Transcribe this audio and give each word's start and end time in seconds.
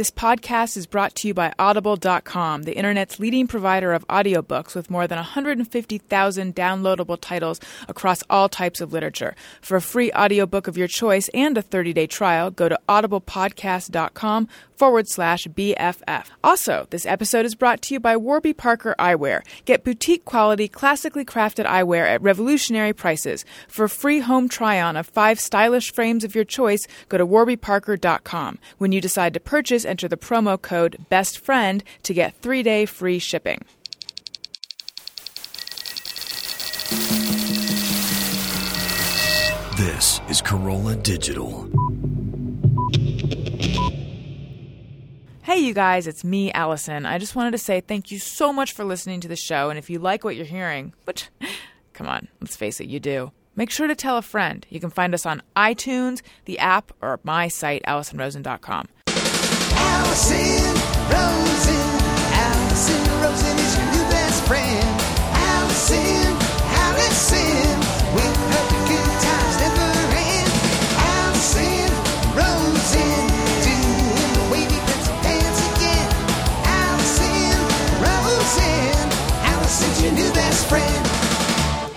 This 0.00 0.10
podcast 0.10 0.78
is 0.78 0.86
brought 0.86 1.14
to 1.16 1.28
you 1.28 1.34
by 1.34 1.52
Audible.com, 1.58 2.62
the 2.62 2.72
internet's 2.72 3.18
leading 3.18 3.46
provider 3.46 3.92
of 3.92 4.08
audiobooks 4.08 4.74
with 4.74 4.88
more 4.88 5.06
than 5.06 5.16
150,000 5.16 6.56
downloadable 6.56 7.18
titles 7.20 7.60
across 7.86 8.22
all 8.30 8.48
types 8.48 8.80
of 8.80 8.94
literature. 8.94 9.34
For 9.60 9.76
a 9.76 9.82
free 9.82 10.10
audiobook 10.12 10.68
of 10.68 10.78
your 10.78 10.88
choice 10.88 11.28
and 11.34 11.58
a 11.58 11.62
30-day 11.62 12.06
trial, 12.06 12.50
go 12.50 12.66
to 12.70 12.80
audiblepodcast.com 12.88 14.48
forward 14.80 15.06
slash 15.06 15.46
BFF. 15.46 16.24
Also, 16.42 16.86
this 16.88 17.04
episode 17.04 17.44
is 17.44 17.54
brought 17.54 17.82
to 17.82 17.92
you 17.92 18.00
by 18.00 18.16
Warby 18.16 18.54
Parker 18.54 18.94
Eyewear. 18.98 19.42
Get 19.66 19.84
boutique 19.84 20.24
quality, 20.24 20.68
classically 20.68 21.22
crafted 21.22 21.66
eyewear 21.66 22.06
at 22.06 22.22
revolutionary 22.22 22.94
prices. 22.94 23.44
For 23.68 23.88
free 23.88 24.20
home 24.20 24.48
try-on 24.48 24.96
of 24.96 25.06
five 25.06 25.38
stylish 25.38 25.92
frames 25.92 26.24
of 26.24 26.34
your 26.34 26.44
choice, 26.44 26.86
go 27.10 27.18
to 27.18 27.26
warbyparker.com. 27.26 28.58
When 28.78 28.90
you 28.90 29.02
decide 29.02 29.34
to 29.34 29.40
purchase, 29.40 29.84
enter 29.84 30.08
the 30.08 30.16
promo 30.16 30.56
code 30.60 30.96
BESTFRIEND 31.10 31.82
to 32.04 32.14
get 32.14 32.34
three-day 32.36 32.86
free 32.86 33.18
shipping. 33.18 33.62
This 39.76 40.22
is 40.30 40.40
Carolla 40.40 41.02
Digital. 41.02 41.68
Hey, 45.50 45.58
you 45.58 45.74
guys, 45.74 46.06
it's 46.06 46.22
me, 46.22 46.52
Allison. 46.52 47.04
I 47.04 47.18
just 47.18 47.34
wanted 47.34 47.50
to 47.50 47.58
say 47.58 47.80
thank 47.80 48.12
you 48.12 48.20
so 48.20 48.52
much 48.52 48.72
for 48.72 48.84
listening 48.84 49.20
to 49.22 49.26
the 49.26 49.34
show. 49.34 49.68
And 49.68 49.80
if 49.80 49.90
you 49.90 49.98
like 49.98 50.22
what 50.22 50.36
you're 50.36 50.44
hearing, 50.44 50.94
which, 51.06 51.26
come 51.92 52.06
on, 52.06 52.28
let's 52.40 52.54
face 52.54 52.80
it, 52.80 52.86
you 52.86 53.00
do, 53.00 53.32
make 53.56 53.68
sure 53.68 53.88
to 53.88 53.96
tell 53.96 54.16
a 54.16 54.22
friend. 54.22 54.64
You 54.70 54.78
can 54.78 54.90
find 54.90 55.12
us 55.12 55.26
on 55.26 55.42
iTunes, 55.56 56.22
the 56.44 56.60
app, 56.60 56.92
or 57.02 57.18
my 57.24 57.48
site, 57.48 57.82
AllisonRosen.com. 57.82 58.86
Allison 59.74 60.74
Rosen. 61.10 61.89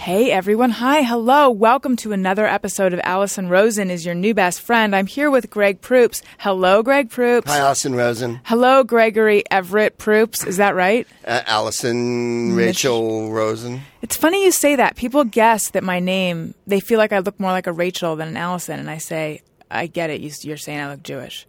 Hey, 0.03 0.31
everyone. 0.31 0.69
Hi. 0.71 1.01
Hello. 1.01 1.49
Welcome 1.49 1.95
to 1.97 2.11
another 2.11 2.45
episode 2.45 2.91
of 2.91 2.99
Allison 3.05 3.47
Rosen 3.47 3.89
is 3.89 4.05
your 4.05 4.13
new 4.13 4.33
best 4.33 4.59
friend. 4.59 4.93
I'm 4.93 5.07
here 5.07 5.31
with 5.31 5.49
Greg 5.49 5.79
Proops. 5.79 6.21
Hello, 6.39 6.83
Greg 6.83 7.09
Proops. 7.09 7.49
Hi, 7.49 7.59
Allison 7.59 7.95
Rosen. 7.95 8.41
Hello, 8.43 8.83
Gregory 8.83 9.43
Everett 9.49 9.97
Proops. 9.97 10.43
Is 10.45 10.57
that 10.57 10.75
right? 10.75 11.07
Uh, 11.25 11.39
Allison 11.45 12.53
Rachel 12.53 13.31
Rosen. 13.31 13.79
It's 14.01 14.17
funny 14.17 14.43
you 14.43 14.51
say 14.51 14.75
that. 14.75 14.97
People 14.97 15.23
guess 15.23 15.69
that 15.69 15.83
my 15.85 16.01
name, 16.01 16.53
they 16.67 16.81
feel 16.81 16.97
like 16.97 17.13
I 17.13 17.19
look 17.19 17.39
more 17.39 17.51
like 17.51 17.67
a 17.67 17.71
Rachel 17.71 18.17
than 18.17 18.27
an 18.27 18.35
Allison. 18.35 18.79
And 18.81 18.89
I 18.89 18.97
say, 18.97 19.41
I 19.71 19.87
get 19.87 20.09
it. 20.09 20.19
You- 20.19 20.31
You're 20.41 20.57
saying 20.57 20.81
I 20.81 20.91
look 20.91 21.03
Jewish. 21.03 21.47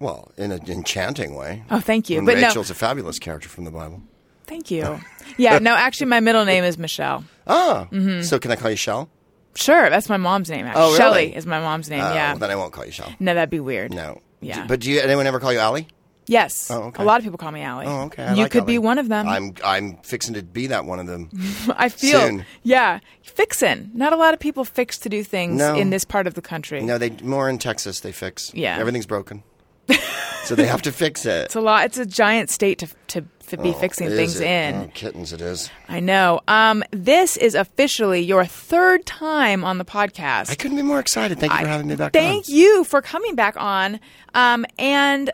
Well, 0.00 0.32
in 0.36 0.52
an 0.52 0.70
enchanting 0.70 1.34
way. 1.34 1.64
Oh, 1.70 1.80
thank 1.80 2.10
you. 2.10 2.18
And 2.18 2.26
But 2.26 2.36
no, 2.36 2.48
Rachel's 2.48 2.68
a 2.68 2.74
fabulous 2.74 3.18
character 3.18 3.48
from 3.48 3.64
the 3.64 3.70
Bible. 3.70 4.02
Thank 4.46 4.70
you. 4.70 5.00
Yeah, 5.36 5.58
no, 5.58 5.74
actually, 5.74 6.06
my 6.06 6.20
middle 6.20 6.44
name 6.44 6.64
is 6.64 6.78
Michelle. 6.78 7.24
Ah, 7.46 7.88
so 8.22 8.38
can 8.38 8.50
I 8.50 8.56
call 8.56 8.70
you 8.70 8.76
Shell? 8.76 9.08
Sure, 9.54 9.88
that's 9.88 10.08
my 10.08 10.16
mom's 10.18 10.50
name. 10.50 10.66
Actually. 10.66 10.82
Oh, 10.82 10.86
really? 10.88 10.98
Shelley 10.98 11.36
is 11.36 11.46
my 11.46 11.60
mom's 11.60 11.88
name. 11.88 12.00
Oh, 12.04 12.12
yeah. 12.14 12.34
Then 12.34 12.50
I 12.50 12.56
won't 12.56 12.72
call 12.72 12.84
you 12.84 12.92
Shell. 12.92 13.12
no, 13.20 13.32
that'd 13.34 13.48
be 13.50 13.60
weird. 13.60 13.92
No. 13.92 14.20
Yeah. 14.40 14.62
D- 14.62 14.68
But 14.68 14.80
do 14.80 14.90
you, 14.90 15.00
anyone 15.00 15.26
ever 15.26 15.40
call 15.40 15.52
you 15.52 15.58
Allie? 15.58 15.88
Yes. 16.26 16.70
Oh, 16.70 16.82
okay. 16.88 17.02
A 17.02 17.06
lot 17.06 17.18
of 17.18 17.24
people 17.24 17.38
call 17.38 17.52
me 17.52 17.62
Allie. 17.62 17.86
Oh, 17.86 18.02
okay. 18.06 18.24
I 18.24 18.34
you 18.34 18.42
like 18.42 18.50
could 18.50 18.66
be 18.66 18.78
one 18.78 18.98
of 18.98 19.08
them. 19.08 19.28
I'm 19.28 19.54
I'm 19.64 19.96
fixing 20.02 20.34
to 20.34 20.42
be 20.42 20.66
that 20.66 20.84
one 20.84 20.98
of 20.98 21.06
them. 21.06 21.30
I 21.76 21.88
feel. 21.88 22.18
soon. 22.20 22.44
Yeah. 22.64 22.98
Fixin'. 23.22 23.92
Not 23.94 24.12
a 24.12 24.16
lot 24.16 24.34
of 24.34 24.40
people 24.40 24.64
fix 24.64 24.98
to 24.98 25.08
do 25.08 25.22
things 25.22 25.58
No. 25.58 25.76
in 25.76 25.90
this 25.90 26.04
part 26.04 26.26
of 26.26 26.34
the 26.34 26.42
country. 26.42 26.82
no, 26.82 26.98
they 26.98 27.10
more 27.22 27.48
in 27.48 27.58
Texas. 27.58 28.00
They 28.00 28.10
fix. 28.12 28.52
Yeah. 28.54 28.76
Everything's 28.78 29.06
broken. 29.06 29.44
So 30.44 30.54
they 30.54 30.66
have 30.66 30.82
to 30.82 30.92
fix 30.92 31.26
it. 31.26 31.46
It's 31.46 31.56
a 31.56 31.60
lot. 31.60 31.86
It's 31.86 31.98
a 31.98 32.06
giant 32.06 32.50
state 32.50 32.78
to 32.80 32.88
to, 33.08 33.24
to 33.48 33.56
be 33.56 33.72
fixing 33.74 34.08
Oh, 34.08 34.10
Is 34.10 34.16
things 34.18 34.40
it? 34.40 34.46
in. 34.46 34.74
Oh, 34.74 34.90
kittens, 34.94 35.32
it 35.32 35.40
is. 35.40 35.70
I 35.88 36.00
know. 36.00 36.40
Um, 36.48 36.82
this 36.90 37.36
is 37.36 37.54
officially 37.54 38.20
your 38.20 38.44
third 38.44 39.06
time 39.06 39.64
on 39.64 39.78
the 39.78 39.84
podcast. 39.84 40.50
I 40.50 40.54
couldn't 40.56 40.76
be 40.76 40.82
more 40.82 40.98
excited. 41.00 41.38
Thank 41.38 41.52
you 41.52 41.58
for 41.60 41.66
having 41.68 41.86
me 41.86 41.94
back. 41.96 42.12
Thank 42.12 42.48
on. 42.48 42.54
you 42.54 42.84
for 42.84 43.00
coming 43.02 43.34
back 43.36 43.56
on. 43.56 44.00
Um, 44.34 44.66
and 44.78 45.30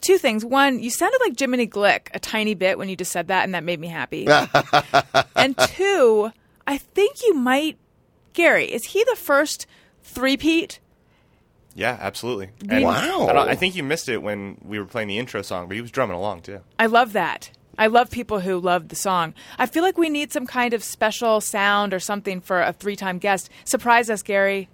two 0.00 0.18
things. 0.18 0.44
One, 0.44 0.80
you 0.80 0.90
sounded 0.90 1.18
like 1.20 1.38
Jiminy 1.38 1.66
Glick 1.66 2.08
a 2.14 2.18
tiny 2.20 2.54
bit 2.54 2.78
when 2.78 2.88
you 2.88 2.96
just 2.96 3.10
said 3.10 3.28
that, 3.28 3.44
and 3.44 3.54
that 3.54 3.64
made 3.64 3.80
me 3.80 3.88
happy. 3.88 4.26
and 5.36 5.56
two, 5.58 6.30
I 6.66 6.78
think 6.78 7.22
you 7.24 7.34
might, 7.34 7.78
Gary, 8.32 8.66
is 8.72 8.84
he 8.86 9.02
the 9.04 9.16
first 9.16 9.66
three-peat? 10.02 10.78
Yeah, 11.74 11.96
absolutely. 12.00 12.50
And 12.68 12.84
Wow. 12.84 13.26
I, 13.28 13.32
don't- 13.32 13.48
I 13.48 13.54
think 13.56 13.74
you 13.74 13.82
missed 13.82 14.08
it 14.08 14.18
when 14.22 14.58
we 14.64 14.78
were 14.78 14.84
playing 14.86 15.08
the 15.08 15.18
intro 15.18 15.42
song, 15.42 15.66
but 15.66 15.74
he 15.74 15.80
was 15.80 15.90
drumming 15.90 16.16
along 16.16 16.42
too. 16.42 16.60
I 16.78 16.86
love 16.86 17.12
that. 17.14 17.50
I 17.76 17.88
love 17.88 18.10
people 18.10 18.38
who 18.40 18.60
love 18.60 18.88
the 18.88 18.94
song. 18.96 19.34
I 19.58 19.66
feel 19.66 19.82
like 19.82 19.98
we 19.98 20.08
need 20.08 20.32
some 20.32 20.46
kind 20.46 20.72
of 20.74 20.84
special 20.84 21.40
sound 21.40 21.92
or 21.92 21.98
something 21.98 22.40
for 22.40 22.62
a 22.62 22.72
three-time 22.72 23.18
guest. 23.18 23.50
Surprise 23.64 24.08
us, 24.08 24.22
Gary. 24.22 24.68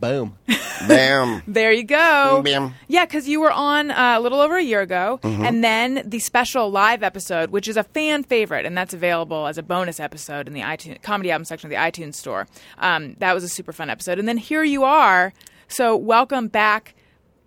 Boom. 0.00 0.36
Bam. 0.88 1.42
There 1.48 1.72
you 1.72 1.82
go. 1.84 2.40
Bam. 2.44 2.74
Yeah, 2.86 3.04
because 3.04 3.28
you 3.28 3.40
were 3.40 3.50
on 3.50 3.90
uh, 3.90 4.14
a 4.16 4.20
little 4.20 4.40
over 4.40 4.56
a 4.56 4.62
year 4.62 4.80
ago, 4.80 5.18
Mm-hmm. 5.22 5.44
and 5.44 5.62
then 5.64 6.02
the 6.04 6.18
special 6.20 6.70
live 6.70 7.02
episode, 7.02 7.50
which 7.50 7.66
is 7.68 7.76
a 7.76 7.82
fan 7.84 8.22
favorite, 8.22 8.64
and 8.64 8.76
that's 8.76 8.94
available 8.94 9.46
as 9.48 9.58
a 9.58 9.62
bonus 9.62 9.98
episode 9.98 10.46
in 10.46 10.54
the 10.54 10.60
iTunes 10.60 11.02
comedy 11.02 11.30
album 11.32 11.44
section 11.44 11.66
of 11.66 11.70
the 11.70 11.76
iTunes 11.76 12.14
store. 12.14 12.46
Um, 12.78 13.14
that 13.18 13.34
was 13.34 13.42
a 13.44 13.48
super 13.48 13.72
fun 13.72 13.90
episode, 13.90 14.18
and 14.20 14.26
then 14.28 14.36
here 14.38 14.62
you 14.64 14.84
are. 14.84 15.32
So 15.68 15.96
welcome 15.96 16.48
back 16.48 16.94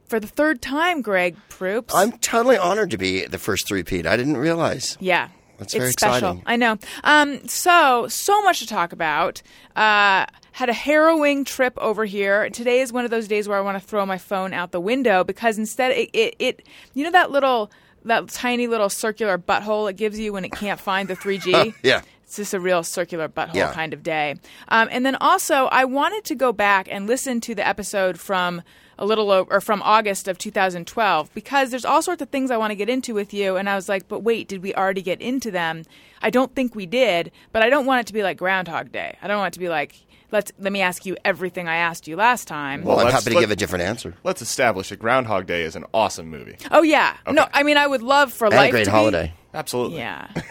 for 0.05 0.19
the 0.19 0.27
third 0.27 0.61
time, 0.61 1.01
Greg 1.01 1.35
Proops. 1.49 1.93
I'm 1.93 2.13
totally 2.19 2.57
honored 2.57 2.91
to 2.91 2.97
be 2.97 3.25
the 3.25 3.37
first 3.37 3.67
three-peat. 3.67 4.05
I 4.05 4.15
didn't 4.15 4.37
realize. 4.37 4.97
Yeah. 4.99 5.29
That's 5.57 5.73
it's 5.73 5.79
very 5.79 5.91
special. 5.91 6.29
exciting. 6.29 6.43
I 6.45 6.55
know. 6.55 6.77
Um, 7.03 7.47
so, 7.47 8.07
so 8.07 8.41
much 8.41 8.59
to 8.59 8.67
talk 8.67 8.93
about. 8.93 9.41
Uh, 9.75 10.25
had 10.53 10.69
a 10.69 10.73
harrowing 10.73 11.45
trip 11.45 11.73
over 11.77 12.05
here. 12.05 12.49
Today 12.49 12.81
is 12.81 12.91
one 12.91 13.05
of 13.05 13.11
those 13.11 13.27
days 13.27 13.47
where 13.47 13.57
I 13.57 13.61
want 13.61 13.81
to 13.81 13.87
throw 13.87 14.05
my 14.05 14.17
phone 14.17 14.53
out 14.53 14.71
the 14.71 14.81
window 14.81 15.23
because 15.23 15.57
instead 15.57 15.91
it, 15.91 16.09
it, 16.13 16.35
it 16.39 16.67
you 16.93 17.03
know 17.03 17.11
that 17.11 17.31
little 17.31 17.71
that 18.05 18.27
tiny 18.29 18.67
little 18.67 18.89
circular 18.89 19.37
butthole 19.37 19.89
it 19.89 19.95
gives 19.95 20.19
you 20.19 20.33
when 20.33 20.43
it 20.43 20.51
can't 20.51 20.79
find 20.79 21.07
the 21.07 21.15
3G? 21.15 21.75
Yeah. 21.83 22.01
It's 22.31 22.37
just 22.37 22.53
a 22.53 22.61
real 22.61 22.81
circular 22.81 23.27
butthole 23.27 23.55
Yeah. 23.55 23.73
kind 23.73 23.93
of 23.93 24.03
day. 24.03 24.35
Um, 24.69 24.87
and 24.89 25.05
then 25.05 25.15
also, 25.19 25.65
I 25.65 25.83
wanted 25.83 26.23
to 26.23 26.35
go 26.35 26.53
back 26.53 26.87
and 26.89 27.05
listen 27.05 27.41
to 27.41 27.53
the 27.53 27.67
episode 27.67 28.17
from 28.21 28.61
a 28.97 29.03
little 29.05 29.31
over, 29.31 29.55
or 29.55 29.59
from 29.59 29.81
August 29.81 30.29
of 30.29 30.37
2012 30.37 31.33
because 31.33 31.71
there's 31.71 31.83
all 31.83 32.01
sorts 32.01 32.21
of 32.21 32.29
things 32.29 32.49
I 32.49 32.55
want 32.55 32.71
to 32.71 32.75
get 32.75 32.87
into 32.87 33.13
with 33.13 33.33
you. 33.33 33.57
And 33.57 33.67
I 33.69 33.75
was 33.75 33.89
like, 33.89 34.07
but 34.07 34.21
wait, 34.23 34.47
did 34.47 34.63
we 34.63 34.73
already 34.73 35.01
get 35.01 35.19
into 35.19 35.51
them? 35.51 35.83
I 36.21 36.29
don't 36.29 36.55
think 36.55 36.73
we 36.73 36.85
did, 36.85 37.31
but 37.51 37.63
I 37.63 37.69
don't 37.69 37.85
want 37.85 37.99
it 37.99 38.07
to 38.07 38.13
be 38.13 38.23
like 38.23 38.37
Groundhog 38.37 38.93
Day. 38.93 39.17
I 39.21 39.27
don't 39.27 39.39
want 39.39 39.53
it 39.53 39.55
to 39.55 39.59
be 39.59 39.67
like, 39.67 39.95
let's 40.31 40.53
let 40.57 40.71
me 40.71 40.79
ask 40.79 41.05
you 41.05 41.17
everything 41.25 41.67
I 41.67 41.75
asked 41.75 42.07
you 42.07 42.15
last 42.15 42.47
time. 42.47 42.85
Well, 42.85 42.99
I'm 43.01 43.11
happy 43.11 43.31
to 43.33 43.39
give 43.41 43.51
a 43.51 43.57
different 43.57 43.83
answer. 43.83 44.13
Let's 44.23 44.41
establish 44.41 44.87
that 44.87 44.99
Groundhog 44.99 45.47
Day 45.47 45.63
is 45.63 45.75
an 45.75 45.83
awesome 45.93 46.29
movie. 46.29 46.55
oh 46.71 46.81
yeah, 46.83 47.17
no, 47.29 47.45
I 47.53 47.63
mean 47.63 47.75
I 47.75 47.87
would 47.87 48.03
love 48.03 48.31
for 48.31 48.45
And 48.45 48.55
life 48.55 48.69
a 48.69 48.71
great 48.71 48.83
to 48.85 48.91
be- 48.91 48.95
holiday. 48.95 49.33
Absolutely. 49.53 49.97
Yeah. 49.97 50.29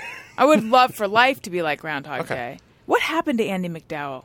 I 0.40 0.44
would 0.46 0.64
love 0.64 0.94
for 0.94 1.06
life 1.06 1.40
to 1.42 1.50
be 1.50 1.62
like 1.62 1.80
Groundhog 1.82 2.22
Okay. 2.22 2.34
Day. 2.34 2.58
What 2.86 3.02
happened 3.02 3.38
to 3.38 3.44
Andie 3.44 3.68
MacDowell? 3.68 4.24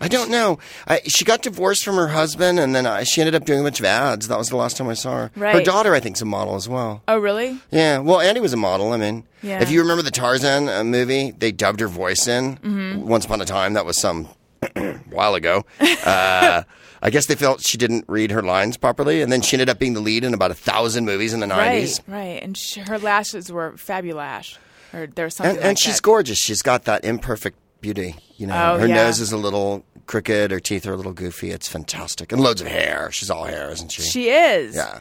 I 0.00 0.08
don't 0.08 0.30
know. 0.30 0.58
I, 0.88 1.00
she 1.06 1.24
got 1.24 1.42
divorced 1.42 1.84
from 1.84 1.94
her 1.94 2.08
husband, 2.08 2.58
and 2.58 2.74
then 2.74 2.86
I, 2.86 3.04
she 3.04 3.20
ended 3.20 3.36
up 3.36 3.44
doing 3.44 3.60
a 3.60 3.62
bunch 3.62 3.78
of 3.78 3.84
ads. 3.86 4.26
That 4.26 4.38
was 4.38 4.48
the 4.48 4.56
last 4.56 4.76
time 4.76 4.88
I 4.88 4.94
saw 4.94 5.12
her. 5.14 5.30
Her 5.36 5.40
Right. 5.40 5.64
daughter, 5.64 5.94
I 5.94 6.00
think, 6.00 6.16
is 6.16 6.22
a 6.22 6.24
model 6.24 6.56
as 6.56 6.68
well. 6.68 7.02
Oh, 7.06 7.18
really? 7.18 7.58
Yeah. 7.70 7.98
Well, 7.98 8.18
Andie 8.20 8.40
was 8.40 8.52
a 8.52 8.56
model. 8.56 8.92
I 8.92 8.96
mean, 8.96 9.24
Yeah. 9.42 9.60
if 9.62 9.70
you 9.70 9.80
remember 9.80 10.02
the 10.02 10.10
Tarzan 10.10 10.68
uh, 10.68 10.82
movie, 10.82 11.30
they 11.30 11.52
dubbed 11.52 11.78
her 11.80 11.86
voice 11.86 12.26
in 12.26 12.56
Mm-hmm. 12.56 13.06
once 13.06 13.26
upon 13.26 13.40
a 13.42 13.44
time. 13.44 13.74
That 13.74 13.86
was 13.86 14.00
some 14.00 14.28
while 15.10 15.34
ago. 15.36 15.64
Uh, 15.80 16.62
I 17.04 17.10
guess 17.10 17.26
they 17.26 17.34
felt 17.36 17.60
she 17.60 17.76
didn't 17.78 18.04
read 18.08 18.30
her 18.32 18.42
lines 18.42 18.76
properly, 18.76 19.22
and 19.22 19.30
then 19.30 19.42
she 19.42 19.54
ended 19.54 19.68
up 19.68 19.78
being 19.78 19.94
the 19.94 20.00
lead 20.00 20.24
in 20.24 20.34
about 20.34 20.50
a 20.50 20.54
thousand 20.54 21.04
movies 21.04 21.32
in 21.34 21.40
the 21.40 21.46
nineties. 21.48 22.00
Right, 22.08 22.16
right. 22.34 22.42
And 22.42 22.56
sh 22.56 22.78
her 22.78 22.98
lashes 22.98 23.52
were 23.52 23.72
fabulash. 23.72 24.56
Or 24.94 25.06
there 25.06 25.24
was 25.26 25.34
something 25.36 25.50
And, 25.50 25.58
like 25.60 25.68
and 25.68 25.78
she's 25.78 25.96
that. 25.96 26.02
gorgeous. 26.02 26.38
She's 26.38 26.62
got 26.62 26.84
that 26.84 27.04
imperfect 27.04 27.58
beauty. 27.80 28.16
You 28.36 28.46
know, 28.46 28.74
Oh, 28.74 28.78
her 28.78 28.86
yeah. 28.86 28.94
nose 29.04 29.20
is 29.20 29.32
a 29.32 29.36
little 29.36 29.84
crooked, 30.06 30.50
her 30.50 30.60
teeth 30.60 30.86
are 30.86 30.92
a 30.92 30.96
little 30.96 31.12
goofy. 31.12 31.50
It's 31.50 31.68
fantastic, 31.68 32.32
and 32.32 32.40
loads 32.40 32.60
of 32.60 32.66
hair. 32.66 33.10
She's 33.12 33.30
all 33.30 33.44
hair, 33.44 33.70
isn't 33.70 33.90
she? 33.92 34.02
She 34.02 34.28
is. 34.30 34.74
yeah. 34.74 35.00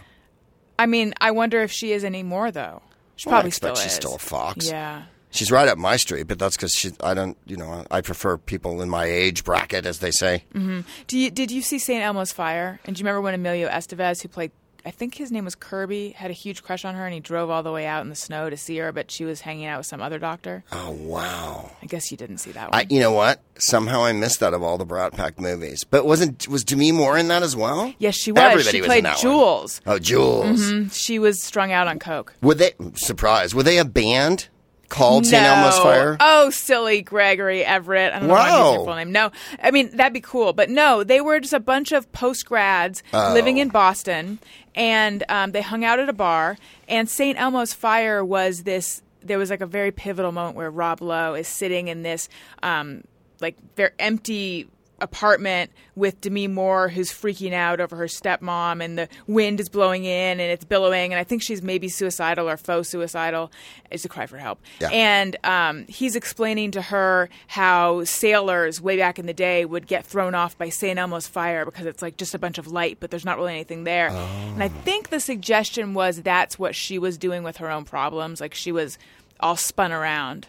I 0.79 0.85
mean, 0.85 1.13
I 1.21 1.31
wonder 1.31 1.61
if 1.61 1.71
she 1.71 1.91
is 1.91 2.03
anymore, 2.03 2.51
though. 2.51 2.81
She 3.15 3.27
Well, 3.29 3.35
probably 3.35 3.51
still 3.51 3.75
she's 3.75 3.87
is. 3.87 3.93
still 3.93 4.15
a 4.15 4.19
fox. 4.19 4.67
Yeah. 4.69 5.03
She's 5.29 5.51
right 5.51 5.67
up 5.67 5.77
my 5.77 5.95
street, 5.95 6.23
but 6.27 6.39
that's 6.39 6.57
because 6.57 6.73
she. 6.73 6.91
I 7.01 7.13
don't. 7.13 7.37
You 7.45 7.55
know, 7.55 7.85
I 7.89 8.01
prefer 8.01 8.37
people 8.37 8.81
in 8.81 8.89
my 8.89 9.05
age 9.05 9.43
bracket, 9.45 9.85
as 9.85 9.99
they 9.99 10.11
say. 10.11 10.43
Mm-hmm. 10.53 10.81
Do 11.07 11.17
you 11.17 11.29
did 11.31 11.51
you 11.51 11.61
see 11.61 11.79
St. 11.79 12.03
Elmo's 12.03 12.33
Fire? 12.33 12.79
And 12.83 12.95
do 12.95 12.99
you 12.99 13.05
remember 13.05 13.21
when 13.21 13.33
Emilio 13.33 13.69
Estevez, 13.69 14.21
who 14.21 14.27
played 14.27 14.51
I 14.85 14.91
think 14.91 15.15
his 15.15 15.31
name 15.31 15.45
was 15.45 15.55
Kirby, 15.55 16.11
had 16.11 16.31
a 16.31 16.33
huge 16.33 16.63
crush 16.63 16.85
on 16.85 16.95
her, 16.95 17.05
and 17.05 17.13
he 17.13 17.19
drove 17.19 17.49
all 17.49 17.63
the 17.63 17.71
way 17.71 17.85
out 17.85 18.01
in 18.01 18.09
the 18.09 18.15
snow 18.15 18.49
to 18.49 18.57
see 18.57 18.77
her, 18.77 18.91
but 18.91 19.11
she 19.11 19.25
was 19.25 19.41
hanging 19.41 19.65
out 19.65 19.79
with 19.79 19.87
some 19.87 20.01
other 20.01 20.19
doctor. 20.19 20.63
Oh 20.71 20.91
wow. 20.91 21.71
I 21.81 21.85
guess 21.85 22.11
you 22.11 22.17
didn't 22.17 22.39
see 22.39 22.51
that 22.51 22.71
one. 22.71 22.79
I, 22.79 22.87
you 22.89 22.99
know 22.99 23.11
what? 23.11 23.41
Somehow 23.57 24.03
I 24.03 24.13
missed 24.13 24.39
that 24.39 24.53
of 24.53 24.63
all 24.63 24.77
the 24.77 24.85
Brat 24.85 25.13
Pack 25.13 25.39
movies. 25.39 25.83
But 25.83 26.05
wasn't 26.05 26.47
was 26.47 26.63
Demi 26.63 26.91
Moore 26.91 27.17
in 27.17 27.27
that 27.27 27.43
as 27.43 27.55
well? 27.55 27.93
yes, 27.99 28.15
she 28.15 28.31
was. 28.31 28.41
Everybody 28.41 28.77
she 28.77 28.81
was 28.81 28.87
played 28.87 28.97
in 28.99 29.03
that 29.05 29.15
one. 29.15 29.21
Jules. 29.21 29.81
Oh, 29.85 29.99
Jules. 29.99 30.61
Mm-hmm. 30.61 30.89
She 30.89 31.19
was 31.19 31.41
strung 31.41 31.71
out 31.71 31.87
on 31.87 31.99
coke. 31.99 32.33
Were 32.41 32.55
they 32.55 32.73
surprise? 32.95 33.53
Were 33.53 33.63
they 33.63 33.77
a 33.77 33.85
band 33.85 34.47
called 34.91 35.25
St. 35.25 35.41
Elmo's 35.43 35.79
Fire? 35.79 36.17
Oh, 36.19 36.49
silly 36.51 37.01
Gregory 37.01 37.65
Everett. 37.65 38.13
I 38.13 38.19
don't 38.19 38.27
know 38.27 38.33
why 38.35 38.49
Wow. 38.49 38.73
your 38.75 38.85
full 38.85 38.95
name. 38.95 39.11
No, 39.11 39.31
I 39.63 39.71
mean 39.71 39.95
that'd 39.97 40.13
be 40.13 40.21
cool, 40.21 40.53
but 40.53 40.69
no, 40.69 41.03
they 41.03 41.21
were 41.21 41.39
just 41.39 41.53
a 41.53 41.59
bunch 41.59 41.91
of 41.91 42.11
post 42.11 42.45
grads 42.45 43.01
Oh. 43.13 43.31
living 43.33 43.57
in 43.57 43.69
Boston, 43.69 44.37
and 44.75 45.23
um, 45.29 45.51
they 45.51 45.61
hung 45.61 45.83
out 45.83 45.99
at 45.99 46.07
a 46.09 46.13
bar. 46.13 46.57
And 46.87 47.09
St. 47.09 47.39
Elmo's 47.39 47.73
Fire 47.73 48.23
was 48.23 48.63
this. 48.63 49.01
There 49.23 49.37
was 49.37 49.49
like 49.49 49.61
a 49.61 49.65
very 49.67 49.91
pivotal 49.91 50.31
moment 50.31 50.55
where 50.55 50.69
Rob 50.69 51.01
Lowe 51.01 51.33
is 51.35 51.47
sitting 51.47 51.87
in 51.87 52.03
this 52.03 52.27
um, 52.63 53.03
like 53.39 53.55
very 53.75 53.91
empty 53.99 54.67
apartment 55.01 55.71
with 55.95 56.21
Demi 56.21 56.47
Moore, 56.47 56.87
who's 56.87 57.11
freaking 57.11 57.53
out 57.53 57.81
over 57.81 57.95
her 57.95 58.05
stepmom, 58.05 58.83
and 58.83 58.97
the 58.97 59.09
wind 59.27 59.59
is 59.59 59.69
blowing 59.69 60.05
in 60.05 60.39
and 60.39 60.51
it's 60.51 60.63
billowing, 60.63 61.11
and 61.11 61.19
I 61.19 61.23
think 61.23 61.41
she's 61.41 61.61
maybe 61.61 61.89
suicidal 61.89 62.47
or 62.49 62.57
faux 62.57 62.89
suicidal. 62.89 63.51
It's 63.89 64.05
a 64.05 64.09
cry 64.09 64.25
for 64.25 64.37
help. 64.37 64.59
Yeah. 64.79 64.89
And 64.89 65.35
um, 65.43 65.85
he's 65.87 66.15
explaining 66.15 66.71
to 66.71 66.81
her 66.81 67.29
how 67.47 68.03
sailors 68.05 68.79
way 68.81 68.97
back 68.97 69.19
in 69.19 69.25
the 69.25 69.33
day 69.33 69.65
would 69.65 69.87
get 69.87 70.05
thrown 70.05 70.35
off 70.35 70.57
by 70.57 70.69
St. 70.69 70.97
Elmo's 70.97 71.27
fire 71.27 71.65
because 71.65 71.85
it's 71.85 72.01
like 72.01 72.17
just 72.17 72.33
a 72.33 72.39
bunch 72.39 72.57
of 72.57 72.67
light, 72.67 72.97
but 72.99 73.11
there's 73.11 73.25
not 73.25 73.37
really 73.37 73.53
anything 73.53 73.83
there. 73.83 74.09
Oh. 74.11 74.51
And 74.53 74.63
I 74.63 74.69
think 74.69 75.09
the 75.09 75.19
suggestion 75.19 75.93
was 75.93 76.21
that's 76.21 76.57
what 76.57 76.75
she 76.75 76.97
was 76.99 77.17
doing 77.17 77.43
with 77.43 77.57
her 77.57 77.69
own 77.69 77.83
problems. 77.83 78.39
Like 78.39 78.53
she 78.53 78.71
was 78.71 78.97
all 79.39 79.57
spun 79.57 79.91
around. 79.91 80.47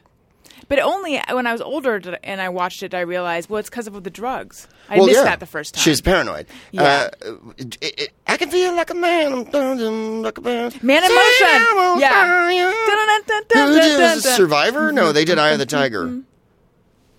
But 0.69 0.79
only 0.79 1.21
when 1.31 1.47
I 1.47 1.53
was 1.53 1.61
older 1.61 2.01
and 2.23 2.41
I 2.41 2.49
watched 2.49 2.83
it, 2.83 2.95
I 2.95 3.01
realized, 3.01 3.51
well, 3.51 3.59
it's 3.59 3.69
because 3.69 3.87
of 3.87 4.03
the 4.03 4.11
drugs. 4.11 4.69
I 4.89 4.97
well, 4.97 5.07
missed 5.07 5.19
yeah. 5.19 5.25
that 5.25 5.41
the 5.41 5.47
first 5.47 5.75
time. 5.75 5.83
She's 5.83 6.01
paranoid. 6.01 6.47
Yeah. 6.71 7.11
Uh, 7.23 7.35
it, 7.59 7.77
it, 7.83 8.13
I 8.27 8.37
can 8.37 8.51
feel 8.51 8.75
like 8.75 8.91
a 8.91 8.95
man. 8.95 9.49
I'm 9.53 10.23
like 10.23 10.39
a 10.39 10.41
man. 10.41 10.73
Man 10.83 11.05
in 11.05 11.15
motion. 11.15 12.01
Yeah. 12.01 12.73
Who 13.55 13.75
did 13.75 14.23
Survivor? 14.23 14.93
No, 14.93 15.13
they 15.13 15.25
did 15.25 15.39
Eye 15.39 15.51
of 15.51 15.59
the 15.59 15.67
Tiger. 15.67 16.23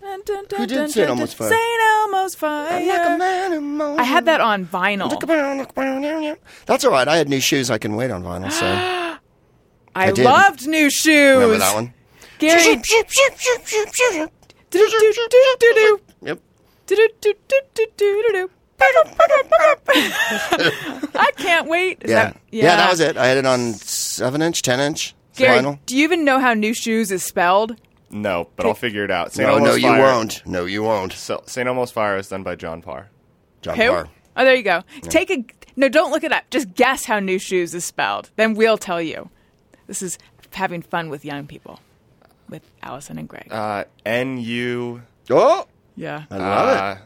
Who 0.04 0.68
did 0.68 0.92
St. 0.92 1.10
Elmo's 1.10 1.34
Fire? 1.34 1.50
St. 1.50 1.82
Elmo's 1.82 2.36
Fire. 2.36 2.64
Like. 2.66 4.00
I 4.00 4.04
had 4.04 4.26
that 4.26 4.42
on 4.42 4.66
vinyl. 4.66 5.10
Look 5.10 5.24
around, 5.24 5.60
look 5.60 5.78
around, 5.78 6.04
yeah, 6.04 6.20
yeah. 6.20 6.36
That's 6.66 6.84
all 6.84 6.92
right. 6.92 7.08
I 7.08 7.18
had 7.18 7.30
Nu 7.30 7.38
Shooz. 7.38 7.70
I 7.72 7.78
can 7.78 7.96
wait 7.96 8.12
on 8.12 8.24
vinyl. 8.24 8.52
So 8.52 8.66
I, 9.96 10.12
did. 10.12 10.26
loved 10.26 10.68
Nu 10.68 10.88
Shooz. 10.88 11.36
remember 11.36 11.58
that 11.58 11.76
one? 11.76 11.94
Gary. 12.48 12.82
Yep. 16.22 16.40
I 21.16 21.32
can't 21.38 21.68
wait. 21.68 22.00
Is 22.04 22.12
Yeah. 22.12 22.24
that- 22.26 22.38
yeah. 22.52 22.76
that 22.76 22.90
was 22.90 23.00
it. 23.00 23.18
I 23.18 23.28
had 23.28 23.38
it 23.38 23.46
on 23.46 23.74
seven 23.74 24.42
inch, 24.42 24.62
ten 24.62 24.80
inch 24.80 25.16
Gary, 25.36 25.60
vinyl. 25.60 25.80
do 25.86 25.96
you 25.96 26.04
even 26.04 26.24
know 26.26 26.40
how 26.40 26.54
Nu 26.54 26.72
Shooz 26.74 27.12
is 27.12 27.24
spelled? 27.24 27.78
No, 28.10 28.48
but 28.56 28.66
I'll 28.66 28.74
figure 28.76 29.04
it 29.04 29.10
out. 29.12 29.34
St. 29.34 29.48
No, 29.48 29.56
Elmo's 29.56 29.68
no, 29.70 29.76
you 29.76 29.88
Fire- 29.88 30.02
won't. 30.02 30.46
No, 30.46 30.66
you 30.66 30.84
won't. 30.84 31.14
So, 31.14 31.42
St. 31.48 31.68
Elmo's 31.68 31.90
Fire 31.92 32.18
is 32.18 32.28
done 32.30 32.44
by 32.44 32.56
John 32.56 32.82
Parr. 32.82 33.10
John 33.64 33.76
Who? 33.76 33.90
Parr. 33.90 34.08
Oh, 34.38 34.46
there 34.46 34.54
you 34.56 34.62
go. 34.64 34.84
Take 35.04 35.32
a 35.32 35.44
no. 35.76 35.90
Don't 35.90 36.12
look 36.12 36.24
it 36.24 36.32
up. 36.32 36.44
Just 36.52 36.74
guess 36.76 37.06
how 37.06 37.20
Nu 37.20 37.38
Shooz 37.40 37.74
is 37.74 37.86
spelled. 37.86 38.30
Then 38.36 38.54
we'll 38.54 38.78
tell 38.78 39.02
you. 39.02 39.30
This 39.88 40.02
is 40.02 40.18
having 40.52 40.82
fun 40.82 41.10
with 41.10 41.26
young 41.26 41.46
people, 41.48 41.80
with 42.54 42.70
Allison 42.82 43.18
and 43.18 43.28
Greg. 43.28 43.48
Uh, 43.52 43.84
N 44.06 44.38
U 44.38 45.02
Oh, 45.30 45.66
yeah. 45.98 46.24
I 46.32 46.38
love 46.38 46.70
it. 46.70 46.82
uh, 46.82 46.98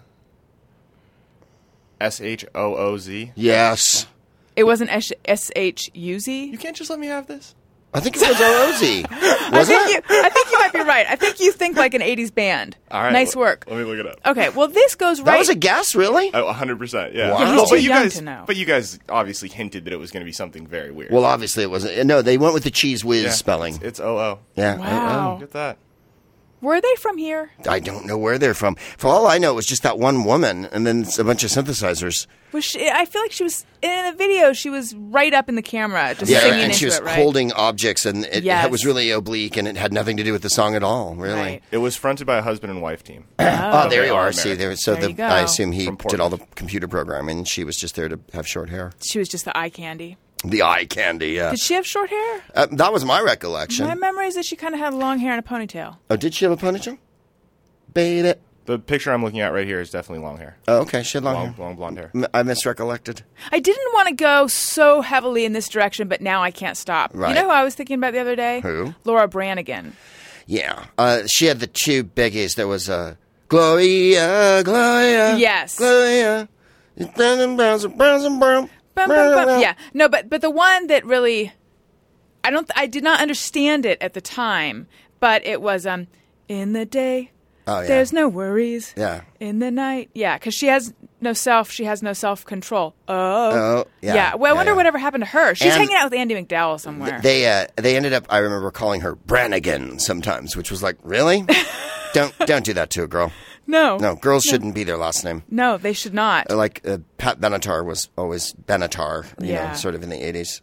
S 2.02 2.22
H 2.22 2.46
O 2.54 2.76
O 2.76 2.98
Z. 2.98 3.32
Yes. 3.36 4.06
It 4.56 4.66
wasn't 4.66 4.92
S 4.92 5.52
H 5.56 5.90
U 5.94 6.20
Z. 6.20 6.46
You 6.46 6.58
can't 6.58 6.76
just 6.76 6.90
let 6.90 7.00
me 7.00 7.08
have 7.08 7.28
this. 7.28 7.56
I 7.94 8.00
think 8.00 8.16
it 8.18 8.22
was 8.28 8.40
O-O-Z. 8.40 9.06
I 9.12 9.50
Was 9.60 9.68
think 9.68 9.90
it? 9.90 10.04
you. 10.10 10.22
I 10.22 10.30
think 10.30 10.52
you 10.52 10.60
might 10.60 10.74
be 10.74 10.80
right. 10.82 11.08
I 11.10 11.16
think 11.16 11.40
you 11.40 11.52
think 11.52 11.78
like 11.78 11.94
an 11.94 12.02
'80s 12.02 12.34
band. 12.34 12.76
All 12.92 13.02
right. 13.02 13.14
Nice 13.14 13.36
work. 13.36 13.64
Let 13.68 13.78
me 13.78 13.84
look 13.86 13.98
it 13.98 14.06
up. 14.06 14.20
Okay. 14.26 14.50
Well, 14.50 14.68
this 14.68 14.96
goes 14.96 15.20
right. 15.20 15.26
That 15.34 15.40
was 15.40 15.50
a 15.50 15.56
guess, 15.56 15.96
really? 15.96 16.30
Oh, 16.34 16.52
100%. 16.52 17.14
Yeah. 17.14 17.32
Wow. 17.32 17.38
Well, 17.40 17.66
but 17.70 17.82
you 17.82 17.90
guys, 17.90 18.16
to 18.16 18.22
know. 18.24 18.44
But 18.46 18.58
you 18.58 18.66
guys 18.66 19.00
obviously 19.10 19.50
hinted 19.50 19.86
that 19.86 19.94
it 19.94 20.00
was 20.00 20.12
going 20.12 20.22
to 20.22 20.26
be 20.26 20.32
something 20.34 20.68
very 20.68 20.92
weird. 20.92 21.12
Well, 21.12 21.26
obviously 21.26 21.64
it 21.64 21.70
wasn't. 21.72 22.06
No, 22.06 22.22
they 22.22 22.38
went 22.38 22.54
with 22.54 22.64
the 22.66 22.72
cheese 22.72 23.04
whiz 23.06 23.24
Yeah, 23.24 23.30
spelling. 23.32 23.76
It's, 23.76 23.84
it's 23.84 24.00
O 24.02 24.18
O. 24.18 24.40
yeah. 24.56 24.74
I- 24.76 24.78
Wow. 24.78 25.34
Look 25.36 25.44
at 25.44 25.54
that. 25.54 25.78
Were 26.60 26.82
they 26.82 26.96
from 26.96 27.18
here? 27.18 27.52
I, 27.70 27.80
don't 27.80 28.06
know 28.08 28.18
where 28.18 28.40
they're 28.40 28.56
from. 28.56 28.76
For 28.98 29.08
all 29.08 29.28
I 29.28 29.38
know, 29.38 29.52
it 29.52 29.56
was 29.56 29.68
just 29.68 29.84
that 29.84 30.00
one 30.00 30.24
woman 30.24 30.66
and 30.66 30.88
then 30.88 31.06
a 31.20 31.24
bunch 31.24 31.44
of 31.44 31.52
synthesizers. 31.52 32.26
Was 32.52 32.66
she, 32.66 32.90
I 32.90 33.06
feel 33.06 33.22
like 33.22 33.32
she 33.32 33.44
was 33.44 33.64
in 33.84 34.06
the 34.06 34.14
video. 34.14 34.54
She 34.54 34.70
was 34.72 34.96
right 34.96 35.34
up 35.34 35.50
in 35.50 35.56
the 35.56 35.62
camera, 35.62 36.16
just 36.18 36.32
Yeah, 36.32 36.40
singing 36.40 36.54
and 36.56 36.64
into 36.66 36.78
she 36.78 36.86
was 36.86 36.98
it. 36.98 37.04
Right. 37.04 37.16
holding 37.16 37.52
objects, 37.54 38.06
and 38.08 38.26
it, 38.26 38.44
Yes. 38.44 38.66
it 38.66 38.72
was 38.72 38.86
really 38.86 39.12
oblique, 39.12 39.56
and 39.58 39.68
it 39.68 39.78
had 39.78 39.94
nothing 39.94 40.18
to 40.18 40.24
do 40.24 40.32
with 40.32 40.42
the 40.42 40.50
song 40.50 40.74
at 40.76 40.82
all. 40.82 41.14
Really. 41.16 41.36
Right. 41.40 41.64
It 41.72 41.78
was 41.78 41.96
fronted 41.96 42.26
by 42.26 42.38
a 42.38 42.42
husband 42.42 42.72
and 42.72 42.82
wife 42.82 43.04
team. 43.04 43.26
Oh, 43.40 43.90
there 43.90 44.06
you 44.06 44.14
are 44.14 44.28
are. 44.28 44.32
See, 44.32 44.54
there. 44.56 44.76
So 44.76 44.94
There 44.94 45.02
the, 45.04 45.10
you 45.10 45.14
go. 45.16 45.26
I 45.26 45.42
assume 45.42 45.72
he 45.74 45.90
did 46.08 46.20
all 46.20 46.30
the 46.30 46.40
computer 46.56 46.88
programming. 46.88 47.40
and 47.40 47.48
She 47.48 47.64
was 47.64 47.76
just 47.78 47.96
there 47.96 48.08
to 48.10 48.20
have 48.34 48.48
short 48.48 48.70
hair. 48.70 48.94
She 49.04 49.20
was 49.20 49.28
just 49.30 49.46
the 49.46 49.56
eye 49.58 49.70
candy. 49.70 50.18
The 50.44 50.62
eye 50.64 50.86
candy. 50.86 51.32
Yeah. 51.32 51.50
Did 51.52 51.60
she 51.60 51.74
have 51.74 51.86
short 51.86 52.10
hair? 52.10 52.42
Uh, 52.54 52.68
that 52.74 52.94
was 52.94 53.04
my 53.04 53.22
recollection. 53.22 53.88
My 53.88 53.96
memory 53.96 54.28
is 54.28 54.36
that 54.36 54.46
she 54.46 54.56
kind 54.56 54.74
of 54.74 54.80
had 54.80 54.94
long 54.94 55.20
hair 55.20 55.32
and 55.34 55.44
a 55.44 55.48
ponytail. 55.48 55.98
oh, 56.10 56.16
did 56.16 56.34
she 56.34 56.46
have 56.46 56.52
a 56.52 56.58
ponytail? 56.58 56.98
Baby. 57.94 58.34
The 58.66 58.78
picture 58.78 59.14
I'm 59.14 59.24
looking 59.24 59.40
at 59.40 59.54
right 59.54 59.66
here 59.66 59.80
is 59.80 59.92
definitely 59.92 60.26
long 60.26 60.38
hair. 60.38 60.58
Oh, 60.68 60.80
okay. 60.82 61.02
She 61.02 61.18
had 61.18 61.24
long, 61.24 61.36
Long, 61.36 61.46
hair. 61.54 61.66
long 61.66 61.76
blonde 61.78 61.98
hair. 61.98 62.12
I 62.34 62.44
misrecollected. 62.44 63.22
I 63.52 63.60
didn't 63.60 63.94
want 63.94 64.10
to 64.10 64.14
go 64.14 64.48
so 64.48 65.02
heavily 65.02 65.46
in 65.46 65.54
this 65.54 65.70
direction, 65.70 66.10
but 66.10 66.20
now 66.20 66.44
I 66.44 66.52
can't 66.52 66.76
stop. 66.76 67.12
Right. 67.14 67.30
You 67.30 67.36
know 67.36 67.44
who 67.46 67.50
I 67.52 67.64
was 67.64 67.76
thinking 67.76 67.96
about 67.98 68.12
the 68.12 68.20
other 68.20 68.36
day? 68.36 68.60
Who? 68.60 68.94
Laura 69.06 69.28
Branigan. 69.30 69.96
Yeah. 70.48 70.86
Uh, 70.98 71.24
she 71.28 71.46
had 71.46 71.62
the 71.62 71.68
two 71.68 72.04
biggies. 72.04 72.56
There 72.56 72.68
was 72.68 72.90
uh, 72.90 73.16
Gloria, 73.48 74.64
Gloria. 74.66 75.38
Yes. 75.38 75.78
Gloria. 75.78 76.50
It's 76.98 77.14
brown 77.16 77.40
and 77.40 77.56
brown 77.56 77.80
and 77.84 77.98
brown 77.98 78.40
brown. 78.40 78.70
Bum, 78.98 79.10
bum, 79.10 79.46
bum. 79.46 79.62
Yeah, 79.62 79.76
no, 79.94 80.10
but 80.10 80.30
but 80.30 80.42
the 80.42 80.50
one 80.52 80.88
that 80.88 81.06
really, 81.06 81.54
I 82.44 82.50
don't, 82.52 82.70
I 82.76 82.88
did 82.88 83.04
not 83.04 83.22
understand 83.22 83.86
it 83.86 84.02
at 84.02 84.14
the 84.14 84.22
time, 84.22 84.88
but 85.20 85.46
it 85.46 85.62
was 85.62 85.86
um, 85.86 86.08
in 86.50 86.74
the 86.74 86.86
day, 86.86 87.32
Oh, 87.68 87.82
yeah. 87.82 87.88
there's 87.88 88.12
no 88.14 88.28
worries. 88.30 88.94
Yeah. 88.98 89.22
In 89.40 89.60
the 89.60 89.72
night, 89.72 90.10
yeah, 90.14 90.38
because 90.38 90.54
she 90.54 90.68
has 90.68 90.94
no 91.20 91.34
self, 91.34 91.70
she 91.70 91.84
has 91.84 92.02
no 92.02 92.14
self 92.14 92.46
control. 92.46 92.96
Oh, 93.08 93.14
Oh, 93.52 93.86
yeah. 94.02 94.36
Well, 94.36 94.52
I 94.52 94.54
Yeah, 94.54 94.58
wonder 94.58 94.72
yeah. 94.72 94.76
whatever 94.78 94.98
happened 94.98 95.24
to 95.26 95.30
her. 95.32 95.54
She's 95.56 95.74
And- 95.74 95.82
hanging 95.82 95.96
out 95.96 96.10
with 96.12 96.18
Andie 96.20 96.36
MacDowell 96.36 96.80
somewhere. 96.80 97.20
They 97.22 97.46
uh, 97.50 97.68
they 97.76 97.96
ended 97.96 98.14
up. 98.14 98.26
I 98.30 98.38
remember 98.40 98.72
calling 98.72 99.02
her 99.02 99.16
Branigan 99.16 100.00
sometimes, 100.00 100.56
which 100.56 100.72
was 100.72 100.82
like, 100.82 100.98
really? 101.04 101.46
don't 102.14 102.34
don't 102.40 102.64
do 102.66 102.74
that 102.74 102.90
to 102.92 103.04
a 103.04 103.08
girl. 103.08 103.32
No, 103.68 103.98
No, 103.98 104.16
girls 104.16 104.44
shouldn't 104.44 104.74
be 104.74 104.84
their 104.84 104.98
last 104.98 105.24
name. 105.24 105.44
no, 105.50 105.78
they 105.78 105.94
should 105.94 106.14
not. 106.14 106.50
Uh, 106.50 106.56
Like 106.56 106.82
uh, 106.88 106.98
Pat 107.18 107.40
Benatar 107.40 107.86
was 107.86 108.10
always 108.18 108.54
Benatar, 108.54 109.26
you 109.42 109.54
Yeah. 109.54 109.70
know, 109.70 109.74
sort 109.76 109.94
of 109.96 110.02
in 110.04 110.10
the 110.10 110.26
eighties. 110.26 110.62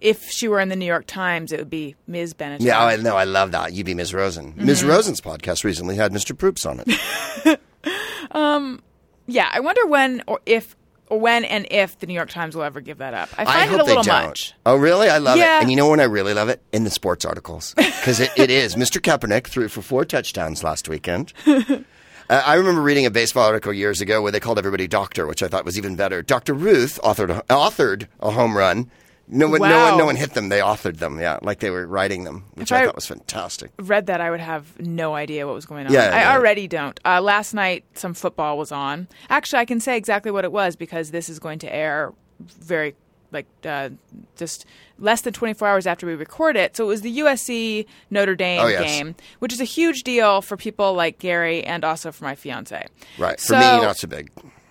if 0.00 0.30
she 0.30 0.46
were 0.48 0.60
in 0.60 0.68
the 0.68 0.76
New 0.76 0.86
York 0.86 1.06
Times, 1.06 1.50
it 1.52 1.58
would 1.58 1.68
be 1.70 1.96
Ms. 2.06 2.32
Benatar. 2.34 2.60
Yeah, 2.60 2.82
I 2.84 2.96
know. 2.96 3.16
I 3.16 3.24
love 3.24 3.50
that. 3.52 3.72
You'd 3.72 3.86
be 3.86 3.94
Ms. 3.94 4.14
Rosen. 4.14 4.54
Ms. 4.56 4.80
Mm-hmm. 4.80 4.88
Rosen's 4.90 5.20
podcast 5.20 5.64
recently 5.64 5.96
had 5.96 6.12
Mr. 6.12 6.38
Proops 6.38 6.64
on 6.64 6.82
it. 6.86 7.60
um, 8.30 8.80
yeah, 9.26 9.48
I 9.52 9.60
wonder 9.60 9.86
when 9.86 10.22
or 10.26 10.40
if. 10.46 10.76
When 11.10 11.46
and 11.46 11.66
if 11.70 11.98
the 12.00 12.06
New 12.06 12.12
York 12.12 12.28
Times 12.28 12.54
will 12.54 12.64
ever 12.64 12.82
give 12.82 12.98
that 12.98 13.14
up. 13.14 13.30
I 13.38 13.46
find 13.46 13.48
I 13.48 13.62
it 13.64 13.68
a 13.68 13.70
little 13.82 14.02
they 14.02 14.10
don't. 14.10 14.26
much. 14.26 14.52
Oh, 14.66 14.76
really? 14.76 15.08
I 15.08 15.16
love 15.16 15.38
Yeah. 15.38 15.56
it. 15.56 15.62
And 15.62 15.70
you 15.70 15.76
know 15.78 15.88
when 15.88 16.00
I 16.00 16.04
really 16.04 16.34
love 16.34 16.50
it? 16.50 16.60
In 16.70 16.84
the 16.84 16.90
sports 16.90 17.24
articles. 17.24 17.74
Because 17.98 18.20
it, 18.20 18.30
it 18.36 18.50
is. 18.50 18.74
Mr. 18.76 19.00
Kaepernick 19.00 19.46
threw 19.46 19.68
for 19.68 19.80
four 19.80 20.04
touchdowns 20.04 20.62
last 20.62 20.86
weekend. 20.86 21.32
uh, 22.28 22.42
I 22.44 22.54
remember 22.54 22.80
reading 22.82 23.06
a 23.06 23.10
baseball 23.10 23.46
article 23.46 23.72
years 23.72 24.00
ago 24.00 24.22
where 24.22 24.32
they 24.32 24.40
called 24.40 24.58
everybody 24.58 24.86
doctor, 24.86 25.26
which 25.26 25.42
I 25.42 25.48
thought 25.48 25.64
was 25.64 25.78
even 25.78 25.96
better. 25.96 26.22
Dr. 26.22 26.54
Ruth 26.54 27.00
authored 27.02 27.30
a, 27.38 27.42
authored 27.44 28.06
a 28.20 28.30
home 28.30 28.56
run. 28.56 28.90
No 29.30 29.46
one, 29.46 29.60
no 29.60 29.90
one, 29.90 29.98
no 29.98 30.06
one 30.06 30.16
hit 30.16 30.32
them. 30.32 30.48
They 30.48 30.60
authored 30.60 30.98
them, 30.98 31.20
yeah, 31.20 31.38
like 31.42 31.58
they 31.58 31.68
were 31.68 31.86
writing 31.86 32.24
them, 32.24 32.44
which 32.54 32.72
I, 32.72 32.80
I- 32.82 32.86
thought 32.86 32.94
was 32.94 33.06
fantastic. 33.06 33.70
read 33.78 34.06
that, 34.06 34.22
I 34.22 34.30
would 34.30 34.40
have 34.40 34.80
no 34.80 35.14
idea 35.14 35.46
what 35.46 35.54
was 35.54 35.66
going 35.66 35.86
on. 35.86 35.92
Yeah, 35.92 36.04
I 36.04 36.20
yeah. 36.20 36.32
already 36.34 36.66
don't. 36.66 36.98
Uh, 37.04 37.20
last 37.20 37.52
night, 37.52 37.84
some 37.92 38.14
football 38.14 38.56
was 38.56 38.72
on. 38.72 39.06
Actually, 39.28 39.58
I 39.60 39.64
can 39.66 39.80
say 39.80 39.98
exactly 39.98 40.30
what 40.30 40.44
it 40.46 40.52
was 40.52 40.76
because 40.76 41.10
this 41.10 41.28
is 41.28 41.38
going 41.38 41.58
to 41.58 41.74
air 41.74 42.14
very, 42.40 42.94
like, 43.32 43.46
uh, 43.64 43.90
just 44.36 44.64
less 44.98 45.20
than 45.22 45.32
24 45.32 45.68
hours 45.68 45.86
after 45.86 46.06
we 46.06 46.14
record 46.14 46.56
it. 46.56 46.76
So 46.76 46.84
it 46.84 46.88
was 46.88 47.02
the 47.02 47.18
USC 47.18 47.86
Notre 48.10 48.34
Dame 48.34 48.60
Oh, 48.62 48.66
yes. 48.68 48.82
game, 48.82 49.14
which 49.38 49.52
is 49.52 49.60
a 49.60 49.64
huge 49.64 50.02
deal 50.02 50.40
for 50.42 50.56
people 50.56 50.94
like 50.94 51.18
Gary 51.18 51.62
and 51.64 51.84
also 51.84 52.10
for 52.12 52.24
my 52.24 52.34
fiance. 52.34 52.86
Right. 53.18 53.38
For 53.40 53.54
me, 53.54 53.60
not 53.60 53.96
so 53.98 54.08
big. 54.08 54.30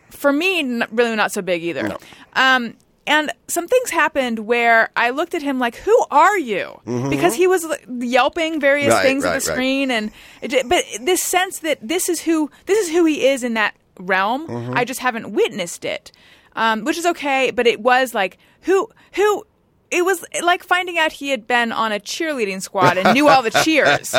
For 0.09 0.33
me, 0.33 0.59
n- 0.59 0.83
really 0.91 1.15
not 1.15 1.31
so 1.31 1.41
big 1.41 1.63
either. 1.63 1.83
No. 1.87 1.97
Um, 2.33 2.73
and 3.05 3.31
some 3.47 3.67
things 3.69 3.89
happened 3.91 4.39
where 4.39 4.89
I 4.97 5.11
looked 5.11 5.33
at 5.33 5.41
him 5.41 5.59
like, 5.59 5.75
"Who 5.77 5.97
are 6.11 6.37
you?" 6.37 6.81
Because 7.09 7.35
he 7.35 7.47
was 7.47 7.65
yelping 7.87 8.59
various 8.59 8.87
Mm-hmm. 8.93 8.95
Right, 8.97 9.03
things 9.03 9.23
at 9.23 9.27
right, 9.29 9.41
the 9.41 9.49
right. 9.49 9.55
screen, 9.55 9.91
and 9.91 10.11
it, 10.41 10.67
but 10.67 10.83
this 11.01 11.21
sense 11.23 11.59
that 11.59 11.77
this 11.81 12.09
is 12.09 12.19
who 12.21 12.51
this 12.65 12.77
is 12.79 12.93
who 12.93 13.05
he 13.05 13.27
is 13.27 13.45
in 13.45 13.53
that 13.53 13.75
realm. 13.97 14.45
Mm-hmm. 14.47 14.73
I 14.75 14.83
just 14.83 14.99
haven't 14.99 15.31
witnessed 15.31 15.85
it, 15.85 16.11
um, 16.57 16.83
which 16.83 16.97
is 16.97 17.05
okay. 17.05 17.51
But 17.51 17.67
it 17.67 17.79
was 17.79 18.13
like 18.13 18.37
who 18.61 18.89
who. 19.13 19.45
It 19.89 20.03
was 20.03 20.21
like 20.43 20.65
finding 20.65 20.97
out 20.97 21.13
he 21.13 21.29
had 21.29 21.47
been 21.47 21.71
on 21.71 21.93
a 21.93 21.99
cheerleading 22.01 22.61
squad 22.61 22.97
and 22.97 23.13
knew 23.13 23.29
all 23.29 23.41
the 23.41 23.51
cheers. 23.63 24.13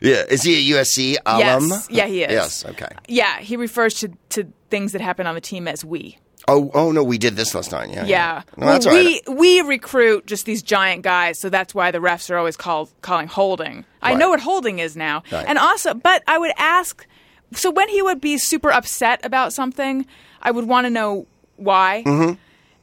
Yeah. 0.00 0.24
Is 0.28 0.42
he 0.42 0.72
a 0.72 0.76
USC 0.76 1.16
alum? 1.24 1.68
Yes. 1.68 1.88
Yeah, 1.90 2.06
he 2.06 2.22
is. 2.24 2.32
Yes. 2.32 2.64
Okay. 2.64 2.88
Yeah, 3.06 3.38
he 3.40 3.56
refers 3.56 3.94
to, 4.00 4.10
to 4.30 4.48
things 4.70 4.92
that 4.92 5.00
happen 5.00 5.26
on 5.26 5.34
the 5.34 5.40
team 5.40 5.68
as 5.68 5.84
we. 5.84 6.18
Oh, 6.48 6.70
oh 6.74 6.90
no, 6.90 7.04
we 7.04 7.18
did 7.18 7.36
this 7.36 7.54
last 7.54 7.70
night. 7.70 7.90
Yeah. 7.90 8.04
Yeah. 8.06 8.42
No, 8.56 8.66
Well, 8.66 8.72
that's 8.74 8.86
all 8.86 8.94
we 8.94 9.20
right. 9.28 9.38
we 9.38 9.60
recruit 9.60 10.26
just 10.26 10.44
these 10.44 10.62
giant 10.62 11.02
guys, 11.02 11.38
so 11.38 11.48
that's 11.50 11.72
why 11.74 11.90
the 11.92 11.98
refs 11.98 12.30
are 12.30 12.36
always 12.38 12.56
called 12.56 12.90
calling 13.00 13.28
holding. 13.28 13.84
I 14.00 14.10
Right. 14.12 14.18
know 14.18 14.30
what 14.30 14.40
holding 14.40 14.80
is 14.80 14.96
now. 14.96 15.22
Right. 15.30 15.44
And 15.46 15.56
also, 15.58 15.94
but 15.94 16.24
I 16.26 16.38
would 16.38 16.52
ask 16.56 17.06
so 17.54 17.70
when 17.70 17.88
he 17.90 18.00
would 18.02 18.20
be 18.20 18.38
super 18.38 18.72
upset 18.72 19.20
about 19.24 19.52
something, 19.52 20.06
I 20.42 20.50
would 20.50 20.66
want 20.66 20.86
to 20.86 20.90
know 20.90 21.26
why. 21.56 22.02
Mm-hmm. 22.06 22.34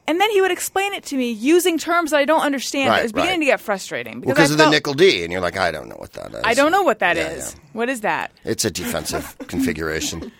And 0.06 0.20
then 0.20 0.30
he 0.30 0.40
would 0.40 0.50
explain 0.50 0.92
it 0.92 1.04
to 1.04 1.16
me 1.16 1.30
using 1.30 1.78
terms 1.78 2.10
that 2.10 2.16
I 2.16 2.24
don't 2.24 2.40
understand. 2.40 2.90
Right, 2.90 2.98
it 3.00 3.02
was 3.04 3.12
beginning 3.12 3.40
right. 3.40 3.46
to 3.46 3.52
get 3.52 3.60
frustrating 3.60 4.20
because 4.20 4.34
because 4.34 4.50
I 4.50 4.54
of 4.54 4.58
the 4.58 4.70
nickel 4.70 4.94
D, 4.94 5.22
and 5.22 5.30
you're 5.30 5.40
like, 5.40 5.56
I 5.56 5.70
don't 5.70 5.88
know 5.88 5.96
what 5.96 6.14
that 6.14 6.34
is. 6.34 6.40
I 6.42 6.54
don't 6.54 6.72
know 6.72 6.82
what 6.82 6.98
that 6.98 7.16
is. 7.16 7.54
Yeah, 7.54 7.60
yeah. 7.62 7.70
What 7.74 7.88
is 7.88 8.00
that? 8.00 8.32
It's 8.44 8.64
a 8.64 8.70
defensive 8.72 9.36
configuration. 9.46 10.32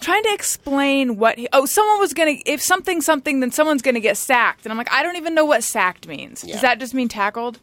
trying 0.00 0.22
to 0.24 0.32
explain 0.32 1.16
what 1.16 1.38
he, 1.38 1.48
oh 1.52 1.64
someone 1.66 1.98
was 1.98 2.12
gonna 2.12 2.34
if 2.44 2.60
something 2.60 3.00
something 3.00 3.40
then 3.40 3.50
someone's 3.50 3.80
gonna 3.82 3.98
get 3.98 4.16
sacked 4.18 4.66
and 4.66 4.70
i'm 4.72 4.76
like 4.76 4.92
i 4.92 5.02
don't 5.02 5.16
even 5.16 5.34
know 5.34 5.46
what 5.46 5.64
sacked 5.64 6.06
means 6.06 6.44
Yeah. 6.44 6.52
does 6.52 6.60
that 6.60 6.78
just 6.78 6.92
mean 6.92 7.08
tackled 7.08 7.58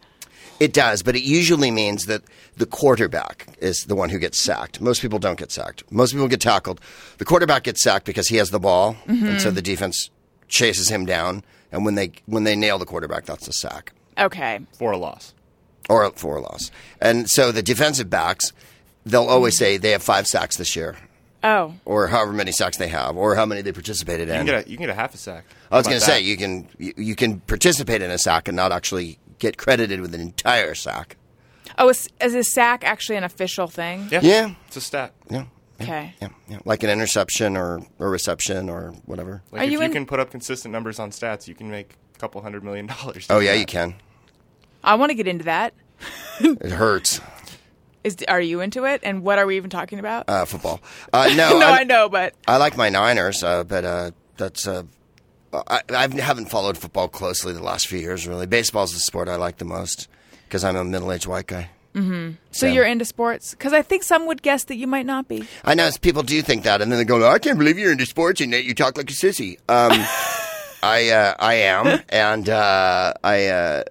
It 0.63 0.72
does, 0.72 1.03
but 1.03 1.15
it 1.15 1.24
usually 1.24 1.72
means 1.72 2.05
that 2.05 2.22
the 2.55 2.65
quarterback 2.65 3.48
is 3.60 3.84
the 3.86 3.96
one 3.96 4.10
who 4.10 4.17
gets 4.17 4.41
sacked. 4.41 4.79
Most 4.79 5.01
people 5.01 5.20
don't 5.20 5.38
get 5.38 5.51
sacked. 5.51 5.84
Most 5.91 6.13
people 6.13 6.29
get 6.29 6.39
tackled. 6.39 6.79
The 7.17 7.25
quarterback 7.25 7.63
gets 7.63 7.84
sacked 7.84 8.05
because 8.05 8.29
he 8.29 8.38
has 8.38 8.50
the 8.50 8.60
ball, 8.60 8.96
and 9.08 9.41
so 9.41 9.48
mm-hmm. 9.48 9.55
the 9.55 9.62
defense 9.62 10.10
chases 10.48 10.88
him 10.89 11.05
down. 11.05 11.43
And 11.72 11.84
when 11.86 11.96
they 11.96 12.12
when 12.27 12.43
they 12.46 12.55
nail 12.55 12.77
the 12.79 12.86
quarterback, 12.86 13.25
that's 13.25 13.48
a 13.48 13.53
sack 13.53 13.91
okay 14.17 14.60
for 14.79 14.91
a 14.91 14.98
loss. 14.98 15.34
or 15.89 16.10
for 16.12 16.38
a 16.38 16.41
loss. 16.41 16.72
And 17.01 17.29
so 17.29 17.51
the 17.51 17.63
defensive 17.63 18.10
backs, 18.10 18.53
they'll 19.05 19.25
always 19.36 19.58
say 19.58 19.77
they 19.77 19.91
have 19.91 20.03
five 20.03 20.27
sacks 20.27 20.55
this 20.55 20.75
year, 20.77 20.96
oh 21.43 21.74
or 21.84 22.08
however 22.08 22.32
many 22.32 22.51
sacks 22.53 22.77
they 22.77 22.88
have, 22.89 23.17
or 23.17 23.36
how 23.36 23.46
many 23.46 23.62
they 23.63 23.74
participated 23.74 24.27
You 24.29 24.36
in. 24.36 24.46
can 24.46 24.46
get 24.46 24.65
a, 24.65 24.70
you 24.70 24.77
can 24.77 24.86
get 24.86 24.91
a 24.98 25.00
half 25.01 25.13
a 25.13 25.17
sack. 25.17 25.43
I 25.72 25.77
was 25.77 25.88
going 25.88 26.00
to 26.00 26.05
say 26.05 26.22
you 26.22 26.38
can 26.38 26.67
you, 26.77 26.93
you 26.96 27.15
can 27.15 27.39
participate 27.41 28.01
in 28.01 28.12
a 28.12 28.17
sack 28.20 28.48
and 28.48 28.55
not 28.55 28.72
actually 28.72 29.17
get 29.43 29.57
credited 29.57 30.00
with 30.01 30.15
an 30.15 30.21
entire 30.21 30.73
sack. 30.73 31.17
oh 31.77 31.89
is, 31.89 32.07
is 32.21 32.33
a 32.33 32.43
sack 32.43 32.83
actually 32.83 33.17
an 33.17 33.23
official 33.25 33.67
thing 33.67 34.07
Yeah. 34.09 34.21
Yeah. 34.23 34.55
It's 34.67 34.77
a 34.77 34.81
stat. 34.81 35.12
Yeah. 35.29 35.45
okay 35.81 36.13
Yeah, 36.21 36.29
yeah, 36.47 36.59
like 36.65 36.81
an 36.83 36.89
interception 36.89 37.57
or 37.57 37.81
a 38.00 38.07
reception 38.07 38.69
or 38.69 38.93
whatever. 39.05 39.43
Like 39.51 39.62
Are 39.62 39.65
if 39.65 39.71
you 39.71 39.79
you, 39.79 39.85
in- 39.85 39.91
can 39.91 40.05
put 40.05 40.19
up 40.19 40.31
consistent 40.31 40.71
numbers 40.71 40.97
on 41.00 41.12
stats, 41.12 41.47
you 41.47 41.55
can 41.55 41.69
make 41.69 41.89
a 42.15 42.19
couple 42.19 42.41
hundred 42.41 42.63
million 42.63 42.88
dollars. 42.88 43.27
Oh 43.29 43.35
doing 43.35 43.45
yeah, 43.47 43.53
that. 43.53 43.59
you 43.59 43.65
can. 43.65 43.95
i 44.83 44.95
want 44.95 45.09
to 45.09 45.15
get 45.15 45.27
into 45.27 45.43
that 45.45 45.73
It 46.39 46.71
hurts. 46.71 47.19
is 48.03 48.17
are 48.27 48.41
you 48.41 48.62
into 48.62 48.85
it 48.85 49.00
and 49.03 49.23
what 49.23 49.38
are 49.39 49.45
we 49.45 49.55
even 49.57 49.69
talking 49.69 50.00
about 50.00 50.23
Uh, 50.29 50.45
football. 50.45 50.79
Uh, 51.12 51.27
no, 51.35 51.59
no 51.63 51.67
I'm- 51.67 51.79
i 51.81 51.83
know 51.83 52.07
but 52.09 52.33
I 52.47 52.57
like 52.57 52.77
my 52.77 52.89
Niners, 52.89 53.43
uh, 53.43 53.63
but 53.65 53.83
uh, 53.83 54.12
that's. 54.38 54.67
Uh, 54.67 54.83
I, 55.53 55.81
I 55.89 56.07
haven't 56.22 56.48
followed 56.50 56.77
football 56.77 57.07
closely 57.07 57.53
the 57.53 57.63
last 57.63 57.88
few 57.88 58.00
years. 58.00 58.27
Really, 58.27 58.45
baseball's 58.48 58.93
the 58.93 59.00
sport 59.00 59.27
I 59.29 59.36
like 59.36 59.57
the 59.57 59.65
most 59.65 60.07
because 60.48 60.63
I'm 60.63 60.75
a 60.75 60.83
middle-aged 60.83 61.27
white 61.27 61.48
guy. 61.48 61.69
so 62.51 62.65
you're 62.65 62.86
into 62.86 63.05
sports 63.05 63.51
because 63.51 63.72
i 63.72 63.83
think 63.83 64.01
some 64.01 64.25
would 64.25 64.41
guess 64.41 64.63
that 64.63 64.77
you 64.77 64.88
might 64.88 65.05
not 65.05 65.27
be 65.27 65.45
I 65.63 65.75
know 65.75 65.91
people 66.01 66.24
do 66.24 66.41
think 66.41 66.63
that, 66.63 66.81
and 66.81 66.91
then 66.91 66.98
they 66.98 67.05
go, 67.05 67.29
"I 67.29 67.38
can't 67.38 67.60
believe 67.60 67.77
you're 67.77 67.91
into 67.91 68.07
sports 68.07 68.41
and 68.41 68.51
that 68.51 68.63
you 68.63 68.74
talk 68.74 68.98
like 68.98 69.12
a 69.12 69.13
sissy." 69.13 69.57
Um, 69.69 69.91
I 70.83 71.10
uh, 71.12 71.36
I 71.38 71.53
am, 71.53 72.01
and 72.10 72.50
uh, 72.50 73.13
I 73.24 73.45
uh, 73.45 73.83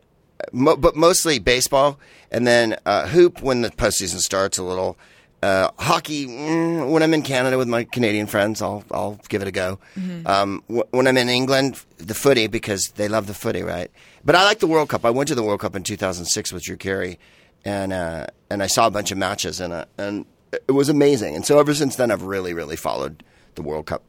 mo- 0.50 0.76
but 0.76 0.96
mostly 0.96 1.38
baseball, 1.38 2.00
and 2.32 2.44
then 2.44 2.76
uh, 2.84 3.06
hoop 3.06 3.40
when 3.40 3.62
the 3.62 3.70
postseason 3.70 4.18
starts 4.18 4.58
a 4.58 4.64
little. 4.64 4.98
Uh, 5.42 5.70
hockey 5.78 6.26
mm, 6.28 6.90
when 6.92 7.02
I'm 7.02 7.12
in 7.14 7.22
Canada 7.22 7.58
with 7.58 7.66
my 7.66 7.82
Canadian 7.84 8.26
friends, 8.28 8.62
I'll 8.62 8.84
I'll 8.92 9.18
give 9.28 9.42
it 9.42 9.48
a 9.48 9.52
go. 9.52 9.80
Um, 10.24 10.62
wh- 10.68 10.92
when 10.94 11.08
I'm 11.08 11.16
in 11.16 11.28
England, 11.28 11.82
the 11.98 12.14
footy 12.14 12.46
because 12.46 12.92
they 12.94 13.08
love 13.08 13.26
the 13.26 13.34
footy, 13.34 13.62
right? 13.62 13.90
But 14.24 14.36
I 14.36 14.44
like 14.44 14.60
the 14.60 14.68
World 14.68 14.88
Cup. 14.88 15.04
I 15.04 15.10
went 15.10 15.28
to 15.28 15.34
the 15.34 15.42
World 15.42 15.58
Cup 15.60 15.74
in 15.74 15.82
2006 15.82 16.52
with 16.52 16.62
Drew 16.62 16.76
Carey, 16.76 17.18
and 17.64 17.92
uh, 17.92 18.26
and 18.50 18.62
I 18.62 18.68
saw 18.68 18.86
a 18.86 18.90
bunch 18.92 19.10
of 19.10 19.18
matches, 19.18 19.58
and 19.60 19.72
uh, 19.72 19.84
and 19.98 20.26
it 20.52 20.72
was 20.72 20.88
amazing. 20.88 21.34
And 21.34 21.44
so 21.44 21.58
ever 21.58 21.74
since 21.74 21.96
then, 21.96 22.12
I've 22.12 22.22
really 22.22 22.54
really 22.54 22.76
followed 22.76 23.24
the 23.56 23.62
World 23.62 23.86
Cup 23.86 24.04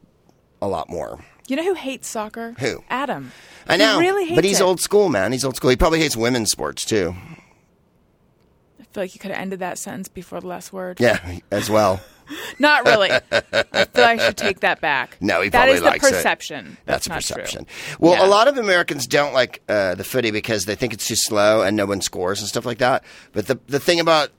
a 0.62 0.68
lot 0.68 0.88
more. 0.88 1.18
you 1.48 1.56
know 1.56 1.64
who 1.64 1.74
hates 1.74 2.08
soccer 2.08 2.54
Who? 2.60 2.82
adam 2.88 3.32
I 3.68 3.76
know, 3.76 3.98
he 3.98 4.06
really 4.06 4.24
hates 4.24 4.36
but 4.36 4.44
he's 4.44 4.60
it. 4.60 4.62
old 4.62 4.80
school, 4.80 5.08
man. 5.08 5.32
He's 5.32 5.44
old 5.44 5.56
school. 5.56 5.68
He 5.70 5.76
probably 5.76 5.98
hates 5.98 6.16
women's 6.16 6.50
sports 6.50 6.84
too. 6.84 7.14
I 8.94 8.96
feel 8.96 9.02
like 9.04 9.14
you 9.14 9.18
could 9.20 9.32
have 9.32 9.40
ended 9.40 9.58
that 9.58 9.76
sentence 9.76 10.06
before 10.08 10.40
the 10.40 10.46
last 10.46 10.72
word 10.72 11.00
Yeah, 11.00 11.40
as 11.50 11.68
well. 11.68 12.00
Not 12.58 12.86
really. 12.86 13.10
I 13.10 13.84
feel 13.92 14.04
I 14.04 14.16
should 14.16 14.36
take 14.38 14.60
that 14.60 14.80
back. 14.80 15.18
No, 15.20 15.42
he 15.42 15.50
That 15.50 15.58
probably 15.58 15.74
is 15.74 15.80
the 15.80 15.86
likes 15.86 16.06
it. 16.06 16.12
perception. 16.12 16.76
That's, 16.86 17.06
That's, 17.06 17.26
perception. 17.30 17.64
True. 17.66 17.96
Well, 17.98 18.12
Yeah. 18.14 18.26
a 18.26 18.28
lot 18.28 18.48
of 18.48 18.56
Americans 18.56 19.06
don't 19.06 19.34
like 19.34 19.60
uh, 19.68 19.94
the 19.96 20.04
footy 20.04 20.30
because 20.30 20.64
they 20.64 20.74
think 20.74 20.92
it's 20.94 21.06
too 21.06 21.16
slow 21.16 21.62
and 21.62 21.76
no 21.76 21.84
one 21.86 22.00
scores 22.00 22.40
and 22.40 22.48
stuff 22.48 22.64
like 22.64 22.78
that. 22.78 23.04
But 23.32 23.46
the 23.48 23.58
the 23.66 23.78
thing 23.80 24.00
about 24.00 24.30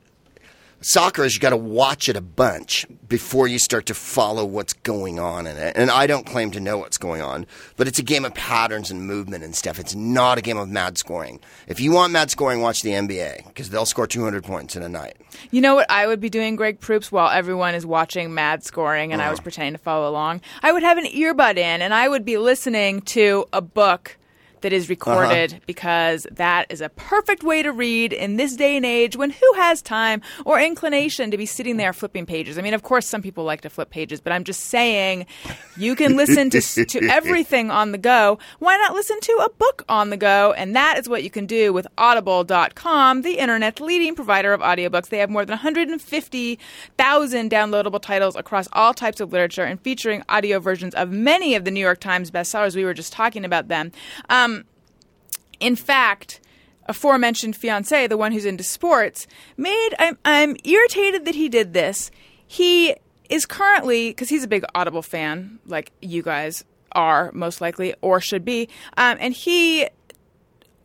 soccer 0.81 1.23
is 1.23 1.33
you 1.35 1.39
got 1.41 1.49
to 1.51 1.57
watch 1.57 2.07
it 2.09 2.15
a 2.15 2.21
bunch 2.21 2.85
before 3.07 3.47
you 3.47 3.57
start 3.59 3.85
to 3.87 3.93
follow 3.93 4.45
what's 4.45 4.73
going 4.73 5.19
on 5.19 5.47
in 5.47 5.57
it. 5.57 5.73
And 5.75 5.89
I 5.89 6.05
don't 6.07 6.25
claim 6.25 6.51
to 6.51 6.59
know 6.59 6.77
what's 6.77 6.97
going 6.97 7.21
on, 7.21 7.45
but 7.75 7.87
it's 7.87 7.99
a 7.99 8.03
game 8.03 8.25
of 8.25 8.33
patterns 8.35 8.91
and 8.91 9.01
movement 9.07 9.43
and 9.43 9.55
stuff. 9.55 9.79
It's 9.79 9.95
not 9.95 10.37
a 10.37 10.41
game 10.41 10.57
of 10.57 10.69
mad 10.69 10.97
scoring. 10.97 11.39
If 11.67 11.79
you 11.79 11.91
want 11.91 12.13
mad 12.13 12.29
scoring, 12.31 12.61
watch 12.61 12.81
the 12.81 12.91
NBA 12.91 13.47
because 13.47 13.69
they'll 13.69 13.85
score 13.85 14.07
200 14.07 14.43
points 14.43 14.75
in 14.75 14.83
a 14.83 14.89
night. 14.89 15.17
You 15.51 15.61
know 15.61 15.75
what 15.75 15.89
I 15.89 16.07
would 16.07 16.19
be 16.19 16.29
doing, 16.29 16.55
Greg 16.55 16.79
Proops, 16.79 17.11
while 17.11 17.29
everyone 17.29 17.75
is 17.75 17.85
watching 17.85 18.33
mad 18.33 18.63
scoring 18.63 19.11
and 19.13 19.21
I 19.21 19.25
Uh-huh. 19.25 19.31
was 19.31 19.39
pretending 19.39 19.73
to 19.73 19.79
follow 19.79 20.09
along? 20.09 20.41
I 20.61 20.71
would 20.71 20.83
have 20.83 20.97
an 20.97 21.05
earbud 21.05 21.57
in 21.57 21.81
and 21.81 21.93
I 21.93 22.07
would 22.07 22.25
be 22.25 22.37
listening 22.37 23.01
to 23.01 23.45
a 23.53 23.61
book 23.61 24.17
that 24.65 24.73
is 24.73 24.89
recorded 24.89 25.51
Uh-huh. 25.51 25.59
because 25.67 26.25
that 26.31 26.65
is 26.71 26.81
a 26.81 26.89
perfect 26.89 27.43
way 27.43 27.61
to 27.61 27.71
read 27.71 28.11
in 28.11 28.37
this 28.37 28.55
day 28.55 28.75
and 28.75 28.83
age 28.83 29.15
when 29.15 29.29
who 29.29 29.53
has 29.57 29.79
time 29.79 30.23
or 30.43 30.59
inclination 30.59 31.29
to 31.29 31.37
be 31.37 31.45
sitting 31.45 31.77
there 31.77 31.93
flipping 31.93 32.25
pages? 32.25 32.57
I 32.57 32.63
mean, 32.63 32.73
of 32.73 32.81
course, 32.81 33.05
some 33.05 33.21
people 33.21 33.43
like 33.43 33.61
to 33.61 33.69
flip 33.69 33.91
pages, 33.91 34.19
but 34.21 34.33
I'm 34.33 34.43
just 34.43 34.61
saying 34.61 35.27
you 35.77 35.95
can 35.95 36.15
listen 36.17 36.49
to, 36.49 36.61
to 36.85 36.99
everything 37.11 37.69
on 37.69 37.91
the 37.91 37.99
go. 37.99 38.39
Why 38.57 38.75
not 38.77 38.95
listen 38.95 39.19
to 39.19 39.33
a 39.45 39.49
book 39.51 39.83
on 39.87 40.09
the 40.09 40.17
go? 40.17 40.53
And 40.57 40.75
that 40.75 40.97
is 40.97 41.07
what 41.07 41.21
you 41.23 41.29
can 41.29 41.45
do 41.45 41.71
with 41.71 41.85
audible.com, 41.99 43.21
the 43.21 43.37
internet's 43.37 43.79
leading 43.79 44.15
provider 44.15 44.51
of 44.51 44.61
audiobooks. 44.61 45.09
They 45.09 45.19
have 45.19 45.29
more 45.29 45.45
than 45.45 45.53
150,000 45.53 47.51
downloadable 47.51 48.01
titles 48.01 48.35
across 48.35 48.67
all 48.73 48.95
types 48.95 49.19
of 49.21 49.31
literature 49.31 49.63
and 49.63 49.79
featuring 49.81 50.23
audio 50.27 50.59
versions 50.59 50.95
of 50.95 51.11
many 51.11 51.53
of 51.53 51.65
the 51.65 51.71
New 51.71 51.81
York 51.81 51.99
Times 51.99 52.31
bestsellers. 52.31 52.75
We 52.75 52.83
were 52.83 52.95
just 52.95 53.13
talking 53.13 53.45
about 53.45 53.67
them. 53.67 53.91
Um, 54.29 54.54
in 55.59 55.75
fact, 55.75 56.41
aforementioned 56.87 57.55
fiance, 57.55 58.07
the 58.07 58.17
one 58.17 58.31
who's 58.31 58.45
into 58.45 58.63
sports, 58.63 59.27
made. 59.57 59.89
I'm, 59.99 60.17
I'm 60.25 60.55
irritated 60.63 61.25
that 61.25 61.35
he 61.35 61.49
did 61.49 61.73
this. 61.73 62.11
He 62.45 62.95
is 63.29 63.45
currently 63.45 64.09
because 64.11 64.29
he's 64.29 64.43
a 64.43 64.47
big 64.47 64.63
Audible 64.75 65.01
fan, 65.01 65.59
like 65.65 65.91
you 66.01 66.21
guys 66.21 66.63
are 66.91 67.31
most 67.33 67.59
likely 67.59 67.93
or 68.01 68.19
should 68.21 68.45
be, 68.45 68.69
um, 68.97 69.17
and 69.19 69.33
he. 69.33 69.87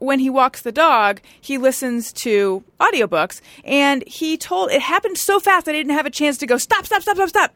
When 0.00 0.18
he 0.18 0.28
walks 0.30 0.62
the 0.62 0.72
dog, 0.72 1.20
he 1.40 1.56
listens 1.58 2.12
to 2.24 2.64
audiobooks, 2.80 3.40
and 3.64 4.02
he 4.06 4.36
told 4.36 4.70
it 4.70 4.80
happened 4.80 5.18
so 5.18 5.38
fast 5.38 5.68
I 5.68 5.72
didn't 5.72 5.92
have 5.92 6.06
a 6.06 6.10
chance 6.10 6.38
to 6.38 6.46
go 6.46 6.56
stop, 6.58 6.86
stop, 6.86 7.02
stop, 7.02 7.16
stop, 7.16 7.28
stop. 7.28 7.54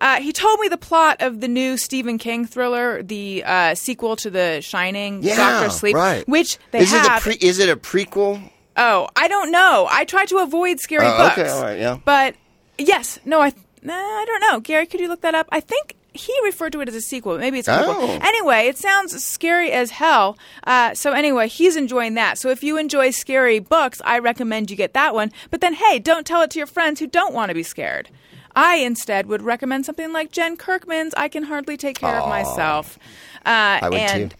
Uh, 0.00 0.20
he 0.20 0.32
told 0.32 0.58
me 0.60 0.68
the 0.68 0.78
plot 0.78 1.18
of 1.20 1.40
the 1.40 1.48
new 1.48 1.76
Stephen 1.76 2.16
King 2.18 2.46
thriller, 2.46 3.02
the 3.02 3.44
uh, 3.44 3.74
sequel 3.74 4.16
to 4.16 4.30
The 4.30 4.60
Shining, 4.62 5.22
Yeah, 5.22 5.36
Doctor 5.36 5.70
Sleep, 5.70 5.94
right. 5.94 6.26
which 6.26 6.58
they 6.70 6.80
is 6.80 6.90
have. 6.90 7.04
it 7.04 7.34
a 7.34 7.36
pre- 7.38 7.46
is 7.48 7.58
it 7.58 7.68
a 7.68 7.76
prequel? 7.76 8.42
oh, 8.78 9.06
I 9.14 9.28
don't 9.28 9.50
know. 9.52 9.86
I 9.90 10.04
try 10.06 10.24
to 10.26 10.38
avoid 10.38 10.80
scary 10.80 11.06
Oh, 11.06 11.18
books. 11.18 11.38
okay, 11.38 11.48
all 11.50 11.62
right, 11.62 11.78
yeah. 11.78 11.98
But 12.04 12.36
yes, 12.78 13.18
no, 13.26 13.38
I, 13.42 13.52
nah, 13.82 13.92
I 13.94 14.24
don't 14.26 14.40
know. 14.50 14.60
Gary, 14.60 14.86
could 14.86 14.98
you 15.00 15.08
look 15.08 15.20
that 15.20 15.34
up? 15.34 15.46
I 15.52 15.60
think 15.60 15.94
he 16.14 16.32
referred 16.44 16.72
to 16.72 16.80
it 16.80 16.88
as 16.88 16.94
a 16.94 17.00
sequel. 17.00 17.38
Maybe 17.38 17.58
it's 17.58 17.68
a 17.68 17.72
prequel. 17.72 17.96
Oh. 17.98 18.18
Anyway, 18.22 18.66
it 18.66 18.78
sounds 18.78 19.22
scary 19.24 19.72
as 19.72 19.90
hell. 19.90 20.36
Uh, 20.64 20.94
so 20.94 21.12
anyway, 21.12 21.48
he's 21.48 21.76
enjoying 21.76 22.14
that. 22.14 22.38
So 22.38 22.50
if 22.50 22.62
you 22.62 22.76
enjoy 22.76 23.10
scary 23.10 23.58
books, 23.58 24.00
I 24.04 24.18
recommend 24.18 24.70
you 24.70 24.76
get 24.76 24.94
that 24.94 25.14
one. 25.14 25.32
But 25.50 25.60
then, 25.60 25.74
hey, 25.74 25.98
don't 25.98 26.26
tell 26.26 26.42
it 26.42 26.50
to 26.50 26.58
your 26.58 26.66
friends 26.66 27.00
who 27.00 27.06
don't 27.06 27.34
want 27.34 27.48
to 27.48 27.54
be 27.54 27.62
scared. 27.62 28.10
I 28.54 28.76
instead 28.76 29.26
would 29.26 29.42
recommend 29.42 29.86
something 29.86 30.12
like 30.12 30.30
Jen 30.30 30.56
Kirkman's 30.58 31.14
"I 31.16 31.28
Can 31.28 31.44
Hardly 31.44 31.78
Take 31.78 31.98
Care 31.98 32.20
of 32.20 32.28
Myself." 32.28 32.98
Uh, 33.46 33.80
I 33.82 33.88
would 33.88 33.98
and 33.98 34.30
too. 34.32 34.36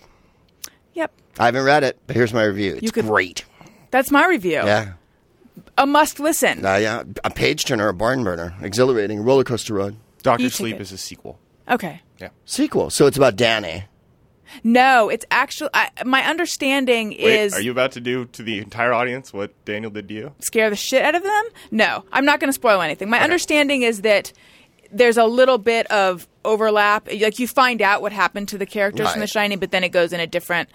Yep. 0.94 1.12
I 1.38 1.46
haven't 1.46 1.64
read 1.64 1.82
it, 1.82 1.98
but 2.06 2.14
here's 2.14 2.34
my 2.34 2.44
review. 2.44 2.78
It's 2.82 2.90
could- 2.90 3.06
great. 3.06 3.44
That's 3.90 4.10
my 4.10 4.26
review. 4.26 4.52
Yeah. 4.52 4.92
A 5.78 5.86
must 5.86 6.20
listen. 6.20 6.64
Uh, 6.64 6.76
yeah. 6.76 7.02
A 7.24 7.30
page 7.30 7.64
turner, 7.64 7.88
a 7.88 7.94
barn 7.94 8.24
burner, 8.24 8.54
exhilarating 8.60 9.20
roller 9.20 9.44
coaster 9.44 9.74
ride. 9.74 9.96
Doctor 10.22 10.50
Sleep 10.50 10.80
is 10.80 10.92
a 10.92 10.98
sequel. 10.98 11.38
Okay. 11.68 12.00
Yeah. 12.18 12.28
Sequel. 12.44 12.90
So 12.90 13.06
it's 13.06 13.16
about 13.16 13.36
Danny. 13.36 13.84
No, 14.64 15.08
it's 15.08 15.24
actually 15.30 15.70
I, 15.72 15.88
my 16.04 16.22
understanding 16.24 17.10
Wait, 17.10 17.20
is 17.20 17.54
are 17.54 17.60
you 17.60 17.70
about 17.70 17.92
to 17.92 18.00
do 18.00 18.26
to 18.26 18.42
the 18.42 18.58
entire 18.58 18.92
audience 18.92 19.32
what 19.32 19.52
Daniel 19.64 19.90
did 19.90 20.08
to 20.08 20.14
you? 20.14 20.34
scare 20.40 20.68
the 20.68 20.76
shit 20.76 21.02
out 21.02 21.14
of 21.14 21.22
them. 21.22 21.44
No, 21.70 22.04
I'm 22.12 22.24
not 22.24 22.38
going 22.38 22.48
to 22.48 22.52
spoil 22.52 22.82
anything. 22.82 23.08
My 23.08 23.20
understanding 23.20 23.82
is 23.82 24.02
that 24.02 24.32
there's 24.92 25.16
a 25.16 25.24
little 25.24 25.58
bit 25.58 25.86
of 25.90 26.28
overlap. 26.44 27.08
Like 27.08 27.38
you 27.38 27.48
find 27.48 27.80
out 27.80 28.02
what 28.02 28.12
happened 28.12 28.48
to 28.48 28.58
the 28.58 28.66
characters 28.66 29.10
from 29.10 29.20
The 29.20 29.22
Right. 29.22 29.30
Shining, 29.30 29.58
but 29.58 29.70
then 29.70 29.84
it 29.84 29.88
goes 29.88 30.12
in 30.12 30.20
a 30.20 30.26
different 30.26 30.68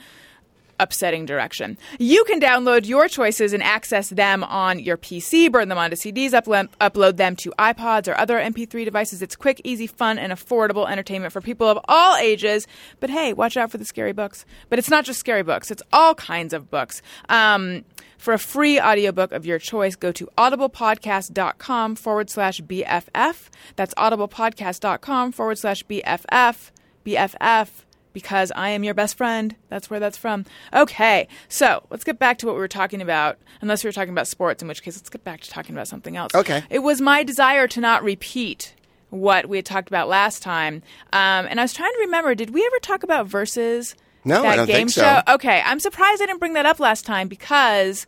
upsetting 0.79 1.25
direction. 1.25 1.77
You 2.00 2.24
can 2.25 2.39
download 2.39 2.86
your 2.88 3.07
choices 3.07 3.53
and 3.53 3.63
access 3.63 4.10
them 4.10 4.43
on 4.43 4.79
your 4.79 4.98
PC, 4.98 5.51
burn 5.51 5.69
them 5.69 5.77
onto 5.77 5.96
CDs, 5.96 6.31
upload, 6.31 7.17
them 7.17 7.36
to 7.38 7.51
iPods 7.57 8.07
or 8.07 8.17
other 8.17 8.38
MP3 8.38 8.86
devices. 8.86 9.22
It's 9.22 9.36
quick, 9.36 9.62
easy, 9.63 9.88
fun, 9.88 10.19
and 10.19 10.31
affordable 10.31 10.89
entertainment 10.89 11.34
for 11.34 11.41
people 11.41 11.67
of 11.67 11.79
all 11.88 12.15
ages. 12.17 12.67
But 13.00 13.10
hey, 13.10 13.34
watch 13.34 13.57
out 13.57 13.72
for 13.72 13.77
the 13.77 13.86
scary 13.86 14.13
books. 14.13 14.46
But 14.69 14.79
it's 14.79 14.89
not 14.89 15.05
just 15.05 15.19
scary 15.19 15.43
books, 15.43 15.72
it's 15.72 15.84
all 15.91 16.15
kinds 16.15 16.53
of 16.53 16.69
books. 16.69 17.01
Um, 17.29 17.86
for 18.17 18.34
a 18.34 18.39
free 18.39 18.79
audiobook 18.79 19.31
of 19.31 19.46
your 19.46 19.60
choice, 19.60 19.96
go 19.96 20.12
to 20.12 20.27
audiblepodcast.com 20.38 21.96
forward 21.96 22.29
slash 22.29 22.62
BFF. 22.62 23.50
That's 23.75 23.93
audiblepodcast.com 23.93 25.31
forward 25.31 25.57
slash 25.60 25.84
BFF. 25.86 26.72
BFF 27.05 27.69
because 28.17 28.51
I 28.55 28.69
am 28.69 28.83
your 28.83 28.95
best 28.95 29.15
friend. 29.15 29.55
That's 29.69 29.91
where 29.91 30.00
that's 30.00 30.17
from. 30.17 30.43
Okay, 30.74 31.27
so 31.50 31.86
let's 31.91 32.03
get 32.03 32.17
back 32.17 32.39
to 32.39 32.47
what 32.47 32.55
we 32.55 32.59
were 32.62 32.67
talking 32.67 33.00
about. 33.00 33.38
Unless 33.62 33.83
we 33.83 33.88
were 33.89 33.91
talking 33.93 34.12
about 34.12 34.27
sports, 34.27 34.63
in 34.63 34.67
which 34.67 34.81
case 34.81 34.97
let's 34.97 35.09
get 35.09 35.24
back 35.24 35.41
to 35.41 35.50
talking 35.51 35.75
about 35.75 35.88
something 35.88 36.17
else. 36.17 36.33
Okay. 36.33 36.63
It 36.71 36.79
was 36.79 37.00
my 37.00 37.21
desire 37.24 37.67
to 37.67 37.79
not 37.79 38.03
repeat 38.03 38.74
what 39.12 39.47
we 39.47 39.57
had 39.57 39.65
talked 39.67 39.88
about 39.88 40.07
last 40.09 40.41
time, 40.41 40.81
um, 41.13 41.45
and 41.47 41.59
I 41.59 41.63
was 41.63 41.74
trying 41.74 41.91
to 41.93 42.00
remember. 42.00 42.33
Did 42.33 42.50
we 42.55 42.65
ever 42.65 42.79
talk 42.81 43.03
about 43.03 43.27
verses? 43.27 43.95
No, 44.25 44.41
that 44.41 44.53
I 44.53 44.55
don't 44.55 44.65
game 44.67 44.75
think 44.75 44.89
so. 44.89 45.01
show. 45.03 45.21
Okay, 45.36 45.62
I'm 45.63 45.79
surprised 45.79 46.21
I 46.24 46.25
didn't 46.25 46.39
bring 46.39 46.53
that 46.53 46.65
up 46.65 46.79
last 46.79 47.05
time 47.05 47.27
because. 47.27 48.07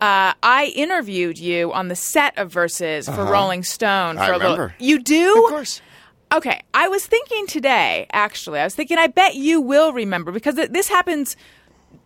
Uh, 0.00 0.32
I 0.44 0.72
interviewed 0.76 1.38
you 1.40 1.72
on 1.72 1.88
the 1.88 1.96
set 1.96 2.38
of 2.38 2.52
Verses 2.52 3.08
for 3.08 3.24
Rolling 3.24 3.64
Stone 3.64 4.14
for 4.14 4.22
Uh-huh. 4.22 4.30
I 4.32 4.34
a 4.36 4.38
little. 4.38 4.52
remember. 4.52 4.74
You 4.78 5.00
do? 5.00 5.42
Of 5.46 5.50
course. 5.50 5.82
Okay, 6.30 6.60
I 6.74 6.88
was 6.88 7.06
thinking 7.06 7.46
today, 7.46 8.06
actually, 8.12 8.60
I 8.60 8.64
was 8.64 8.74
thinking, 8.74 8.98
I 8.98 9.06
bet 9.06 9.34
you 9.34 9.60
will 9.60 9.92
remember 9.92 10.30
because 10.30 10.56
this 10.56 10.88
happens 10.88 11.36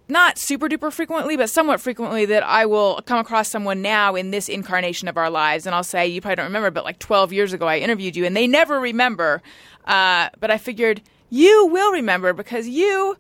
not 0.09 0.39
super 0.39 0.69
duper 0.69 0.93
frequently, 0.93 1.37
but 1.37 1.51
somewhat 1.51 1.81
frequently 1.81 2.25
that 2.27 2.45
I 2.45 2.67
will 2.67 3.01
come 3.07 3.19
across 3.19 3.49
someone 3.49 3.83
now 3.83 4.15
in 4.15 4.31
this 4.31 4.49
incarnation 4.49 5.09
of 5.09 5.17
our 5.17 5.31
lives, 5.31 5.67
and 5.67 5.75
I'll 5.75 5.83
say, 5.83 6.07
You 6.07 6.21
probably 6.21 6.37
don't 6.37 6.47
remember, 6.47 6.71
but 6.71 6.85
like 6.85 6.99
12 6.99 7.33
years 7.33 7.53
ago 7.53 7.67
I 7.67 7.79
interviewed 7.79 8.15
you, 8.15 8.25
and 8.25 8.37
they 8.37 8.47
never 8.47 8.79
remember. 8.79 9.43
Uh, 9.85 10.29
but 10.39 10.51
I 10.51 10.59
figured 10.59 11.03
you 11.31 11.67
will 11.67 11.93
remember 11.93 12.33
because 12.33 12.69
you 12.69 13.17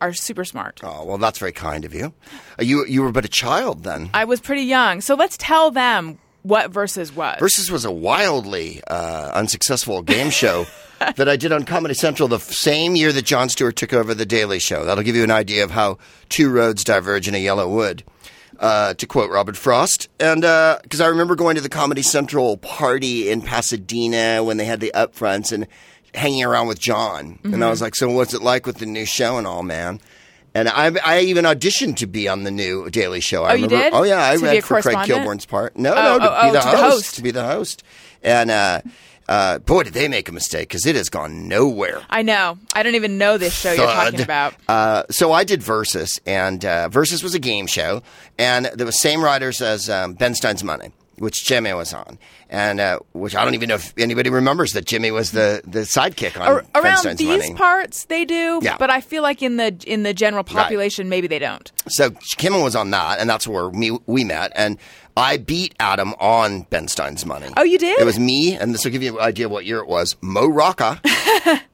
are 0.00 0.12
super 0.14 0.44
smart. 0.44 0.80
Oh, 0.82 1.04
well, 1.04 1.18
that's 1.18 1.38
very 1.38 1.52
kind 1.52 1.84
of 1.84 1.92
you. 1.92 2.14
Uh, 2.58 2.62
you 2.62 2.86
you 2.86 3.02
were 3.02 3.12
but 3.12 3.24
a 3.24 3.28
child 3.28 3.82
then. 3.82 4.10
I 4.14 4.24
was 4.24 4.40
pretty 4.40 4.62
young, 4.62 5.00
so 5.00 5.14
let's 5.14 5.36
tell 5.36 5.70
them 5.70 6.18
what 6.42 6.70
Versus 6.70 7.14
was. 7.14 7.38
Versus 7.38 7.70
was 7.70 7.84
a 7.84 7.92
wildly 7.92 8.82
uh, 8.86 9.30
unsuccessful 9.34 10.02
game 10.02 10.30
show 10.30 10.66
that 11.16 11.28
I 11.28 11.36
did 11.36 11.52
on 11.52 11.64
Comedy 11.64 11.94
Central 11.94 12.28
the 12.28 12.38
same 12.38 12.96
year 12.96 13.12
that 13.12 13.24
Jon 13.24 13.48
Stewart 13.48 13.76
took 13.76 13.92
over 13.92 14.14
The 14.14 14.26
Daily 14.26 14.58
Show. 14.58 14.84
That'll 14.84 15.04
give 15.04 15.16
you 15.16 15.24
an 15.24 15.30
idea 15.30 15.64
of 15.64 15.70
how 15.70 15.98
two 16.28 16.50
roads 16.50 16.84
diverge 16.84 17.28
in 17.28 17.34
a 17.34 17.38
yellow 17.38 17.68
wood. 17.68 18.04
Uh, 18.58 18.92
to 18.94 19.06
quote 19.06 19.30
Robert 19.30 19.56
Frost, 19.56 20.08
and 20.18 20.40
because 20.82 21.00
I 21.00 21.06
remember 21.06 21.36
going 21.36 21.54
to 21.54 21.60
the 21.60 21.68
Comedy 21.68 22.02
Central 22.02 22.56
party 22.56 23.30
in 23.30 23.40
Pasadena 23.40 24.42
when 24.42 24.56
they 24.56 24.64
had 24.64 24.80
the 24.80 24.90
upfronts 24.96 25.52
and 25.52 25.68
hanging 26.12 26.42
around 26.42 26.66
with 26.66 26.80
Jon, 26.80 27.38
and 27.44 27.62
I 27.62 27.70
was 27.70 27.80
like, 27.80 27.94
"So 27.94 28.10
what's 28.10 28.34
it 28.34 28.42
like 28.42 28.66
with 28.66 28.78
the 28.78 28.86
new 28.86 29.04
show 29.04 29.38
and 29.38 29.46
all, 29.46 29.62
man?" 29.62 30.00
And 30.54 30.68
I, 30.68 30.92
I 31.04 31.20
even 31.20 31.44
auditioned 31.44 31.96
to 31.98 32.06
be 32.06 32.26
on 32.28 32.44
the 32.44 32.50
new 32.50 32.88
Daily 32.90 33.20
Show. 33.20 33.44
I 33.44 33.50
Oh, 33.50 33.54
you 33.54 33.64
remember, 33.66 33.84
did? 33.84 33.92
Oh 33.94 34.02
yeah, 34.02 34.24
I 34.30 34.36
To 34.36 34.44
read 34.44 34.64
for 34.64 34.80
Craig? 34.82 34.96
Kilborn's 34.98 35.46
part. 35.46 35.76
No, 35.76 35.92
Oh, 35.92 35.94
no, 35.94 36.18
to 36.18 36.40
oh, 36.40 36.46
be 36.46 36.52
the 36.52 36.58
oh, 36.58 36.70
to 36.70 36.70
the 36.70 36.76
host, 36.82 36.94
host. 36.94 37.14
to 37.16 37.22
be 37.22 37.30
the 37.30 37.44
host. 37.44 37.82
And 38.22 38.50
uh, 38.50 38.80
uh, 39.28 39.58
boy, 39.58 39.82
did 39.82 39.92
they 39.92 40.08
make 40.08 40.28
a 40.28 40.32
mistake 40.32 40.68
because 40.68 40.86
it 40.86 40.96
has 40.96 41.10
gone 41.10 41.48
nowhere. 41.48 42.00
I 42.08 42.22
know. 42.22 42.58
I 42.72 42.82
don't 42.82 42.94
even 42.94 43.18
know 43.18 43.36
this 43.36 43.52
show 43.52 43.72
you're 43.72 43.86
talking 43.86 44.20
about. 44.22 44.54
Uh, 44.66 45.02
so 45.10 45.32
I 45.32 45.44
did 45.44 45.62
Versus, 45.62 46.18
and 46.26 46.64
uh, 46.64 46.88
Versus 46.88 47.22
was 47.22 47.34
a 47.34 47.38
game 47.38 47.66
show, 47.66 48.02
and 48.38 48.66
the 48.74 48.90
same 48.90 49.22
writers 49.22 49.60
as 49.60 49.90
um, 49.90 50.14
Ben 50.14 50.34
Stein's 50.34 50.64
Money, 50.64 50.92
which 51.18 51.44
Jimmy 51.44 51.74
was 51.74 51.92
on, 51.92 52.18
and 52.50 52.80
uh, 52.80 52.98
which 53.12 53.34
I 53.36 53.44
don't 53.44 53.54
even 53.54 53.68
know 53.68 53.74
if 53.76 53.92
anybody 53.98 54.30
remembers 54.30 54.72
that 54.72 54.84
Jimmy 54.86 55.10
was 55.10 55.32
the, 55.32 55.60
the 55.66 55.80
sidekick 55.80 56.40
on 56.40 56.46
Ar- 56.48 56.64
around 56.82 57.18
these 57.18 57.26
Money. 57.26 57.54
parts 57.54 58.04
they 58.06 58.24
do 58.24 58.60
Yeah. 58.62 58.76
but 58.78 58.90
i 58.90 59.00
feel 59.00 59.22
like 59.22 59.42
in 59.42 59.56
the 59.56 59.76
in 59.86 60.02
the 60.02 60.14
general 60.14 60.44
population 60.44 61.08
maybe 61.08 61.26
they 61.28 61.38
don't 61.38 61.70
So 61.88 62.10
Kimmel 62.36 62.62
was 62.62 62.74
on 62.76 62.90
that, 62.90 63.18
and 63.20 63.28
that's 63.28 63.46
where 63.46 63.70
me, 63.70 63.98
we 64.06 64.24
met. 64.24 64.52
And 64.54 64.78
I 65.16 65.36
beat 65.36 65.74
Adam 65.80 66.14
on 66.20 66.62
Ben 66.70 66.86
Stein's 66.88 67.26
Money. 67.26 67.48
Oh, 67.56 67.64
you 67.64 67.76
did? 67.78 67.98
It 67.98 68.04
was 68.04 68.18
me, 68.20 68.54
and 68.54 68.72
this 68.72 68.84
will 68.84 68.92
give 68.92 69.02
you 69.02 69.18
an 69.18 69.24
idea 69.24 69.46
of 69.46 69.52
what 69.52 69.64
year 69.64 69.78
it 69.78 69.88
was. 69.88 70.16
Mo 70.20 70.46
Rocca. 70.46 71.00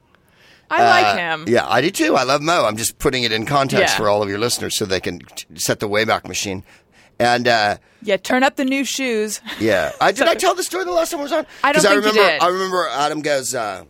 i 0.71 0.83
like 0.83 1.17
him 1.17 1.41
Uh, 1.43 1.45
Yeah, 1.47 1.67
I 1.67 1.81
do 1.81 1.91
too. 1.91 2.15
I 2.15 2.23
love 2.23 2.41
Mo. 2.41 2.65
I'm 2.65 2.75
just 2.77 2.97
putting 2.97 3.23
it 3.23 3.31
in 3.31 3.45
context 3.45 3.93
Yeah. 3.93 3.97
for 3.97 4.09
all 4.09 4.23
of 4.23 4.29
your 4.29 4.39
listeners 4.39 4.75
so 4.77 4.85
they 4.85 4.99
can 4.99 5.19
t- 5.19 5.45
set 5.55 5.79
the 5.79 5.87
Wayback 5.87 6.27
Machine. 6.27 6.63
And 7.19 7.47
uh, 7.47 7.77
yeah 8.01 8.17
turn 8.17 8.43
up 8.43 8.55
the 8.55 8.65
Nu 8.65 8.83
Shooz 8.83 9.41
yeah, 9.59 9.91
I, 9.99 10.11
did 10.13 10.27
I 10.27 10.35
tell 10.35 10.55
the 10.55 10.63
story 10.63 10.85
the 10.85 10.91
last 10.91 11.11
time 11.11 11.21
I 11.21 11.23
was 11.23 11.31
on? 11.31 11.45
I 11.63 11.71
don't 11.71 11.81
think 11.81 11.93
you 11.93 11.99
remember, 11.99 12.21
did. 12.21 12.41
I 12.41 12.47
remember 12.47 12.87
Adam 12.89 13.21
goes. 13.21 13.55
Uh, 13.55 13.85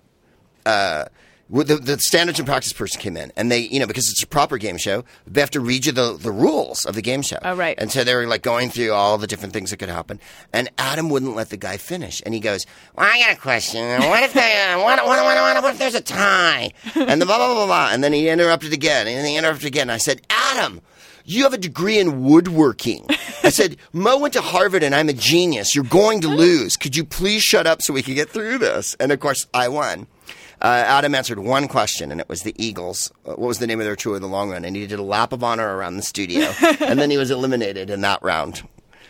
uh, 0.66 1.06
the, 1.50 1.76
the 1.76 2.00
standards 2.00 2.40
and 2.40 2.48
practice 2.48 2.74
person 2.74 3.00
came 3.00 3.16
in, 3.16 3.32
and 3.36 3.52
they, 3.52 3.60
you 3.60 3.80
know, 3.80 3.86
because 3.86 4.10
it's 4.10 4.24
a 4.24 4.28
proper 4.28 4.58
game 4.58 4.78
show, 4.78 5.04
they 5.28 5.42
have 5.42 5.52
to 5.52 5.60
read 5.60 5.86
you 5.86 5.92
the, 5.92 6.18
the 6.18 6.32
rules 6.32 6.86
of 6.86 6.96
the 6.96 7.02
game 7.02 7.22
show. 7.22 7.38
Oh, 7.44 7.56
right. 7.56 7.78
And 7.78 7.92
so 7.92 8.04
they 8.04 8.16
were 8.16 8.26
like 8.26 8.42
going 8.42 8.70
through 8.70 8.92
all 8.94 9.18
the 9.18 9.28
different 9.28 9.54
things 9.54 9.70
that 9.70 9.78
could 9.78 9.90
happen. 9.90 10.20
And 10.54 10.70
Adam 10.78 11.10
wouldn't 11.10 11.36
let 11.36 11.50
the 11.50 11.58
guy 11.58 11.78
finish. 11.78 12.22
And 12.26 12.34
he 12.34 12.40
goes, 12.40 12.66
Well, 12.96 13.08
I 13.08 13.20
got 13.20 13.38
a 13.38 13.40
question. 13.40 13.84
What 14.02 14.24
if, 14.24 14.34
they, 14.34 14.74
uh, 14.74 14.82
what, 14.82 15.06
what, 15.06 15.24
what, 15.24 15.64
what, 15.64 15.74
if 15.74 15.80
there's 15.80 15.96
a 15.96 16.02
tie? 16.02 16.72
And 16.96 17.22
the 17.22 17.26
blah, 17.26 17.38
blah, 17.38 17.48
blah, 17.48 17.56
blah, 17.56 17.66
blah. 17.68 17.90
And 17.92 18.04
then 18.04 18.14
he 18.14 18.28
interrupted 18.28 18.74
again. 18.74 19.08
And 19.08 19.18
then 19.18 19.26
he 19.26 19.38
interrupted 19.38 19.68
again. 19.68 19.90
I 19.90 19.98
said, 19.98 20.22
Adam, 20.30 20.82
you 21.26 21.44
have 21.44 21.54
a 21.54 21.58
degree 21.58 22.00
in 22.00 22.24
woodworking. 22.24 23.06
I 23.44 23.50
said, 23.50 23.78
Mo 23.94 24.20
went 24.20 24.34
to 24.36 24.42
Harvard 24.42 24.84
and 24.84 24.96
I'm 24.96 25.10
a 25.10 25.14
genius. 25.14 25.76
You're 25.76 25.84
going 25.84 26.22
to 26.22 26.28
lose. 26.28 26.78
Could 26.78 26.96
you 26.96 27.04
please 27.04 27.44
shut 27.44 27.68
up 27.68 27.82
so 27.82 27.94
we 27.94 28.04
can 28.04 28.14
get 28.14 28.30
through 28.30 28.60
this? 28.60 28.96
And 29.00 29.12
of 29.12 29.20
course, 29.20 29.48
I 29.54 29.68
won. 29.68 30.08
Uh, 30.62 30.84
Adam 30.88 31.14
answered 31.14 31.38
one 31.40 31.68
question, 31.68 32.12
and 32.12 32.22
it 32.22 32.30
was 32.30 32.44
the 32.44 32.56
Eagles. 32.58 33.12
Uh, 33.26 33.32
what 33.32 33.40
was 33.48 33.60
the 33.60 33.68
name 33.68 33.80
of 33.82 33.86
their 33.86 33.96
tour 33.96 34.16
in 34.16 34.22
the 34.22 34.28
long 34.28 34.52
run? 34.52 34.64
And 34.64 34.76
he 34.76 34.88
did 34.88 35.00
a 35.00 35.04
lap 35.04 35.34
of 35.34 35.44
honor 35.44 35.76
around 35.76 35.98
the 35.98 36.02
studio, 36.02 36.50
and 36.80 36.98
then 36.98 37.12
he 37.12 37.18
was 37.18 37.30
eliminated 37.30 37.90
in 37.90 38.02
that 38.02 38.24
round. 38.24 38.64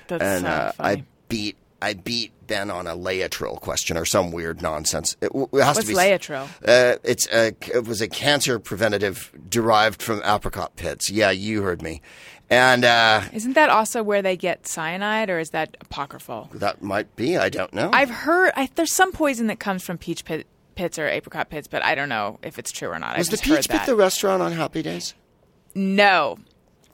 that's 0.08 0.24
And 0.24 0.44
so 0.44 0.50
uh, 0.50 0.72
funny 0.72 1.02
I 1.02 1.04
beat 1.30 1.56
I 1.82 1.94
beat 1.94 2.32
Ben 2.48 2.72
on 2.72 2.88
a 2.88 2.96
Laetrile 2.96 3.60
question 3.60 3.98
or 3.98 4.06
some 4.06 4.32
weird 4.32 4.62
nonsense. 4.62 5.16
It, 5.22 5.32
it 5.34 5.64
has 5.64 5.76
what's 5.76 5.82
to 5.82 5.88
be 5.88 5.94
Laetrile? 5.94 6.48
Uh, 6.66 6.98
it's 7.04 7.28
a, 7.32 7.54
it 7.74 7.86
was 7.86 8.02
a 8.02 8.08
cancer 8.08 8.60
preventative 8.60 9.32
derived 9.50 10.02
from 10.02 10.22
apricot 10.24 10.76
pits. 10.76 11.10
Yeah, 11.12 11.32
you 11.32 11.62
heard 11.64 11.82
me. 11.82 12.02
And 12.50 12.86
uh, 12.86 13.22
isn't 13.34 13.54
that 13.54 13.70
also 13.70 14.04
where 14.04 14.22
they 14.22 14.38
get 14.38 14.68
cyanide 14.68 15.30
or 15.30 15.40
is 15.40 15.50
that 15.50 15.76
apocryphal 15.82 16.50
that 16.54 16.82
might 16.82 17.16
be. 17.16 17.38
I 17.38 17.50
don't 17.50 17.74
know. 17.74 17.90
i've 17.92 18.12
heard 18.12 18.52
I, 18.56 18.70
there's 18.76 18.94
some 18.94 19.12
poison 19.12 19.48
that 19.48 19.60
comes 19.60 19.84
from 19.84 19.98
peach 19.98 20.24
pit, 20.26 20.46
pits 20.76 21.00
or 21.00 21.08
apricot 21.08 21.50
pits 21.50 21.68
but 21.68 21.84
i 21.84 21.96
don't 21.96 22.10
know 22.10 22.38
if 22.44 22.60
it's 22.60 22.72
true 22.72 22.90
or 22.90 23.00
not 23.00 23.18
was 23.18 23.30
the 23.30 23.38
Peach 23.38 23.68
Pit 23.68 23.70
that. 23.70 23.86
the 23.88 23.96
restaurant 23.96 24.44
on 24.44 24.52
Happy 24.52 24.84
Days? 24.84 25.16
no 25.74 26.38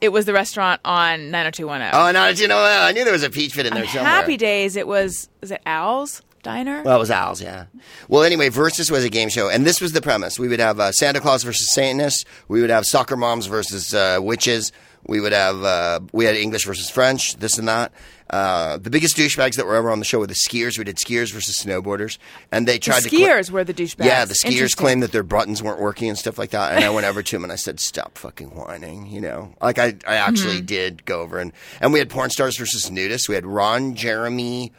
it 0.02 0.10
was 0.12 0.26
the 0.26 0.32
restaurant 0.34 0.80
on 0.84 1.30
90210 1.30 1.94
Oh, 1.94 2.10
no, 2.12 2.28
you 2.28 2.48
know, 2.48 2.58
I 2.58 2.92
knew 2.92 3.04
there 3.04 3.12
was 3.12 3.22
a 3.22 3.30
Peach 3.30 3.54
Pit 3.54 3.64
in 3.66 3.72
there 3.72 3.84
on 3.84 3.88
somewhere. 3.88 4.10
happy 4.12 4.36
days 4.36 4.76
it 4.76 4.86
was 4.86 5.30
is 5.40 5.50
it 5.50 5.62
al's 5.64 6.20
diner 6.42 6.82
Well, 6.82 6.96
it 6.96 6.98
was 6.98 7.10
Al's, 7.10 7.40
yeah. 7.40 7.66
Well, 8.08 8.24
anyway, 8.24 8.48
Versus 8.48 8.90
was 8.90 9.04
a 9.04 9.08
game 9.08 9.28
show, 9.28 9.48
and 9.48 9.64
this 9.64 9.80
was 9.80 9.92
the 9.92 10.02
premise. 10.02 10.40
We 10.40 10.48
would 10.48 10.58
have 10.58 10.80
uh, 10.80 10.90
Santa 10.90 11.20
Claus 11.20 11.44
versus 11.44 11.70
Satanists. 11.72 12.24
We 12.48 12.60
would 12.60 12.70
have 12.70 12.84
soccer 12.84 13.16
moms 13.16 13.46
versus 13.46 13.94
uh, 13.94 14.18
witches. 14.20 14.72
We 15.06 15.20
would 15.20 15.32
have 15.32 15.62
uh, 15.62 16.00
we 16.12 16.24
had 16.24 16.34
English 16.34 16.66
versus 16.66 16.90
French, 16.90 17.36
this 17.36 17.58
and 17.58 17.68
that. 17.68 17.92
Uh, 18.32 18.78
the 18.78 18.88
biggest 18.88 19.14
douchebags 19.16 19.56
that 19.56 19.66
were 19.66 19.76
ever 19.76 19.90
on 19.90 19.98
the 19.98 20.04
show 20.06 20.18
were 20.18 20.26
the 20.26 20.32
skiers. 20.32 20.78
We 20.78 20.84
did 20.84 20.96
skiers 20.96 21.32
versus 21.34 21.62
snowboarders, 21.62 22.16
and 22.50 22.66
they 22.66 22.74
the 22.74 22.78
tried 22.78 23.02
to 23.02 23.10
cla- 23.10 23.18
skiers 23.18 23.50
were 23.50 23.62
the 23.62 23.74
douchebags 23.74 24.06
yeah, 24.06 24.24
the 24.24 24.32
skiers 24.32 24.74
claimed 24.74 25.02
that 25.02 25.12
their 25.12 25.22
buttons 25.22 25.62
weren't 25.62 25.80
working 25.80 26.08
and 26.08 26.16
stuff 26.18 26.38
like 26.38 26.48
that. 26.50 26.72
And 26.72 26.82
I 26.82 26.88
went 26.88 27.06
over 27.06 27.22
to 27.22 27.36
him 27.36 27.42
and 27.44 27.52
I 27.52 27.56
said, 27.56 27.78
"Stop 27.78 28.16
fucking 28.16 28.48
whining," 28.56 29.06
you 29.08 29.20
know. 29.20 29.54
Like 29.60 29.78
I, 29.78 29.96
I 30.08 30.16
actually 30.16 30.56
Mm-hmm. 30.56 30.64
did 30.66 31.04
go 31.04 31.20
over 31.20 31.38
and 31.38 31.52
and 31.82 31.92
we 31.92 31.98
had 31.98 32.08
porn 32.08 32.30
stars 32.30 32.56
versus 32.56 32.88
nudists. 32.88 33.28
We 33.28 33.34
had 33.34 33.44
Ron 33.44 33.94
Jeremy 33.94 34.72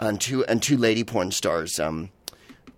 and 0.00 0.18
two 0.18 0.42
and 0.46 0.62
two 0.62 0.78
lady 0.78 1.04
porn 1.04 1.30
stars, 1.30 1.78
um, 1.78 2.08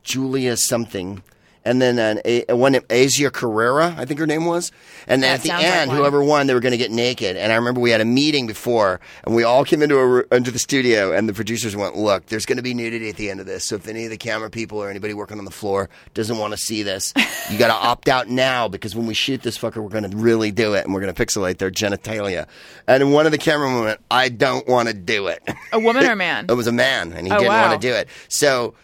Julia 0.03 0.57
something, 0.57 1.23
and 1.67 1.83
then 1.83 1.99
an, 1.99 2.21
a, 2.25 2.45
uh, 2.47 2.57
one 2.57 2.79
Asia 2.89 3.31
Carrera, 3.31 3.95
I 3.99 4.05
think 4.05 4.21
her 4.21 4.27
name 4.27 4.45
was. 4.47 4.73
And 5.07 5.25
at 5.25 5.43
the 5.43 5.49
sounds 5.49 5.65
like 5.65 5.73
end, 5.73 5.91
whoever 5.91 6.23
won, 6.23 6.47
they 6.47 6.55
were 6.55 6.61
going 6.61 6.73
to 6.73 6.79
get 6.79 6.91
naked. 6.91 7.37
And 7.37 7.53
I 7.53 7.57
remember 7.57 7.81
we 7.81 7.91
had 7.91 8.01
a 8.01 8.05
meeting 8.05 8.47
before, 8.47 9.01
and 9.25 9.35
we 9.35 9.43
all 9.45 9.65
came 9.65 9.83
into 9.83 9.99
a, 9.99 10.35
into 10.35 10.51
the 10.51 10.59
studio, 10.59 11.13
and 11.13 11.29
the 11.29 11.35
producers 11.35 11.77
went, 11.77 11.97
"Look, 11.97 12.27
there's 12.27 12.47
going 12.47 12.57
to 12.57 12.63
be 12.63 12.73
nudity 12.73 13.09
at 13.11 13.17
the 13.17 13.29
end 13.29 13.41
of 13.41 13.47
this. 13.47 13.65
So 13.65 13.75
if 13.77 13.87
any 13.89 14.05
of 14.05 14.11
the 14.11 14.17
camera 14.17 14.49
people 14.49 14.79
or 14.79 14.89
anybody 14.89 15.13
working 15.13 15.39
on 15.39 15.45
the 15.45 15.51
floor 15.51 15.91
doesn't 16.15 16.39
want 16.39 16.53
to 16.53 16.57
see 16.57 16.83
this, 16.83 17.13
you 17.51 17.59
got 17.59 17.69
to 17.69 17.75
opt 17.75 18.09
out 18.09 18.29
now 18.29 18.69
because 18.69 18.95
when 18.97 19.07
we 19.07 19.15
shoot 19.15 19.43
this 19.43 19.59
fucker, 19.59 19.83
we're 19.83 19.89
going 19.91 20.09
to 20.11 20.17
really 20.17 20.53
do 20.53 20.75
it, 20.75 20.85
and 20.85 20.95
we're 20.95 21.01
going 21.01 21.13
to 21.15 21.27
pixelate 21.27 21.59
their 21.59 21.71
genitalia." 21.71 22.47
And 22.87 23.13
one 23.13 23.27
of 23.27 23.33
the 23.33 23.39
cameramen 23.39 23.85
went, 23.85 24.01
"I 24.11 24.29
don't 24.29 24.67
want 24.69 24.89
to 24.89 24.95
do 24.95 25.27
it." 25.27 25.43
A 25.73 25.79
woman 25.81 26.05
or 26.07 26.13
a 26.13 26.17
man? 26.27 26.47
It 26.49 26.55
was 26.55 26.67
a 26.69 26.73
man, 26.73 27.13
and 27.13 27.27
he 27.27 27.33
Oh, 27.33 27.39
didn't 27.39 27.49
wow. 27.49 27.69
want 27.69 27.81
to 27.81 27.89
do 27.89 27.93
it. 27.93 28.09
So 28.29 28.75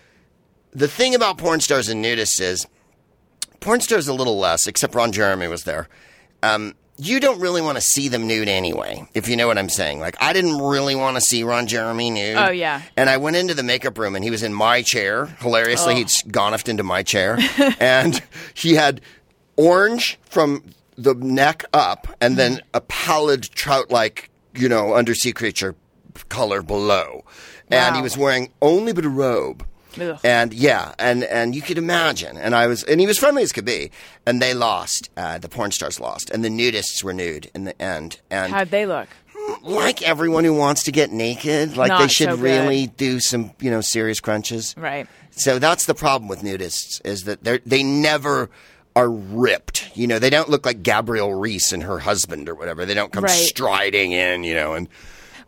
the 0.74 0.88
thing 0.88 1.14
about 1.14 1.38
porn 1.38 1.60
stars 1.60 1.88
and 1.88 2.04
nudists 2.04 2.40
is 2.40 2.66
porn 3.62 3.80
stars 3.80 4.08
a 4.08 4.12
little 4.14 4.38
less, 4.38 4.66
except 4.66 4.94
Ron 4.94 5.12
Jeremy 5.12 5.48
was 5.48 5.64
there. 5.64 5.88
Um, 6.42 6.74
you 6.98 7.18
don't 7.20 7.40
really 7.40 7.62
want 7.62 7.76
to 7.76 7.80
see 7.80 8.08
them 8.08 8.26
nude 8.26 8.48
anyway, 8.48 9.08
if 9.14 9.26
you 9.28 9.36
know 9.36 9.46
what 9.46 9.56
I'm 9.58 9.70
saying. 9.70 9.98
Like, 10.00 10.16
I 10.20 10.32
didn't 10.32 10.58
really 10.60 10.94
want 10.94 11.16
to 11.16 11.20
see 11.20 11.42
Ron 11.42 11.66
Jeremy 11.66 12.10
nude. 12.10 12.36
Oh, 12.36 12.50
yeah. 12.50 12.82
And 12.96 13.08
I 13.08 13.16
went 13.16 13.36
into 13.36 13.54
the 13.54 13.62
makeup 13.62 13.96
room, 13.98 14.14
and 14.14 14.22
he 14.22 14.30
was 14.30 14.42
in 14.42 14.52
my 14.52 14.82
chair. 14.82 15.26
Hilariously, 15.40 15.94
Oh. 15.94 15.96
he'd 15.96 16.08
gonifed 16.28 16.68
into 16.68 16.82
my 16.82 17.02
chair, 17.02 17.38
and 17.80 18.22
he 18.54 18.74
had 18.74 19.00
orange 19.56 20.18
from 20.28 20.64
the 20.96 21.14
neck 21.14 21.64
up, 21.72 22.06
and 22.20 22.36
then 22.36 22.60
a 22.74 22.80
pallid 22.82 23.44
trout-like, 23.44 24.30
you 24.54 24.68
know, 24.68 24.94
undersea 24.94 25.32
creature 25.32 25.74
color 26.28 26.62
below. 26.62 27.24
And 27.70 27.96
he 27.96 28.02
was 28.02 28.18
wearing 28.18 28.52
only 28.60 28.92
but 28.92 29.06
a 29.06 29.08
robe. 29.08 29.64
Ugh. 30.00 30.18
And 30.24 30.52
yeah, 30.54 30.94
and 30.98 31.24
and 31.24 31.54
you 31.54 31.62
could 31.62 31.78
imagine. 31.78 32.36
And 32.36 32.54
I 32.54 32.66
was, 32.66 32.82
and 32.84 33.00
he 33.00 33.06
was 33.06 33.18
friendly 33.18 33.42
as 33.42 33.52
could 33.52 33.64
be. 33.64 33.90
And 34.26 34.40
they 34.40 34.54
lost. 34.54 35.10
Uh, 35.16 35.38
the 35.38 35.48
porn 35.48 35.70
stars 35.72 35.98
lost, 36.00 36.30
and 36.30 36.44
the 36.44 36.48
nudists 36.48 37.02
were 37.02 37.12
nude 37.12 37.50
in 37.54 37.64
the 37.64 37.80
end. 37.80 38.20
And 38.30 38.52
How'd 38.52 38.70
they 38.70 38.86
look? 38.86 39.08
like 39.62 40.02
everyone 40.02 40.44
who 40.44 40.54
wants 40.54 40.84
to 40.84 40.92
get 40.92 41.10
naked, 41.10 41.76
like 41.76 41.96
they 41.98 42.06
should 42.08 42.28
so 42.30 42.36
really 42.36 42.86
do 42.86 43.18
some, 43.18 43.50
you 43.60 43.70
know, 43.70 43.80
serious 43.80 44.20
crunches. 44.20 44.74
Right. 44.78 45.08
So 45.32 45.58
that's 45.58 45.86
the 45.86 45.94
problem 45.94 46.28
with 46.28 46.42
nudists 46.42 47.04
is 47.04 47.24
that 47.24 47.42
they 47.42 47.58
they 47.66 47.82
never 47.82 48.50
are 48.94 49.10
ripped. 49.10 49.90
You 49.96 50.06
know, 50.06 50.18
they 50.18 50.30
don't 50.30 50.48
look 50.48 50.64
like 50.66 50.82
Gabrielle 50.82 51.32
Reece 51.34 51.72
and 51.72 51.82
her 51.82 51.98
husband 51.98 52.48
or 52.48 52.54
whatever. 52.54 52.84
They 52.84 52.94
don't 52.94 53.10
come 53.12 53.24
Right. 53.24 53.30
striding 53.32 54.12
in, 54.12 54.44
you 54.44 54.54
know, 54.54 54.74
and 54.74 54.86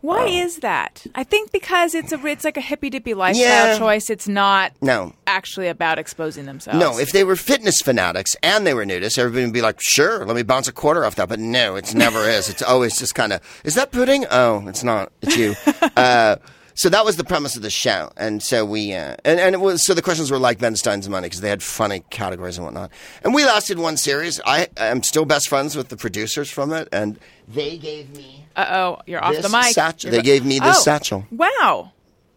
Why 0.05 0.27
is 0.27 0.57
that? 0.57 1.05
I 1.15 1.23
think 1.23 1.51
because 1.51 1.95
it's 1.95 2.11
a 2.11 2.25
it's 2.25 2.43
like 2.43 2.57
a 2.57 2.61
hippy 2.61 2.89
dippy 2.89 3.13
lifestyle 3.13 3.45
Yeah. 3.67 3.77
choice. 3.77 4.09
It's 4.09 4.27
not 4.27 4.71
no. 4.81 5.13
actually 5.25 5.67
about 5.67 5.97
exposing 5.97 6.45
themselves. 6.45 6.79
No, 6.79 6.99
if 6.99 7.11
they 7.11 7.23
were 7.23 7.35
fitness 7.35 7.81
fanatics 7.81 8.35
and 8.43 8.67
they 8.67 8.73
were 8.73 8.85
nudists, 8.85 9.17
everybody 9.17 9.45
would 9.45 9.53
be 9.53 9.61
like, 9.61 9.81
sure, 9.81 10.25
let 10.25 10.35
me 10.35 10.43
bounce 10.43 10.67
a 10.67 10.71
quarter 10.71 11.05
off 11.05 11.15
that. 11.15 11.27
But 11.27 11.39
no, 11.39 11.75
it 11.75 11.95
never 11.95 12.19
is. 12.29 12.49
It's 12.49 12.61
always 12.61 12.97
just 12.99 13.15
kind 13.15 13.33
of, 13.33 13.41
is 13.63 13.73
that 13.75 13.91
pudding? 13.91 14.25
Oh, 14.29 14.67
it's 14.67 14.83
not. 14.83 15.11
It's 15.21 15.37
you. 15.37 15.55
uh, 15.97 16.35
so 16.75 16.89
that 16.89 17.03
was 17.05 17.15
the 17.15 17.23
premise 17.23 17.55
of 17.55 17.61
the 17.61 17.69
show. 17.69 18.11
And 18.17 18.43
so 18.43 18.65
we, 18.65 18.93
uh, 18.93 19.15
and, 19.25 19.39
and 19.39 19.55
it 19.55 19.59
was, 19.59 19.85
so 19.85 19.93
the 19.93 20.01
questions 20.01 20.29
were 20.29 20.37
like 20.37 20.59
Ben 20.59 20.75
Stein's 20.75 21.07
Money 21.09 21.25
because 21.27 21.41
they 21.41 21.49
had 21.49 21.63
funny 21.63 22.03
categories 22.09 22.57
and 22.57 22.65
whatnot. 22.65 22.91
And 23.23 23.33
we 23.33 23.43
lasted 23.45 23.79
one 23.79 23.97
series. 23.97 24.39
I 24.45 24.67
am 24.77 25.01
still 25.01 25.25
best 25.25 25.47
friends 25.49 25.75
with 25.75 25.87
the 25.89 25.97
producers 25.97 26.51
from 26.51 26.73
it. 26.73 26.89
And 26.91 27.17
they 27.47 27.77
gave 27.77 28.15
me, 28.15 28.44
uh 28.55 28.65
oh, 28.69 29.01
you're 29.05 29.23
off 29.23 29.35
the 29.41 29.49
mic. 29.49 29.73
satchel- 29.73 30.11
they 30.11 30.21
gave 30.21 30.45
me 30.45 30.59
this 30.59 30.77
Oh, 30.77 30.81
satchel. 30.81 31.25
Wow. 31.31 31.91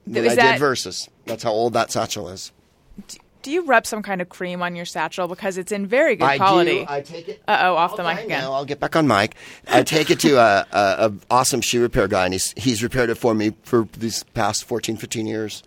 when 0.04 0.24
Is 0.24 0.32
I 0.32 0.36
that- 0.36 0.52
did 0.52 0.58
verses. 0.58 1.08
That's 1.26 1.42
how 1.42 1.50
old 1.52 1.72
that 1.74 1.90
satchel 1.92 2.28
is. 2.28 2.52
Do 3.42 3.52
you 3.52 3.64
rub 3.64 3.86
some 3.86 4.02
kind 4.02 4.20
of 4.20 4.28
cream 4.28 4.62
on 4.62 4.74
your 4.74 4.84
satchel 4.84 5.28
because 5.28 5.56
it's 5.58 5.70
in 5.70 5.86
very 5.86 6.16
good 6.16 6.24
I 6.24 6.38
quality? 6.38 6.80
do. 6.80 6.86
I 6.88 7.00
take 7.02 7.28
it. 7.28 7.42
Uh 7.46 7.56
oh, 7.62 7.76
off 7.76 7.96
the 7.96 8.02
mic 8.02 8.24
again. 8.24 8.42
Now, 8.42 8.52
I'll 8.52 8.64
get 8.64 8.80
back 8.80 8.96
on 8.96 9.06
mic. 9.06 9.36
I 9.68 9.84
take 9.84 10.10
it 10.10 10.18
to 10.20 10.36
a, 10.38 10.66
a, 10.72 11.06
a 11.06 11.12
awesome 11.30 11.60
shoe 11.60 11.80
repair 11.80 12.08
guy, 12.08 12.24
and 12.24 12.34
he's 12.34 12.52
he's 12.56 12.82
repaired 12.82 13.10
it 13.10 13.14
for 13.14 13.34
me 13.34 13.54
for 13.62 13.86
these 13.96 14.24
past 14.34 14.64
14, 14.64 14.96
15 14.96 15.26
years, 15.26 15.62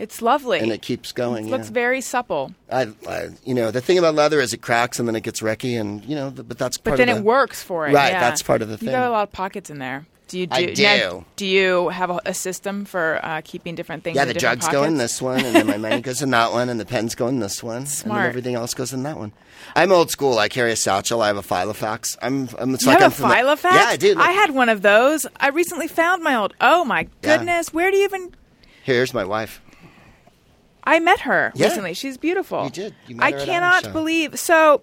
it's 0.00 0.22
lovely. 0.22 0.58
and 0.60 0.72
it 0.72 0.82
keeps 0.82 1.12
going. 1.12 1.46
It 1.46 1.50
looks 1.50 1.66
yeah. 1.68 1.74
very 1.74 2.00
supple. 2.00 2.52
I, 2.70 2.88
I, 3.08 3.28
you 3.44 3.54
know, 3.54 3.70
the 3.70 3.80
thing 3.80 3.98
about 3.98 4.14
leather 4.14 4.40
is 4.40 4.52
it 4.52 4.62
cracks 4.62 4.98
and 4.98 5.06
then 5.06 5.14
it 5.16 5.22
gets 5.22 5.40
wrecky, 5.40 5.78
and 5.80 6.04
you 6.04 6.14
know, 6.14 6.30
but 6.30 6.58
that's 6.58 6.78
But 6.78 6.90
part 6.92 6.98
then 6.98 7.08
of 7.08 7.16
it 7.16 7.20
the, 7.20 7.24
works 7.26 7.62
for 7.62 7.86
it. 7.86 7.92
Right, 7.92 8.12
yeah. 8.12 8.20
that's 8.20 8.42
part 8.42 8.62
of 8.62 8.68
the 8.68 8.78
thing. 8.78 8.88
You 8.88 8.92
got 8.92 9.08
a 9.08 9.10
lot 9.12 9.24
of 9.24 9.32
pockets 9.32 9.70
in 9.70 9.78
there. 9.78 10.06
Do 10.28 10.38
you 10.38 10.46
do? 10.46 10.54
I 10.54 10.74
now, 10.78 11.10
do. 11.10 11.24
do 11.34 11.46
you 11.46 11.88
have 11.88 12.08
a, 12.08 12.20
a 12.26 12.34
system 12.34 12.84
for 12.84 13.18
uh, 13.20 13.40
keeping 13.44 13.74
different 13.74 14.04
things? 14.04 14.14
Yeah, 14.14 14.22
in 14.22 14.28
the 14.28 14.34
drugs 14.34 14.68
go 14.68 14.84
in 14.84 14.92
pockets? 14.94 14.98
this 15.14 15.22
one, 15.22 15.44
and 15.44 15.56
then 15.56 15.66
my 15.66 15.76
money 15.76 16.00
goes 16.02 16.22
in 16.22 16.30
that 16.30 16.52
one, 16.52 16.68
and 16.68 16.78
the 16.78 16.86
pens 16.86 17.16
go 17.16 17.26
in 17.26 17.40
this 17.40 17.64
one, 17.64 17.78
and 17.78 17.86
then 18.12 18.26
everything 18.26 18.54
else 18.54 18.72
goes 18.72 18.92
in 18.92 19.02
that 19.02 19.18
one. 19.18 19.32
I'm 19.74 19.90
old 19.90 20.10
school. 20.12 20.38
I 20.38 20.48
carry 20.48 20.70
a 20.70 20.76
satchel. 20.76 21.20
I 21.20 21.26
have 21.26 21.36
a 21.36 21.42
Filofax. 21.42 22.16
I'm. 22.22 22.48
I'm 22.60 22.74
it's 22.74 22.84
You 22.84 22.92
like 22.92 23.00
have 23.00 23.20
I'm 23.20 23.26
a 23.26 23.28
the- 23.28 23.34
Filofax? 23.34 23.74
Yeah, 23.74 23.86
I 23.88 23.96
do. 23.96 24.14
I 24.20 24.30
had 24.30 24.52
one 24.52 24.68
of 24.68 24.82
those. 24.82 25.26
I 25.40 25.48
recently 25.48 25.88
found 25.88 26.22
my 26.22 26.36
old. 26.36 26.54
Oh 26.60 26.84
my 26.84 27.08
Yeah. 27.22 27.36
goodness! 27.36 27.74
Where 27.74 27.90
do 27.90 27.96
you 27.96 28.04
even? 28.04 28.32
Here's 28.84 29.12
my 29.12 29.24
wife. 29.24 29.60
I 30.90 30.98
met 30.98 31.20
her 31.20 31.52
Yeah. 31.54 31.66
recently. 31.68 31.94
She's 31.94 32.18
beautiful. 32.18 32.64
You 32.64 32.70
did. 32.70 32.94
You 33.06 33.16
met 33.16 33.26
I 33.34 33.44
cannot 33.44 33.92
believe. 33.92 34.38
So, 34.38 34.82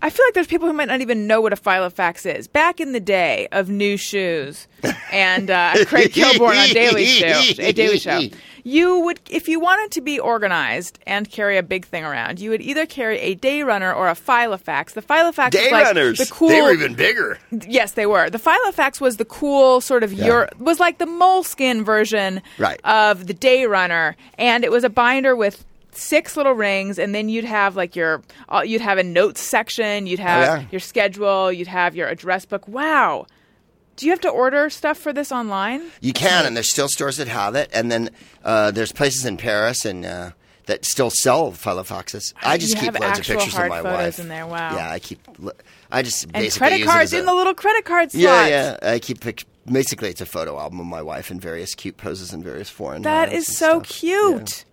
I 0.00 0.10
feel 0.10 0.24
like 0.26 0.34
there's 0.34 0.46
people 0.46 0.66
who 0.68 0.72
might 0.74 0.88
not 0.88 1.00
even 1.00 1.26
know 1.26 1.40
what 1.40 1.52
a 1.52 1.56
Filofax 1.56 2.24
is. 2.32 2.46
Back 2.48 2.80
in 2.80 2.92
the 2.92 3.00
day 3.00 3.48
of 3.52 3.68
Nu 3.68 3.96
Shooz 3.96 4.66
and 5.12 5.50
uh, 5.50 5.74
Craig 5.86 6.12
Kilborn 6.12 6.56
on 6.62 6.68
Daily 6.74 7.04
Show, 7.06 7.40
a 7.58 7.72
Daily 7.72 7.98
Show, 7.98 8.20
you 8.64 9.00
would, 9.00 9.18
if 9.30 9.48
you 9.48 9.58
wanted 9.60 9.90
to 9.92 10.00
be 10.00 10.20
organized 10.20 10.98
and 11.06 11.30
carry 11.30 11.56
a 11.56 11.62
big 11.62 11.86
thing 11.86 12.04
around, 12.04 12.38
you 12.38 12.50
would 12.50 12.60
either 12.60 12.86
carry 12.86 13.18
a 13.20 13.34
day 13.34 13.62
runner 13.62 13.92
or 13.92 14.08
a 14.08 14.14
Filofax. 14.14 14.92
The 14.92 15.02
Filofax 15.02 15.50
Day 15.52 15.66
is 15.66 15.72
like 15.72 15.84
runners. 15.86 16.18
the 16.18 16.26
cool. 16.26 16.48
They 16.48 16.60
were 16.62 16.72
even 16.72 16.94
bigger. 16.94 17.38
Yes, 17.50 17.92
they 17.92 18.06
were. 18.06 18.28
The 18.30 18.38
Filofax 18.38 19.00
was 19.00 19.16
the 19.16 19.24
cool 19.24 19.80
sort 19.80 20.02
of 20.04 20.12
your 20.12 20.48
was 20.58 20.78
like 20.80 20.98
the 20.98 21.06
moleskin 21.06 21.82
version 21.84 22.42
Right. 22.58 22.80
of 22.84 23.26
the 23.26 23.34
Day 23.34 23.64
Runner, 23.66 24.16
and 24.36 24.64
it 24.64 24.70
was 24.70 24.84
a 24.84 24.90
binder 24.90 25.34
with 25.34 25.64
six 25.92 26.36
little 26.36 26.52
rings, 26.52 26.98
and 26.98 27.14
then 27.14 27.28
you'd 27.28 27.44
have 27.44 27.76
like 27.76 27.96
your 27.96 28.22
uh, 28.48 28.62
you'd 28.64 28.80
have 28.80 28.98
a 28.98 29.02
notes 29.04 29.40
section, 29.40 30.06
you'd 30.06 30.20
have 30.20 30.48
Oh, 30.48 30.54
yeah. 30.62 30.66
your 30.70 30.80
schedule, 30.80 31.52
you'd 31.52 31.68
have 31.68 31.94
your 31.96 32.08
address 32.08 32.44
book. 32.44 32.66
Wow. 32.68 33.26
Do 33.96 34.06
you 34.06 34.12
have 34.12 34.20
to 34.20 34.28
order 34.28 34.70
stuff 34.70 34.96
for 34.96 35.12
this 35.12 35.32
online? 35.32 35.82
You 36.00 36.12
can, 36.12 36.46
and 36.46 36.54
there's 36.56 36.68
still 36.70 36.88
stores 36.88 37.16
that 37.16 37.26
have 37.26 37.56
it, 37.56 37.68
and 37.72 37.90
then 37.90 38.10
uh, 38.44 38.70
there's 38.70 38.92
places 38.92 39.24
in 39.24 39.36
Paris 39.36 39.84
and 39.84 40.06
uh, 40.06 40.30
that 40.66 40.84
still 40.84 41.10
sell 41.10 41.50
Filofaxes. 41.50 42.32
I 42.40 42.58
just 42.58 42.74
You 42.74 42.80
keep 42.92 43.00
loads 43.00 43.18
of 43.18 43.24
pictures 43.26 43.54
of 43.54 43.68
my 43.68 43.82
photos 43.82 43.92
wife. 43.92 44.18
in 44.20 44.28
there, 44.28 44.46
wow. 44.46 44.76
Yeah, 44.76 44.90
I 44.90 45.00
keep. 45.00 45.18
I 45.90 46.02
just 46.02 46.24
And 46.24 46.32
basically 46.34 46.58
credit 46.58 46.78
use 46.80 46.86
it 46.86 46.90
cards 46.90 47.12
as 47.12 47.18
in 47.18 47.22
a- 47.24 47.26
the 47.26 47.34
little 47.34 47.54
credit 47.54 47.84
card 47.86 48.12
slots. 48.12 48.22
Yeah, 48.22 48.46
yeah. 48.46 48.78
I 48.92 48.98
keep 49.00 49.20
pic- 49.20 49.46
basically 49.66 50.10
it's 50.10 50.20
a 50.20 50.26
photo 50.26 50.58
album 50.60 50.78
of 50.78 50.86
my 50.86 51.02
wife 51.02 51.30
in 51.32 51.40
various 51.40 51.74
cute 51.74 51.96
poses 51.96 52.32
in 52.32 52.42
various 52.44 52.68
foreign. 52.70 53.02
That 53.02 53.32
and 53.32 53.42
so 53.42 53.82
stuff. 53.82 53.88
cute. 53.88 54.64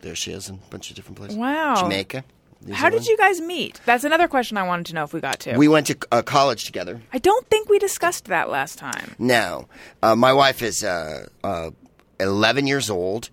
There 0.00 0.14
she 0.14 0.32
is 0.32 0.48
in 0.48 0.56
a 0.56 0.70
bunch 0.70 0.90
of 0.90 0.96
different 0.96 1.18
places. 1.18 1.36
Wow. 1.36 1.76
Jamaica. 1.80 2.24
New 2.64 2.74
How 2.74 2.90
did 2.90 3.06
you 3.06 3.16
guys 3.16 3.40
meet? 3.40 3.80
That's 3.84 4.02
another 4.02 4.26
question 4.26 4.56
I 4.56 4.64
wanted 4.64 4.86
to 4.86 4.94
know 4.94 5.04
if 5.04 5.12
we 5.12 5.20
got 5.20 5.38
to. 5.40 5.56
We 5.56 5.68
went 5.68 5.86
to 5.88 5.96
uh, 6.10 6.22
college 6.22 6.64
together. 6.64 7.00
I 7.12 7.18
don't 7.18 7.46
think 7.48 7.68
we 7.68 7.78
discussed 7.78 8.24
that 8.26 8.50
last 8.50 8.78
time. 8.78 9.14
No, 9.18 9.68
uh, 10.02 10.16
my 10.16 10.32
wife 10.32 10.60
is 10.60 10.82
uh, 10.82 11.26
uh, 11.44 11.70
11 12.18 12.66
years 12.66 12.90
old, 12.90 13.30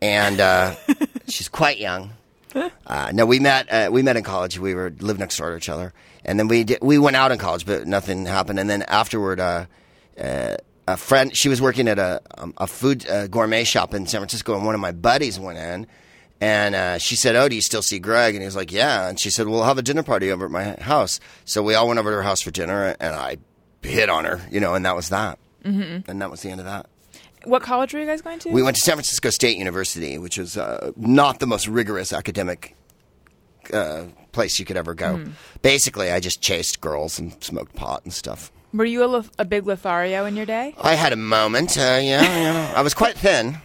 and 0.00 0.40
uh, 0.40 0.76
she's 1.28 1.48
quite 1.48 1.78
young. 1.78 2.12
Uh, 2.86 3.10
no, 3.12 3.26
we 3.26 3.40
met. 3.40 3.70
Uh, 3.70 3.90
we 3.90 4.02
met 4.02 4.16
in 4.16 4.22
college. 4.22 4.58
We 4.58 4.74
were 4.74 4.92
lived 5.00 5.18
next 5.18 5.36
door 5.36 5.50
to 5.50 5.56
each 5.56 5.68
other, 5.68 5.92
and 6.24 6.38
then 6.38 6.48
we 6.48 6.64
did, 6.64 6.78
we 6.80 6.98
went 6.98 7.16
out 7.16 7.32
in 7.32 7.38
college, 7.38 7.66
but 7.66 7.86
nothing 7.86 8.26
happened. 8.26 8.60
And 8.60 8.70
then 8.70 8.82
afterward, 8.82 9.40
uh, 9.40 9.66
uh, 10.18 10.56
a 10.86 10.96
friend. 10.96 11.36
She 11.36 11.48
was 11.48 11.60
working 11.60 11.88
at 11.88 11.98
a 11.98 12.20
um, 12.38 12.54
a 12.58 12.66
food 12.66 13.08
uh, 13.08 13.26
gourmet 13.26 13.64
shop 13.64 13.94
in 13.94 14.06
San 14.06 14.20
Francisco, 14.20 14.54
and 14.54 14.64
one 14.64 14.74
of 14.74 14.80
my 14.80 14.92
buddies 14.92 15.38
went 15.38 15.58
in. 15.58 15.86
And 16.40 16.74
uh, 16.74 16.98
she 16.98 17.16
said, 17.16 17.36
"Oh, 17.36 17.48
do 17.48 17.54
you 17.54 17.62
still 17.62 17.82
see 17.82 17.98
Greg?" 17.98 18.34
And 18.34 18.42
he 18.42 18.46
was 18.46 18.56
like, 18.56 18.72
"Yeah." 18.72 19.08
And 19.08 19.18
she 19.18 19.30
said, 19.30 19.48
"We'll 19.48 19.64
have 19.64 19.78
a 19.78 19.82
dinner 19.82 20.02
party 20.02 20.30
over 20.30 20.44
at 20.44 20.50
my 20.50 20.76
house." 20.80 21.20
So 21.44 21.62
we 21.62 21.74
all 21.74 21.86
went 21.86 21.98
over 21.98 22.10
to 22.10 22.16
her 22.16 22.22
house 22.22 22.42
for 22.42 22.50
dinner, 22.50 22.96
and 23.00 23.14
I 23.14 23.38
hit 23.82 24.08
on 24.08 24.24
her, 24.24 24.40
you 24.50 24.60
know, 24.60 24.74
and 24.74 24.84
that 24.84 24.96
was 24.96 25.10
that. 25.10 25.38
Mm-hmm. 25.64 26.10
And 26.10 26.20
that 26.20 26.30
was 26.30 26.42
the 26.42 26.50
end 26.50 26.60
of 26.60 26.66
that. 26.66 26.86
What 27.44 27.62
college 27.62 27.92
were 27.92 28.00
you 28.00 28.06
guys 28.06 28.22
going 28.22 28.38
to? 28.40 28.50
We 28.50 28.62
went 28.62 28.76
to 28.76 28.82
San 28.82 28.94
Francisco 28.94 29.30
State 29.30 29.58
University, 29.58 30.18
which 30.18 30.38
was 30.38 30.56
uh, 30.56 30.92
not 30.96 31.40
the 31.40 31.46
most 31.46 31.68
rigorous 31.68 32.12
academic 32.12 32.74
uh, 33.72 34.04
place 34.32 34.58
you 34.58 34.64
could 34.64 34.76
ever 34.76 34.94
go. 34.94 35.16
Hmm. 35.16 35.30
Basically, 35.62 36.10
I 36.10 36.20
just 36.20 36.40
chased 36.40 36.80
girls 36.80 37.18
and 37.18 37.42
smoked 37.42 37.74
pot 37.74 38.02
and 38.04 38.12
stuff. 38.12 38.50
Were 38.74 38.84
you 38.84 39.04
a, 39.04 39.24
a 39.38 39.44
big 39.44 39.68
Lothario 39.68 40.26
in 40.26 40.34
your 40.34 40.46
day? 40.46 40.74
I 40.82 40.96
had 40.96 41.12
a 41.12 41.16
moment, 41.16 41.78
uh, 41.78 42.00
yeah, 42.02 42.22
yeah. 42.22 42.72
I 42.74 42.82
was 42.82 42.92
quite 42.92 43.16
thin. 43.16 43.58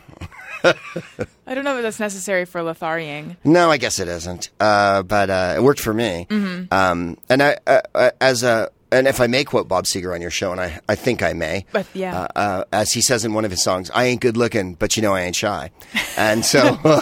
I 0.64 1.56
don't 1.56 1.64
know 1.64 1.78
if 1.78 1.82
that's 1.82 2.00
necessary 2.00 2.46
for 2.46 2.62
Lotharioing. 2.62 3.36
No, 3.44 3.72
I 3.72 3.78
guess 3.78 3.98
it 3.98 4.08
isn't. 4.08 4.52
Uh, 4.60 5.02
but 5.02 5.32
uh, 5.32 5.54
it 5.58 5.64
worked 5.64 5.80
for 5.80 5.96
me. 5.96 6.28
Mm-hmm. 6.30 6.72
Um, 6.72 7.18
and 7.28 7.42
I, 7.42 7.58
uh, 7.66 7.82
uh, 7.96 8.12
as 8.22 8.44
a 8.44 8.70
and 8.92 9.08
if 9.08 9.20
I 9.22 9.28
may 9.28 9.44
quote 9.44 9.68
Bob 9.68 9.86
Seger 9.86 10.14
on 10.14 10.22
your 10.22 10.32
show, 10.32 10.52
and 10.52 10.60
I, 10.62 10.80
I 10.90 10.96
think 10.96 11.22
I 11.24 11.34
may, 11.34 11.66
But, 11.72 11.86
yeah. 11.94 12.22
uh, 12.22 12.28
uh, 12.36 12.64
as 12.72 12.92
he 12.92 13.02
says 13.02 13.26
in 13.26 13.34
one 13.34 13.46
of 13.46 13.52
his 13.52 13.64
songs, 13.64 13.90
"I 13.94 14.06
ain't 14.06 14.22
good 14.22 14.38
looking, 14.38 14.74
but 14.76 14.96
you 14.96 15.02
know 15.04 15.14
I 15.16 15.22
ain't 15.22 15.36
shy," 15.36 15.72
and 16.18 16.44
so 16.46 16.78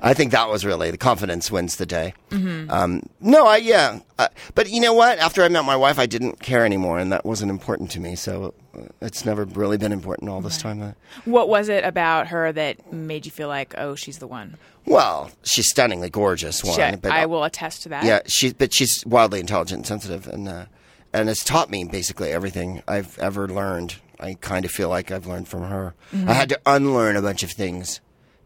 I 0.00 0.14
think 0.14 0.32
that 0.32 0.48
was 0.48 0.64
really 0.64 0.90
the 0.90 0.98
confidence 0.98 1.50
wins 1.50 1.76
the 1.76 1.86
day. 1.86 2.14
Mm-hmm. 2.30 2.70
Um, 2.70 3.02
no, 3.20 3.46
I 3.46 3.56
yeah, 3.58 4.00
uh, 4.18 4.28
but 4.54 4.70
you 4.70 4.80
know 4.80 4.92
what? 4.92 5.18
After 5.18 5.42
I 5.42 5.48
met 5.48 5.64
my 5.64 5.76
wife, 5.76 5.98
I 5.98 6.06
didn't 6.06 6.40
care 6.40 6.64
anymore, 6.64 6.98
and 6.98 7.12
that 7.12 7.24
wasn't 7.24 7.50
important 7.50 7.90
to 7.92 8.00
me. 8.00 8.14
So 8.16 8.54
uh, 8.76 8.82
it's 9.00 9.24
never 9.24 9.44
really 9.44 9.76
been 9.76 9.92
important 9.92 10.30
all 10.30 10.40
this 10.40 10.58
time. 10.58 10.80
Uh, 10.82 10.92
What 11.24 11.48
was 11.48 11.68
it 11.68 11.84
about 11.84 12.28
her 12.28 12.52
that 12.52 12.92
made 12.92 13.24
you 13.26 13.32
feel 13.32 13.48
like, 13.48 13.74
oh, 13.78 13.94
she's 13.94 14.18
the 14.18 14.26
one? 14.28 14.56
well, 14.86 15.30
she's 15.42 15.68
stunningly 15.68 16.08
gorgeous. 16.08 16.64
One, 16.64 16.96
but 16.96 17.12
I 17.12 17.26
will 17.26 17.44
attest 17.44 17.82
to 17.82 17.88
that. 17.90 18.04
Yeah, 18.04 18.20
she 18.26 18.52
but 18.54 18.72
she's 18.72 19.04
wildly 19.04 19.38
intelligent 19.40 19.78
and 19.80 19.86
sensitive, 19.86 20.26
and 20.28 20.48
uh, 20.48 20.64
and 21.12 21.28
it's 21.28 21.44
taught 21.44 21.70
me 21.70 21.84
basically 21.84 22.30
everything 22.30 22.82
I've 22.86 23.18
ever 23.18 23.48
learned. 23.48 23.96
I 24.20 24.34
kind 24.34 24.64
of 24.64 24.70
feel 24.70 24.88
like 24.88 25.10
I've 25.10 25.26
learned 25.26 25.48
from 25.48 25.62
her. 25.62 25.94
I 26.26 26.32
had 26.32 26.48
to 26.48 26.60
unlearn 26.66 27.16
a 27.16 27.22
bunch 27.22 27.42
of 27.42 27.52
things 27.52 28.00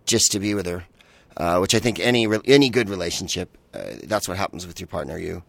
just 0.05 0.33
to 0.33 0.38
be 0.38 0.55
with 0.55 0.66
her, 0.66 0.85
uh, 1.37 1.59
which 1.59 1.75
I 1.75 1.79
think 1.79 1.98
any 1.98 2.27
re- 2.27 2.40
any 2.44 2.68
good 2.68 2.90
relationship 2.90 3.57
uh, 3.72 3.94
that's 4.05 4.29
what 4.29 4.37
happens 4.37 4.66
with 4.66 4.81
your 4.81 4.87
partner. 4.87 5.18
You 5.18 5.42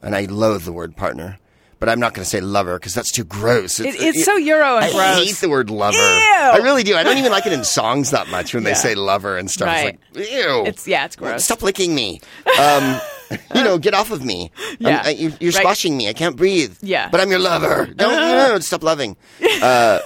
and 0.00 0.16
I 0.16 0.24
loathe 0.24 0.64
the 0.64 0.72
word 0.72 0.96
partner. 0.96 1.38
But 1.82 1.88
I'm 1.88 1.98
not 1.98 2.14
going 2.14 2.22
to 2.22 2.30
say 2.30 2.40
lover 2.40 2.78
because 2.78 2.94
that's 2.94 3.10
too 3.10 3.24
gross. 3.24 3.80
It- 3.80 3.96
it's 3.98 4.24
so 4.24 4.36
Euro 4.36 4.76
and 4.76 4.84
I 4.84 4.90
gross. 4.92 5.26
hate 5.26 5.34
the 5.38 5.48
word 5.48 5.68
lover. 5.68 5.96
Ew. 5.98 6.02
I 6.04 6.60
really 6.62 6.84
do. 6.84 6.94
I 6.94 7.02
don't 7.02 7.18
even 7.18 7.32
like 7.32 7.44
it 7.44 7.52
in 7.52 7.64
songs 7.64 8.12
that 8.12 8.28
much 8.28 8.54
when 8.54 8.62
they 8.62 8.74
say 8.74 8.94
lover 8.94 9.36
and 9.36 9.50
stuff. 9.50 9.66
Right. 9.66 9.98
It's 10.14 10.30
like, 10.30 10.30
ew. 10.30 10.60
It's- 10.60 10.86
yeah, 10.86 11.06
it's 11.06 11.16
gross. 11.16 11.44
Stop 11.44 11.60
licking 11.60 11.92
me. 11.92 12.20
Um, 12.60 13.00
you 13.56 13.64
know, 13.64 13.78
get 13.78 13.94
off 13.94 14.12
of 14.12 14.24
me. 14.24 14.52
Yeah. 14.78 15.02
I- 15.04 15.10
you, 15.10 15.32
you're 15.40 15.50
Right. 15.50 15.54
squashing 15.60 15.96
me. 15.96 16.08
I 16.08 16.12
can't 16.12 16.36
breathe. 16.36 16.76
Yeah. 16.82 17.08
But 17.10 17.20
I'm 17.20 17.30
your 17.30 17.40
lover. 17.40 17.86
Don't 17.86 18.12
no, 18.14 18.60
stop 18.60 18.84
loving. 18.84 19.16
Uh, 19.60 19.98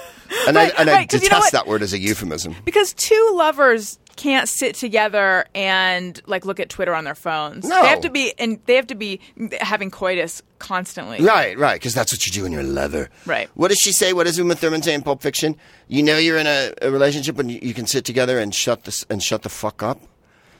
and 0.47 0.57
I, 0.57 0.65
and 0.79 0.89
I 0.89 0.93
right, 0.93 1.09
'cause 1.09 1.21
you 1.23 1.29
know 1.29 1.35
detest 1.37 1.51
that 1.53 1.67
word 1.67 1.83
as 1.83 1.93
a 1.93 1.99
euphemism. 1.99 2.55
Because 2.65 2.93
two 2.95 3.31
lovers 3.35 3.97
can't 4.17 4.49
sit 4.49 4.75
together 4.75 5.45
and 5.55 6.21
like 6.25 6.45
look 6.45 6.59
at 6.59 6.67
Twitter 6.69 6.93
on 6.93 7.05
their 7.05 7.15
phones. 7.15 7.65
No. 7.65 7.81
They 7.81 7.87
have 7.87 8.01
to 8.01 8.09
be 8.09 8.33
and 8.37 8.59
they 8.65 8.75
have 8.75 8.87
to 8.87 8.95
be 8.95 9.21
having 9.61 9.89
coitus 9.91 10.41
constantly. 10.59 11.21
Right, 11.23 11.57
right, 11.57 11.75
because 11.75 11.93
that's 11.93 12.11
what 12.11 12.25
you 12.25 12.33
do 12.33 12.43
when 12.43 12.51
you're 12.51 12.61
a 12.61 12.65
lover. 12.65 13.09
Right. 13.25 13.49
What 13.53 13.69
does 13.69 13.77
she 13.79 13.91
say? 13.93 14.11
What 14.13 14.25
does 14.25 14.37
Uma 14.37 14.55
Thurman 14.55 14.81
say 14.81 14.93
in 14.93 15.03
Pulp 15.03 15.21
Fiction? 15.21 15.55
You 15.87 16.03
know 16.03 16.17
you're 16.17 16.37
in 16.37 16.47
a, 16.47 16.73
a 16.81 16.91
relationship 16.91 17.35
when 17.37 17.47
you, 17.47 17.59
you 17.61 17.73
can 17.73 17.85
sit 17.87 18.03
together 18.03 18.39
and 18.39 18.53
shut 18.53 18.83
this 18.83 19.05
and 19.09 19.23
shut 19.23 19.43
the 19.43 19.49
fuck 19.49 19.81
up. 19.81 20.01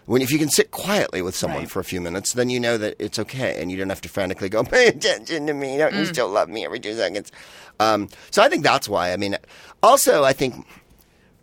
When 0.05 0.21
if 0.21 0.31
you 0.31 0.39
can 0.39 0.47
sit 0.49 0.71
quietly 0.71 1.21
with 1.21 1.35
someone 1.35 1.63
Right. 1.63 1.69
for 1.69 1.81
a 1.81 1.83
few 1.83 1.99
minutes, 1.99 2.31
then 2.31 2.49
you 2.49 2.61
know 2.61 2.77
that 2.77 2.95
it's 2.97 3.19
okay, 3.19 3.61
and 3.61 3.69
you 3.69 3.75
don't 3.77 3.89
have 3.89 3.99
to 4.01 4.07
frantically 4.09 4.47
go 4.47 4.63
pay 4.77 4.87
attention 4.87 5.47
to 5.47 5.53
me. 5.53 5.77
Don't 5.77 5.93
you 5.93 6.03
Mm. 6.03 6.07
still 6.13 6.29
love 6.29 6.47
me 6.47 6.63
every 6.63 6.79
two 6.79 6.95
seconds? 6.95 7.29
Um, 7.81 8.07
so 8.31 8.41
I 8.41 8.47
think 8.47 8.63
that's 8.63 8.87
why. 8.87 9.11
I 9.11 9.17
mean, 9.17 9.35
also 9.83 10.23
I 10.23 10.31
think 10.31 10.65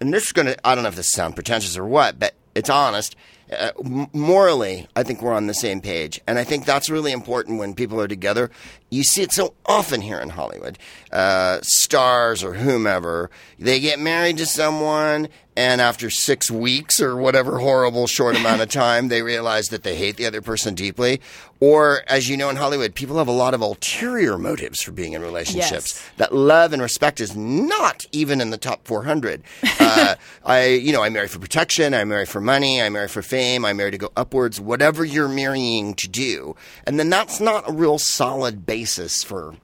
and 0.05 0.12
this 0.12 0.27
is 0.27 0.33
going 0.33 0.47
to, 0.47 0.67
I 0.67 0.75
don't 0.75 0.85
know 0.85 0.90
if 0.90 0.97
this 0.97 1.11
sounds 1.12 1.35
pretentious 1.35 1.79
or 1.79 1.87
what, 1.87 2.19
but 2.19 2.35
it's 2.55 2.69
honest. 2.69 3.17
Uh, 3.51 3.71
morally, 4.12 4.87
I 4.95 5.03
think 5.03 5.23
we're 5.23 5.33
on 5.33 5.47
the 5.47 5.55
same 5.55 5.81
page. 5.81 6.21
And 6.27 6.38
I 6.38 6.45
think 6.45 6.67
that's 6.67 6.90
really 6.90 7.11
important 7.11 7.59
when 7.59 7.75
people 7.75 7.99
are 7.99 8.07
together. 8.07 8.51
You 8.94 9.02
see 9.02 9.22
it 9.22 9.33
so 9.33 9.54
often 9.66 10.00
here 10.02 10.18
in 10.20 10.28
Hollywood. 10.30 10.78
Uh, 11.11 11.59
stars 11.62 12.42
or 12.44 12.54
whomever, 12.54 13.30
they 13.59 13.78
get 13.80 13.98
married 14.00 14.37
to 14.38 14.46
someone, 14.46 15.28
and 15.57 15.80
after 15.80 16.11
six 16.11 16.50
weeks 16.50 17.00
or 17.00 17.16
whatever 17.16 17.59
horrible 17.61 18.07
short 18.09 18.37
amount 18.37 18.61
of 18.62 18.68
time, 18.87 19.09
they 19.09 19.22
realize 19.22 19.66
that 19.68 19.85
they 19.85 19.94
hate 19.96 20.16
the 20.16 20.26
other 20.26 20.42
person 20.42 20.74
deeply. 20.74 21.20
Or, 21.61 22.02
as 22.09 22.28
you 22.28 22.37
know 22.37 22.50
in 22.50 22.57
Hollywood, 22.57 22.94
people 22.96 23.16
have 23.18 23.28
a 23.28 23.33
lot 23.33 23.54
of 23.54 23.61
ulterior 23.62 24.37
motives 24.37 24.83
for 24.83 24.90
being 24.90 25.12
in 25.12 25.22
relationships 25.22 25.70
Yes. 25.94 26.11
that 26.16 26.35
love 26.35 26.72
and 26.72 26.83
respect 26.83 27.20
is 27.20 27.35
not 27.37 28.04
even 28.12 28.40
in 28.40 28.50
the 28.50 28.59
top 28.59 28.87
400. 28.87 29.42
Uh, 29.80 30.16
I, 30.44 30.66
you 30.66 30.92
know, 30.92 31.02
I 31.02 31.09
marry 31.11 31.28
for 31.28 31.38
protection. 31.38 31.94
I 31.94 32.04
marry 32.04 32.26
for 32.26 32.40
money. 32.40 32.83
I 32.83 32.88
marry 32.90 33.09
for 33.09 33.22
fame. 33.22 33.64
I 33.64 33.72
marry 33.72 33.92
to 33.92 33.98
go 33.98 34.11
upwards. 34.16 34.61
Whatever 34.61 35.04
you're 35.04 35.28
marrying 35.28 35.94
to 35.94 36.09
do, 36.09 36.57
and 36.87 36.98
then 36.98 37.09
that's 37.09 37.38
not 37.40 37.68
a 37.68 37.72
real 37.72 37.98
solid 37.98 38.66
basis 38.85 39.25
for. 39.25 39.55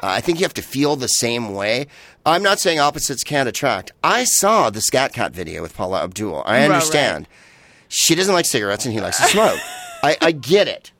Uh, 0.00 0.18
I 0.18 0.20
think 0.20 0.38
you 0.38 0.44
have 0.44 0.54
to 0.54 0.62
feel 0.62 0.94
the 0.96 1.08
same 1.08 1.54
way. 1.54 1.86
I'm 2.26 2.42
not 2.42 2.58
saying 2.60 2.80
opposites 2.80 3.24
can't 3.24 3.48
attract. 3.48 3.92
I 4.04 4.24
saw 4.24 4.68
the 4.68 4.82
Skat 4.82 5.14
Kat 5.14 5.32
video 5.32 5.62
with 5.62 5.74
Paula 5.74 6.04
Abdul. 6.04 6.42
I 6.44 6.58
right. 6.58 6.70
understand. 6.70 7.28
She 7.88 8.14
doesn't 8.14 8.34
like 8.34 8.44
cigarettes 8.44 8.84
and 8.84 8.92
he 8.92 9.00
likes 9.00 9.18
to 9.20 9.26
smoke. 9.28 9.58
I, 10.02 10.16
I 10.20 10.32
get 10.32 10.68
it. 10.68 10.92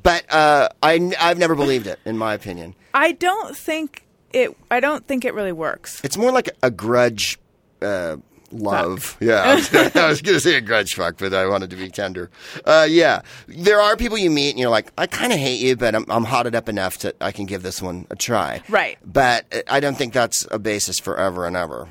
But 0.00 0.32
uh, 0.32 0.68
I, 0.82 1.12
I've 1.18 1.38
never 1.38 1.56
believed 1.56 1.86
it, 1.88 1.98
in 2.04 2.16
my 2.16 2.34
opinion. 2.34 2.74
I 2.94 3.12
don't 3.12 3.56
think 3.56 4.04
it 4.32 4.56
I 4.70 4.80
don't 4.80 5.06
think 5.06 5.24
it 5.24 5.34
really 5.34 5.52
works. 5.52 6.00
It's 6.04 6.16
more 6.16 6.30
like 6.30 6.50
a 6.62 6.70
grudge 6.70 7.38
uh, 7.80 8.16
love. 8.52 9.16
Yeah, 9.20 9.42
I 9.42 9.54
was, 9.54 9.72
was 9.72 9.92
going 10.22 10.36
to 10.36 10.40
say 10.40 10.56
a 10.56 10.60
grudge 10.60 10.94
fuck, 10.94 11.16
but 11.18 11.34
I 11.34 11.46
wanted 11.46 11.70
to 11.70 11.76
be 11.76 11.88
tender. 11.88 12.30
Uh, 12.64 12.86
yeah, 12.88 13.22
there 13.48 13.80
are 13.80 13.96
people 13.96 14.18
you 14.18 14.30
meet 14.30 14.50
and 14.50 14.58
you're 14.58 14.70
like, 14.70 14.92
I 14.98 15.06
kind 15.06 15.32
of 15.32 15.38
hate 15.38 15.60
you, 15.60 15.76
but 15.76 15.94
I'm, 15.94 16.04
I'm 16.10 16.24
hotted 16.24 16.54
up 16.54 16.68
enough 16.68 16.98
that 16.98 17.16
I 17.20 17.32
can 17.32 17.46
give 17.46 17.62
this 17.62 17.80
one 17.82 18.06
a 18.10 18.16
try. 18.16 18.62
Right. 18.68 18.98
But 19.04 19.46
uh, 19.52 19.62
I 19.68 19.80
don't 19.80 19.96
think 19.96 20.12
that's 20.12 20.46
a 20.50 20.58
basis 20.58 20.98
forever 20.98 21.46
and 21.46 21.56
ever. 21.56 21.88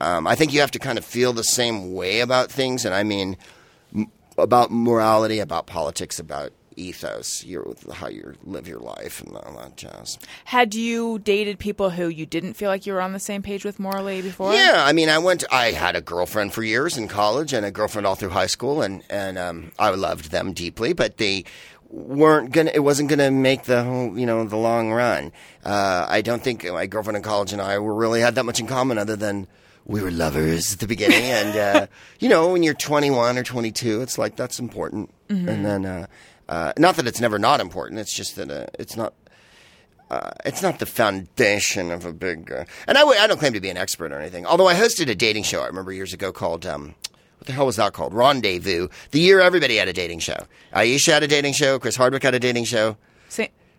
Um, 0.00 0.26
I 0.26 0.34
think 0.34 0.52
you 0.52 0.60
have 0.60 0.70
to 0.72 0.78
kind 0.78 0.98
of 0.98 1.04
feel 1.04 1.32
the 1.32 1.44
same 1.44 1.92
way 1.94 2.20
about 2.20 2.50
things, 2.50 2.84
and 2.84 2.94
I 2.94 3.02
mean 3.02 3.36
m- 3.94 4.10
about 4.36 4.70
morality, 4.70 5.38
about 5.40 5.66
politics, 5.66 6.18
about 6.18 6.52
ethos, 6.78 7.44
your 7.44 7.74
how 7.92 8.08
you 8.08 8.34
live 8.44 8.68
your 8.68 8.78
life, 8.78 9.20
and 9.20 9.36
all 9.36 9.56
that 9.58 9.76
jazz. 9.76 10.18
Had 10.46 10.74
you 10.74 11.18
dated 11.18 11.58
people 11.58 11.90
who 11.90 12.08
you 12.08 12.26
didn't 12.26 12.54
feel 12.54 12.68
like 12.70 12.86
you 12.86 12.92
were 12.92 13.00
on 13.00 13.12
the 13.12 13.20
same 13.20 13.42
page 13.42 13.64
with 13.64 13.78
morally 13.78 14.22
before? 14.22 14.52
Yeah, 14.54 14.84
I 14.86 14.92
mean, 14.92 15.08
I 15.08 15.18
went. 15.18 15.44
I 15.50 15.72
had 15.72 15.96
a 15.96 16.00
girlfriend 16.00 16.52
for 16.52 16.62
years 16.62 16.96
in 16.96 17.08
college, 17.08 17.52
and 17.52 17.66
a 17.66 17.70
girlfriend 17.70 18.06
all 18.06 18.14
through 18.14 18.30
high 18.30 18.46
school, 18.46 18.82
and 18.82 19.02
and 19.10 19.38
um, 19.38 19.72
I 19.78 19.90
loved 19.90 20.30
them 20.30 20.52
deeply, 20.52 20.92
but 20.92 21.16
they 21.16 21.44
weren't 21.90 22.52
gonna. 22.52 22.70
It 22.74 22.80
wasn't 22.80 23.08
gonna 23.08 23.30
make 23.30 23.64
the 23.64 23.84
whole, 23.84 24.18
you 24.18 24.26
know, 24.26 24.44
the 24.44 24.56
long 24.56 24.92
run. 24.92 25.32
Uh, 25.64 26.06
I 26.08 26.22
don't 26.22 26.42
think 26.42 26.64
my 26.64 26.86
girlfriend 26.86 27.16
in 27.16 27.22
college 27.22 27.52
and 27.52 27.60
I 27.60 27.78
were 27.78 27.94
really 27.94 28.20
had 28.20 28.34
that 28.36 28.44
much 28.44 28.60
in 28.60 28.66
common, 28.66 28.98
other 28.98 29.16
than 29.16 29.46
we 29.84 30.02
were 30.02 30.10
lovers 30.10 30.74
at 30.74 30.80
the 30.80 30.86
beginning, 30.86 31.24
and 31.24 31.56
uh, 31.56 31.86
you 32.20 32.28
know, 32.28 32.52
when 32.52 32.62
you're 32.62 32.74
21 32.74 33.38
or 33.38 33.42
22, 33.42 34.02
it's 34.02 34.18
like 34.18 34.36
that's 34.36 34.58
important, 34.58 35.10
and 35.28 35.64
then. 35.64 35.84
Uh, 35.84 36.06
uh, 36.48 36.72
not 36.78 36.96
that 36.96 37.06
it's 37.06 37.20
never 37.20 37.38
not 37.38 37.60
important. 37.60 38.00
It's 38.00 38.14
just 38.14 38.36
that 38.36 38.50
uh, 38.50 38.66
it's 38.78 38.96
not 38.96 39.14
uh, 40.10 40.30
it's 40.44 40.62
not 40.62 40.78
the 40.78 40.86
foundation 40.86 41.90
of 41.90 42.04
a 42.04 42.12
big. 42.12 42.50
Uh, 42.50 42.64
and 42.86 42.96
I, 42.96 43.02
w- 43.02 43.18
I 43.20 43.26
don't 43.26 43.38
claim 43.38 43.52
to 43.52 43.60
be 43.60 43.68
an 43.70 43.76
expert 43.76 44.10
or 44.12 44.18
anything. 44.18 44.46
Although 44.46 44.66
I 44.68 44.74
hosted 44.74 45.08
a 45.08 45.14
dating 45.14 45.42
show, 45.42 45.60
I 45.62 45.66
remember 45.66 45.92
years 45.92 46.12
ago 46.12 46.32
called. 46.32 46.64
Um, 46.66 46.94
what 47.38 47.46
the 47.46 47.52
hell 47.52 47.66
was 47.66 47.76
that 47.76 47.92
called? 47.92 48.12
Rendez-View. 48.14 48.90
The 49.12 49.20
year 49.20 49.40
everybody 49.40 49.76
had 49.76 49.86
a 49.86 49.92
dating 49.92 50.18
show. 50.18 50.46
Aisha 50.74 51.12
had 51.12 51.22
a 51.22 51.28
dating 51.28 51.52
show. 51.52 51.78
Chris 51.78 51.94
Hardwick 51.94 52.24
had 52.24 52.34
a 52.34 52.40
dating 52.40 52.64
show. 52.64 52.96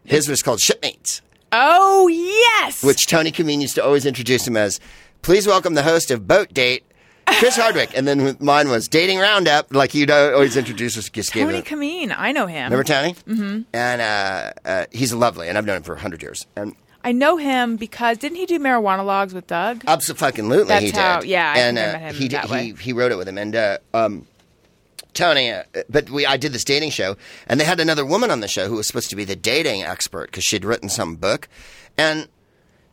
His 0.05 0.29
was 0.29 0.41
called 0.41 0.59
Shipmates, 0.61 1.21
oh 1.51 2.07
yes. 2.07 2.81
which 2.83 3.05
Tony 3.05 3.31
Camin 3.31 3.59
used 3.61 3.75
to 3.75 3.83
always 3.83 4.05
introduce 4.05 4.47
him 4.47 4.55
as. 4.55 4.79
Please 5.21 5.45
welcome 5.45 5.73
the 5.73 5.83
host 5.83 6.09
of 6.09 6.25
Boat 6.25 6.53
Date, 6.53 6.83
Chris 7.37 7.55
Hardwick. 7.55 7.91
And 7.95 8.07
then 8.07 8.35
mine 8.39 8.69
was 8.69 8.87
Dating 8.87 9.19
Roundup, 9.19 9.73
like 9.73 9.93
you'd 9.93 10.11
always 10.11 10.57
introduce 10.57 10.97
us. 10.97 11.09
Just 11.09 11.31
Tony. 11.33 11.61
Camin, 11.61 12.13
I 12.17 12.31
know 12.31 12.47
him. 12.47 12.65
Remember 12.71 12.83
Tony? 12.83 13.13
Mm-hmm. 13.27 13.61
And 13.73 14.01
uh, 14.01 14.51
uh, 14.65 14.85
he's 14.91 15.13
lovely, 15.13 15.47
and 15.47 15.57
I've 15.57 15.65
known 15.65 15.77
him 15.77 15.83
for 15.83 15.95
hundred 15.95 16.21
years. 16.21 16.47
And 16.55 16.75
I 17.03 17.11
know 17.13 17.37
him 17.37 17.77
because 17.77 18.17
didn't 18.17 18.37
he 18.37 18.45
do 18.45 18.59
Marijuana-Logues 18.59 19.33
with 19.33 19.47
Doug? 19.47 19.83
Absolutely, 19.87 20.63
That's 20.65 20.85
he 20.85 20.91
how- 20.91 21.21
did. 21.21 21.29
yeah, 21.29 21.53
I 21.55 21.59
and 21.59 21.77
uh, 21.77 21.97
him 21.99 22.15
he 22.15 22.27
did, 22.27 22.43
he 22.45 22.71
he 22.73 22.93
wrote 22.93 23.11
it 23.11 23.17
with 23.17 23.27
him, 23.27 23.37
and 23.37 23.55
uh, 23.55 23.77
um, 23.93 24.25
Tony. 25.13 25.51
Uh, 25.51 25.63
but 25.89 26.09
we 26.09 26.25
I 26.25 26.37
did 26.37 26.51
this 26.51 26.63
dating 26.63 26.91
show, 26.91 27.15
and 27.47 27.59
they 27.59 27.63
had 27.65 27.79
another 27.79 28.05
woman 28.05 28.31
on 28.31 28.41
the 28.41 28.47
show 28.47 28.67
who 28.67 28.75
was 28.75 28.87
supposed 28.87 29.09
to 29.11 29.15
be 29.15 29.23
the 29.23 29.35
dating 29.35 29.83
expert 29.83 30.27
because 30.29 30.43
she'd 30.43 30.65
written 30.65 30.89
some 30.89 31.15
book, 31.15 31.47
and 31.97 32.27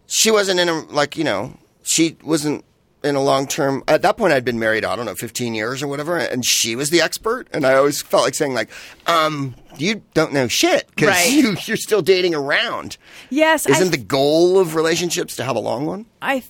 she 0.06 0.30
wasn't 0.30 0.60
in 0.60 0.68
a 0.68 0.80
like 0.86 1.16
you 1.16 1.24
know 1.24 1.58
she 1.82 2.16
wasn't 2.22 2.64
in 3.06 3.14
a 3.14 3.22
long 3.22 3.46
term. 3.46 3.82
At 3.88 4.02
that 4.02 4.16
point, 4.16 4.32
I'd 4.32 4.44
been 4.44 4.58
married. 4.58 4.84
I 4.84 4.96
don't 4.96 5.06
know, 5.06 5.14
fifteen 5.14 5.54
years 5.54 5.82
or 5.82 5.88
whatever, 5.88 6.18
and 6.18 6.44
she 6.44 6.76
was 6.76 6.90
the 6.90 7.00
expert, 7.00 7.48
and 7.52 7.64
I 7.64 7.74
always 7.74 8.02
felt 8.02 8.24
like 8.24 8.34
saying 8.34 8.52
like, 8.54 8.68
um. 9.06 9.54
You 9.78 10.00
don't 10.14 10.32
know 10.32 10.48
shit 10.48 10.86
because 10.88 11.10
Right. 11.10 11.30
you, 11.30 11.54
you're 11.66 11.76
still 11.76 12.00
dating 12.00 12.34
around. 12.34 12.96
Yes, 13.28 13.66
Isn't 13.66 13.90
the 13.90 13.98
goal 13.98 14.58
of 14.58 14.74
relationships 14.74 15.36
to 15.36 15.44
have 15.44 15.54
a 15.54 15.58
long 15.60 15.84
one? 15.84 16.06
I 16.22 16.42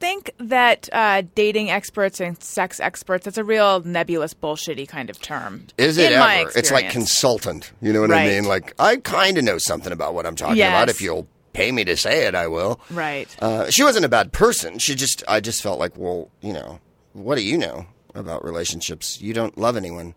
think 0.00 0.32
that 0.38 0.88
uh, 0.92 1.22
dating 1.36 1.70
experts 1.70 2.20
and 2.20 2.42
sex 2.42 2.80
experts 2.80 3.24
that's 3.24 3.38
a 3.38 3.44
real 3.44 3.82
nebulous 3.84 4.34
bullshitty 4.34 4.88
kind 4.88 5.10
of 5.10 5.20
term. 5.22 5.68
Is 5.78 5.96
it 5.96 6.10
ever? 6.10 6.50
It's 6.56 6.72
like 6.72 6.90
consultant. 6.90 7.70
You 7.80 7.92
know 7.92 8.00
what 8.00 8.10
I 8.10 8.26
mean? 8.26 8.46
Like 8.46 8.74
I 8.80 8.96
kind 8.96 9.38
of 9.38 9.44
know 9.44 9.58
something 9.58 9.92
about 9.92 10.12
what 10.14 10.26
I'm 10.26 10.34
talking 10.34 10.56
Yes. 10.56 10.70
about. 10.70 10.88
If 10.88 11.00
you'll 11.00 11.28
pay 11.52 11.72
me 11.72 11.84
to 11.84 11.96
say 11.96 12.26
it, 12.26 12.34
I 12.34 12.48
will. 12.48 12.80
Right. 12.90 13.34
Uh, 13.40 13.70
she 13.70 13.82
wasn't 13.82 14.04
a 14.04 14.08
bad 14.08 14.32
person. 14.32 14.78
She 14.78 14.94
just, 14.94 15.22
I 15.28 15.40
just 15.40 15.62
felt 15.62 15.78
like, 15.78 15.96
well, 15.96 16.30
you 16.40 16.52
know, 16.52 16.80
what 17.12 17.36
do 17.36 17.42
you 17.42 17.58
know 17.58 17.86
about 18.14 18.44
relationships? 18.44 19.20
You 19.20 19.34
don't 19.34 19.56
love 19.56 19.76
anyone. 19.76 20.14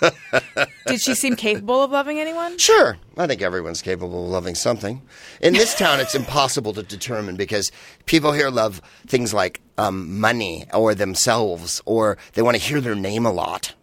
Did 0.86 1.00
she 1.00 1.14
seem 1.14 1.36
capable 1.36 1.82
of 1.82 1.92
loving 1.92 2.18
anyone? 2.18 2.58
Sure, 2.58 2.98
I 3.16 3.26
think 3.28 3.40
everyone's 3.40 3.82
capable 3.82 4.24
of 4.24 4.30
loving 4.30 4.56
something. 4.56 5.00
In 5.40 5.52
this 5.52 5.76
town, 5.76 6.00
it's 6.00 6.16
impossible 6.16 6.72
to 6.72 6.82
determine 6.82 7.36
because 7.36 7.70
people 8.06 8.32
here 8.32 8.50
love 8.50 8.82
things 9.06 9.32
like 9.32 9.60
um, 9.78 10.18
money 10.18 10.66
or 10.74 10.94
themselves, 10.96 11.80
or 11.84 12.18
they 12.32 12.42
want 12.42 12.56
to 12.56 12.62
hear 12.62 12.80
their 12.80 12.96
name 12.96 13.26
a 13.26 13.32
lot. 13.32 13.74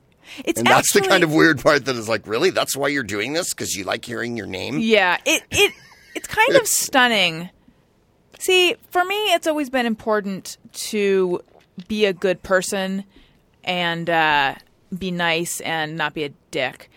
It's 0.45 0.59
And 0.59 0.67
that's 0.67 0.89
actually, 0.89 1.01
the 1.01 1.07
kind 1.07 1.23
of 1.23 1.33
weird 1.33 1.61
part 1.61 1.85
that 1.85 1.95
is 1.95 2.09
like, 2.09 2.27
really? 2.27 2.49
That's 2.49 2.75
why 2.75 2.89
you're 2.89 3.03
doing 3.03 3.33
this? 3.33 3.53
Because 3.53 3.75
you 3.75 3.83
like 3.83 4.05
hearing 4.05 4.37
your 4.37 4.45
name? 4.45 4.79
Yeah, 4.79 5.17
it 5.25 5.43
it 5.51 5.73
it's 6.15 6.27
kind 6.27 6.55
of 6.55 6.67
stunning. 6.67 7.49
See, 8.39 8.75
for 8.91 9.03
me, 9.03 9.15
it's 9.33 9.47
always 9.47 9.69
been 9.69 9.85
important 9.85 10.57
to 10.73 11.41
be 11.87 12.05
a 12.05 12.13
good 12.13 12.41
person 12.43 13.03
and 13.63 14.09
uh, 14.09 14.55
be 14.97 15.11
nice 15.11 15.59
and 15.61 15.97
not 15.97 16.13
be 16.13 16.23
a 16.23 16.29
dick. 16.51 16.89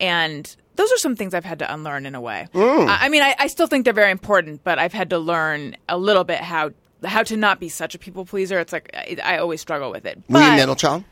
And 0.00 0.54
those 0.76 0.90
are 0.92 0.96
some 0.98 1.14
things 1.16 1.32
I've 1.34 1.44
had 1.44 1.58
to 1.60 1.72
unlearn 1.72 2.06
in 2.06 2.14
a 2.14 2.20
way. 2.20 2.48
I, 2.54 2.98
I 3.02 3.08
mean, 3.08 3.22
I, 3.22 3.34
I 3.38 3.46
still 3.46 3.66
think 3.66 3.84
they're 3.84 3.94
very 3.94 4.10
important, 4.10 4.64
but 4.64 4.78
I've 4.78 4.92
had 4.92 5.10
to 5.10 5.18
learn 5.18 5.76
a 5.88 5.96
little 5.98 6.24
bit 6.24 6.38
how 6.40 6.72
how 7.02 7.22
to 7.22 7.34
not 7.36 7.58
be 7.60 7.70
such 7.70 7.94
a 7.94 7.98
people 7.98 8.26
pleaser. 8.26 8.58
It's 8.60 8.72
like 8.74 8.90
I, 8.92 9.16
I 9.24 9.38
always 9.38 9.60
struggle 9.60 9.90
with 9.90 10.04
it. 10.04 10.16
Were 10.28 10.40
you 10.40 10.46
But- 10.46 10.56
middle 10.56 10.76
child? 10.76 11.04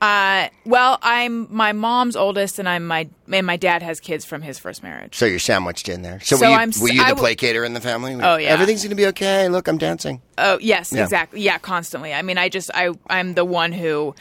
Uh, 0.00 0.48
well, 0.64 0.98
I'm 1.02 1.48
my 1.52 1.72
mom's 1.72 2.14
oldest, 2.14 2.58
and 2.60 2.68
I'm 2.68 2.86
my 2.86 3.08
and 3.32 3.44
my 3.46 3.56
dad 3.56 3.82
has 3.82 3.98
kids 3.98 4.24
from 4.24 4.42
his 4.42 4.56
first 4.58 4.82
marriage. 4.82 5.16
So 5.16 5.26
you're 5.26 5.40
sandwiched 5.40 5.88
in 5.88 6.02
there. 6.02 6.20
So, 6.20 6.36
So 6.36 6.46
were 6.46 6.52
you, 6.52 6.56
I'm 6.58 6.70
were 6.80 6.88
you 6.88 7.02
I 7.02 7.08
the 7.10 7.16
w- 7.16 7.34
placater 7.34 7.64
in 7.66 7.74
the 7.74 7.80
family? 7.80 8.14
Oh, 8.14 8.36
yeah. 8.36 8.50
Everything's 8.50 8.82
going 8.82 8.90
to 8.90 8.96
be 8.96 9.06
okay. 9.06 9.48
Look, 9.48 9.66
I'm 9.66 9.76
dancing. 9.78 10.22
Oh 10.38 10.58
yes, 10.60 10.92
Yeah. 10.92 11.02
exactly. 11.02 11.40
Yeah, 11.40 11.58
constantly. 11.58 12.14
I 12.14 12.22
mean, 12.22 12.38
I 12.38 12.48
just 12.48 12.70
I 12.74 12.92
I'm 13.10 13.34
the 13.34 13.44
one 13.44 13.72
who 13.72 14.14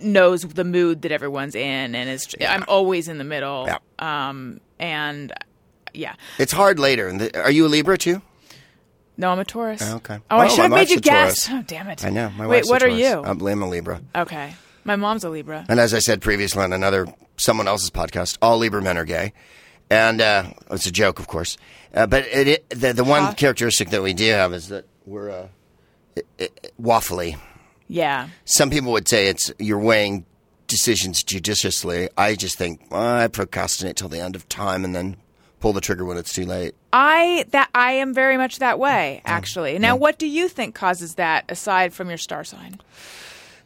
knows 0.00 0.42
the 0.42 0.64
mood 0.64 1.02
that 1.02 1.12
everyone's 1.12 1.54
in, 1.54 1.94
and 1.94 2.08
is 2.08 2.28
I'm 2.40 2.64
always 2.66 3.06
in 3.08 3.18
the 3.18 3.24
middle. 3.24 3.66
Yeah. 3.66 3.78
Um, 4.28 4.60
and 4.78 5.30
yeah, 5.92 6.14
It's 6.38 6.52
hard 6.52 6.78
later. 6.78 7.08
And 7.08 7.36
Are 7.36 7.50
you 7.50 7.66
a 7.66 7.68
Libra 7.68 7.98
too? 7.98 8.22
no, 9.18 9.30
I'm 9.30 9.38
a 9.38 9.44
Taurus. 9.44 9.82
Okay. 9.82 10.18
Oh, 10.30 10.38
I 10.38 10.46
Oh, 10.46 10.48
should 10.48 10.58
have 10.60 10.70
made 10.70 10.88
you 10.88 11.00
guess. 11.00 11.46
Taurus. 11.46 11.60
Oh, 11.62 11.64
damn 11.66 11.88
it. 11.88 12.02
I 12.02 12.08
know. 12.08 12.30
My 12.30 12.46
Wait, 12.46 12.56
wife's 12.64 12.68
a 12.68 12.72
what 12.72 12.82
are 12.82 12.88
you? 12.88 13.22
I'm 13.22 13.46
I'm 13.46 13.62
a 13.62 13.68
Libra. 13.68 14.00
okay, 14.16 14.54
my 14.84 14.96
mom's 14.96 15.24
a 15.24 15.30
Libra. 15.30 15.64
And 15.68 15.78
as 15.80 15.94
I 15.94 15.98
said 15.98 16.20
previously 16.20 16.62
on 16.62 16.72
another 16.72 17.06
someone 17.36 17.68
else's 17.68 17.90
podcast, 17.90 18.38
all 18.42 18.58
Libra 18.58 18.82
men 18.82 18.96
are 18.98 19.04
gay, 19.04 19.32
and 19.90 20.20
uh, 20.20 20.44
it's 20.70 20.86
a 20.86 20.92
joke, 20.92 21.18
of 21.18 21.26
course. 21.26 21.56
Uh, 21.94 22.06
but 22.06 22.26
it, 22.28 22.48
it, 22.48 22.70
the 22.70 22.92
the 22.92 23.04
one 23.04 23.22
Huh? 23.22 23.34
characteristic 23.34 23.90
that 23.90 24.02
we 24.02 24.14
do 24.14 24.30
have 24.32 24.52
is 24.54 24.68
that 24.68 24.86
we're 25.06 25.30
uh, 25.30 25.48
i- 26.16 26.22
i- 26.44 26.48
waffly. 26.80 27.38
Yeah. 27.88 28.28
Some 28.44 28.70
people 28.70 28.92
would 28.92 29.08
say 29.08 29.28
it's 29.28 29.52
you're 29.58 29.78
weighing 29.78 30.24
decisions 30.66 31.22
judiciously. 31.22 32.08
I 32.16 32.34
just 32.34 32.56
think 32.56 32.80
well, 32.90 33.02
I 33.02 33.28
procrastinate 33.28 33.96
till 33.96 34.08
the 34.08 34.20
end 34.20 34.34
of 34.36 34.48
time 34.48 34.84
and 34.84 34.94
then 34.96 35.16
pull 35.60 35.72
the 35.74 35.80
trigger 35.82 36.04
when 36.04 36.16
it's 36.16 36.32
too 36.32 36.46
late. 36.46 36.74
I 36.94 37.44
that 37.50 37.68
I 37.74 37.92
am 37.92 38.14
very 38.14 38.36
much 38.38 38.58
that 38.60 38.78
way 38.78 39.20
actually. 39.26 39.78
Now, 39.78 39.96
what 39.96 40.18
do 40.18 40.26
you 40.26 40.48
think 40.48 40.74
causes 40.74 41.16
that 41.16 41.44
aside 41.50 41.92
from 41.92 42.08
your 42.08 42.18
star 42.18 42.44
sign? 42.44 42.80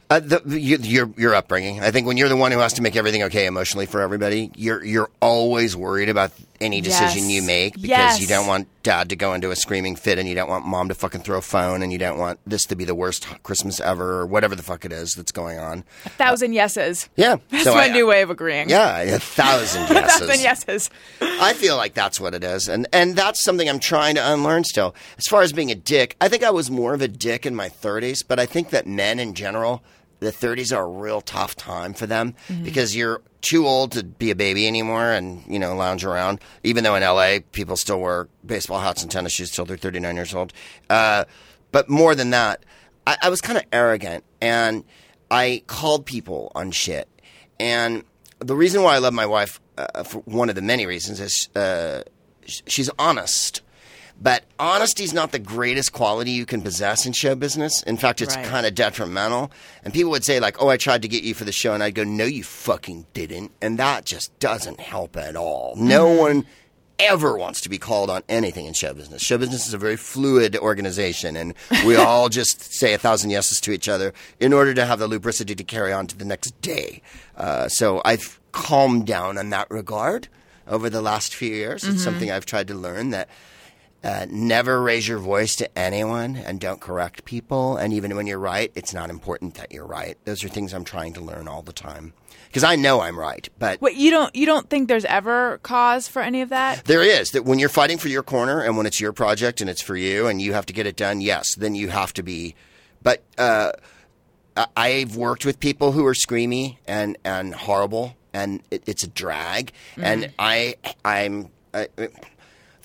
Uh, 0.09 0.21
the, 0.21 0.41
you, 0.47 0.77
your 0.77 1.11
your 1.17 1.35
upbringing. 1.35 1.81
I 1.81 1.91
think 1.91 2.07
when 2.07 2.17
you're 2.17 2.29
the 2.29 2.37
one 2.37 2.53
who 2.53 2.61
has 2.61 2.75
to 2.75 2.83
make 2.83 2.95
everything 2.95 3.25
okay 3.25 3.47
emotionally 3.47 3.87
for 3.87 4.01
everybody, 4.01 4.53
you're 4.55 4.85
you're 4.85 5.11
always 5.21 5.75
worried 5.75 6.09
about 6.09 6.31
any 6.61 6.81
decision 6.81 7.25
Yes. 7.25 7.33
you 7.33 7.43
make 7.43 7.75
because 7.75 7.89
Yes. 7.89 8.21
you 8.21 8.27
don't 8.27 8.47
want 8.47 8.69
dad 8.83 9.09
to 9.09 9.17
go 9.17 9.35
into 9.35 9.51
a 9.51 9.57
screaming 9.57 9.97
fit, 9.97 10.19
and 10.19 10.29
you 10.29 10.35
don't 10.35 10.49
want 10.49 10.65
mom 10.65 10.89
to 10.89 10.95
fucking 10.95 11.23
throw 11.23 11.39
a 11.39 11.43
phone, 11.43 11.83
and 11.83 11.93
you 11.93 11.99
don't 11.99 12.19
want 12.19 12.39
this 12.47 12.65
to 12.67 12.77
be 12.77 12.85
the 12.85 12.95
worst 12.95 13.27
Christmas 13.43 13.81
ever, 13.81 14.21
or 14.21 14.27
whatever 14.27 14.55
the 14.55 14.63
fuck 14.63 14.85
it 14.85 14.93
is 14.93 15.15
that's 15.15 15.33
going 15.33 15.59
on. 15.59 15.85
A 16.05 16.11
thousand 16.11 16.53
yeses. 16.53 17.09
Yeah, 17.17 17.37
That's 17.51 17.65
so 17.65 17.75
my 17.75 17.87
I- 17.87 17.93
new 17.93 18.07
way 18.07 18.23
of 18.23 18.31
agreeing. 18.31 18.69
Yeah, 18.69 18.99
a 19.01 19.19
thousand 19.19 19.83
yeses. 19.89 19.91
A 20.21 20.27
thousand 20.27 20.41
yeses. 20.43 20.91
I 21.21 21.53
feel 21.55 21.77
like 21.77 21.95
that's 21.95 22.21
what 22.21 22.35
it 22.35 22.45
is, 22.45 22.69
and 22.69 22.87
and 22.93 23.17
that's 23.17 23.43
something 23.43 23.69
I'm 23.69 23.81
trying 23.81 24.15
to 24.17 24.33
unlearn 24.33 24.65
still. 24.65 24.95
As 25.19 25.25
far 25.27 25.43
as 25.43 25.53
being 25.53 25.71
a 25.71 25.75
dick, 25.75 26.17
I 26.21 26.29
think 26.29 26.43
I 26.45 26.51
was 26.51 26.71
more 26.71 26.95
of 26.95 27.03
a 27.03 27.09
dick 27.09 27.45
in 27.47 27.55
my 27.57 27.69
30s, 27.69 28.23
but 28.27 28.39
I 28.39 28.47
think 28.47 28.71
that 28.71 28.87
men 28.87 29.19
in 29.19 29.35
general, 29.35 29.83
the 30.21 30.31
30s 30.33 30.75
are 30.77 30.85
a 30.85 30.89
real 30.89 31.21
tough 31.21 31.57
time 31.57 31.93
for 31.93 32.07
them 32.07 32.35
mm-hmm. 32.49 32.63
because 32.65 32.95
you're 32.97 33.21
too 33.47 33.67
old 33.67 33.93
to 33.93 34.03
be 34.03 34.31
a 34.31 34.35
baby 34.35 34.67
anymore 34.67 35.13
and 35.13 35.43
you 35.47 35.59
know 35.59 35.75
lounge 35.77 36.05
around. 36.05 36.41
Even 36.65 36.83
though 36.85 36.97
in 36.97 37.03
LA 37.03 37.39
people 37.53 37.77
still 37.77 38.01
wear 38.01 38.29
baseball 38.45 38.81
hats 38.81 39.03
and 39.03 39.11
tennis 39.11 39.33
shoes 39.33 39.51
till 39.51 39.65
they're 39.65 39.77
39 39.77 40.17
years 40.17 40.35
old, 40.35 40.53
uh, 40.91 41.25
but 41.71 41.89
more 41.89 42.15
than 42.15 42.31
that, 42.31 42.65
I, 43.07 43.17
I 43.23 43.29
was 43.29 43.41
kind 43.41 43.57
of 43.57 43.65
arrogant 43.73 44.25
and 44.41 44.85
I 45.31 45.63
called 45.67 46.07
people 46.07 46.51
on 46.55 46.71
shit 46.71 47.09
and 47.59 48.03
the 48.39 48.57
reason 48.57 48.83
why 48.83 48.95
I 48.95 48.99
love 48.99 49.15
my 49.15 49.27
wife, 49.27 49.61
uh, 49.79 50.03
for 50.03 50.19
one 50.21 50.49
of 50.49 50.55
the 50.55 50.63
many 50.63 50.87
reasons, 50.87 51.21
is 51.21 51.49
uh, 51.57 52.03
she's 52.45 52.91
honest. 52.99 53.63
But 54.21 54.45
honesty 54.59 55.05
is 55.05 55.13
not 55.13 55.33
the 55.33 55.39
greatest 55.39 55.93
quality 55.93 56.31
you 56.31 56.47
can 56.47 56.63
possess 56.63 57.05
in 57.05 57.13
show 57.13 57.35
business. 57.35 57.83
In 57.83 57.97
fact, 57.99 58.23
it's 58.23 58.35
Right. 58.35 58.47
kind 58.47 58.65
of 58.67 58.75
detrimental. 58.75 59.51
And 59.85 59.93
people 59.93 60.11
would 60.13 60.25
say, 60.25 60.41
like, 60.41 60.61
oh, 60.61 60.69
I 60.69 60.79
tried 60.79 61.03
to 61.03 61.09
get 61.09 61.23
you 61.23 61.35
for 61.35 61.45
the 61.45 61.53
show. 61.53 61.75
And 61.75 61.83
I'd 61.83 61.95
go, 61.95 62.03
no, 62.05 62.25
you 62.25 62.43
fucking 62.43 63.07
didn't. 63.13 63.53
And 63.61 63.79
that 63.79 64.07
just 64.07 64.37
doesn't 64.39 64.81
help 64.81 65.17
at 65.19 65.37
all. 65.37 65.75
No 65.77 66.09
one 66.09 66.47
ever 66.99 67.37
wants 67.37 67.61
to 67.61 67.69
be 67.69 67.77
called 67.77 68.09
on 68.09 68.23
anything 68.27 68.65
in 68.65 68.73
show 68.73 68.95
business. 68.95 69.21
Show 69.21 69.37
business 69.37 69.69
is 69.69 69.75
a 69.75 69.79
very 69.79 69.99
fluid 69.99 70.57
organization, 70.57 71.37
and 71.37 71.53
we 71.85 71.95
all 71.97 72.31
just 72.31 72.73
say 72.73 72.95
a 72.95 72.99
thousand 72.99 73.29
yeses 73.29 73.61
to 73.61 73.71
each 73.71 73.87
other 73.87 74.15
in 74.41 74.55
order 74.55 74.73
to 74.73 74.87
have 74.87 74.99
the 74.99 75.07
lubricity 75.07 75.55
to 75.55 75.63
carry 75.63 75.93
on 75.93 76.07
to 76.07 76.17
the 76.17 76.25
next 76.25 76.59
day. 76.63 77.03
Uh, 77.37 77.69
so 77.69 78.01
I've 78.07 78.41
calmed 78.53 79.07
down 79.07 79.37
in 79.37 79.51
that 79.51 79.71
regard 79.71 80.29
over 80.67 80.89
the 80.89 81.03
last 81.03 81.35
few 81.35 81.55
years. 81.55 81.85
It's 81.85 82.03
something 82.03 82.31
I've 82.31 82.47
tried 82.47 82.67
to 82.69 82.75
learn 82.75 83.11
that. 83.11 83.29
Uh, 84.07 84.25
never 84.31 84.81
raise 84.81 85.09
your 85.09 85.19
voice 85.19 85.57
to 85.57 85.77
anyone 85.77 86.37
and 86.37 86.61
don't 86.61 86.81
correct 86.81 87.25
people. 87.25 87.77
And 87.77 87.93
even 87.93 88.15
when 88.15 88.29
you're 88.29 88.39
right, 88.39 88.71
it's 88.77 88.95
not 88.95 89.11
important 89.11 89.55
that 89.55 89.73
you're 89.73 89.85
right. 89.85 90.17
Those 90.25 90.45
are 90.45 90.49
things 90.49 90.73
I'm 90.73 90.85
trying 90.85 91.13
to 91.15 91.21
learn 91.21 91.49
all 91.49 91.63
the 91.63 91.73
time. 91.73 92.13
Because 92.47 92.63
I 92.63 92.77
know 92.77 93.01
I'm 93.01 93.19
right, 93.19 93.49
but 93.59 93.81
Wait, 93.81 93.97
you 93.97 94.13
don't 94.13 94.35
you 94.37 94.47
don't 94.47 94.71
think 94.71 94.87
there's 94.87 95.05
ever 95.07 95.59
cause 95.65 96.07
for 96.07 96.23
any 96.23 96.41
of 96.41 96.51
that? 96.51 96.85
There 96.85 97.03
is 97.03 97.33
that 97.33 97.45
when 97.45 97.59
you're 97.59 97.69
fighting 97.69 97.99
for 97.99 98.07
your 98.07 98.23
corner 98.23 98.61
and 98.61 98.77
when 98.77 98.87
it's 98.87 99.01
your 99.01 99.13
project 99.13 99.61
and 99.61 99.69
it's 99.69 99.83
for 99.83 99.97
you 99.97 100.29
and 100.29 100.41
you 100.41 100.53
have 100.53 100.67
to 100.67 100.73
get 100.73 100.87
it 100.87 100.95
done. 100.95 101.21
Yes, 101.21 101.57
then 101.57 101.75
you 101.75 101.89
have 101.89 102.13
to 102.13 102.23
be. 102.23 102.55
But 103.03 103.25
uh, 103.37 103.73
I've 104.77 105.17
worked 105.17 105.45
with 105.45 105.59
people 105.59 105.91
who 105.91 106.07
are 106.07 106.15
screamy 106.15 106.79
and 106.87 107.19
and 107.25 107.53
horrible, 107.53 108.15
and 108.33 108.63
it, 108.71 108.85
it's 108.87 109.03
a 109.03 109.09
drag. 109.09 109.73
And 109.97 110.33
I 110.39 110.77
I'm. 111.05 111.49
I, 111.75 111.89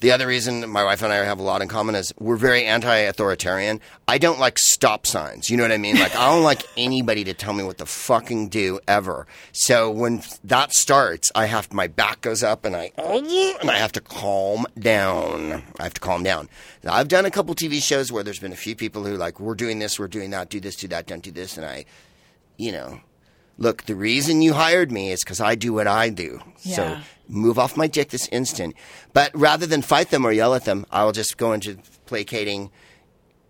the 0.02 0.10
other 0.10 0.26
reason 0.26 0.68
my 0.68 0.82
wife 0.82 1.00
and 1.02 1.12
I 1.12 1.24
have 1.24 1.38
a 1.38 1.44
lot 1.44 1.62
in 1.62 1.68
common 1.68 1.94
is 1.94 2.12
we're 2.18 2.36
very 2.36 2.64
anti-authoritarian. 2.64 3.80
I 4.08 4.18
don't 4.18 4.40
like 4.40 4.58
stop 4.58 5.06
signs. 5.06 5.48
You 5.48 5.56
know 5.56 5.62
what 5.62 5.70
I 5.70 5.78
mean? 5.78 5.96
Like 5.96 6.16
I 6.16 6.28
don't 6.28 6.42
like 6.42 6.64
anybody 6.76 7.22
to 7.22 7.34
tell 7.34 7.52
me 7.52 7.62
what 7.62 7.78
to 7.78 7.86
fucking 7.86 8.48
do 8.48 8.80
ever. 8.88 9.28
So 9.52 9.92
when 9.92 10.22
that 10.42 10.72
starts, 10.72 11.30
I 11.36 11.46
have 11.46 11.72
my 11.72 11.86
back 11.86 12.20
goes 12.20 12.42
up 12.42 12.64
and 12.64 12.74
I 12.74 12.90
and 12.98 13.70
I 13.70 13.76
have 13.76 13.92
to 13.92 14.00
calm 14.00 14.66
down. 14.76 15.62
I 15.78 15.84
have 15.84 15.94
to 15.94 16.00
calm 16.00 16.24
down. 16.24 16.48
Now, 16.82 16.94
I've 16.94 17.08
done 17.08 17.24
a 17.24 17.30
couple 17.30 17.54
TV 17.54 17.80
shows 17.80 18.10
where 18.10 18.24
there's 18.24 18.40
been 18.40 18.52
a 18.52 18.56
few 18.56 18.74
people 18.74 19.04
who 19.04 19.16
like 19.16 19.38
we're 19.38 19.54
doing 19.54 19.78
this, 19.78 20.00
we're 20.00 20.08
doing 20.08 20.30
that, 20.30 20.48
do 20.48 20.58
this, 20.58 20.74
do 20.74 20.88
that, 20.88 21.06
don't 21.06 21.22
do 21.22 21.30
this, 21.30 21.56
and 21.56 21.64
I, 21.64 21.84
you 22.56 22.72
know, 22.72 23.00
look, 23.58 23.84
the 23.84 23.94
reason 23.94 24.42
you 24.42 24.54
hired 24.54 24.90
me 24.90 25.10
is 25.10 25.22
because 25.24 25.40
I 25.40 25.54
do 25.54 25.72
what 25.72 25.86
I 25.86 26.08
do. 26.08 26.40
So 26.56 26.98
move 27.28 27.58
off 27.58 27.76
my 27.76 27.86
dick 27.86 28.10
this 28.10 28.28
instant. 28.28 28.74
But 29.12 29.30
rather 29.34 29.66
than 29.66 29.82
fight 29.82 30.10
them 30.10 30.24
or 30.24 30.32
yell 30.32 30.54
at 30.54 30.64
them, 30.64 30.86
I'll 30.90 31.12
just 31.12 31.38
go 31.38 31.52
into 31.52 31.78
placating, 32.06 32.70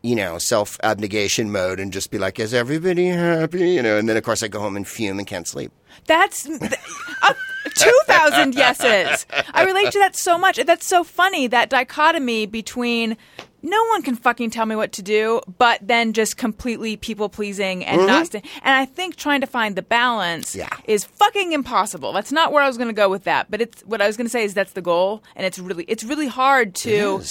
you 0.03 0.15
know, 0.15 0.39
self 0.39 0.79
abnegation 0.83 1.51
mode 1.53 1.81
and 1.81 1.93
just 1.93 2.11
be 2.11 2.19
like, 2.19 2.39
is 2.39 2.55
everybody 2.55 3.09
happy? 3.09 3.71
You 3.71 3.83
know, 3.83 3.99
and 3.99 4.09
then 4.09 4.17
of 4.17 4.23
course 4.23 4.43
I 4.43 4.49
go 4.49 4.61
home 4.61 4.77
and 4.77 4.87
fume 4.87 5.19
and 5.19 5.27
can't 5.27 5.47
sleep. 5.49 5.73
That's 6.07 6.49
uh, 6.49 7.35
two 7.75 8.01
thousand 8.07 8.55
yeses. 8.55 9.27
I 9.53 9.65
relate 9.65 9.93
to 9.93 9.99
that 9.99 10.17
so 10.17 10.39
much. 10.39 10.57
That's 10.65 10.87
so 10.87 11.05
funny. 11.05 11.47
That 11.47 11.71
dichotomy 11.71 12.47
between 12.47 13.17
no 13.63 13.83
one 13.87 14.03
can 14.03 14.17
fucking 14.17 14.51
tell 14.51 14.67
me 14.67 14.75
what 14.77 14.93
to 14.93 15.03
do, 15.03 15.41
but 15.59 15.79
then 15.83 16.13
just 16.13 16.37
completely 16.37 16.97
people 16.97 17.29
pleasing 17.29 17.85
and 17.85 18.07
not. 18.07 18.27
St- 18.33 18.45
and 18.63 18.75
I 18.75 18.85
think 18.85 19.17
trying 19.17 19.41
to 19.43 19.47
find 19.47 19.77
the 19.77 19.83
balance 19.83 20.51
Mm-hmm. 20.57 20.59
Yeah. 20.61 20.93
is 20.93 21.05
fucking 21.05 21.53
impossible. 21.53 22.13
That's 22.13 22.33
not 22.33 22.53
where 22.53 22.63
I 22.63 22.67
was 22.67 22.77
going 22.77 22.89
to 22.89 22.95
go 22.95 23.09
with 23.09 23.25
that. 23.25 23.51
But 23.51 23.61
it's 23.61 23.83
what 23.83 24.03
I 24.03 24.07
was 24.07 24.17
going 24.17 24.27
to 24.27 24.31
say 24.31 24.45
is 24.45 24.55
that's 24.55 24.73
the 24.73 24.83
goal, 24.83 25.23
and 25.37 25.47
it's 25.47 25.59
really 25.59 25.85
it's 25.89 26.05
really 26.05 26.27
hard 26.29 26.75
to 26.77 27.23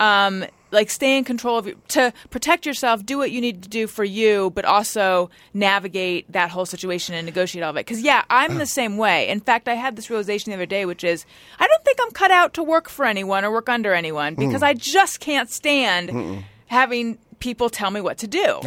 um, 0.00 0.44
like 0.70 0.90
stay 0.90 1.16
in 1.16 1.24
control 1.24 1.58
of 1.58 1.66
your, 1.66 1.76
to 1.88 2.12
protect 2.30 2.66
yourself, 2.66 3.04
do 3.04 3.18
what 3.18 3.30
you 3.30 3.40
need 3.40 3.62
to 3.62 3.68
do 3.68 3.86
for 3.86 4.04
you, 4.04 4.50
but 4.50 4.64
also 4.64 5.30
navigate 5.54 6.30
that 6.32 6.50
whole 6.50 6.66
situation 6.66 7.14
and 7.14 7.24
negotiate 7.24 7.62
all 7.64 7.70
of 7.70 7.76
it. 7.76 7.86
Because 7.86 8.02
yeah, 8.02 8.24
I'm 8.30 8.58
the 8.58 8.66
same 8.66 8.96
way. 8.96 9.28
In 9.28 9.40
fact, 9.40 9.68
I 9.68 9.74
had 9.74 9.96
this 9.96 10.10
realization 10.10 10.50
the 10.50 10.56
other 10.56 10.66
day, 10.66 10.84
which 10.84 11.04
is 11.04 11.24
I 11.58 11.66
don't 11.66 11.84
think 11.84 11.98
I'm 12.02 12.10
cut 12.10 12.30
out 12.30 12.54
to 12.54 12.62
work 12.62 12.88
for 12.88 13.04
anyone 13.04 13.44
or 13.44 13.50
work 13.50 13.68
under 13.68 13.94
anyone 13.94 14.34
because 14.34 14.62
I 14.62 14.74
just 14.74 15.20
can't 15.20 15.50
stand 15.50 16.44
having 16.66 17.18
people 17.38 17.70
tell 17.70 17.90
me 17.90 18.00
what 18.00 18.18
to 18.18 18.26
do. 18.26 18.60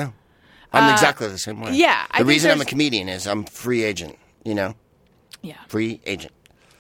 I'm 0.74 0.94
exactly 0.94 1.28
the 1.28 1.38
same 1.38 1.60
way. 1.62 1.72
Uh, 1.72 1.74
yeah, 1.74 2.06
the 2.12 2.18
think 2.18 2.30
reason 2.30 2.52
I'm 2.52 2.62
a 2.62 2.66
comedian 2.66 3.10
is 3.10 3.28
I'm 3.28 3.44
free 3.44 3.84
agent, 3.84 4.18
you 4.44 4.56
know? 4.56 4.76
Yeah. 5.42 5.58
Free 5.68 6.00
agent. 6.06 6.34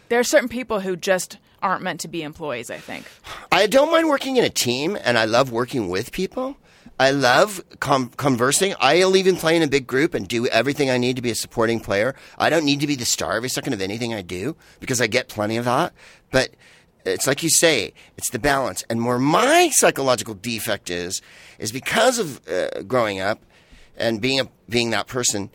There 0.09 0.19
are 0.19 0.23
certain 0.23 0.49
people 0.49 0.79
who 0.79 0.95
just 0.95 1.37
aren't 1.61 1.83
meant 1.83 2.01
to 2.01 2.07
be 2.07 2.23
employees, 2.23 2.69
I 2.69 2.77
think. 2.77 3.05
I 3.51 3.67
don't 3.67 3.91
mind 3.91 4.07
working 4.07 4.37
in 4.37 4.43
a 4.43 4.49
team, 4.49 4.97
and 5.03 5.17
I 5.17 5.25
love 5.25 5.51
working 5.51 5.89
with 5.89 6.11
people. 6.11 6.57
I 6.99 7.11
love 7.11 7.63
com- 7.79 8.11
conversing. 8.17 8.75
I'll 8.79 9.15
even 9.15 9.35
play 9.35 9.55
in 9.55 9.63
a 9.63 9.67
big 9.67 9.87
group 9.87 10.13
and 10.13 10.27
do 10.27 10.45
everything 10.47 10.89
I 10.89 10.97
need 10.97 11.15
to 11.15 11.21
be 11.21 11.31
a 11.31 11.35
supporting 11.35 11.79
player. 11.79 12.15
I 12.37 12.49
don't 12.49 12.65
need 12.65 12.79
to 12.81 12.87
be 12.87 12.95
the 12.95 13.05
star 13.05 13.33
every 13.37 13.49
second 13.49 13.73
of 13.73 13.81
anything 13.81 14.13
I 14.13 14.21
do 14.21 14.55
because 14.79 15.01
I 15.01 15.07
get 15.07 15.27
plenty 15.27 15.57
of 15.57 15.65
that. 15.65 15.93
But 16.31 16.51
it's 17.05 17.25
like 17.25 17.41
you 17.41 17.49
say, 17.49 17.93
it's 18.17 18.29
the 18.29 18.39
balance. 18.39 18.83
And 18.89 19.05
where 19.05 19.17
my 19.17 19.69
psychological 19.73 20.35
defect 20.35 20.89
is, 20.89 21.21
is 21.57 21.71
because 21.71 22.19
of 22.19 22.47
uh, 22.47 22.83
growing 22.83 23.19
up 23.19 23.41
and 23.97 24.21
being 24.21 24.39
a, 24.39 24.47
being 24.69 24.91
that 24.91 25.07
person. 25.07 25.49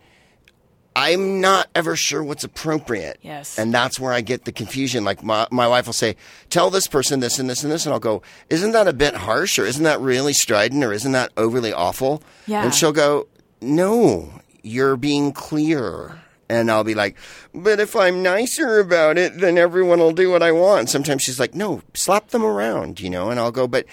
I'm 0.96 1.40
not 1.42 1.68
ever 1.74 1.94
sure 1.94 2.24
what's 2.24 2.42
appropriate. 2.42 3.18
Yes. 3.20 3.58
And 3.58 3.72
that's 3.72 4.00
where 4.00 4.12
I 4.12 4.22
get 4.22 4.46
the 4.46 4.52
confusion. 4.52 5.04
Like 5.04 5.22
my, 5.22 5.46
my 5.50 5.68
wife 5.68 5.84
will 5.86 5.92
say, 5.92 6.16
tell 6.48 6.70
this 6.70 6.88
person 6.88 7.20
this 7.20 7.38
and 7.38 7.48
this 7.50 7.62
and 7.62 7.70
this. 7.70 7.84
And 7.84 7.92
I'll 7.92 8.00
go, 8.00 8.22
isn't 8.48 8.72
that 8.72 8.88
a 8.88 8.94
bit 8.94 9.14
harsh 9.14 9.58
or 9.58 9.66
isn't 9.66 9.84
that 9.84 10.00
really 10.00 10.32
strident 10.32 10.82
or 10.82 10.92
isn't 10.94 11.12
that 11.12 11.32
overly 11.36 11.72
awful? 11.72 12.22
Yeah. 12.46 12.64
And 12.64 12.74
she'll 12.74 12.92
go, 12.92 13.28
no, 13.60 14.40
you're 14.62 14.96
being 14.96 15.32
clear. 15.32 16.18
And 16.48 16.70
I'll 16.70 16.84
be 16.84 16.94
like, 16.94 17.16
but 17.54 17.78
if 17.80 17.94
I'm 17.94 18.22
nicer 18.22 18.78
about 18.78 19.18
it, 19.18 19.38
then 19.38 19.58
everyone 19.58 19.98
will 19.98 20.12
do 20.12 20.30
what 20.30 20.42
I 20.42 20.52
want. 20.52 20.88
Sometimes 20.88 21.22
she's 21.22 21.38
like, 21.40 21.54
no, 21.54 21.82
slap 21.92 22.28
them 22.28 22.44
around, 22.44 23.00
you 23.00 23.10
know? 23.10 23.30
And 23.30 23.38
I'll 23.40 23.50
go, 23.52 23.66
but, 23.66 23.84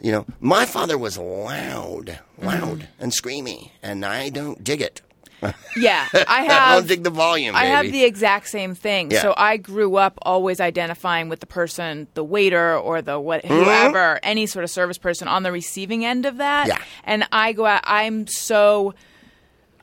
you 0.00 0.12
know, 0.12 0.24
my 0.40 0.64
father 0.64 0.96
was 0.96 1.18
loud, 1.18 2.20
loud 2.40 2.78
Mm-hmm. 2.78 3.02
and 3.02 3.12
screamy, 3.12 3.70
and 3.82 4.04
I 4.04 4.28
don't 4.30 4.62
dig 4.62 4.80
it. 4.80 5.02
Yeah, 5.76 6.08
I 6.12 6.24
I 6.26 6.42
have. 6.42 6.78
don't 6.80 6.88
dig 6.88 7.04
the 7.04 7.10
volume, 7.10 7.54
I 7.54 7.66
have 7.66 7.92
the 7.92 8.02
exact 8.04 8.48
same 8.48 8.74
thing. 8.74 9.12
Yeah. 9.12 9.22
So 9.22 9.34
I 9.36 9.56
grew 9.58 9.94
up 9.96 10.18
always 10.22 10.60
identifying 10.60 11.28
with 11.28 11.38
the 11.38 11.46
person, 11.46 12.08
the 12.14 12.24
waiter 12.24 12.76
or 12.76 13.00
the 13.02 13.20
what, 13.20 13.44
Mm-hmm. 13.44 13.54
whoever, 13.64 14.18
any 14.24 14.46
sort 14.46 14.64
of 14.64 14.70
service 14.70 14.98
person 14.98 15.28
on 15.28 15.44
the 15.44 15.52
receiving 15.52 16.04
end 16.04 16.26
of 16.26 16.38
that. 16.38 16.66
Yeah. 16.66 16.82
And 17.04 17.24
I 17.30 17.52
go 17.52 17.64
out. 17.66 17.82
I'm 17.84 18.26
so, 18.26 18.94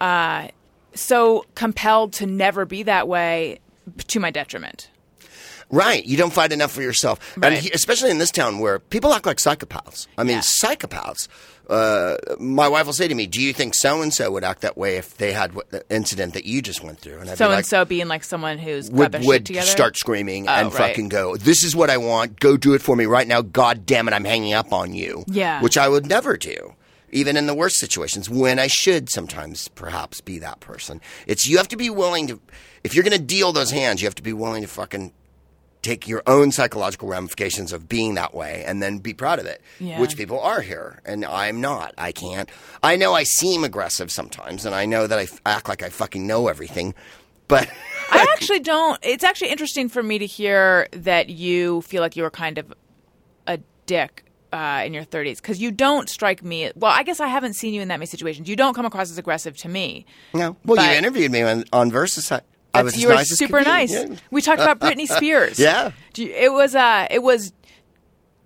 uh, 0.02 0.50
so 0.94 1.46
compelled 1.56 2.12
to 2.14 2.26
never 2.26 2.66
be 2.66 2.84
that 2.84 3.08
way, 3.08 3.60
to 4.08 4.20
my 4.20 4.32
detriment. 4.32 4.90
Right. 5.72 6.06
You 6.06 6.16
don't 6.18 6.32
fight 6.34 6.52
enough 6.52 6.72
for 6.72 6.82
yourself. 6.82 7.20
And 7.42 7.56
he, 7.56 7.72
especially 7.72 8.12
in 8.12 8.18
this 8.20 8.32
town 8.32 8.60
where 8.60 8.80
people 8.80 9.14
act 9.14 9.26
like 9.26 9.38
psychopaths. 9.38 10.08
I 10.18 10.24
mean, 10.24 10.38
Yeah. 10.38 10.42
psychopaths. 10.42 11.28
Uh, 11.68 12.16
my 12.40 12.68
wife 12.68 12.86
will 12.86 12.94
say 12.94 13.08
to 13.08 13.16
me, 13.16 13.26
Do 13.26 13.42
you 13.42 13.52
think 13.52 13.74
so 13.74 14.02
and 14.04 14.14
so 14.14 14.30
would 14.32 14.44
act 14.44 14.62
that 14.62 14.78
way 14.78 14.98
if 14.98 15.18
they 15.18 15.34
had 15.34 15.54
what, 15.54 15.72
the 15.72 15.84
incident 15.90 16.34
that 16.36 16.46
you 16.46 16.62
just 16.62 16.84
went 16.84 17.00
through? 17.00 17.18
And 17.20 17.30
So 17.38 17.50
and 17.50 17.66
so 17.66 17.84
being 17.86 18.08
like 18.08 18.24
someone 18.24 18.60
who's 18.60 18.92
would, 18.92 19.14
shit 19.16 19.26
would 19.26 19.48
start 19.64 19.98
screaming 19.98 20.48
Oh, 20.48 20.52
and 20.52 20.68
right. 20.74 20.90
fucking 20.90 21.10
go, 21.10 21.36
This 21.36 21.64
is 21.64 21.76
what 21.76 21.90
I 21.90 21.98
want. 21.98 22.40
Go 22.40 22.56
do 22.58 22.74
it 22.76 22.82
for 22.84 22.96
me 22.96 23.06
right 23.08 23.28
now. 23.28 23.42
God 23.42 23.86
damn 23.88 24.08
it, 24.08 24.14
I'm 24.14 24.26
hanging 24.26 24.54
up 24.54 24.72
on 24.72 24.94
you. 24.94 25.24
Yeah. 25.28 25.62
Which 25.62 25.78
I 25.78 25.90
would 25.90 26.06
never 26.06 26.38
do. 26.38 26.76
Even 27.12 27.38
in 27.38 27.48
the 27.48 27.56
worst 27.56 27.78
situations, 27.78 28.30
when 28.30 28.60
I 28.60 28.68
should 28.68 29.10
sometimes 29.10 29.68
perhaps 29.70 30.22
be 30.22 30.38
that 30.40 30.60
person. 30.60 31.02
It's 31.26 31.48
you 31.48 31.58
have 31.58 31.70
to 31.70 31.78
be 31.78 31.90
willing 31.90 32.28
to, 32.28 32.40
if 32.84 32.94
you're 32.94 33.04
going 33.04 33.18
to 33.18 33.24
deal 33.24 33.54
those 33.54 33.72
hands, 33.72 34.02
you 34.02 34.06
have 34.08 34.16
to 34.16 34.24
be 34.24 34.34
willing 34.34 34.62
to 34.64 34.68
fucking 34.68 35.14
take 35.86 36.08
your 36.08 36.24
own 36.28 36.52
psychological 36.52 37.08
ramifications 37.08 37.72
of 37.72 37.88
being 37.88 38.16
that 38.16 38.34
way 38.34 38.64
and 38.66 38.82
then 38.82 38.98
be 38.98 39.14
proud 39.14 39.40
of 39.40 39.46
it, 39.46 39.62
Yeah. 39.80 40.00
which 40.02 40.18
people 40.18 40.40
are 40.40 40.62
here. 40.62 41.00
And 41.06 41.24
I'm 41.24 41.62
not. 41.62 41.94
I 41.98 42.12
can't. 42.12 42.50
I 42.84 42.96
know 42.96 43.14
I 43.14 43.24
seem 43.24 43.64
aggressive 43.64 44.12
sometimes, 44.12 44.66
and 44.66 44.74
I 44.76 44.86
know 44.86 45.08
that 45.08 45.20
I 45.20 45.24
f- 45.24 45.40
act 45.46 45.70
like 45.70 45.84
I 45.84 45.90
fucking 45.90 46.26
know 46.26 46.48
everything, 46.48 46.94
but. 47.48 47.70
I 48.12 48.26
actually 48.34 48.60
don't. 48.60 49.00
It's 49.04 49.24
actually 49.24 49.50
interesting 49.52 49.90
for 49.90 50.02
me 50.04 50.20
to 50.20 50.26
hear 50.26 50.88
that 50.92 51.30
you 51.30 51.82
feel 51.82 52.02
like 52.02 52.16
you 52.16 52.24
were 52.24 52.30
kind 52.32 52.58
of 52.58 52.74
a 53.48 53.60
dick 53.86 54.26
uh, 54.54 54.84
in 54.86 54.94
your 54.94 55.04
30s 55.04 55.38
because 55.38 55.60
you 55.60 55.72
don't 55.72 56.08
strike 56.10 56.44
me. 56.44 56.72
Well, 56.76 56.92
I 56.92 57.04
guess 57.04 57.20
I 57.20 57.28
haven't 57.28 57.54
seen 57.54 57.74
you 57.74 57.82
in 57.82 57.88
that 57.90 57.98
many 57.98 58.06
situations. 58.06 58.48
You 58.48 58.56
don't 58.56 58.74
come 58.74 58.86
across 58.86 59.10
as 59.12 59.18
aggressive 59.18 59.58
to 59.58 59.70
me. 59.70 60.06
No. 60.34 60.56
Well, 60.66 60.78
But- 60.78 60.92
you 60.92 60.98
interviewed 60.98 61.32
me 61.32 61.42
on, 61.42 61.66
on 61.74 61.92
Versus. 61.92 62.32
I, 62.80 62.84
was 62.84 63.02
you 63.02 63.08
were 63.08 63.24
super 63.24 63.62
nice. 63.62 63.92
Yeah. 63.92 64.16
We 64.32 64.42
talked 64.42 64.62
about 64.62 64.80
Britney 64.80 65.08
Spears. 65.18 65.60
Yeah. 65.60 65.92
It 66.18 66.52
was 66.52 66.76
uh, 66.76 67.08
it 67.10 67.24
was 67.24 67.54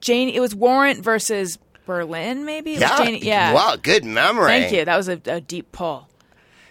Jane. 0.01 0.29
It 0.29 0.39
was 0.39 0.55
Warrant 0.55 1.03
versus 1.03 1.57
Berlin, 1.85 2.45
maybe. 2.45 2.73
It 2.73 2.81
Yeah. 2.81 2.97
Jane, 2.97 3.19
yeah. 3.21 3.53
Wow, 3.53 3.75
good 3.81 4.05
memory. 4.05 4.47
Thank 4.47 4.73
you. 4.73 4.85
That 4.85 4.97
was 4.97 5.09
a, 5.09 5.19
a 5.25 5.41
deep 5.41 5.71
pull. 5.71 6.07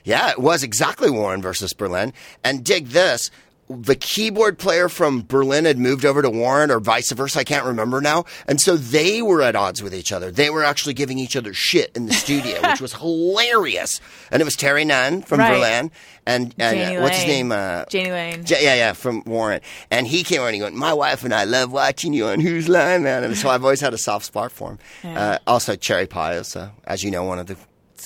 Yeah, 0.04 0.30
it 0.30 0.38
was 0.38 0.62
exactly 0.62 1.10
Warrant 1.10 1.42
versus 1.42 1.74
Berlin. 1.74 2.12
And 2.42 2.64
dig 2.64 2.88
this. 2.88 3.30
The 3.70 3.94
keyboard 3.96 4.58
player 4.58 4.88
from 4.88 5.24
Berlin 5.26 5.66
had 5.66 5.78
moved 5.78 6.04
over 6.04 6.22
to 6.22 6.30
Warrant 6.30 6.72
or 6.72 6.80
vice 6.80 7.12
versa. 7.12 7.40
I 7.40 7.44
can't 7.44 7.66
remember 7.66 8.00
now. 8.00 8.24
And 8.46 8.60
so 8.60 8.76
they 8.76 9.20
were 9.20 9.42
at 9.42 9.56
odds 9.56 9.82
with 9.82 9.94
each 9.94 10.10
other. 10.10 10.30
They 10.30 10.48
were 10.48 10.64
actually 10.64 10.94
giving 10.94 11.18
each 11.18 11.36
other 11.36 11.52
shit 11.52 11.94
in 11.94 12.06
the 12.06 12.12
studio, 12.14 12.60
which 12.70 12.80
was 12.80 12.94
hilarious. 12.94 14.00
And 14.30 14.40
it 14.40 14.44
was 14.44 14.56
Terry 14.56 14.84
Nunn 14.84 15.22
from 15.22 15.40
Right. 15.40 15.52
Berlin 15.52 15.90
and, 16.26 16.54
and 16.58 16.98
uh, 16.98 17.02
what's 17.02 17.16
his 17.18 17.26
name? 17.26 17.52
Uh, 17.52 17.84
Jani 17.90 18.10
Lane. 18.10 18.44
J- 18.44 18.62
yeah, 18.64 18.74
yeah, 18.74 18.92
from 18.92 19.22
Warrant. 19.24 19.62
And 19.90 20.06
he 20.06 20.22
came 20.24 20.40
over 20.40 20.48
and 20.48 20.56
he 20.56 20.62
went, 20.62 20.74
My 20.74 20.92
wife 20.92 21.24
and 21.24 21.34
I 21.34 21.44
love 21.44 21.72
watching 21.72 22.12
you 22.12 22.26
on 22.26 22.40
Whose 22.40 22.68
Line, 22.68 23.02
man. 23.02 23.24
And 23.24 23.36
so 23.36 23.48
I've 23.48 23.64
always 23.64 23.80
had 23.80 23.94
a 23.94 23.98
soft 23.98 24.24
spot 24.26 24.52
for 24.52 24.72
him. 24.72 24.78
Uh, 25.16 25.38
also, 25.46 25.74
Cherry 25.76 26.06
Pie 26.06 26.34
is, 26.34 26.54
uh, 26.56 26.70
as 26.84 27.02
you 27.02 27.10
know, 27.10 27.24
one 27.24 27.38
of 27.38 27.46
the 27.46 27.56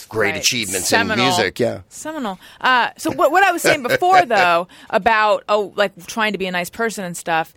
great 0.06 0.32
Right. 0.32 0.40
achievements 0.40 0.88
Seminal. 0.88 1.24
in 1.24 1.30
music. 1.30 1.58
Yeah. 1.60 1.80
Seminal. 1.88 2.38
Uh, 2.60 2.90
so 2.98 3.10
what, 3.12 3.30
what 3.32 3.42
I 3.44 3.52
was 3.52 3.62
saying 3.62 3.82
before, 3.82 4.24
though, 4.26 4.68
about 4.90 5.44
oh, 5.48 5.72
like 5.76 6.06
trying 6.06 6.32
to 6.32 6.38
be 6.38 6.46
a 6.46 6.50
nice 6.52 6.70
person 6.70 7.04
and 7.04 7.16
stuff, 7.16 7.54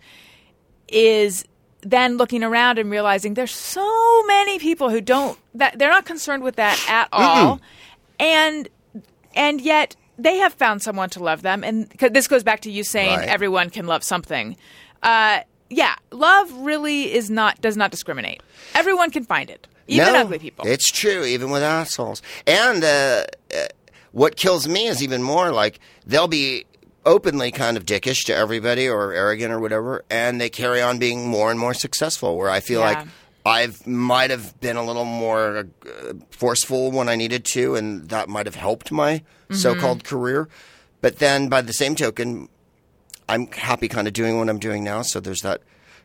is 0.88 1.44
then 1.82 2.16
looking 2.16 2.42
around 2.42 2.78
and 2.78 2.90
realizing 2.90 3.34
there's 3.34 3.54
so 3.54 4.22
many 4.26 4.58
people 4.58 4.90
who 4.90 5.00
don't 5.00 5.38
that 5.54 5.78
they're 5.78 5.90
not 5.90 6.04
concerned 6.04 6.42
with 6.42 6.56
that 6.56 6.82
at 6.88 7.08
all, 7.12 7.60
and 8.18 8.68
and 9.34 9.60
yet 9.60 9.96
they 10.18 10.38
have 10.38 10.54
found 10.54 10.80
someone 10.82 11.10
to 11.10 11.22
love 11.22 11.42
them, 11.42 11.62
and 11.62 11.90
'cause 11.98 12.10
this 12.12 12.26
goes 12.26 12.42
back 12.42 12.60
to 12.60 12.70
you 12.70 12.82
saying 12.84 13.18
Right. 13.18 13.28
everyone 13.28 13.70
can 13.70 13.86
love 13.86 14.02
something. 14.02 14.56
Uh, 15.02 15.40
yeah, 15.70 15.94
love 16.12 16.52
really 16.52 17.12
is 17.12 17.30
not 17.30 17.60
does 17.60 17.76
not 17.76 17.90
discriminate. 17.90 18.42
Everyone 18.74 19.10
can 19.10 19.24
find 19.24 19.50
it, 19.50 19.66
even 19.88 20.12
No, 20.12 20.20
ugly 20.20 20.38
people. 20.38 20.66
It's 20.66 20.90
true, 20.90 21.24
even 21.24 21.50
with 21.50 21.62
assholes. 21.62 22.22
And 22.46 22.84
uh, 22.84 23.24
uh, 23.54 23.66
what 24.12 24.36
kills 24.36 24.66
me 24.68 24.86
is 24.86 25.02
even 25.02 25.22
more 25.22 25.50
like 25.52 25.80
they'll 26.06 26.28
be 26.28 26.64
openly 27.04 27.50
kind 27.52 27.76
of 27.76 27.84
dickish 27.86 28.24
to 28.26 28.34
everybody 28.34 28.88
or 28.88 29.12
arrogant 29.12 29.52
or 29.52 29.60
whatever, 29.60 30.04
and 30.10 30.40
they 30.40 30.48
carry 30.50 30.80
on 30.82 30.98
being 30.98 31.28
more 31.28 31.50
and 31.50 31.58
more 31.60 31.74
successful. 31.74 32.36
Where 32.36 32.50
I 32.50 32.60
feel 32.60 32.80
Yeah. 32.80 32.86
like 32.86 33.06
I've 33.44 33.86
might 33.86 34.30
have 34.30 34.58
been 34.60 34.76
a 34.76 34.84
little 34.84 35.04
more 35.04 35.68
uh, 35.86 36.12
forceful 36.30 36.90
when 36.90 37.08
I 37.08 37.14
needed 37.14 37.44
to, 37.46 37.76
and 37.76 38.08
that 38.08 38.28
might 38.28 38.46
have 38.46 38.56
helped 38.56 38.90
my 38.90 39.22
Mm-hmm. 39.48 39.54
so-called 39.60 40.02
career. 40.02 40.48
But 41.00 41.18
then, 41.20 41.48
by 41.48 41.60
the 41.62 41.72
same 41.72 41.94
token, 41.94 42.48
I'm 43.28 43.46
happy 43.48 43.88
kind 43.88 44.06
of 44.06 44.12
doing 44.14 44.38
what 44.38 44.48
I'm 44.48 44.58
doing 44.58 44.84
now. 44.84 45.02
So 45.02 45.20
there's 45.20 45.42
that 45.42 45.62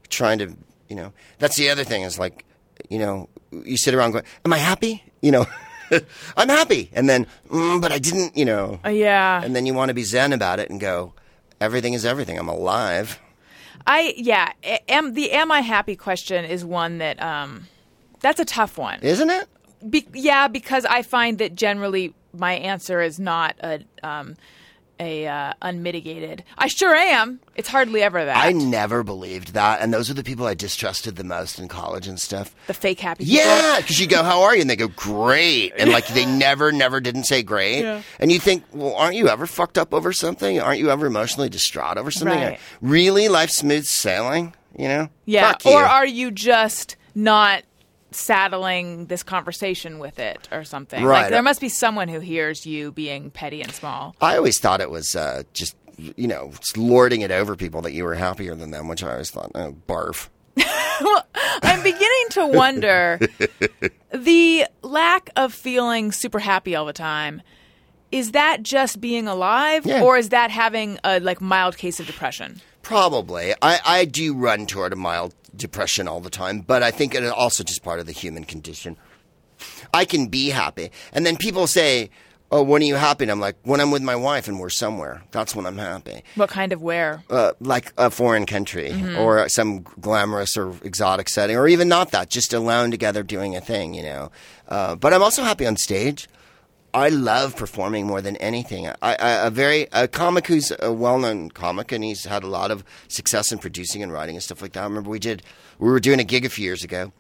trying 0.10 0.40
to, 0.40 0.56
you 0.90 0.96
know, 0.96 1.14
that's 1.40 1.56
the 1.56 1.70
other 1.70 1.84
thing 1.84 2.02
is 2.04 2.18
like, 2.20 2.46
you 2.90 3.00
know, 3.00 3.30
you 3.52 3.78
sit 3.78 3.94
around 3.94 4.12
going, 4.12 4.26
am 4.46 4.54
I 4.54 4.58
happy? 4.58 5.04
You 5.22 5.32
know, 5.32 5.46
I'm 6.38 6.50
happy. 6.50 6.90
And 6.94 7.08
then, 7.10 7.28
mm, 7.50 7.82
but 7.82 7.92
I 7.92 8.00
didn't, 8.00 8.36
you 8.36 8.46
know, 8.46 8.80
Uh, 8.84 8.90
yeah, 8.90 9.44
and 9.44 9.56
then 9.56 9.66
you 9.66 9.74
want 9.74 9.90
to 9.90 9.94
be 9.94 10.04
zen 10.04 10.34
about 10.34 10.60
it 10.60 10.70
and 10.70 10.80
go, 10.80 11.14
everything 11.60 11.94
is 11.94 12.06
everything. 12.06 12.38
I'm 12.40 12.50
alive. 12.50 13.20
I 13.86 14.14
yeah, 14.16 14.52
am 14.88 15.14
the 15.14 15.32
am 15.32 15.52
I 15.52 15.62
happy 15.62 15.96
question 15.96 16.46
is 16.46 16.64
one 16.64 17.00
that 17.00 17.22
um 17.22 17.68
that's 18.20 18.40
a 18.40 18.46
tough 18.46 18.78
one. 18.78 19.00
Isn't 19.02 19.30
it? 19.30 19.48
Be, 19.90 20.08
yeah, 20.14 20.48
because 20.48 20.86
I 20.86 21.02
find 21.02 21.40
that 21.40 21.56
generally 21.56 22.14
my 22.34 22.54
answer 22.54 23.02
is 23.02 23.20
not 23.20 23.56
a 23.62 23.82
um 24.04 24.36
a 25.02 25.28
uh, 25.28 25.54
unmitigated. 25.62 26.44
I 26.58 26.68
sure 26.68 26.96
am. 26.96 27.40
It's 27.56 27.68
hardly 27.68 28.02
ever 28.04 28.24
that. 28.24 28.38
I 28.38 28.52
never 28.52 29.04
believed 29.04 29.54
that. 29.54 29.82
And 29.82 29.94
those 29.94 30.10
are 30.10 30.14
the 30.14 30.24
people 30.24 30.46
I 30.46 30.54
distrusted 30.54 31.16
the 31.16 31.24
most 31.24 31.60
in 31.60 31.68
college 31.68 32.08
and 32.08 32.20
stuff. 32.20 32.56
the 32.68 32.74
fake 32.74 33.00
happy. 33.00 33.26
Yeah, 33.26 33.78
because 33.80 34.00
you 34.00 34.08
go, 34.08 34.24
"How 34.24 34.44
are 34.44 34.56
you?" 34.56 34.62
and 34.62 34.70
they 34.70 34.76
go, 34.76 34.88
"Great," 34.88 35.74
and 35.78 35.92
like 35.92 36.08
they 36.08 36.26
never, 36.26 36.72
never 36.72 37.02
didn't 37.02 37.24
say 37.24 37.44
great. 37.44 37.82
Yeah. 37.82 38.02
And 38.20 38.32
you 38.32 38.40
think, 38.40 38.64
"Well, 38.72 38.96
aren't 38.96 39.16
you 39.16 39.28
ever 39.28 39.48
fucked 39.48 39.78
up 39.78 39.94
over 39.94 40.14
something? 40.14 40.60
Aren't 40.60 40.80
you 40.80 40.92
ever 40.92 41.08
emotionally 41.08 41.50
distraught 41.50 41.98
over 41.98 42.12
something? 42.12 42.40
Right. 42.40 42.60
Really, 42.82 43.28
life 43.28 43.50
smooth 43.50 43.86
sailing? 43.86 44.54
You 44.78 44.88
know? 44.88 45.10
Yeah. 45.26 45.56
You. 45.66 45.72
Or 45.72 45.84
are 45.84 46.06
you 46.06 46.32
just 46.32 46.96
not 47.14 47.64
saddling 48.12 49.06
this 49.08 49.24
conversation 49.24 50.00
with 50.00 50.20
it 50.20 50.48
or 50.52 50.64
something? 50.64 51.04
Right. 51.04 51.24
Like 51.24 51.32
there 51.32 51.42
must 51.42 51.62
be 51.62 51.70
someone 51.70 52.08
who 52.08 52.20
hears 52.20 52.66
you 52.66 52.92
being 52.92 53.32
petty 53.32 53.62
and 53.62 53.72
small. 53.72 54.16
I 54.22 54.38
always 54.38 54.60
thought 54.60 54.82
it 54.82 54.90
was 54.92 55.16
uh, 55.16 55.44
just 55.54 55.76
you 55.98 56.28
know 56.28 56.52
lording 56.76 57.22
it 57.22 57.32
over 57.32 57.56
people 57.56 57.82
that 57.84 57.94
you 57.94 58.04
were 58.04 58.16
happier 58.16 58.56
than 58.56 58.72
them, 58.72 58.88
which 58.88 59.04
I 59.04 59.12
always 59.14 59.30
thought, 59.32 59.52
oh, 59.56 59.76
barf. 59.88 60.30
I'm 61.64 61.82
beginning 61.84 62.26
to 62.32 62.48
wonder 62.48 63.20
the 64.14 64.66
lack 64.82 65.30
of 65.36 65.54
feeling 65.54 66.12
super 66.12 66.40
happy 66.40 66.76
all 66.76 66.86
the 66.86 66.94
time. 66.94 67.42
is 68.12 68.32
that 68.34 68.62
just 68.62 69.00
being 69.00 69.28
alive, 69.28 69.86
Yeah. 69.86 70.04
or 70.04 70.18
is 70.18 70.30
that 70.30 70.52
having 70.52 71.00
a 71.04 71.20
like 71.22 71.40
mild 71.42 71.78
case 71.78 72.00
of 72.00 72.08
depression? 72.08 72.62
Probably. 72.82 73.54
I, 73.62 73.80
I 73.86 74.06
do 74.06 74.34
run 74.36 74.66
toward 74.66 74.92
a 74.92 74.96
mild 74.98 75.34
depression 75.56 76.08
all 76.08 76.20
the 76.20 76.30
time, 76.30 76.62
but 76.62 76.84
I 76.84 76.92
think 76.92 77.14
it 77.16 77.24
is 77.24 77.32
also 77.32 77.64
just 77.64 77.84
part 77.84 78.00
of 78.00 78.06
the 78.06 78.12
human 78.12 78.44
condition. 78.44 78.98
I 79.94 80.06
can 80.06 80.28
be 80.28 80.50
happy. 80.50 80.92
And 81.14 81.26
then 81.26 81.38
people 81.38 81.68
say, 81.68 82.10
Oh, 82.54 82.64
when 82.64 82.82
are 82.82 82.86
you 82.86 82.96
happy? 82.96 83.24
And 83.24 83.32
I'm 83.32 83.40
like, 83.40 83.56
When 83.64 83.80
I'm 83.80 83.92
with 83.92 84.02
my 84.02 84.16
wife 84.16 84.48
and 84.50 84.60
we're 84.60 84.70
somewhere. 84.70 85.24
That's 85.32 85.56
when 85.56 85.66
I'm 85.66 85.78
happy. 85.78 86.24
What 86.36 86.50
kind 86.50 86.74
of 86.74 86.82
where? 86.82 87.24
Uh, 87.30 87.54
like 87.62 87.94
a 87.98 88.10
foreign 88.10 88.46
country 88.46 88.92
or 89.18 89.48
some 89.48 89.84
glamorous 90.02 90.58
or 90.58 90.74
exotic 90.84 91.30
setting, 91.30 91.56
or 91.56 91.68
even 91.68 91.88
not 91.88 92.12
that, 92.12 92.30
just 92.30 92.54
alone 92.54 92.92
together 92.92 93.24
doing 93.24 93.56
a 93.56 93.62
thing, 93.62 93.94
you 93.94 94.04
know. 94.04 94.32
Uh, 94.68 94.96
but 94.96 95.14
I'm 95.14 95.24
also 95.24 95.44
happy 95.44 95.66
on 95.66 95.78
stage. 95.78 96.28
I 96.94 97.10
love 97.10 97.56
performing 97.56 98.06
more 98.06 98.22
than 98.22 98.36
anything. 98.38 98.88
I, 98.88 98.96
I, 99.02 99.48
a 99.48 99.50
very 99.50 99.88
a 99.94 100.08
comic 100.08 100.48
who's 100.48 100.72
a 100.80 100.92
well-known 100.92 101.50
comic, 101.52 101.92
and 101.92 102.04
he's 102.04 102.26
had 102.26 102.44
a 102.44 102.48
lot 102.48 102.72
of 102.72 102.84
success 103.08 103.52
in 103.52 103.60
producing 103.60 104.04
and 104.04 104.12
writing 104.12 104.36
and 104.36 104.44
stuff 104.44 104.62
like 104.62 104.74
that. 104.74 104.82
I 104.82 104.84
remember 104.84 105.10
we 105.10 105.20
did 105.20 105.44
we 105.80 105.90
were 105.90 106.00
doing 106.00 106.20
a 106.20 106.24
gig 106.24 106.46
a 106.46 106.50
few 106.50 106.66
years 106.66 106.84
ago, 106.84 107.12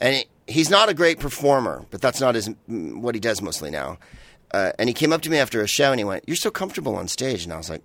and 0.00 0.16
he, 0.16 0.28
he's 0.46 0.70
not 0.70 0.88
a 0.88 0.94
great 0.94 1.20
performer, 1.20 1.84
but 1.90 2.00
that's 2.00 2.20
not 2.20 2.34
his 2.34 2.48
mm, 2.48 3.00
what 3.00 3.14
he 3.14 3.20
does 3.20 3.42
mostly 3.42 3.70
now. 3.70 3.98
Uh, 4.52 4.72
and 4.78 4.88
he 4.88 4.94
came 4.94 5.12
up 5.12 5.20
to 5.22 5.30
me 5.30 5.36
after 5.36 5.60
a 5.60 5.66
show 5.66 5.90
and 5.90 6.00
he 6.00 6.04
went, 6.04 6.24
"You're 6.26 6.36
so 6.36 6.50
comfortable 6.50 6.96
on 6.96 7.06
stage," 7.08 7.44
and 7.44 7.52
I 7.52 7.58
was 7.58 7.68
like, 7.68 7.82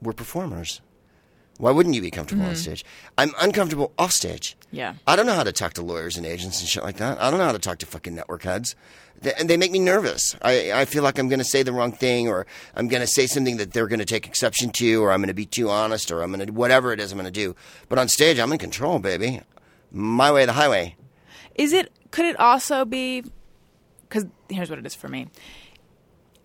"We're 0.00 0.14
performers. 0.14 0.80
Why 1.60 1.72
wouldn't 1.72 1.94
you 1.94 2.00
be 2.00 2.10
comfortable 2.10 2.46
on 2.46 2.56
stage? 2.56 2.86
I'm 3.18 3.34
uncomfortable 3.38 3.92
off 3.98 4.12
stage. 4.12 4.56
Yeah. 4.72 4.94
I 5.06 5.14
don't 5.14 5.26
know 5.26 5.34
how 5.34 5.44
to 5.44 5.52
talk 5.52 5.74
to 5.74 5.82
lawyers 5.82 6.16
and 6.16 6.24
agents 6.24 6.60
and 6.60 6.68
shit 6.68 6.82
like 6.82 6.96
that. 6.96 7.20
I 7.20 7.30
don't 7.30 7.38
know 7.38 7.44
how 7.44 7.52
to 7.52 7.58
talk 7.58 7.76
to 7.80 7.86
fucking 7.86 8.14
network 8.14 8.44
heads. 8.44 8.74
They, 9.22 9.34
and 9.34 9.50
they 9.50 9.56
make 9.56 9.70
me 9.70 9.78
nervous. 9.78 10.34
I, 10.40 10.72
I 10.72 10.84
feel 10.86 11.02
like 11.02 11.18
I'm 11.18 11.28
going 11.28 11.40
to 11.40 11.44
say 11.44 11.62
the 11.62 11.72
wrong 11.72 11.92
thing 11.92 12.28
or 12.28 12.46
I'm 12.74 12.88
going 12.88 13.02
to 13.02 13.06
say 13.06 13.26
something 13.26 13.58
that 13.58 13.72
they're 13.72 13.86
going 13.86 13.98
to 13.98 14.04
take 14.06 14.26
exception 14.26 14.70
to 14.72 15.02
or 15.02 15.12
I'm 15.12 15.20
going 15.20 15.28
to 15.28 15.34
be 15.34 15.44
too 15.46 15.68
honest 15.68 16.10
or 16.10 16.22
I'm 16.22 16.32
going 16.32 16.46
to 16.46 16.52
whatever 16.52 16.92
it 16.92 17.00
is 17.00 17.12
I'm 17.12 17.18
going 17.18 17.26
to 17.26 17.30
do. 17.30 17.54
But 17.88 17.98
on 17.98 18.08
stage, 18.08 18.38
I'm 18.38 18.50
in 18.52 18.58
control, 18.58 18.98
baby. 18.98 19.42
My 19.92 20.32
way, 20.32 20.46
the 20.46 20.52
highway. 20.54 20.96
Is 21.54 21.72
it? 21.72 21.92
Could 22.10 22.24
it 22.26 22.38
also 22.40 22.84
be? 22.84 23.24
Because 24.08 24.24
here's 24.48 24.70
what 24.70 24.78
it 24.78 24.86
is 24.86 24.94
for 24.94 25.08
me. 25.08 25.28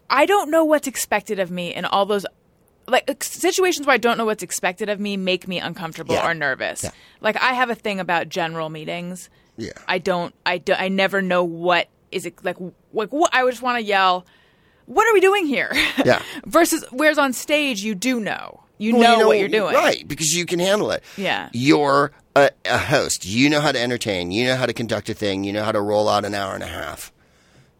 I 0.09 0.25
don't 0.25 0.51
know 0.51 0.63
what's 0.65 0.87
expected 0.87 1.39
of 1.39 1.49
me 1.49 1.73
in 1.73 1.85
all 1.85 2.05
those 2.05 2.25
like 2.87 3.23
situations 3.23 3.87
where 3.87 3.95
I 3.95 3.97
don't 3.97 4.17
know 4.17 4.25
what's 4.25 4.43
expected 4.43 4.89
of 4.89 4.99
me 4.99 5.17
make 5.17 5.47
me 5.47 5.59
uncomfortable 5.59 6.13
Yeah. 6.13 6.29
or 6.29 6.33
nervous. 6.35 6.83
Yeah. 6.83 6.91
Like 7.21 7.41
I 7.41 7.53
have 7.53 7.69
a 7.71 7.75
thing 7.75 7.99
about 7.99 8.29
general 8.29 8.69
meetings. 8.69 9.29
Yeah. 9.57 9.71
I 9.87 9.97
don't. 9.97 10.35
I 10.45 10.57
do, 10.59 10.73
I 10.73 10.89
never 10.89 11.21
know 11.21 11.43
what 11.43 11.87
is 12.15 12.25
it 12.25 12.43
like. 12.43 12.57
Like 12.93 13.09
what 13.09 13.33
I 13.33 13.43
would 13.43 13.51
just 13.51 13.61
want 13.61 13.77
to 13.77 13.83
yell. 13.83 14.25
What 14.87 15.07
are 15.07 15.13
we 15.13 15.19
doing 15.19 15.45
here? 15.47 15.71
Yeah. 16.03 16.21
Versus 16.45 16.83
whereas 16.91 17.17
on 17.17 17.33
stage 17.33 17.83
you 17.83 17.95
do 17.95 18.19
know. 18.19 18.61
You 18.77 18.95
Well, 18.95 19.13
know, 19.13 19.19
you 19.21 19.27
what 19.27 19.39
you're 19.39 19.47
doing. 19.49 19.73
Right, 19.73 20.07
because 20.07 20.33
you 20.33 20.45
can 20.45 20.59
handle 20.59 20.91
it. 20.91 21.03
Yeah. 21.17 21.49
You're 21.53 22.11
a, 22.35 22.51
a 22.65 22.77
host. 22.77 23.25
You 23.25 23.49
know 23.49 23.61
how 23.61 23.71
to 23.71 23.79
entertain. 23.81 24.31
You 24.31 24.45
know 24.47 24.55
how 24.57 24.65
to 24.65 24.73
conduct 24.73 25.09
a 25.09 25.13
thing. 25.13 25.43
You 25.43 25.53
know 25.53 25.63
how 25.63 25.71
to 25.71 25.81
roll 25.81 26.09
out 26.09 26.25
an 26.25 26.35
hour 26.35 26.53
and 26.53 26.61
a 26.63 26.67
half. 26.67 27.11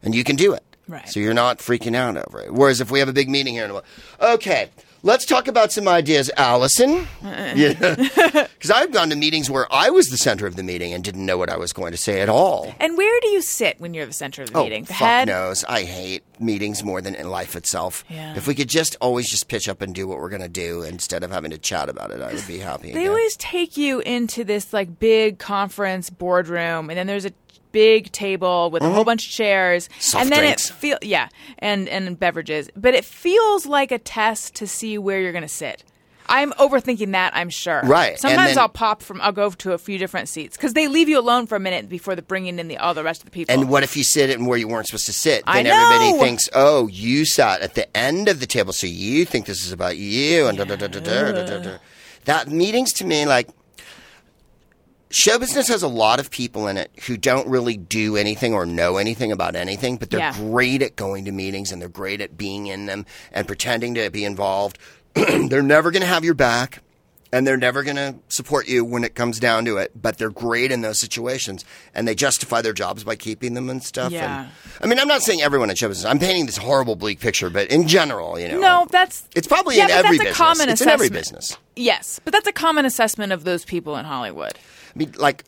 And 0.02 0.14
you 0.14 0.24
can 0.24 0.36
do 0.36 0.52
it. 0.54 0.64
Right. 0.88 1.08
So 1.08 1.20
you're 1.20 1.34
not 1.34 1.58
freaking 1.58 1.94
out 1.94 2.16
over 2.16 2.40
it. 2.40 2.52
Whereas 2.54 2.80
if 2.80 2.90
we 2.90 2.98
have 3.00 3.08
a 3.08 3.12
big 3.12 3.28
meeting 3.28 3.54
here 3.54 3.64
in 3.64 3.70
a 3.70 3.74
while. 3.74 3.84
Okay, 4.20 4.70
let's 5.06 5.24
talk 5.24 5.46
about 5.48 5.72
some 5.72 5.86
ideas, 5.88 6.30
Allison. 6.36 7.06
Uh-uh. 7.24 7.54
Because 7.54 8.70
I've 8.74 8.90
gone 8.92 9.08
to 9.10 9.16
meetings 9.16 9.48
where 9.48 9.66
I 9.72 9.88
was 9.90 10.06
the 10.08 10.16
center 10.18 10.46
of 10.46 10.56
the 10.56 10.62
meeting 10.62 10.92
and 10.92 11.02
didn't 11.04 11.24
know 11.24 11.38
what 11.38 11.48
I 11.48 11.56
was 11.56 11.72
going 11.72 11.92
to 11.92 11.96
say 11.96 12.20
at 12.20 12.28
all. 12.28 12.74
And 12.80 12.96
where 12.98 13.20
do 13.20 13.28
you 13.28 13.40
sit 13.40 13.80
when 13.80 13.94
you're 13.94 14.04
the 14.06 14.12
center 14.12 14.42
of 14.42 14.52
the 14.52 14.58
Oh, 14.58 14.64
meeting? 14.64 14.82
The 14.84 14.88
fuck 14.94 14.98
head. 14.98 15.28
knows. 15.28 15.64
I 15.64 15.82
hate 15.84 16.24
meetings 16.40 16.82
more 16.82 17.00
than 17.00 17.14
in 17.14 17.30
life 17.30 17.54
itself. 17.56 18.04
Yeah. 18.10 18.34
If 18.36 18.46
we 18.48 18.54
could 18.54 18.68
just 18.68 18.96
always 19.00 19.30
just 19.30 19.48
pitch 19.48 19.68
up 19.68 19.80
and 19.80 19.94
do 19.94 20.06
what 20.08 20.18
we're 20.18 20.28
going 20.28 20.42
to 20.42 20.48
do 20.48 20.82
instead 20.82 21.22
of 21.22 21.30
having 21.30 21.52
to 21.52 21.58
chat 21.58 21.88
about 21.88 22.10
it, 22.10 22.20
I 22.20 22.32
would 22.34 22.46
be 22.46 22.58
happy. 22.58 22.92
They 22.92 23.00
again. 23.00 23.08
always 23.08 23.36
take 23.36 23.76
you 23.76 24.00
into 24.00 24.42
this 24.44 24.72
like 24.72 24.98
big 24.98 25.38
conference 25.38 26.10
boardroom, 26.10 26.90
and 26.90 26.98
then 26.98 27.06
there's 27.06 27.24
a 27.24 27.32
big 27.76 28.10
table 28.10 28.70
with 28.70 28.82
a 28.82 28.86
whole 28.86 28.94
uh-huh. 28.94 29.04
bunch 29.04 29.26
of 29.26 29.30
chairs. 29.30 29.90
Soft 29.98 30.22
and 30.22 30.32
then 30.32 30.38
drinks. 30.40 30.70
it 30.70 30.72
feel 30.72 30.98
yeah, 31.02 31.28
and 31.58 31.90
and 31.90 32.18
beverages. 32.18 32.70
But 32.74 32.94
it 32.94 33.04
feels 33.04 33.66
like 33.66 33.92
a 33.92 33.98
test 33.98 34.54
to 34.54 34.66
see 34.66 34.96
where 34.96 35.20
you're 35.20 35.32
going 35.32 35.42
to 35.42 35.48
sit. 35.48 35.84
I'm 36.26 36.52
overthinking 36.52 37.12
that. 37.12 37.36
I'm 37.36 37.50
sure. 37.50 37.82
Right, 37.84 38.12
and 38.12 38.18
Sometimes 38.18 38.54
then- 38.54 38.58
I'll 38.60 38.70
pop 38.70 39.02
from. 39.02 39.20
I'll 39.20 39.30
go 39.30 39.50
to 39.50 39.74
a 39.74 39.78
few 39.78 39.98
different 39.98 40.30
seats 40.30 40.56
because 40.56 40.72
they 40.72 40.88
leave 40.88 41.10
you 41.10 41.18
alone 41.18 41.46
for 41.46 41.56
a 41.56 41.60
minute 41.60 41.90
before 41.90 42.14
they're 42.14 42.22
bringing 42.22 42.58
in 42.58 42.66
the 42.68 42.78
all 42.78 42.94
the 42.94 43.04
rest 43.04 43.20
of 43.20 43.26
the 43.26 43.30
people. 43.30 43.54
And 43.54 43.68
what 43.68 43.82
if 43.82 43.94
you 43.94 44.02
sit 44.02 44.30
in 44.30 44.46
where 44.46 44.56
you 44.56 44.68
weren't 44.68 44.86
supposed 44.86 45.06
to 45.06 45.12
sit? 45.12 45.44
I 45.46 45.62
Then 45.62 45.72
everybody 45.72 46.18
thinks, 46.18 46.48
oh, 46.54 46.86
you 46.86 47.26
sat 47.26 47.60
at 47.60 47.74
the 47.74 47.94
end 47.94 48.28
of 48.28 48.40
the 48.40 48.46
table, 48.46 48.72
so 48.72 48.86
you 48.86 49.26
think 49.26 49.44
this 49.44 49.66
is 49.66 49.70
about 49.70 49.98
you. 49.98 50.46
And 50.46 50.56
da, 50.56 50.64
da, 50.64 50.76
da, 50.76 50.86
da, 50.86 51.00
da, 51.00 51.32
da, 51.32 51.44
da, 51.44 51.58
da. 51.58 51.78
that 52.24 52.48
meetings 52.48 52.94
to 52.94 53.04
me, 53.04 53.26
like 53.26 53.50
show 55.10 55.38
business 55.38 55.68
has 55.68 55.82
a 55.82 55.88
lot 55.88 56.18
of 56.20 56.30
people 56.30 56.66
in 56.68 56.76
it 56.76 56.90
who 57.06 57.16
don't 57.16 57.48
really 57.48 57.76
do 57.76 58.16
anything 58.16 58.52
or 58.54 58.66
know 58.66 58.96
anything 58.96 59.32
about 59.32 59.54
anything, 59.56 59.96
but 59.96 60.10
they're 60.10 60.20
Yeah. 60.20 60.32
great 60.36 60.82
at 60.82 60.96
going 60.96 61.24
to 61.26 61.32
meetings 61.32 61.72
and 61.72 61.80
they're 61.80 61.88
great 61.88 62.20
at 62.20 62.36
being 62.36 62.66
in 62.66 62.86
them 62.86 63.06
and 63.32 63.46
pretending 63.46 63.94
to 63.94 64.10
be 64.10 64.24
involved. 64.24 64.78
they're 65.14 65.62
never 65.62 65.90
going 65.90 66.02
to 66.02 66.06
have 66.08 66.24
your 66.24 66.34
back. 66.34 66.82
And 67.32 67.44
they're 67.44 67.56
never 67.56 67.82
going 67.82 67.96
to 67.96 68.14
support 68.28 68.68
you 68.68 68.84
when 68.84 69.02
it 69.02 69.16
comes 69.16 69.40
down 69.40 69.64
to 69.64 69.78
it, 69.78 69.90
but 70.00 70.16
they're 70.16 70.30
great 70.30 70.70
in 70.70 70.80
those 70.82 71.00
situations, 71.00 71.64
and 71.92 72.06
they 72.06 72.14
justify 72.14 72.62
their 72.62 72.72
jobs 72.72 73.02
by 73.02 73.16
keeping 73.16 73.54
them 73.54 73.68
and 73.68 73.82
stuff. 73.82 74.12
Yeah. 74.12 74.42
And, 74.44 74.50
I 74.80 74.86
mean, 74.86 75.00
I'm 75.00 75.08
not 75.08 75.22
saying 75.22 75.42
everyone 75.42 75.68
in 75.68 75.74
show 75.76 75.88
business. 75.88 76.06
I'm 76.08 76.20
painting 76.20 76.46
this 76.46 76.56
horrible, 76.56 76.94
bleak 76.94 77.18
picture, 77.18 77.50
but 77.50 77.68
in 77.68 77.88
general, 77.88 78.38
you 78.38 78.48
know, 78.48 78.60
no, 78.60 78.86
that's 78.90 79.24
it's 79.34 79.48
probably 79.48 79.76
yeah, 79.76 79.82
in 79.82 79.88
but 79.88 79.96
every 80.04 80.18
that's 80.18 80.28
business. 80.30 80.36
a 80.38 80.42
common 80.42 80.68
it's 80.68 80.80
in 80.80 80.88
every 80.88 81.10
business. 81.10 81.58
yes, 81.74 82.20
but 82.24 82.32
that's 82.32 82.46
a 82.46 82.52
common 82.52 82.86
assessment 82.86 83.32
of 83.32 83.42
those 83.42 83.64
people 83.64 83.96
in 83.96 84.04
Hollywood. 84.04 84.54
I 84.98 85.08
like, 85.16 85.44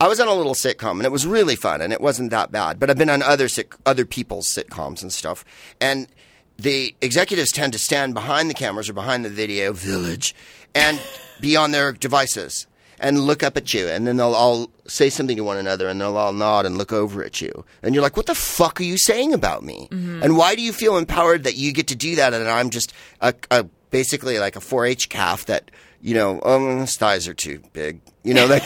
I 0.00 0.08
was 0.08 0.20
on 0.20 0.28
a 0.28 0.34
little 0.34 0.54
sitcom 0.54 0.92
and 0.92 1.04
it 1.04 1.12
was 1.12 1.26
really 1.26 1.56
fun 1.56 1.80
and 1.80 1.92
it 1.92 2.00
wasn't 2.00 2.30
that 2.30 2.50
bad. 2.50 2.78
But 2.78 2.90
I've 2.90 2.98
been 2.98 3.10
on 3.10 3.22
other 3.22 3.48
sit- 3.48 3.74
other 3.84 4.04
people's 4.04 4.48
sitcoms 4.48 5.02
and 5.02 5.12
stuff, 5.12 5.44
and 5.80 6.08
the 6.56 6.94
executives 7.00 7.52
tend 7.52 7.72
to 7.72 7.78
stand 7.78 8.14
behind 8.14 8.50
the 8.50 8.54
cameras 8.54 8.88
or 8.88 8.92
behind 8.92 9.24
the 9.24 9.30
video 9.30 9.72
village 9.72 10.34
and 10.74 11.00
be 11.40 11.56
on 11.56 11.70
their 11.70 11.92
devices 11.92 12.66
and 12.98 13.20
look 13.20 13.42
up 13.42 13.56
at 13.56 13.72
you, 13.72 13.88
and 13.88 14.06
then 14.06 14.18
they'll 14.18 14.34
all 14.34 14.70
say 14.86 15.08
something 15.08 15.36
to 15.38 15.42
one 15.42 15.56
another, 15.56 15.88
and 15.88 15.98
they'll 15.98 16.18
all 16.18 16.34
nod 16.34 16.66
and 16.66 16.76
look 16.76 16.92
over 16.92 17.24
at 17.24 17.40
you, 17.40 17.64
and 17.82 17.94
you're 17.94 18.02
like, 18.02 18.16
"What 18.16 18.26
the 18.26 18.34
fuck 18.34 18.78
are 18.78 18.84
you 18.84 18.98
saying 18.98 19.32
about 19.32 19.64
me? 19.64 19.88
And 19.90 20.36
why 20.36 20.54
do 20.54 20.60
you 20.60 20.72
feel 20.72 20.98
empowered 20.98 21.44
that 21.44 21.56
you 21.56 21.72
get 21.72 21.88
to 21.88 21.96
do 21.96 22.16
that, 22.16 22.34
and 22.34 22.46
I'm 22.46 22.68
just 22.68 22.92
a, 23.22 23.32
a 23.50 23.64
basically 23.88 24.38
like 24.38 24.54
a 24.54 24.60
4-H 24.60 25.08
calf 25.08 25.46
that 25.46 25.70
you 26.02 26.14
know, 26.14 26.40
um, 26.42 26.80
his 26.80 26.96
thighs 26.96 27.28
are 27.28 27.34
too 27.34 27.62
big, 27.72 28.00
you 28.24 28.34
know, 28.34 28.46
like." 28.46 28.62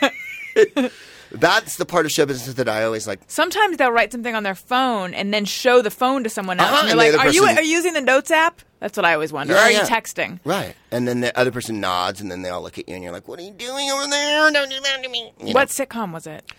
That's 1.30 1.76
the 1.76 1.84
part 1.84 2.06
of 2.06 2.12
show 2.12 2.24
business 2.24 2.54
that 2.54 2.70
I 2.70 2.84
always 2.84 3.06
like. 3.06 3.20
Sometimes 3.26 3.76
they'll 3.76 3.92
write 3.92 4.12
something 4.12 4.34
on 4.34 4.44
their 4.44 4.54
phone 4.54 5.12
and 5.12 5.32
then 5.32 5.44
show 5.44 5.82
the 5.82 5.90
phone 5.90 6.24
to 6.24 6.30
someone 6.30 6.58
else. 6.58 6.70
Uh-huh, 6.70 6.80
and 6.84 6.90
and 6.92 6.98
they're 7.00 7.12
the 7.12 7.18
like, 7.18 7.26
other 7.26 7.28
"Are 7.28 7.32
you 7.34 7.42
person- 7.42 7.58
are 7.58 7.62
you 7.62 7.70
using 7.76 7.92
the 7.92 8.00
notes 8.00 8.30
app?" 8.30 8.62
That's 8.80 8.96
what 8.96 9.04
I 9.04 9.12
always 9.12 9.30
wonder. 9.30 9.52
Yeah, 9.52 9.60
are 9.64 9.70
you 9.70 9.80
texting? 9.80 10.38
Right. 10.44 10.74
And 10.90 11.06
then 11.06 11.20
the 11.20 11.36
other 11.38 11.50
person 11.50 11.80
nods, 11.80 12.20
and 12.22 12.30
then 12.30 12.40
they 12.42 12.48
all 12.48 12.62
look 12.62 12.78
at 12.78 12.88
you, 12.88 12.94
and 12.94 13.04
you're 13.04 13.12
like, 13.12 13.28
"What 13.28 13.38
are 13.40 13.42
you 13.42 13.50
doing 13.50 13.90
over 13.90 14.06
there? 14.08 14.50
Don't 14.52 14.70
do 14.70 14.80
that 14.80 15.02
to 15.02 15.08
me." 15.10 15.30
You 15.38 15.46
know? 15.46 15.52
What 15.52 15.68
sitcom 15.68 16.12
was 16.14 16.26
it? 16.26 16.50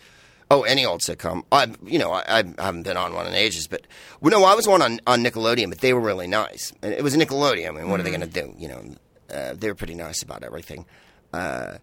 Oh, 0.52 0.62
any 0.64 0.86
old 0.86 1.02
sitcom. 1.02 1.44
I, 1.52 1.74
you 1.84 1.98
know, 1.98 2.12
I, 2.12 2.24
I 2.40 2.44
haven't 2.64 2.84
been 2.84 2.98
on 2.98 3.14
one 3.16 3.26
in 3.26 3.34
ages, 3.34 3.68
but 3.68 3.82
well, 4.22 4.32
no, 4.40 4.46
I 4.46 4.54
was 4.54 4.68
one 4.68 4.82
on, 4.84 5.00
on 5.08 5.24
Nickelodeon, 5.24 5.70
but 5.70 5.80
they 5.80 5.94
were 5.94 6.00
really 6.02 6.28
nice. 6.28 6.74
And 6.84 6.94
it 6.94 7.04
was 7.04 7.16
Nickelodeon. 7.16 7.70
I 7.70 7.72
mean, 7.72 7.90
what 7.90 8.00
are 8.00 8.04
they 8.04 8.12
Mm-hmm. 8.12 8.20
going 8.22 8.32
to 8.32 8.42
do? 8.42 8.54
You 8.58 8.68
know, 8.68 8.96
uh, 9.34 9.54
they 9.56 9.68
were 9.68 9.76
pretty 9.76 9.96
nice 9.96 10.22
about 10.24 10.44
everything. 10.44 10.86
Uh, 11.34 11.78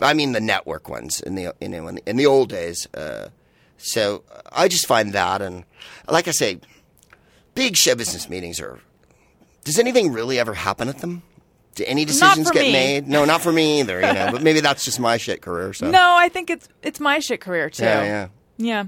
I 0.00 0.14
mean, 0.14 0.32
the 0.32 0.40
network 0.40 0.88
ones 0.88 1.20
in 1.20 1.34
the 1.34 1.54
you 1.60 1.68
know 1.68 1.88
in 1.88 1.96
the, 1.96 2.02
in 2.10 2.16
the 2.16 2.26
old 2.26 2.48
days. 2.48 2.86
Uh, 2.94 3.28
so 3.76 4.24
I 4.50 4.68
just 4.68 4.86
find 4.86 5.12
that, 5.12 5.40
and 5.42 5.64
like 6.08 6.28
I 6.28 6.32
say, 6.32 6.60
big 7.54 7.76
show 7.76 7.94
business 7.94 8.28
meetings 8.28 8.60
are. 8.60 8.80
Does 9.64 9.78
anything 9.78 10.12
really 10.12 10.38
ever 10.38 10.54
happen 10.54 10.88
at 10.88 10.98
them? 10.98 11.22
Do 11.74 11.84
any 11.86 12.04
decisions 12.04 12.50
get 12.50 12.62
me. 12.62 12.72
made? 12.72 13.06
No, 13.06 13.24
not 13.24 13.40
for 13.42 13.52
me 13.52 13.80
either. 13.80 14.00
You 14.00 14.12
know, 14.12 14.30
but 14.32 14.42
maybe 14.42 14.60
that's 14.60 14.84
just 14.84 14.98
my 14.98 15.16
shit 15.16 15.42
career. 15.42 15.72
So 15.72 15.90
No, 15.90 16.16
I 16.16 16.28
think 16.28 16.50
it's 16.50 16.68
it's 16.82 16.98
my 17.00 17.18
shit 17.20 17.40
career 17.40 17.70
too. 17.70 17.84
yeah, 17.84 18.02
yeah. 18.02 18.28
Yeah. 18.60 18.80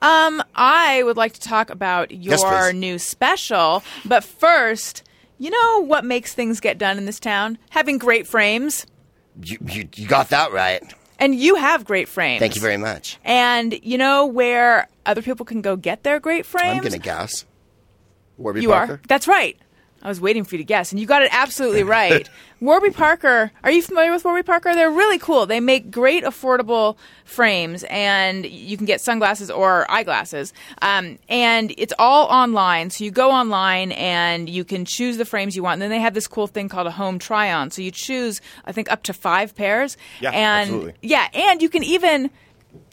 Um, 0.00 0.42
I 0.54 1.02
would 1.02 1.16
like 1.16 1.32
to 1.32 1.40
talk 1.40 1.70
about 1.70 2.12
your 2.12 2.38
Yes, 2.38 2.72
new 2.74 2.98
special, 2.98 3.82
but 4.04 4.22
first, 4.22 5.02
you 5.38 5.50
know 5.50 5.80
what 5.84 6.04
makes 6.04 6.32
things 6.34 6.60
get 6.60 6.78
done 6.78 6.96
in 6.98 7.06
this 7.06 7.18
town? 7.18 7.58
Having 7.70 7.98
great 7.98 8.26
frames. 8.28 8.86
You, 9.42 9.58
you, 9.66 9.88
you 9.94 10.06
got 10.08 10.30
that 10.30 10.52
right. 10.52 10.82
And 11.18 11.34
you 11.34 11.54
have 11.56 11.84
great 11.84 12.08
frames. 12.08 12.40
Thank 12.40 12.56
you 12.56 12.60
very 12.60 12.76
much. 12.76 13.18
And 13.24 13.78
you 13.82 13.96
know 13.98 14.26
where 14.26 14.88
other 15.06 15.22
people 15.22 15.46
can 15.46 15.62
go 15.62 15.76
get 15.76 16.02
their 16.02 16.20
great 16.20 16.44
frames? 16.46 16.76
I'm 16.76 16.82
going 16.82 16.92
to 16.92 16.98
guess. 16.98 17.44
Warby 18.36 18.60
You 18.62 18.68
Parker. 18.70 18.92
are. 18.94 19.00
That's 19.08 19.26
right. 19.26 19.58
I 20.02 20.08
was 20.08 20.20
waiting 20.20 20.44
for 20.44 20.54
you 20.54 20.58
to 20.58 20.64
guess, 20.64 20.92
and 20.92 21.00
you 21.00 21.06
got 21.06 21.22
it 21.22 21.30
absolutely 21.32 21.82
right. 21.82 22.28
Warby 22.60 22.90
Parker. 22.90 23.50
Are 23.64 23.70
you 23.70 23.82
familiar 23.82 24.12
with 24.12 24.24
Warby 24.24 24.44
Parker? 24.44 24.74
They're 24.74 24.90
really 24.90 25.18
cool. 25.18 25.46
They 25.46 25.60
make 25.60 25.90
great 25.90 26.24
affordable 26.24 26.96
frames, 27.24 27.84
and 27.90 28.46
you 28.46 28.76
can 28.76 28.86
get 28.86 29.00
sunglasses 29.00 29.50
or 29.50 29.90
eyeglasses. 29.90 30.52
Um, 30.80 31.18
and 31.28 31.74
it's 31.76 31.92
all 31.98 32.26
online. 32.26 32.90
So 32.90 33.04
you 33.04 33.10
go 33.10 33.30
online 33.30 33.92
and 33.92 34.48
you 34.48 34.64
can 34.64 34.84
choose 34.84 35.16
the 35.16 35.24
frames 35.24 35.56
you 35.56 35.62
want. 35.62 35.74
And 35.74 35.82
then 35.82 35.90
they 35.90 36.00
have 36.00 36.14
this 36.14 36.28
cool 36.28 36.46
thing 36.46 36.68
called 36.68 36.86
a 36.86 36.92
home 36.92 37.18
try 37.18 37.52
on. 37.52 37.70
So 37.70 37.82
you 37.82 37.90
choose, 37.90 38.40
I 38.64 38.72
think, 38.72 38.90
up 38.90 39.02
to 39.04 39.12
five 39.12 39.54
pairs. 39.54 39.96
Yeah, 40.20 40.30
and 40.30 40.70
absolutely. 40.70 40.94
yeah, 41.02 41.28
and 41.34 41.60
you 41.60 41.68
can 41.68 41.82
even 41.82 42.30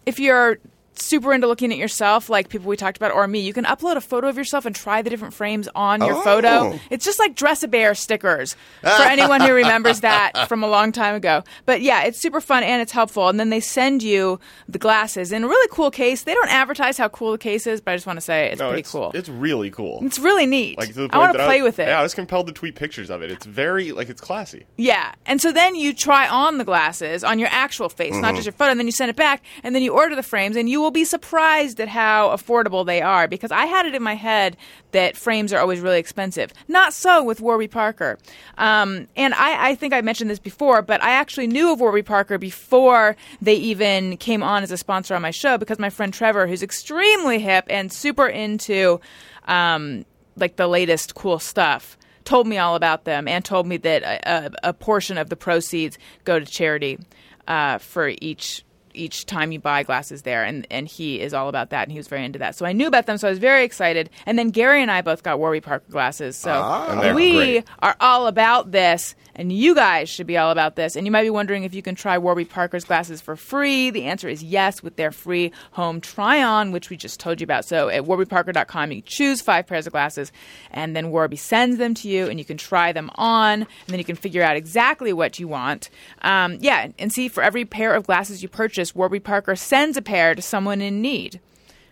if 0.06 0.20
you're 0.20 0.58
super 1.02 1.34
into 1.34 1.48
looking 1.48 1.72
at 1.72 1.78
yourself, 1.78 2.30
like 2.30 2.50
people 2.50 2.68
we 2.68 2.78
talked 2.78 2.98
about, 2.98 3.12
or 3.12 3.28
me, 3.28 3.40
you 3.40 3.54
can 3.54 3.66
upload 3.66 3.96
a 3.96 4.02
photo 4.02 4.28
of 4.28 4.38
yourself 4.38 4.66
and 4.66 4.76
try 4.76 5.02
the 5.02 5.10
different 5.10 5.34
frames 5.34 5.68
on 5.76 6.02
your 6.02 6.16
Oh. 6.16 6.22
photo. 6.22 6.80
It's 6.90 7.06
just 7.06 7.20
like 7.20 7.36
Dress 7.36 7.64
a 7.64 7.68
Bear 7.68 7.96
stickers 7.96 8.56
for 8.82 8.88
anyone 9.04 9.42
who 9.42 9.54
remembers 9.54 10.02
that 10.02 10.48
from 10.48 10.64
a 10.64 10.68
long 10.68 10.92
time 10.92 11.16
ago. 11.16 11.44
But 11.66 11.82
yeah, 11.82 12.04
it's 12.04 12.20
super 12.20 12.42
fun 12.42 12.64
and 12.64 12.82
it's 12.82 12.92
helpful. 12.92 13.30
And 13.30 13.40
then 13.40 13.50
they 13.50 13.60
send 13.60 14.04
you 14.04 14.40
the 14.68 14.80
glasses 14.80 15.32
in 15.32 15.44
a 15.44 15.48
really 15.48 15.68
cool 15.72 15.92
case. 15.92 16.24
They 16.24 16.34
don't 16.34 16.50
advertise 16.52 16.98
how 16.98 17.10
cool 17.10 17.32
the 17.32 17.38
case 17.38 17.66
is, 17.68 17.82
but 17.82 17.92
I 17.92 17.96
just 17.96 18.08
want 18.08 18.18
to 18.18 18.22
say 18.22 18.52
it's 18.52 18.60
No, 18.60 18.70
pretty 18.70 18.82
it's, 18.82 18.92
cool. 18.92 19.12
It's 19.14 19.30
really 19.30 19.72
cool. 19.72 20.00
It's 20.04 20.20
really 20.20 20.46
neat. 20.46 20.78
like 20.78 20.90
to 20.90 20.94
the 20.94 21.02
point 21.10 21.16
I 21.16 21.18
want 21.20 21.34
to 21.34 21.46
play 21.46 21.62
was- 21.62 21.70
with 21.70 21.80
it. 21.80 21.88
Yeah, 21.88 22.00
I 22.00 22.04
was 22.04 22.14
compelled 22.14 22.48
to 22.48 22.54
tweet 22.54 22.76
pictures 22.76 23.10
of 23.10 23.22
it. 23.22 23.32
It's 23.32 23.46
very 23.46 23.92
like 23.92 24.10
it's 24.10 24.22
classy. 24.22 24.66
Yeah. 24.78 25.14
And 25.26 25.42
so 25.42 25.52
then 25.52 25.76
you 25.76 25.94
try 25.94 26.28
on 26.28 26.58
the 26.58 26.64
glasses 26.66 27.24
on 27.24 27.40
your 27.40 27.50
actual 27.52 27.90
face, 27.90 28.14
not 28.14 28.22
mm-hmm. 28.24 28.36
just 28.36 28.46
your 28.46 28.54
photo, 28.54 28.72
and 28.72 28.80
then 28.80 28.88
you 28.88 28.92
send 28.92 29.10
it 29.10 29.16
back, 29.16 29.44
and 29.64 29.74
then 29.74 29.82
you 29.82 29.94
order 29.94 30.16
the 30.16 30.24
frames, 30.24 30.56
and 30.56 30.70
you 30.70 30.83
will 30.84 30.92
be 30.92 31.06
surprised 31.06 31.80
at 31.80 31.88
how 31.88 32.30
affordable 32.30 32.86
they 32.86 33.02
are. 33.02 33.28
Because 33.28 33.52
I 33.52 33.66
had 33.66 33.86
it 33.86 33.96
in 33.96 34.04
my 34.04 34.16
head 34.16 34.58
that 34.92 35.18
frames 35.18 35.52
are 35.52 35.60
always 35.60 35.80
really 35.80 36.00
expensive. 36.00 36.54
Not 36.68 36.94
so 36.94 37.24
with 37.24 37.42
Warby 37.42 37.70
Parker. 37.70 38.20
Um, 38.58 39.08
and 39.16 39.34
I, 39.34 39.70
I 39.70 39.76
think 39.76 39.94
I 39.94 40.02
mentioned 40.02 40.30
this 40.30 40.40
before, 40.40 40.82
but 40.82 41.02
I 41.02 41.12
actually 41.12 41.48
knew 41.48 41.72
of 41.72 41.80
Warby 41.80 42.04
Parker 42.04 42.38
before 42.38 43.16
they 43.42 43.56
even 43.56 44.18
came 44.18 44.44
on 44.44 44.62
as 44.62 44.72
a 44.72 44.78
sponsor 44.78 45.16
on 45.16 45.22
my 45.22 45.32
show 45.32 45.58
because 45.58 45.80
my 45.80 45.90
friend 45.90 46.14
Trevor, 46.14 46.46
who's 46.46 46.62
extremely 46.62 47.40
hip 47.40 47.66
and 47.70 47.92
super 47.92 48.28
into 48.28 49.00
um, 49.46 50.06
like 50.36 50.58
the 50.58 50.68
latest 50.68 51.16
cool 51.16 51.40
stuff, 51.40 51.98
told 52.26 52.48
me 52.48 52.58
all 52.58 52.76
about 52.76 53.06
them 53.06 53.28
and 53.28 53.44
told 53.44 53.68
me 53.68 53.78
that 53.78 54.04
a, 54.04 54.46
a, 54.46 54.70
a 54.70 54.74
portion 54.74 55.18
of 55.18 55.30
the 55.30 55.36
proceeds 55.36 55.98
go 56.24 56.40
to 56.40 56.46
charity 56.46 57.00
uh, 57.48 57.78
for 57.78 58.12
each 58.22 58.64
each 58.94 59.26
time 59.26 59.52
you 59.52 59.60
buy 59.60 59.84
glasses 59.84 60.22
there 60.24 60.44
and 60.44 60.68
and 60.70 60.88
he 60.88 61.20
is 61.20 61.34
all 61.34 61.50
about 61.50 61.70
that 61.72 61.84
and 61.84 61.92
he 61.92 61.98
was 61.98 62.08
very 62.08 62.26
into 62.26 62.40
that. 62.40 62.56
So 62.56 62.66
i 62.66 62.74
knew 62.74 62.88
about 62.88 63.06
them 63.06 63.18
so 63.18 63.28
i 63.28 63.32
was 63.32 63.40
very 63.40 63.64
excited. 63.64 64.10
And 64.26 64.38
then 64.38 64.50
gary 64.50 64.82
and 64.82 64.92
i 64.92 65.02
both 65.02 65.24
got 65.24 65.40
warby 65.40 65.62
parker 65.62 65.90
glasses 65.90 66.36
so 66.36 66.52
ah. 66.52 67.00
they're 67.02 67.16
we 67.16 67.36
great. 67.36 67.66
are 67.80 67.96
all 68.00 68.28
about 68.28 68.72
this 68.72 69.16
and 69.36 69.52
you 69.52 69.76
guys 69.76 70.10
should 70.10 70.28
be 70.28 70.38
all 70.38 70.52
about 70.52 70.76
this. 70.76 70.96
And 70.96 71.06
you 71.06 71.12
might 71.12 71.24
be 71.24 71.30
wondering 71.30 71.64
if 71.64 71.74
you 71.74 71.82
can 71.82 71.96
try 71.96 72.18
warby 72.18 72.46
parker's 72.46 72.86
glasses 72.86 73.22
for 73.22 73.36
free. 73.36 73.90
The 73.90 74.04
answer 74.04 74.30
is 74.30 74.44
yes 74.44 74.84
with 74.84 74.96
their 74.96 75.12
free 75.12 75.52
home 75.72 76.02
try 76.02 76.42
on 76.44 76.72
which 76.72 76.90
we 76.90 76.98
just 76.98 77.20
told 77.20 77.42
you 77.42 77.46
about. 77.46 77.66
So 77.66 77.90
at 77.90 78.04
warbyparker.com 78.04 78.92
you 78.92 79.02
choose 79.02 79.42
five 79.42 79.68
pairs 79.68 79.88
of 79.88 79.94
glasses 79.94 80.32
and 80.72 80.96
then 80.96 81.12
warby 81.12 81.38
sends 81.38 81.78
them 81.78 81.94
to 81.96 82.08
you 82.08 82.28
and 82.28 82.40
you 82.40 82.46
can 82.46 82.58
try 82.58 82.92
them 82.92 83.10
on 83.16 83.62
and 83.62 83.68
then 83.88 84.00
you 84.00 84.06
can 84.06 84.16
figure 84.16 84.44
out 84.44 84.56
exactly 84.56 85.14
what 85.14 85.40
you 85.40 85.48
want. 85.48 85.90
Um, 86.22 86.58
yeah 86.60 86.90
and 87.00 87.12
see 87.12 87.28
for 87.28 87.44
every 87.44 87.66
pair 87.66 87.94
of 87.94 88.06
glasses 88.06 88.44
you 88.44 88.50
purchase 88.50 88.96
warby 88.96 89.20
parker 89.20 89.56
sends 89.56 89.98
a 89.98 90.02
pair 90.02 90.36
to 90.36 90.42
someone 90.42 90.82
in 90.82 91.02
need. 91.02 91.40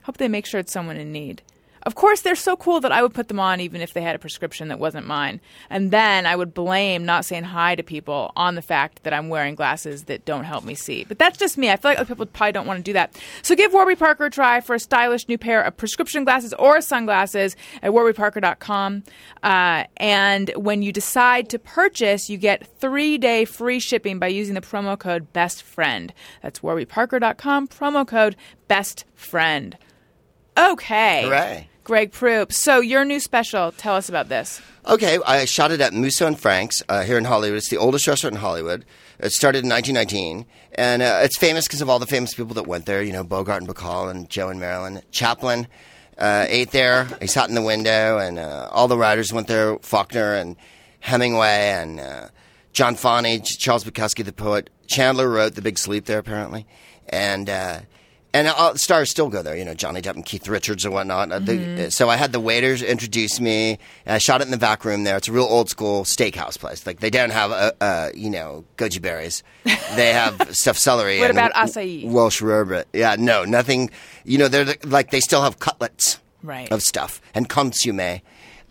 Hope 0.03 0.17
they 0.17 0.27
make 0.27 0.45
sure 0.45 0.59
it's 0.59 0.73
someone 0.73 0.97
in 0.97 1.11
need 1.11 1.41
of 1.83 1.95
course, 1.95 2.21
they're 2.21 2.35
so 2.35 2.55
cool 2.55 2.79
that 2.81 2.91
I 2.91 3.01
would 3.01 3.13
put 3.13 3.27
them 3.27 3.39
on 3.39 3.59
even 3.59 3.81
if 3.81 3.93
they 3.93 4.01
had 4.01 4.15
a 4.15 4.19
prescription 4.19 4.67
that 4.67 4.79
wasn't 4.79 5.07
mine. 5.07 5.41
And 5.69 5.91
then 5.91 6.25
I 6.25 6.35
would 6.35 6.53
blame 6.53 7.05
not 7.05 7.25
saying 7.25 7.43
hi 7.43 7.75
to 7.75 7.83
people 7.83 8.31
on 8.35 8.55
the 8.55 8.61
fact 8.61 9.03
that 9.03 9.13
I'm 9.13 9.29
wearing 9.29 9.55
glasses 9.55 10.03
that 10.03 10.25
don't 10.25 10.43
help 10.43 10.63
me 10.63 10.75
see. 10.75 11.03
But 11.05 11.17
that's 11.17 11.37
just 11.37 11.57
me. 11.57 11.69
I 11.69 11.77
feel 11.77 11.91
like 11.91 11.99
other 11.99 12.07
people 12.07 12.25
probably 12.27 12.51
don't 12.51 12.67
want 12.67 12.77
to 12.77 12.83
do 12.83 12.93
that. 12.93 13.19
So 13.41 13.55
give 13.55 13.73
Warby 13.73 13.95
Parker 13.95 14.25
a 14.25 14.29
try 14.29 14.61
for 14.61 14.75
a 14.75 14.79
stylish 14.79 15.27
new 15.27 15.37
pair 15.37 15.61
of 15.63 15.75
prescription 15.75 16.23
glasses 16.23 16.53
or 16.53 16.81
sunglasses 16.81 17.55
at 17.81 17.91
warbyparker.com. 17.91 19.03
Uh, 19.41 19.85
and 19.97 20.51
when 20.55 20.83
you 20.83 20.91
decide 20.91 21.49
to 21.49 21.59
purchase, 21.59 22.29
you 22.29 22.37
get 22.37 22.67
three 22.79 23.17
day 23.17 23.45
free 23.45 23.79
shipping 23.79 24.19
by 24.19 24.27
using 24.27 24.53
the 24.53 24.61
promo 24.61 24.97
code 24.97 25.33
BESTFRIEND. 25.33 26.11
That's 26.43 26.59
warbyparker.com, 26.59 27.69
promo 27.69 28.07
code 28.07 28.35
BESTFRIEND. 28.69 29.77
Okay. 30.57 31.23
Hooray. 31.23 31.69
Greg 31.83 32.11
Proops. 32.11 32.57
So 32.57 32.79
your 32.79 33.03
new 33.05 33.19
special, 33.19 33.71
tell 33.71 33.95
us 33.95 34.07
about 34.09 34.29
this. 34.29 34.61
Okay, 34.85 35.19
I 35.25 35.45
shot 35.45 35.71
it 35.71 35.81
at 35.81 35.93
Musso 35.93 36.27
and 36.27 36.39
Frank's 36.39 36.81
uh, 36.89 37.03
here 37.03 37.17
in 37.17 37.25
Hollywood. 37.25 37.57
It's 37.57 37.69
the 37.69 37.77
oldest 37.77 38.07
restaurant 38.07 38.35
in 38.35 38.41
Hollywood. 38.41 38.85
It 39.19 39.31
started 39.31 39.63
in 39.63 39.69
1919, 39.69 40.45
and 40.75 41.01
uh, 41.01 41.19
it's 41.23 41.37
famous 41.37 41.67
because 41.67 41.81
of 41.81 41.89
all 41.89 41.99
the 41.99 42.07
famous 42.07 42.33
people 42.33 42.55
that 42.55 42.67
went 42.67 42.85
there. 42.85 43.03
You 43.03 43.13
know, 43.13 43.23
Bogart 43.23 43.61
and 43.61 43.69
Bacall 43.69 44.09
and 44.09 44.29
Joe 44.29 44.49
and 44.49 44.59
Marilyn. 44.59 45.01
Chaplin 45.11 45.67
uh, 46.17 46.45
ate 46.47 46.71
there. 46.71 47.05
He 47.19 47.27
sat 47.27 47.49
in 47.49 47.55
the 47.55 47.61
window, 47.61 48.17
and 48.17 48.39
uh, 48.39 48.69
all 48.71 48.87
the 48.87 48.97
writers 48.97 49.31
went 49.31 49.47
there. 49.47 49.77
Faulkner 49.79 50.35
and 50.35 50.55
Hemingway 50.99 51.69
and 51.69 51.99
uh, 51.99 52.27
John 52.73 52.95
Fante, 52.95 53.43
Charles 53.43 53.83
Bukowski, 53.83 54.23
the 54.23 54.33
poet. 54.33 54.69
Chandler 54.87 55.29
wrote 55.29 55.55
The 55.55 55.61
Big 55.61 55.77
Sleep 55.77 56.05
there, 56.05 56.19
apparently, 56.19 56.65
and. 57.09 57.49
And 58.33 58.47
uh, 58.47 58.75
stars 58.75 59.11
still 59.11 59.27
go 59.27 59.41
there, 59.41 59.57
you 59.57 59.65
know, 59.65 59.73
Johnny 59.73 60.01
Depp 60.01 60.15
and 60.15 60.25
Keith 60.25 60.47
Richards 60.47 60.85
and 60.85 60.93
whatnot. 60.93 61.31
Uh, 61.33 61.39
the- 61.39 61.87
uh, 61.87 61.89
so 61.89 62.09
I 62.09 62.15
had 62.15 62.31
the 62.31 62.39
waiters 62.39 62.81
introduce 62.81 63.41
me. 63.41 63.71
And 64.05 64.15
I 64.15 64.19
shot 64.19 64.39
it 64.39 64.45
in 64.45 64.51
the 64.51 64.57
back 64.57 64.85
room 64.85 65.03
there. 65.03 65.17
It's 65.17 65.27
a 65.27 65.33
real 65.33 65.43
old 65.43 65.69
school 65.69 66.03
steakhouse 66.05 66.57
place. 66.57 66.85
Like 66.85 67.01
they 67.01 67.09
don't 67.09 67.31
have, 67.31 67.51
uh, 67.51 67.71
uh, 67.81 68.09
you 68.15 68.29
know, 68.29 68.63
goji 68.77 69.01
berries. 69.01 69.43
They 69.95 70.13
have 70.13 70.39
stuffed 70.55 70.79
celery. 70.79 71.19
What 71.19 71.29
and 71.29 71.37
about 71.37 71.53
acai? 71.53 72.09
Welsh 72.09 72.41
rarebit. 72.41 72.85
Yeah, 72.93 73.17
no, 73.19 73.43
nothing. 73.43 73.89
You 74.23 74.37
know, 74.37 74.47
they're 74.47 74.63
the- 74.65 74.77
like 74.87 75.11
they 75.11 75.19
still 75.19 75.41
have 75.41 75.59
cutlets 75.59 76.19
Right. 76.43 76.71
of 76.71 76.81
stuff 76.81 77.21
and 77.35 77.49
consomme. 77.49 78.21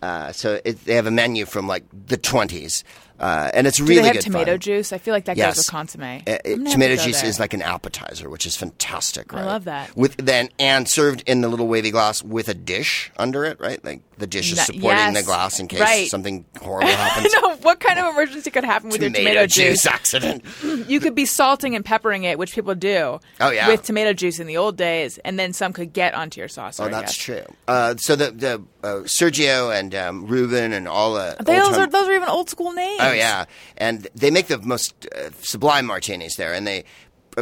Uh, 0.01 0.31
so 0.31 0.59
it, 0.65 0.83
they 0.85 0.95
have 0.95 1.05
a 1.05 1.11
menu 1.11 1.45
from 1.45 1.67
like 1.67 1.83
the 2.07 2.17
twenties, 2.17 2.83
uh, 3.21 3.51
and 3.53 3.67
it's 3.67 3.77
Do 3.77 3.85
really 3.85 4.01
they 4.01 4.07
have 4.07 4.15
good 4.15 4.21
tomato 4.23 4.51
fun. 4.53 4.59
juice? 4.59 4.91
I 4.91 4.97
feel 4.97 5.13
like 5.13 5.25
that 5.25 5.37
Yes. 5.37 5.55
goes 5.55 5.57
with 5.59 5.67
consomme. 5.67 6.01
Uh, 6.27 6.37
it- 6.43 6.65
tomato 6.71 6.95
to 6.97 7.03
juice 7.03 7.21
there. 7.21 7.29
is 7.29 7.39
like 7.39 7.53
an 7.53 7.61
appetizer, 7.61 8.29
which 8.29 8.45
is 8.45 8.57
fantastic. 8.57 9.31
Right? 9.31 9.43
I 9.43 9.45
love 9.45 9.63
that. 9.65 9.95
With 9.95 10.17
then 10.17 10.49
and 10.59 10.89
served 10.89 11.23
in 11.27 11.41
the 11.41 11.47
little 11.47 11.67
wavy 11.67 11.91
glass 11.91 12.23
with 12.23 12.49
a 12.49 12.53
dish 12.53 13.11
under 13.17 13.45
it, 13.45 13.59
right? 13.59 13.83
Like 13.85 14.01
the 14.17 14.27
dish 14.27 14.51
is 14.51 14.57
No- 14.57 14.63
supporting 14.65 14.89
yes. 14.99 15.17
the 15.17 15.23
glass 15.23 15.59
in 15.59 15.67
case 15.67 15.79
Right. 15.79 16.07
something 16.09 16.45
horrible 16.61 16.89
happens. 16.91 17.33
know 17.33 17.55
what 17.61 17.79
kind 17.79 17.99
of 17.99 18.05
emergency 18.13 18.49
could 18.51 18.63
happen 18.63 18.89
with 18.89 19.01
your 19.01 19.09
tomato 19.11 19.45
juice. 19.47 19.85
accident. 19.85 20.43
You 20.63 20.99
could 20.99 21.15
be 21.15 21.25
salting 21.25 21.75
and 21.75 21.85
peppering 21.85 22.23
it, 22.23 22.37
which 22.39 22.53
people 22.53 22.75
do. 22.75 23.19
Oh, 23.39 23.49
yeah. 23.51 23.67
with 23.67 23.83
tomato 23.83 24.13
juice 24.13 24.39
in 24.39 24.47
the 24.47 24.57
old 24.57 24.77
days, 24.77 25.17
and 25.19 25.37
then 25.39 25.53
some 25.53 25.73
could 25.73 25.93
get 25.93 26.13
onto 26.13 26.39
your 26.39 26.47
sauce. 26.47 26.79
Oh, 26.79 26.89
that's 26.89 27.15
true. 27.15 27.43
Uh, 27.67 27.95
so 27.97 28.15
the 28.15 28.31
the 28.31 28.61
uh, 28.83 28.87
Sergio 29.05 29.77
and 29.77 29.93
um, 29.93 30.25
Ruben 30.25 30.73
and 30.73 30.87
all 30.87 31.13
the 31.13 31.35
Those 31.39 31.77
are 31.77 31.87
those 31.87 32.07
are 32.07 32.13
even 32.13 32.27
old 32.29 32.49
school 32.49 32.71
names. 32.73 32.99
Oh 33.11 33.15
yeah, 33.15 33.45
and 33.77 34.07
they 34.15 34.31
make 34.31 34.47
the 34.47 34.57
most 34.59 35.07
uh, 35.15 35.29
sublime 35.41 35.85
martinis 35.85 36.35
there, 36.35 36.53
and 36.53 36.65
they 36.67 36.83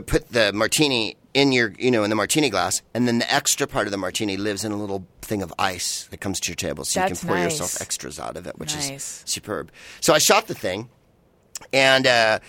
put 0.05 0.29
the 0.29 0.53
martini 0.53 1.15
in 1.33 1.51
your, 1.51 1.73
you 1.77 1.91
know, 1.91 2.03
in 2.03 2.09
the 2.09 2.15
martini 2.15 2.49
glass, 2.49 2.81
and 2.93 3.07
then 3.07 3.19
the 3.19 3.33
extra 3.33 3.67
part 3.67 3.87
of 3.87 3.91
the 3.91 3.97
martini 3.97 4.35
lives 4.37 4.63
in 4.65 4.71
a 4.71 4.75
little 4.75 5.05
thing 5.21 5.41
of 5.41 5.53
ice 5.59 6.07
that 6.11 6.19
comes 6.19 6.39
to 6.39 6.49
your 6.49 6.55
table, 6.55 6.83
so 6.85 6.99
That's 6.99 7.11
you 7.11 7.17
can 7.19 7.27
pour 7.27 7.37
nice. 7.37 7.59
yourself 7.59 7.81
extras 7.81 8.19
out 8.19 8.35
of 8.37 8.47
it, 8.47 8.57
which 8.59 8.73
Nice. 8.75 8.89
is 8.91 9.23
superb. 9.25 9.71
So 10.01 10.13
I 10.13 10.17
shot 10.19 10.47
the 10.47 10.55
thing, 10.55 10.89
and. 11.73 12.05
Uh, 12.07 12.39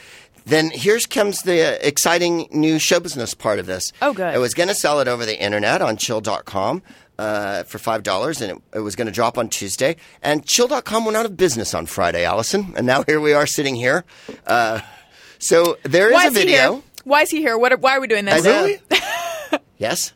then 0.47 0.71
here 0.71 0.99
comes 1.11 1.43
the 1.43 1.87
exciting 1.87 2.49
new 2.51 2.79
show 2.79 2.99
business 2.99 3.35
part 3.35 3.59
of 3.59 3.67
this. 3.67 3.93
Oh, 4.01 4.15
good. 4.15 4.35
I 4.35 4.39
was 4.39 4.55
going 4.55 4.71
to 4.71 4.75
sell 4.75 4.99
it 5.01 5.07
over 5.07 5.27
the 5.27 5.39
internet 5.41 5.83
on 5.83 5.99
chill.com 5.99 6.83
uh, 7.21 7.63
for 7.65 7.79
$5, 7.79 8.41
and 8.43 8.51
it, 8.53 8.79
it 8.79 8.81
was 8.81 8.97
going 8.97 9.07
to 9.07 9.13
drop 9.13 9.37
on 9.37 9.49
Tuesday. 9.49 9.97
And 10.23 10.47
chill.com 10.47 11.05
went 11.05 11.17
out 11.17 11.27
of 11.27 11.37
business 11.37 11.75
on 11.75 11.87
Friday, 11.87 12.25
Allison. 12.25 12.73
And 12.77 12.87
now 12.87 13.03
here 13.07 13.21
we 13.21 13.35
are 13.35 13.47
sitting 13.47 13.75
here. 13.77 14.05
Uh, 14.47 14.81
so 15.39 15.77
there 15.83 16.09
is 16.09 16.15
Why 16.15 16.25
a 16.25 16.29
is 16.29 16.37
he 16.37 16.45
video. 16.45 16.83
Why 17.05 17.23
is 17.23 17.31
he 17.31 17.39
here? 17.39 17.59
What? 17.59 17.73
Are, 17.73 17.77
why 17.77 17.97
are 17.97 18.01
we 18.01 18.07
doing 18.07 18.25
this? 18.25 18.45
I 18.47 18.49
know. 19.51 19.59
yes. 19.79 20.13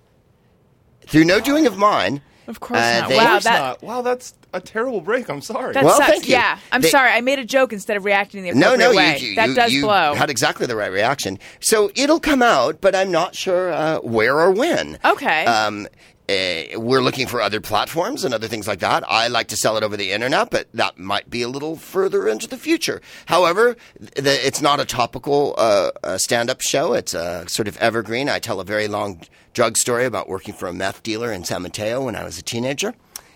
Through 1.06 1.24
no 1.24 1.40
doing 1.40 1.66
of 1.66 1.76
mine. 1.76 2.22
Of 2.46 2.60
course 2.60 2.78
uh, 2.80 3.00
not. 3.00 3.08
they- 3.08 3.16
Wow, 3.16 3.38
that 3.38 3.58
not. 3.58 3.82
Wow, 3.82 4.02
that's 4.02 4.34
a 4.52 4.60
terrible 4.60 5.00
break. 5.00 5.28
I'm 5.30 5.40
sorry. 5.40 5.72
that 5.72 5.82
Well, 5.82 5.96
sucks. 5.96 6.10
thank 6.10 6.28
you. 6.28 6.32
Yeah, 6.32 6.58
I'm 6.72 6.82
They- 6.82 6.90
sorry. 6.90 7.10
I 7.10 7.20
made 7.22 7.38
a 7.38 7.44
joke 7.44 7.72
instead 7.72 7.96
of 7.96 8.04
reacting 8.04 8.44
to 8.44 8.52
the 8.52 8.58
No, 8.58 8.74
appropriate 8.74 8.90
no, 8.90 8.96
way. 8.96 9.18
you, 9.18 9.28
you, 9.28 9.36
that 9.36 9.48
you, 9.48 9.54
does 9.54 9.72
you 9.72 9.82
blow. 9.82 10.14
had 10.14 10.28
exactly 10.30 10.66
the 10.66 10.76
right 10.76 10.92
reaction. 10.92 11.38
So 11.60 11.90
it'll 11.96 12.20
come 12.20 12.42
out, 12.42 12.80
but 12.82 12.94
I'm 12.94 13.10
not 13.10 13.34
sure 13.34 13.72
uh, 13.72 13.98
where 14.00 14.38
or 14.38 14.50
when. 14.50 14.98
Okay. 15.04 15.46
Um, 15.46 15.88
uh, 16.28 16.80
we're 16.80 17.02
looking 17.02 17.26
for 17.26 17.40
other 17.40 17.60
platforms 17.60 18.24
and 18.24 18.32
other 18.32 18.48
things 18.48 18.66
like 18.66 18.78
that. 18.80 19.04
I 19.06 19.28
like 19.28 19.48
to 19.48 19.56
sell 19.56 19.76
it 19.76 19.82
over 19.82 19.96
the 19.96 20.12
internet, 20.12 20.50
but 20.50 20.68
that 20.72 20.98
might 20.98 21.28
be 21.28 21.42
a 21.42 21.48
little 21.48 21.76
further 21.76 22.26
into 22.26 22.46
the 22.46 22.56
future. 22.56 23.02
However, 23.26 23.76
the, 24.00 24.46
it's 24.46 24.62
not 24.62 24.80
a 24.80 24.84
topical 24.84 25.54
uh, 25.58 25.90
uh, 26.02 26.18
stand-up 26.18 26.60
show. 26.62 26.94
It's 26.94 27.12
a 27.12 27.46
sort 27.48 27.68
of 27.68 27.76
evergreen. 27.76 28.28
I 28.28 28.38
tell 28.38 28.58
a 28.60 28.64
very 28.64 28.88
long 28.88 29.20
drug 29.52 29.76
story 29.76 30.06
about 30.06 30.28
working 30.28 30.54
for 30.54 30.66
a 30.66 30.72
meth 30.72 31.02
dealer 31.02 31.30
in 31.32 31.44
San 31.44 31.62
Mateo 31.62 32.04
when 32.04 32.16
I 32.16 32.24
was 32.24 32.38
a 32.38 32.42
teenager. 32.42 32.94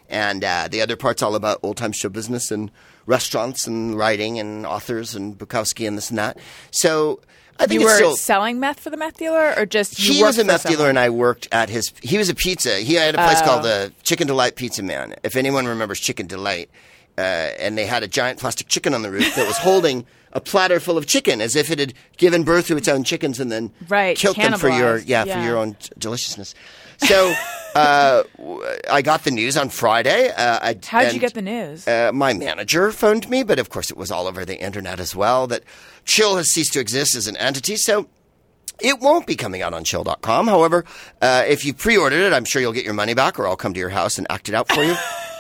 and 0.09 0.43
uh, 0.43 0.69
the 0.71 0.81
other 0.81 0.97
part's 0.97 1.23
all 1.23 1.35
about 1.35 1.61
old 1.63 1.77
time 1.77 1.93
show 1.93 2.09
business 2.09 2.51
and 2.51 2.71
restaurants 3.07 3.67
and 3.67 3.97
writing 3.97 4.39
and 4.39 4.67
authors 4.67 5.15
and 5.15 5.39
Bukowski 5.39 5.87
and 5.87 5.97
this 5.97 6.11
and 6.11 6.19
that. 6.19 6.39
So 6.71 7.21
I 7.59 7.67
think 7.67 7.81
You 7.81 7.87
were 7.87 7.95
still. 7.97 8.17
selling 8.17 8.61
meth 8.61 8.81
for 8.81 8.91
the 8.91 8.97
meth 8.97 9.17
dealer, 9.17 9.53
or 9.57 9.67
just 9.67 9.99
you 9.99 10.15
he 10.15 10.23
was 10.23 10.39
a 10.39 10.45
meth 10.45 10.67
dealer, 10.67 10.89
and 10.89 10.99
I 10.99 11.11
worked 11.11 11.49
at 11.51 11.69
his. 11.69 11.93
He 12.03 12.17
was 12.19 12.29
a 12.29 12.35
pizza. 12.35 12.77
He 12.79 12.95
had 12.95 13.15
a 13.15 13.19
place 13.19 13.39
Oh. 13.43 13.45
called 13.45 13.65
the 13.65 13.93
Chicken 14.05 14.27
Delight 14.27 14.55
Pizza 14.57 14.83
Man. 14.83 15.15
If 15.23 15.35
anyone 15.37 15.67
remembers 15.67 15.99
Chicken 16.01 16.27
Delight, 16.27 16.71
uh, 17.17 17.21
and 17.21 17.77
they 17.77 17.87
had 17.87 18.03
a 18.03 18.09
giant 18.09 18.39
plastic 18.39 18.69
chicken 18.69 18.95
on 18.95 19.03
the 19.03 19.11
roof 19.11 19.35
that 19.35 19.47
was 19.47 19.57
holding 19.59 20.07
a 20.33 20.41
platter 20.41 20.79
full 20.79 20.97
of 20.99 21.07
chicken, 21.07 21.41
as 21.41 21.57
if 21.57 21.71
it 21.71 21.79
had 21.81 21.95
given 22.17 22.45
birth 22.45 22.67
to 22.69 22.77
its 22.77 22.87
own 22.87 23.03
chickens 23.03 23.41
and 23.41 23.51
then 23.51 23.73
Right, 23.89 24.17
killed 24.17 24.37
them 24.37 24.57
for 24.59 24.69
your 24.69 24.99
cannibalized, 25.01 25.05
yeah, 25.09 25.25
for 25.25 25.43
your 25.45 25.57
own 25.57 25.77
deliciousness. 25.99 26.55
So 26.99 27.35
uh, 27.75 28.23
I 28.91 29.03
got 29.03 29.25
the 29.25 29.31
news 29.31 29.57
on 29.57 29.69
Friday. 29.69 30.31
Uh, 30.31 30.59
I, 30.61 30.79
How 30.85 31.03
did 31.03 31.15
you 31.15 31.21
get 31.21 31.35
the 31.35 31.43
news? 31.43 31.87
uh, 31.87 32.11
my 32.13 32.33
manager 32.33 32.91
phoned 32.93 33.29
me, 33.29 33.43
but 33.43 33.59
of 33.59 33.71
course 33.71 33.91
it 33.91 33.97
was 33.97 34.11
all 34.11 34.27
over 34.27 34.45
the 34.45 34.61
internet 34.61 35.01
as 35.01 35.15
well 35.15 35.47
that 35.49 35.63
Chill 36.05 36.37
has 36.37 36.51
ceased 36.51 36.73
to 36.75 36.81
exist 36.81 37.15
as 37.15 37.27
an 37.27 37.37
entity. 37.37 37.77
So 37.77 38.09
it 38.81 39.01
won't 39.01 39.27
be 39.27 39.37
coming 39.37 39.63
out 39.63 39.75
on 39.75 39.85
chill.com. 39.85 40.47
However, 40.49 40.85
uh, 41.21 41.45
if 41.47 41.65
you 41.65 41.75
pre 41.75 41.97
ordered 41.97 42.21
it, 42.21 42.33
I'm 42.33 42.45
sure 42.45 42.61
you'll 42.63 42.73
get 42.73 42.85
your 42.85 42.95
money 42.95 43.15
back 43.15 43.39
or 43.39 43.47
I'll 43.47 43.57
come 43.57 43.75
to 43.75 43.81
your 43.81 43.91
house 43.91 44.19
and 44.19 44.27
act 44.31 44.49
it 44.49 44.55
out 44.55 44.69
for 44.69 44.83
you. 44.83 44.97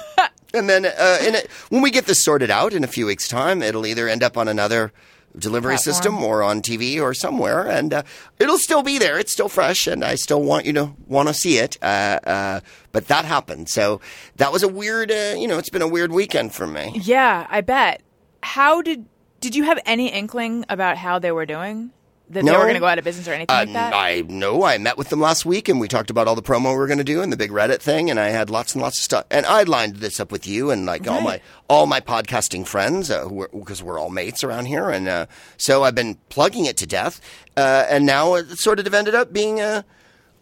and 0.54 0.68
then 0.68 0.86
uh, 0.86 0.90
it, 1.20 1.50
when 1.70 1.82
we 1.82 1.90
get 1.90 2.06
this 2.06 2.24
sorted 2.24 2.50
out 2.50 2.72
in 2.72 2.84
a 2.84 2.88
few 2.88 3.06
weeks' 3.06 3.28
time, 3.28 3.62
it'll 3.62 3.86
either 3.86 4.08
end 4.08 4.22
up 4.22 4.36
on 4.36 4.48
another 4.48 4.92
delivery 5.36 5.74
Platform. 5.74 5.94
system 5.94 6.22
or 6.24 6.42
on 6.42 6.62
TV 6.62 7.00
or 7.00 7.14
somewhere, 7.14 7.66
and 7.66 7.92
uh, 7.94 8.02
it'll 8.38 8.58
still 8.58 8.82
be 8.82 8.98
there. 8.98 9.18
It's 9.18 9.32
still 9.32 9.48
fresh, 9.48 9.86
and 9.86 10.04
I 10.04 10.14
still 10.14 10.42
want 10.42 10.66
you 10.66 10.72
to 10.74 10.92
want 11.06 11.28
to 11.28 11.34
see 11.34 11.58
it. 11.58 11.78
Uh, 11.82 12.18
uh, 12.24 12.60
but 12.92 13.08
that 13.08 13.24
happened, 13.24 13.68
so 13.68 14.00
that 14.36 14.52
was 14.52 14.62
a 14.62 14.68
weird. 14.68 15.10
Uh, 15.10 15.34
you 15.36 15.46
know, 15.48 15.58
it's 15.58 15.70
been 15.70 15.82
a 15.82 15.88
weird 15.88 16.12
weekend 16.12 16.54
for 16.54 16.66
me. 16.66 16.92
yeah, 17.02 17.46
I 17.50 17.60
bet. 17.60 18.02
How 18.42 18.82
did 18.82 19.06
did 19.40 19.54
you 19.54 19.64
have 19.64 19.78
any 19.86 20.08
inkling 20.08 20.64
about 20.68 20.96
how 20.96 21.18
they 21.18 21.32
were 21.32 21.46
doing? 21.46 21.90
That 22.30 22.44
they 22.44 22.50
No. 22.50 22.58
were 22.58 22.64
going 22.64 22.74
to 22.74 22.80
go 22.80 22.86
out 22.86 22.98
of 22.98 23.04
business 23.04 23.26
or 23.26 23.32
anything 23.32 23.54
Uh, 23.56 23.60
like 23.60 23.72
that? 23.72 23.94
I 23.94 24.22
know. 24.28 24.64
I 24.64 24.76
met 24.78 24.98
with 24.98 25.08
them 25.08 25.20
last 25.20 25.46
week, 25.46 25.68
and 25.68 25.80
we 25.80 25.88
talked 25.88 26.10
about 26.10 26.28
all 26.28 26.34
the 26.34 26.42
promo 26.42 26.70
we 26.70 26.76
were 26.76 26.86
going 26.86 26.98
to 26.98 27.04
do 27.04 27.22
and 27.22 27.32
the 27.32 27.36
big 27.38 27.50
Reddit 27.50 27.80
thing, 27.80 28.10
and 28.10 28.20
I 28.20 28.28
had 28.28 28.50
lots 28.50 28.74
and 28.74 28.82
lots 28.82 28.98
of 28.98 29.04
stuff. 29.04 29.24
And 29.30 29.46
I 29.46 29.62
lined 29.62 29.96
this 29.96 30.20
up 30.20 30.30
with 30.30 30.46
you 30.46 30.70
and 30.70 30.84
like 30.84 31.08
all 31.08 31.20
my 31.22 31.40
all 31.68 31.86
my 31.86 32.00
podcasting 32.00 32.66
friends, 32.66 33.10
uh, 33.10 33.26
because 33.52 33.82
we're 33.82 33.98
all 33.98 34.10
mates 34.10 34.44
around 34.44 34.66
here, 34.66 34.90
and 34.90 35.08
uh, 35.08 35.26
so 35.56 35.84
I've 35.84 35.94
been 35.94 36.16
plugging 36.28 36.66
it 36.66 36.76
to 36.78 36.86
death. 36.86 37.20
Uh, 37.56 37.86
and 37.88 38.04
now 38.04 38.34
it 38.34 38.58
sort 38.58 38.78
of 38.78 38.92
ended 38.92 39.14
up 39.14 39.32
being 39.32 39.60
a, 39.60 39.84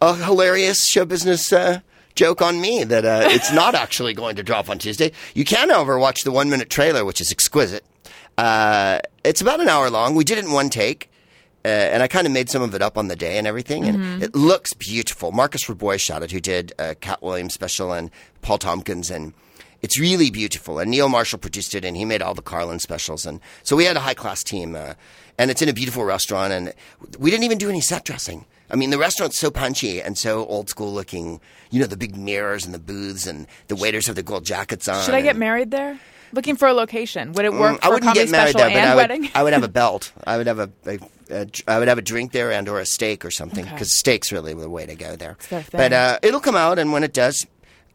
a 0.01 0.13
hilarious 0.15 0.83
show 0.85 1.05
business. 1.05 1.51
Uh, 1.53 1.79
Joke 2.15 2.41
on 2.41 2.59
me 2.59 2.83
that 2.83 3.05
uh, 3.05 3.21
it's 3.31 3.53
not 3.53 3.75
actually 3.75 4.13
going 4.13 4.35
to 4.37 4.43
drop 4.43 4.69
on 4.69 4.79
Tuesday. 4.79 5.11
You 5.35 5.45
can, 5.45 5.69
however, 5.69 5.97
watch 5.99 6.23
the 6.23 6.31
one 6.31 6.49
minute 6.49 6.69
trailer, 6.69 7.05
which 7.05 7.21
is 7.21 7.31
exquisite. 7.31 7.85
Uh, 8.37 8.99
it's 9.23 9.39
about 9.41 9.59
an 9.61 9.69
hour 9.69 9.89
long. 9.89 10.15
We 10.15 10.23
did 10.23 10.37
it 10.37 10.45
in 10.45 10.51
one 10.51 10.69
take. 10.69 11.09
Uh, 11.67 11.91
and 11.91 12.01
I 12.01 12.07
kind 12.07 12.25
of 12.25 12.31
made 12.31 12.49
some 12.49 12.61
of 12.61 12.73
it 12.75 12.81
up 12.81 12.97
on 12.97 13.09
the 13.09 13.15
day 13.17 13.37
and 13.37 13.45
everything, 13.45 13.83
and 13.83 14.23
it 14.23 14.33
looks 14.33 14.73
beautiful. 14.73 15.33
Marcus 15.33 15.65
Raboy 15.65 15.99
shot 15.99 16.23
it, 16.23 16.31
who 16.31 16.39
did 16.39 16.71
uh, 16.79 16.93
Katt 17.01 17.21
Williams 17.21 17.53
special 17.53 17.91
and 17.91 18.09
Paul 18.41 18.57
Tompkins, 18.57 19.11
and 19.11 19.33
it's 19.81 19.99
really 19.99 20.31
beautiful. 20.31 20.79
And 20.79 20.89
Neil 20.89 21.09
Marshall 21.09 21.39
produced 21.39 21.75
it, 21.75 21.83
and 21.83 21.97
he 21.97 22.05
made 22.05 22.21
all 22.21 22.33
the 22.33 22.41
Carlin 22.41 22.79
specials, 22.79 23.25
and 23.25 23.41
so 23.63 23.75
we 23.75 23.83
had 23.83 23.97
a 23.97 23.99
high 23.99 24.13
class 24.13 24.43
team. 24.45 24.75
Uh, 24.75 24.93
and 25.37 25.51
it's 25.51 25.61
in 25.61 25.67
a 25.67 25.73
beautiful 25.73 26.05
restaurant, 26.05 26.53
and 26.53 26.73
we 27.19 27.31
didn't 27.31 27.43
even 27.43 27.57
do 27.57 27.69
any 27.69 27.81
set 27.81 28.05
dressing. 28.05 28.45
I 28.69 28.77
mean, 28.77 28.89
the 28.89 28.97
restaurant's 28.97 29.37
so 29.37 29.51
punchy 29.51 30.01
and 30.01 30.17
so 30.17 30.45
old 30.45 30.69
school 30.69 30.93
looking. 30.93 31.41
You 31.69 31.81
know, 31.81 31.85
the 31.87 31.97
big 31.97 32.15
mirrors 32.15 32.65
and 32.65 32.73
the 32.73 32.79
booths, 32.79 33.27
and 33.27 33.45
the 33.67 33.75
waiters 33.75 34.07
have 34.07 34.15
the 34.15 34.23
gold 34.23 34.45
jackets 34.45 34.87
on. 34.87 35.03
Should 35.03 35.15
I 35.15 35.21
get 35.21 35.31
and- 35.31 35.39
married 35.39 35.71
there? 35.71 35.99
Looking 36.33 36.55
for 36.57 36.67
a 36.67 36.73
location. 36.73 37.31
Would 37.33 37.45
it 37.45 37.53
work 37.53 37.79
Mm, 37.79 37.85
I 37.85 37.89
wouldn't 37.89 38.13
get 38.13 38.29
married 38.29 38.49
special 38.51 38.69
there, 38.69 38.95
but 38.95 39.11
I 39.11 39.17
would. 39.17 39.29
I 39.35 39.43
would 39.43 39.53
have 39.53 39.63
a 39.63 39.67
belt. 39.81 40.11
I 40.25 40.35
would 40.37 40.47
have 40.47 40.59
a, 40.59 40.69
a, 40.85 40.99
a 41.29 41.47
I 41.67 41.79
would 41.79 41.87
have 41.87 41.97
a 41.97 42.01
drink 42.01 42.31
there 42.31 42.51
and 42.51 42.67
or 42.69 42.79
a 42.79 42.85
steak 42.85 43.23
or 43.25 43.31
something 43.31 43.63
Okay. 43.65 43.73
because 43.73 43.97
steak's 43.97 44.31
really 44.31 44.53
the 44.53 44.69
way 44.69 44.85
to 44.85 44.95
go 44.95 45.15
there. 45.15 45.37
But 45.71 45.93
uh, 45.93 46.19
it'll 46.21 46.39
come 46.39 46.55
out, 46.55 46.79
and 46.79 46.91
when 46.91 47.03
it 47.03 47.13
does, 47.13 47.45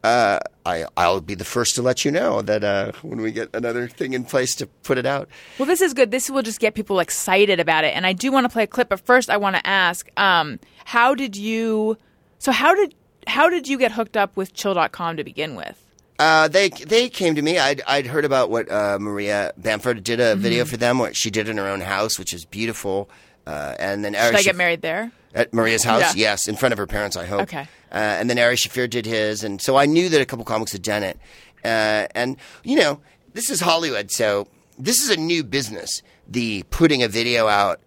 uh, 0.03 0.39
I 0.65 0.85
I'll 0.97 1.21
be 1.21 1.35
the 1.35 1.45
first 1.45 1.75
to 1.75 1.81
let 1.81 2.03
you 2.05 2.11
know 2.11 2.41
that 2.41 2.63
uh, 2.63 2.91
when 3.01 3.21
we 3.21 3.31
get 3.31 3.49
another 3.53 3.87
thing 3.87 4.13
in 4.13 4.25
place 4.25 4.55
to 4.55 4.67
put 4.67 4.97
it 4.97 5.05
out. 5.05 5.29
Well, 5.57 5.65
this 5.65 5.81
is 5.81 5.93
good. 5.93 6.11
This 6.11 6.29
will 6.29 6.41
just 6.41 6.59
get 6.59 6.73
people 6.73 6.99
excited 6.99 7.59
about 7.59 7.83
it. 7.85 7.95
And 7.95 8.05
I 8.05 8.13
do 8.13 8.31
want 8.31 8.45
to 8.45 8.49
play 8.49 8.63
a 8.63 8.67
clip, 8.67 8.89
but 8.89 8.99
first 8.99 9.29
I 9.29 9.37
want 9.37 9.55
to 9.55 9.65
ask, 9.67 10.09
um, 10.19 10.59
how 10.85 11.15
did 11.15 11.35
you 11.35 11.97
so 12.39 12.51
how 12.51 12.75
did 12.75 12.95
how 13.27 13.49
did 13.49 13.67
you 13.67 13.77
get 13.77 13.93
hooked 13.93 14.17
up 14.17 14.35
with 14.35 14.53
chill.com 14.53 15.17
to 15.17 15.23
begin 15.23 15.55
with? 15.55 15.79
Uh, 16.19 16.47
they 16.47 16.69
they 16.69 17.09
came 17.09 17.35
to 17.35 17.41
me. 17.41 17.57
I'd 17.57 17.81
I'd 17.87 18.05
heard 18.07 18.23
about 18.25 18.49
what 18.49 18.71
uh, 18.71 18.97
Maria 18.99 19.51
Bamford 19.57 20.03
did 20.03 20.19
a 20.19 20.33
Mm-hmm. 20.33 20.41
video 20.41 20.65
for 20.65 20.77
them. 20.77 20.99
What 20.99 21.15
she 21.15 21.29
did 21.31 21.49
in 21.49 21.57
her 21.57 21.67
own 21.67 21.81
house, 21.81 22.17
which 22.19 22.33
is 22.33 22.45
beautiful. 22.45 23.09
Uh, 23.47 23.75
and 23.79 24.05
then 24.05 24.13
Should 24.13 24.21
Eric 24.21 24.35
I 24.37 24.41
get 24.43 24.55
Shaf- 24.55 24.57
married 24.57 24.81
there? 24.81 25.11
At 25.35 25.53
Maria's 25.53 25.83
house, 25.83 26.15
Yeah. 26.15 26.31
yes, 26.31 26.47
in 26.47 26.55
front 26.55 26.71
of 26.73 26.77
her 26.77 26.85
parents, 26.87 27.17
I 27.17 27.25
hope. 27.25 27.41
Okay. 27.41 27.67
Uh, 27.91 27.95
and 27.97 28.29
then 28.29 28.37
Ari 28.37 28.55
Shaffir 28.55 28.87
did 28.89 29.05
his, 29.07 29.43
and 29.43 29.59
so 29.59 29.75
I 29.75 29.85
knew 29.87 30.07
that 30.09 30.21
a 30.21 30.25
couple 30.25 30.45
comics 30.45 30.71
had 30.71 30.83
done 30.83 31.01
it. 31.03 31.17
Uh, 31.65 32.05
and 32.13 32.37
you 32.63 32.75
know, 32.77 32.99
this 33.33 33.49
is 33.49 33.59
Hollywood, 33.59 34.11
so 34.11 34.47
this 34.77 35.01
is 35.01 35.09
a 35.09 35.17
new 35.17 35.43
business. 35.43 36.03
The 36.27 36.63
putting 36.69 37.01
a 37.03 37.07
video 37.07 37.47
out, 37.47 37.79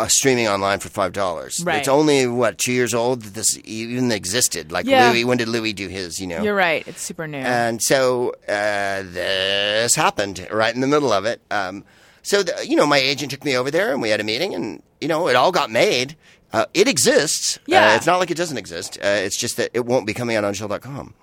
uh, 0.00 0.08
streaming 0.08 0.48
online 0.48 0.78
for 0.80 0.88
five 0.88 1.12
dollars. 1.12 1.62
Right. 1.64 1.78
It's 1.78 1.88
only 1.88 2.26
what 2.26 2.58
two 2.58 2.72
years 2.72 2.94
old 2.94 3.22
that 3.22 3.34
this 3.34 3.58
even 3.64 4.10
existed. 4.12 4.72
Like 4.72 4.86
Yeah. 4.86 5.10
Louis, 5.10 5.24
when 5.24 5.38
did 5.38 5.48
Louis 5.48 5.72
do 5.72 5.88
his? 5.88 6.20
You 6.20 6.26
know. 6.26 6.42
You're 6.42 6.54
right. 6.54 6.86
It's 6.86 7.02
super 7.02 7.26
new. 7.26 7.38
And 7.38 7.80
so 7.82 8.34
uh, 8.48 9.02
this 9.04 9.94
happened 9.94 10.46
right 10.50 10.74
in 10.74 10.80
the 10.80 10.86
middle 10.86 11.12
of 11.12 11.24
it. 11.24 11.40
Um, 11.50 11.84
so 12.22 12.42
the, 12.42 12.66
you 12.66 12.76
know, 12.76 12.86
my 12.86 12.98
agent 12.98 13.30
took 13.30 13.44
me 13.44 13.56
over 13.56 13.70
there, 13.70 13.92
and 13.92 14.02
we 14.02 14.10
had 14.10 14.20
a 14.20 14.24
meeting, 14.24 14.54
and 14.54 14.82
you 15.00 15.08
know, 15.08 15.28
it 15.28 15.36
all 15.36 15.52
got 15.52 15.70
made. 15.70 16.16
Uh, 16.52 16.66
it 16.74 16.88
exists. 16.88 17.58
Yeah. 17.66 17.92
Uh, 17.92 17.96
it's 17.96 18.06
not 18.06 18.18
like 18.18 18.30
it 18.30 18.36
doesn't 18.36 18.58
exist. 18.58 18.98
Uh, 18.98 19.06
it's 19.06 19.36
just 19.36 19.56
that 19.56 19.70
it 19.72 19.86
won't 19.86 20.06
be 20.06 20.12
coming 20.14 20.36
out 20.36 20.44
on 20.44 20.52
chill.com. 20.52 21.14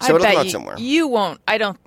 So 0.00 0.06
I 0.06 0.06
it'll 0.08 0.18
bet 0.18 0.30
come 0.32 0.38
out 0.40 0.44
you, 0.46 0.50
somewhere. 0.50 0.78
you 0.78 1.06
won't. 1.06 1.40
I 1.46 1.58
don't. 1.58 1.78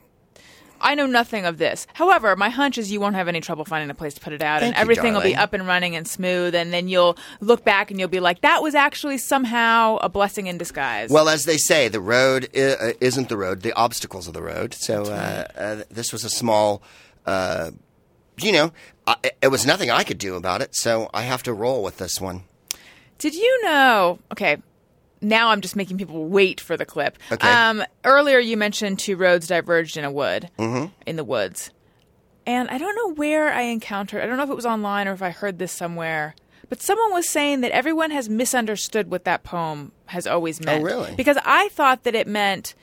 I 0.86 0.95
know 0.95 1.07
nothing 1.07 1.45
of 1.45 1.57
this. 1.57 1.88
However, 1.93 2.36
my 2.36 2.49
hunch 2.49 2.77
is 2.77 2.91
you 2.91 2.99
won't 3.01 3.15
have 3.15 3.27
any 3.27 3.41
trouble 3.41 3.65
finding 3.65 3.89
a 3.89 3.93
place 3.95 4.13
to 4.13 4.21
put 4.21 4.33
it 4.33 4.41
out, 4.41 4.61
Thank 4.61 4.75
and 4.75 4.77
you, 4.77 4.81
everything 4.81 5.13
will 5.13 5.21
be 5.21 5.36
up 5.36 5.53
and 5.53 5.65
running 5.67 5.95
and 5.95 6.07
smooth. 6.07 6.53
And 6.55 6.71
then 6.71 6.88
you'll 6.88 7.17
look 7.41 7.65
back 7.65 7.89
and 7.91 7.99
you'll 7.99 8.07
be 8.07 8.19
like, 8.19 8.41
"That 8.41 8.61
was 8.61 8.75
actually 8.75 9.17
somehow 9.17 9.97
a 9.97 10.07
blessing 10.09 10.47
in 10.47 10.57
disguise." 10.57 11.09
well, 11.09 11.27
as 11.27 11.43
they 11.43 11.57
say, 11.57 11.88
the 11.88 11.99
road 11.99 12.47
I- 12.55 12.59
uh, 12.59 12.93
isn't 13.01 13.29
the 13.29 13.38
road; 13.38 13.61
the 13.63 13.73
obstacles 13.73 14.27
are 14.29 14.31
the 14.31 14.43
road. 14.43 14.73
So 14.73 15.03
uh, 15.05 15.47
uh, 15.57 15.83
this 15.89 16.13
was 16.13 16.23
a 16.23 16.29
small, 16.29 16.81
uh, 17.25 17.71
you 18.38 18.51
know, 18.51 18.71
I, 19.07 19.15
it 19.41 19.47
was 19.47 19.65
nothing 19.65 19.89
I 19.89 20.03
could 20.03 20.19
do 20.19 20.36
about 20.36 20.61
it. 20.61 20.75
So 20.75 21.09
I 21.13 21.23
have 21.23 21.41
to 21.43 21.53
roll 21.53 21.83
with 21.83 21.97
this 21.97 22.21
one. 22.21 22.43
Did 23.17 23.33
you 23.33 23.63
know? 23.63 24.19
Okay, 24.31 24.57
now 25.22 25.49
I'm 25.49 25.61
just 25.61 25.76
making 25.76 25.97
people 25.97 26.26
wait 26.26 26.59
for 26.59 26.78
the 26.78 26.86
clip. 26.86 27.18
Okay. 27.32 27.47
Um, 27.47 27.84
earlier 28.03 28.39
you 28.39 28.57
mentioned 28.57 28.99
two 28.99 29.16
roads 29.16 29.47
diverged 29.47 29.97
in 29.97 30.03
a 30.03 30.11
wood, 30.11 30.49
mm-hmm. 30.57 30.91
in 31.05 31.16
the 31.16 31.24
woods, 31.24 31.72
and 32.45 32.70
I 32.70 32.78
don't 32.78 32.95
know 32.95 33.13
where 33.13 33.51
I 33.51 33.61
encountered. 33.61 34.22
I 34.22 34.28
don't 34.28 34.38
know 34.38 34.43
if 34.43 34.49
it 34.49 34.55
was 34.55 34.66
online 34.66 35.07
or 35.07 35.13
if 35.13 35.22
I 35.22 35.32
heard 35.32 35.59
this 35.59 35.72
somewhere. 35.72 36.36
But 36.68 36.82
someone 36.82 37.11
was 37.11 37.30
saying 37.30 37.61
that 37.61 37.72
everyone 37.72 38.09
has 38.11 38.28
misunderstood 38.28 39.11
what 39.11 39.24
that 39.26 39.43
poem 39.43 39.91
has 40.07 40.26
always 40.26 40.59
meant. 40.59 40.82
Oh, 40.82 40.86
really? 40.86 41.16
Because 41.16 41.38
I 41.45 41.70
thought 41.70 42.03
that 42.03 42.16
it 42.16 42.28
meant 42.28 42.74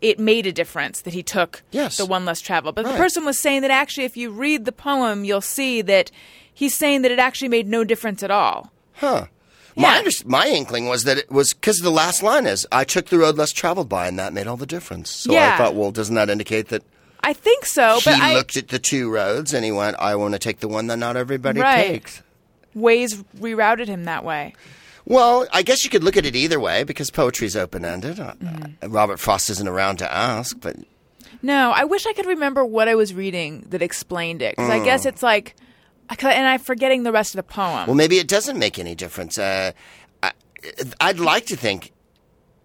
it 0.00 0.18
made 0.18 0.46
a 0.46 0.52
difference 0.52 1.00
that 1.02 1.14
he 1.14 1.22
took 1.22 1.62
Yes. 1.70 1.96
the 1.96 2.06
one 2.06 2.24
less 2.24 2.40
travel. 2.40 2.72
But 2.72 2.84
the 2.84 2.92
person 2.92 3.24
was 3.24 3.38
saying 3.38 3.62
that 3.62 3.70
actually, 3.70 4.04
if 4.04 4.16
you 4.16 4.30
read 4.30 4.66
the 4.66 4.72
poem, 4.72 5.24
you'll 5.24 5.40
see 5.40 5.82
that 5.82 6.10
he's 6.52 6.74
saying 6.74 7.02
that 7.02 7.10
it 7.10 7.18
actually 7.18 7.48
made 7.48 7.66
no 7.66 7.84
difference 7.84 8.22
at 8.22 8.30
all. 8.30 8.70
Huh. 8.94 9.26
My, 9.76 9.92
Yeah. 9.92 9.98
under- 9.98 10.10
my 10.26 10.46
inkling 10.48 10.86
was 10.88 11.02
that 11.04 11.18
it 11.18 11.30
was 11.30 11.52
because 11.52 11.78
the 11.78 11.90
last 11.90 12.22
line 12.22 12.46
is, 12.46 12.66
I 12.70 12.84
took 12.84 13.06
the 13.06 13.18
road 13.18 13.36
less 13.36 13.50
traveled 13.52 13.88
by, 13.88 14.06
and 14.06 14.18
that 14.18 14.32
made 14.32 14.46
all 14.46 14.56
the 14.56 14.66
difference. 14.66 15.10
So 15.10 15.32
Yeah. 15.32 15.54
I 15.54 15.58
thought, 15.58 15.74
well, 15.74 15.90
doesn't 15.90 16.14
that 16.14 16.30
indicate 16.30 16.68
that 16.68 16.82
I 17.22 17.32
think 17.32 17.64
so, 17.66 17.98
he 18.00 18.10
but 18.10 18.20
I, 18.20 18.34
looked 18.34 18.56
at 18.56 18.68
the 18.68 18.78
two 18.78 19.10
roads 19.10 19.54
and 19.54 19.64
he 19.64 19.72
went, 19.72 19.96
I 19.98 20.14
want 20.16 20.34
to 20.34 20.38
take 20.38 20.60
the 20.60 20.68
one 20.68 20.86
that 20.88 20.98
not 20.98 21.16
everybody 21.16 21.60
Right. 21.60 21.86
takes? 21.88 22.22
Ways 22.74 23.22
rerouted 23.38 23.86
him 23.88 24.04
that 24.04 24.24
way. 24.24 24.54
Well, 25.06 25.46
I 25.52 25.62
guess 25.62 25.84
you 25.84 25.90
could 25.90 26.04
look 26.04 26.16
at 26.16 26.24
it 26.26 26.34
either 26.36 26.58
way 26.60 26.82
because 26.84 27.10
poetry's 27.10 27.56
open 27.56 27.84
ended. 27.84 28.16
Mm-hmm. 28.16 28.92
Robert 28.92 29.18
Frost 29.20 29.50
isn't 29.50 29.68
around 29.68 29.96
to 29.98 30.12
ask, 30.12 30.56
but 30.60 30.76
No, 31.42 31.72
I 31.72 31.84
wish 31.84 32.06
I 32.06 32.12
could 32.14 32.26
remember 32.26 32.64
what 32.64 32.88
I 32.88 32.94
was 32.94 33.12
reading 33.12 33.66
that 33.70 33.82
explained 33.82 34.40
it. 34.40 34.56
Because 34.56 34.70
I 34.70 34.78
Mm. 34.80 34.84
guess 34.84 35.04
it's 35.04 35.22
like, 35.22 35.54
I 35.58 35.62
and 36.08 36.46
I'm 36.46 36.60
forgetting 36.60 37.02
the 37.02 37.12
rest 37.12 37.34
of 37.34 37.36
the 37.36 37.42
poem. 37.42 37.86
well, 37.86 37.94
maybe 37.94 38.18
it 38.18 38.28
doesn't 38.28 38.58
make 38.58 38.78
any 38.78 38.94
difference. 38.94 39.38
Uh, 39.38 39.72
I, 40.22 40.32
I'd 41.00 41.18
like 41.18 41.46
to 41.46 41.56
think 41.56 41.92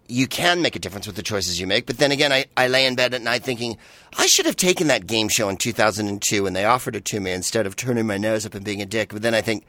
you 0.08 0.26
can 0.26 0.60
make 0.60 0.74
a 0.74 0.78
difference 0.78 1.06
with 1.06 1.16
the 1.16 1.22
choices 1.22 1.60
you 1.60 1.66
make, 1.66 1.86
but 1.86 1.98
then 1.98 2.10
again, 2.10 2.32
I, 2.32 2.46
I 2.56 2.66
lay 2.68 2.84
in 2.86 2.96
bed 2.96 3.14
at 3.14 3.22
night 3.22 3.44
thinking, 3.44 3.76
I 4.18 4.26
should 4.26 4.46
have 4.46 4.56
taken 4.56 4.88
that 4.88 5.06
game 5.06 5.28
show 5.28 5.48
in 5.48 5.56
2002 5.56 6.42
when 6.42 6.52
they 6.52 6.64
offered 6.64 6.96
it 6.96 7.04
to 7.06 7.20
me 7.20 7.30
instead 7.32 7.66
of 7.66 7.76
turning 7.76 8.06
my 8.06 8.18
nose 8.18 8.44
up 8.44 8.54
and 8.54 8.64
being 8.64 8.82
a 8.82 8.86
dick. 8.86 9.10
But 9.12 9.22
then 9.22 9.34
I 9.34 9.40
think, 9.40 9.64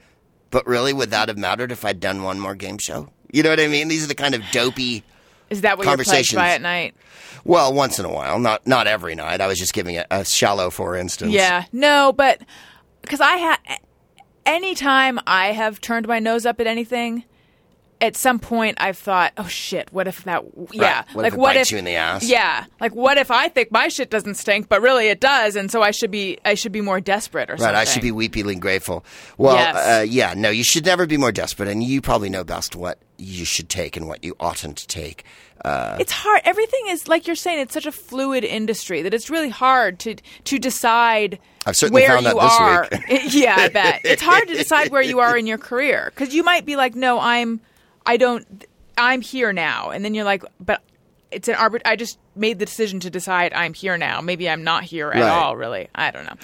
but 0.49 0.65
really, 0.65 0.93
would 0.93 1.11
that 1.11 1.27
have 1.27 1.37
mattered 1.37 1.71
if 1.71 1.85
I'd 1.85 1.99
done 1.99 2.23
one 2.23 2.39
more 2.39 2.55
game 2.55 2.77
show? 2.79 3.09
You 3.31 3.43
know 3.43 3.49
what 3.49 3.59
I 3.59 3.67
mean? 3.67 3.87
These 3.87 4.03
are 4.03 4.07
the 4.07 4.15
kind 4.15 4.33
of 4.35 4.41
dopey 4.51 5.03
Is 5.49 5.61
that 5.61 5.77
what 5.77 5.85
you're 5.85 5.95
plagued 5.95 6.07
conversations. 6.07 6.37
by 6.37 6.49
at 6.49 6.61
night? 6.61 6.95
Well, 7.43 7.71
once 7.73 7.99
in 7.99 8.05
a 8.05 8.11
while, 8.11 8.39
not 8.39 8.65
not 8.67 8.87
every 8.87 9.15
night. 9.15 9.41
I 9.41 9.47
was 9.47 9.57
just 9.57 9.73
giving 9.73 9.97
a, 9.97 10.05
a 10.11 10.25
shallow 10.25 10.69
for 10.69 10.95
instance. 10.95 11.31
Yeah, 11.31 11.65
no, 11.71 12.13
but 12.13 12.41
because 13.01 13.21
I 13.21 13.35
had 13.37 13.57
anytime 14.45 15.19
I 15.27 15.47
have 15.47 15.81
turned 15.81 16.07
my 16.07 16.19
nose 16.19 16.45
up 16.45 16.59
at 16.59 16.67
anything, 16.67 17.23
at 17.99 18.15
some 18.17 18.39
point 18.39 18.77
I've 18.81 18.97
thought, 18.97 19.31
oh 19.37 19.47
shit, 19.47 19.91
what 19.93 20.07
if 20.07 20.23
that? 20.23 20.43
Yeah, 20.71 21.03
What 21.13 21.21
like 21.23 21.27
if 21.27 21.33
it 21.35 21.39
what 21.39 21.53
bites 21.55 21.69
if 21.69 21.71
you 21.73 21.77
in 21.77 21.85
the 21.85 21.95
ass? 21.95 22.23
Yeah, 22.27 22.65
like 22.79 22.95
what 22.95 23.17
if 23.17 23.29
I 23.29 23.47
think 23.47 23.71
my 23.71 23.89
shit 23.89 24.09
doesn't 24.09 24.35
stink, 24.35 24.67
but 24.69 24.81
really 24.81 25.07
it 25.07 25.19
does, 25.19 25.55
and 25.55 25.69
so 25.71 25.81
I 25.83 25.91
should 25.91 26.09
be 26.11 26.39
I 26.43 26.55
should 26.55 26.71
be 26.71 26.81
more 26.81 26.99
desperate 26.99 27.49
or 27.49 27.53
Right, 27.53 27.59
something. 27.59 27.75
Right, 27.75 27.81
I 27.81 27.85
should 27.85 28.01
be 28.01 28.11
weepily 28.11 28.59
grateful. 28.59 29.05
Well, 29.37 29.55
Yes. 29.55 29.75
uh, 29.75 30.01
yeah, 30.03 30.33
no, 30.35 30.49
you 30.49 30.63
should 30.63 30.85
never 30.85 31.05
be 31.05 31.17
more 31.17 31.31
desperate, 31.31 31.69
and 31.69 31.83
you 31.83 32.01
probably 32.01 32.29
know 32.29 32.43
best 32.43 32.75
what 32.75 32.97
you 33.17 33.45
should 33.45 33.69
take 33.69 33.95
and 33.95 34.07
what 34.07 34.23
you 34.23 34.35
oughtn't 34.39 34.77
to 34.77 34.87
take. 34.87 35.23
Uh, 35.63 35.97
It's 35.99 36.11
hard. 36.11 36.41
Everything 36.45 36.81
is 36.87 37.07
like 37.07 37.27
you're 37.27 37.35
saying. 37.35 37.59
It's 37.59 37.73
such 37.73 37.85
a 37.85 37.91
fluid 37.91 38.43
industry 38.43 39.01
that 39.03 39.13
it's 39.13 39.29
really 39.29 39.49
hard 39.49 39.99
to 39.99 40.15
to 40.45 40.59
decide. 40.59 41.39
I've 41.65 41.75
certainly 41.75 42.01
where 42.01 42.09
found 42.19 42.25
that 42.25 42.35
you 42.35 42.41
this 42.41 42.59
are. 42.59 42.87
week. 42.91 43.33
yeah, 43.33 43.55
I 43.57 43.67
bet 43.69 44.01
it's 44.03 44.21
hard 44.21 44.47
to 44.47 44.55
decide 44.55 44.89
where 44.89 45.03
you 45.03 45.19
are 45.19 45.37
in 45.37 45.45
your 45.45 45.59
career 45.59 46.11
because 46.15 46.33
you 46.33 46.43
might 46.43 46.65
be 46.65 46.75
like, 46.75 46.95
no, 46.95 47.19
I'm, 47.19 47.61
I 48.05 48.17
don't, 48.17 48.65
I'm 48.97 49.21
here 49.21 49.53
now, 49.53 49.91
and 49.91 50.03
then 50.03 50.15
you're 50.15 50.25
like, 50.25 50.43
but 50.59 50.81
it's 51.29 51.47
an 51.47 51.53
arbit. 51.55 51.81
I 51.85 51.95
just 51.95 52.17
made 52.35 52.57
the 52.57 52.65
decision 52.65 52.99
to 53.01 53.09
decide 53.11 53.53
I'm 53.53 53.73
here 53.75 53.95
now. 53.97 54.21
Maybe 54.21 54.49
I'm 54.49 54.63
not 54.63 54.83
here 54.83 55.09
at 55.11 55.21
Right. 55.21 55.29
all. 55.29 55.55
Really, 55.55 55.87
I 55.93 56.09
don't 56.09 56.25
know. 56.25 56.35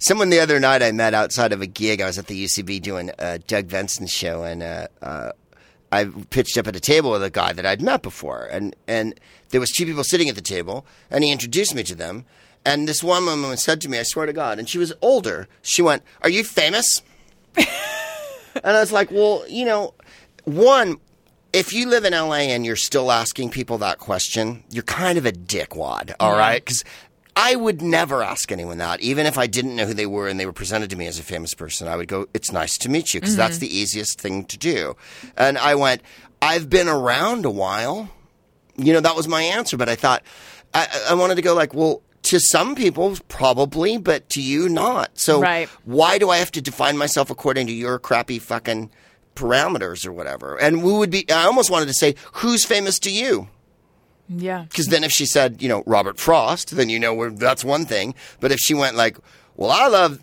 Someone 0.00 0.30
the 0.30 0.40
other 0.40 0.58
night 0.58 0.82
I 0.82 0.92
met 0.92 1.14
outside 1.14 1.52
of 1.52 1.60
a 1.60 1.66
gig. 1.66 2.00
I 2.00 2.06
was 2.06 2.18
at 2.18 2.26
the 2.26 2.44
UCB 2.44 2.80
doing 2.82 3.10
a 3.18 3.38
Doug 3.38 3.68
Benson 3.68 4.06
show, 4.08 4.42
and 4.42 4.62
uh, 4.62 4.88
uh, 5.00 5.32
I 5.92 6.04
pitched 6.30 6.56
up 6.56 6.66
at 6.66 6.76
a 6.76 6.80
table 6.80 7.10
with 7.10 7.22
a 7.22 7.30
guy 7.30 7.52
that 7.52 7.66
I'd 7.66 7.82
met 7.82 8.02
before, 8.02 8.48
and 8.50 8.76
and 8.86 9.18
there 9.50 9.60
was 9.60 9.70
two 9.70 9.86
people 9.86 10.04
sitting 10.04 10.28
at 10.28 10.34
the 10.36 10.40
table, 10.40 10.86
and 11.10 11.24
he 11.24 11.32
introduced 11.32 11.74
me 11.74 11.82
to 11.84 11.94
them. 11.94 12.24
And 12.64 12.86
this 12.86 13.02
one 13.02 13.24
woman 13.24 13.56
said 13.56 13.80
to 13.82 13.88
me, 13.88 13.98
"I 13.98 14.04
swear 14.04 14.26
to 14.26 14.32
God," 14.32 14.58
and 14.58 14.68
she 14.68 14.78
was 14.78 14.92
older. 15.02 15.48
She 15.62 15.82
went, 15.82 16.02
"Are 16.22 16.30
you 16.30 16.44
famous?" 16.44 17.02
and 17.56 17.66
I 18.64 18.80
was 18.80 18.92
like, 18.92 19.10
"Well, 19.10 19.44
you 19.48 19.64
know, 19.64 19.94
one." 20.44 20.98
If 21.52 21.72
you 21.72 21.88
live 21.88 22.04
in 22.04 22.12
LA 22.12 22.46
and 22.54 22.64
you're 22.64 22.76
still 22.76 23.10
asking 23.10 23.50
people 23.50 23.78
that 23.78 23.98
question, 23.98 24.62
you're 24.70 24.84
kind 24.84 25.18
of 25.18 25.26
a 25.26 25.32
dickwad, 25.32 26.14
all 26.20 26.36
right? 26.36 26.64
Because 26.64 26.84
I 27.40 27.56
would 27.56 27.80
never 27.80 28.22
ask 28.22 28.52
anyone 28.52 28.78
that, 28.78 29.00
even 29.00 29.24
if 29.26 29.38
I 29.38 29.46
didn't 29.46 29.76
know 29.76 29.86
who 29.86 29.94
they 29.94 30.06
were 30.06 30.28
and 30.28 30.38
they 30.38 30.46
were 30.46 30.52
presented 30.52 30.90
to 30.90 30.96
me 30.96 31.06
as 31.06 31.18
a 31.18 31.22
famous 31.22 31.54
person. 31.54 31.88
I 31.88 31.96
would 31.96 32.08
go, 32.08 32.26
"It's 32.34 32.52
nice 32.52 32.76
to 32.78 32.88
meet 32.88 33.14
you," 33.14 33.20
because 33.20 33.36
that's 33.36 33.56
mm-hmm. 33.56 33.60
the 33.60 33.78
easiest 33.78 34.20
thing 34.20 34.44
to 34.44 34.58
do. 34.58 34.96
And 35.36 35.56
I 35.56 35.74
went, 35.74 36.02
"I've 36.42 36.68
been 36.68 36.88
around 36.88 37.44
a 37.44 37.50
while." 37.50 38.10
You 38.76 38.92
know, 38.92 39.00
that 39.00 39.16
was 39.16 39.26
my 39.26 39.42
answer. 39.42 39.76
But 39.76 39.88
I 39.88 39.96
thought 39.96 40.22
I, 40.74 40.86
I 41.10 41.14
wanted 41.14 41.36
to 41.36 41.42
go 41.42 41.54
like, 41.54 41.74
well, 41.74 42.02
to 42.24 42.38
some 42.38 42.74
people 42.74 43.16
probably, 43.28 43.98
but 43.98 44.28
to 44.30 44.42
you 44.42 44.68
not. 44.68 45.18
So 45.18 45.40
Right. 45.40 45.68
why 45.84 46.18
do 46.18 46.30
I 46.30 46.38
have 46.38 46.52
to 46.52 46.60
define 46.60 46.96
myself 46.96 47.30
according 47.30 47.66
to 47.68 47.72
your 47.72 47.98
crappy 47.98 48.38
fucking 48.38 48.90
parameters 49.34 50.06
or 50.06 50.12
whatever? 50.12 50.56
And 50.56 50.80
who 50.80 50.98
would 50.98 51.10
be? 51.10 51.30
I 51.30 51.44
almost 51.44 51.70
wanted 51.70 51.86
to 51.86 51.94
say, 51.94 52.14
who's 52.34 52.64
famous 52.64 52.98
to 53.00 53.10
you? 53.10 53.48
Yeah, 54.32 54.64
Because 54.68 54.86
then 54.86 55.02
if 55.02 55.10
she 55.10 55.26
said, 55.26 55.60
you 55.60 55.68
know, 55.68 55.82
Robert 55.86 56.18
Frost, 56.18 56.76
then 56.76 56.88
you 56.88 57.00
know 57.00 57.30
that's 57.30 57.64
one 57.64 57.84
thing. 57.84 58.14
But 58.38 58.52
if 58.52 58.60
she 58.60 58.74
went 58.74 58.94
like, 58.94 59.18
well, 59.56 59.70
I 59.72 59.88
love, 59.88 60.22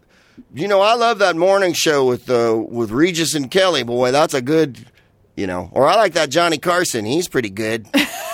you 0.53 0.68
know, 0.68 0.80
I 0.80 0.93
love 0.93 1.20
that 1.20 1.36
morning 1.36 1.74
show 1.74 2.05
with 2.08 2.30
uh, 2.30 2.55
with 2.70 2.89
Regis 2.91 3.34
and 3.36 3.51
Kelly. 3.51 3.84
Boy, 3.84 4.12
that's 4.12 4.34
a 4.34 4.41
good, 4.41 4.86
you 5.36 5.45
know, 5.45 5.70
or 5.74 5.86
I 5.88 5.95
like 5.95 6.14
that 6.14 6.30
Johnny 6.30 6.58
Carson. 6.58 7.03
He's 7.03 7.28
pretty 7.28 7.49
good. 7.49 7.86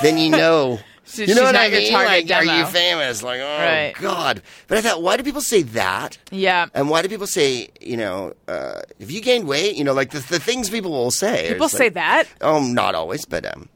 then 0.04 0.18
you 0.20 0.30
know. 0.30 0.80
So 1.06 1.24
you 1.28 1.34
know 1.36 1.44
what 1.44 1.56
I 1.56 1.70
mean? 1.70 1.92
Like, 1.92 2.30
are 2.32 2.46
you 2.46 2.66
famous? 2.68 3.24
Like, 3.24 3.42
oh 3.42 3.58
Right. 3.60 3.94
God! 4.00 4.42
But 4.68 4.78
I 4.78 4.82
thought, 4.82 5.02
why 5.02 5.18
do 5.18 5.24
people 5.24 5.42
say 5.42 5.64
that? 5.64 6.18
yeah. 6.32 6.68
And 6.76 6.90
why 6.90 7.02
do 7.02 7.10
people 7.10 7.28
say, 7.28 7.70
you 7.82 7.98
know, 7.98 8.34
uh, 8.48 8.82
have 9.00 9.10
you 9.12 9.22
gained 9.22 9.48
weight? 9.48 9.76
You 9.76 9.84
know, 9.84 9.94
like 9.94 10.12
the, 10.12 10.20
the 10.20 10.40
things 10.40 10.70
people 10.70 10.92
will 10.92 11.12
say. 11.12 11.50
People 11.50 11.68
say 11.68 11.86
like- 11.86 11.94
that. 11.96 12.24
Oh, 12.42 12.62
not 12.64 12.94
always, 12.96 13.26
but 13.26 13.46
um, 13.52 13.70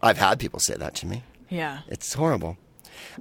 I've 0.00 0.18
had 0.18 0.38
people 0.40 0.58
say 0.58 0.74
that 0.74 0.94
to 0.96 1.06
me. 1.06 1.22
Yeah. 1.52 1.80
It's 1.88 2.14
horrible. 2.14 2.56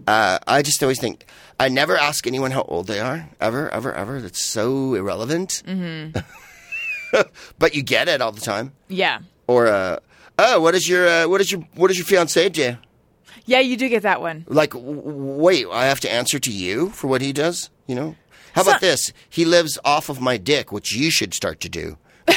Uh, 0.08 0.40
I 0.48 0.62
just 0.62 0.82
always 0.82 1.00
think 1.00 1.26
I 1.60 1.68
never 1.68 1.98
ask 1.98 2.26
anyone 2.26 2.52
how 2.52 2.62
old 2.64 2.88
they 2.88 3.00
are, 3.00 3.30
ever, 3.42 3.70
ever, 3.70 3.94
ever. 3.94 4.22
That's 4.22 4.42
so 4.44 4.94
irrelevant. 4.96 5.64
Mm-hmm. 5.68 6.18
but 7.60 7.76
you 7.76 7.84
get 7.84 8.08
it 8.08 8.22
all 8.22 8.32
the 8.32 8.42
time. 8.42 8.72
Yeah. 8.88 9.20
Or 9.48 9.68
uh, 9.68 10.00
oh, 10.40 10.62
what 10.62 10.76
is 10.76 10.88
your 10.88 11.08
uh, 11.08 11.28
what 11.28 11.42
is 11.42 11.52
your 11.52 11.62
what 11.76 11.90
does 11.90 11.98
your 11.98 12.06
fiance 12.06 12.48
do? 12.50 12.78
Yeah, 13.46 13.60
you 13.60 13.76
do 13.76 13.90
get 13.90 14.04
that 14.04 14.22
one. 14.22 14.46
Like, 14.48 14.72
w- 14.72 14.96
w- 14.96 15.34
wait, 15.42 15.66
I 15.72 15.86
have 15.86 16.00
to 16.02 16.12
answer 16.12 16.40
to 16.40 16.52
you 16.52 16.90
for 16.92 17.08
what 17.08 17.22
he 17.22 17.34
does. 17.34 17.70
You 17.88 17.96
know, 17.96 18.16
how 18.54 18.64
So- 18.64 18.70
about 18.72 18.82
this? 18.82 19.12
He 19.30 19.44
lives 19.46 19.78
off 19.84 20.08
of 20.10 20.22
my 20.22 20.38
dick, 20.38 20.72
which 20.72 20.94
you 20.96 21.12
should 21.12 21.34
start 21.34 21.60
to 21.62 21.70
do. 21.70 21.98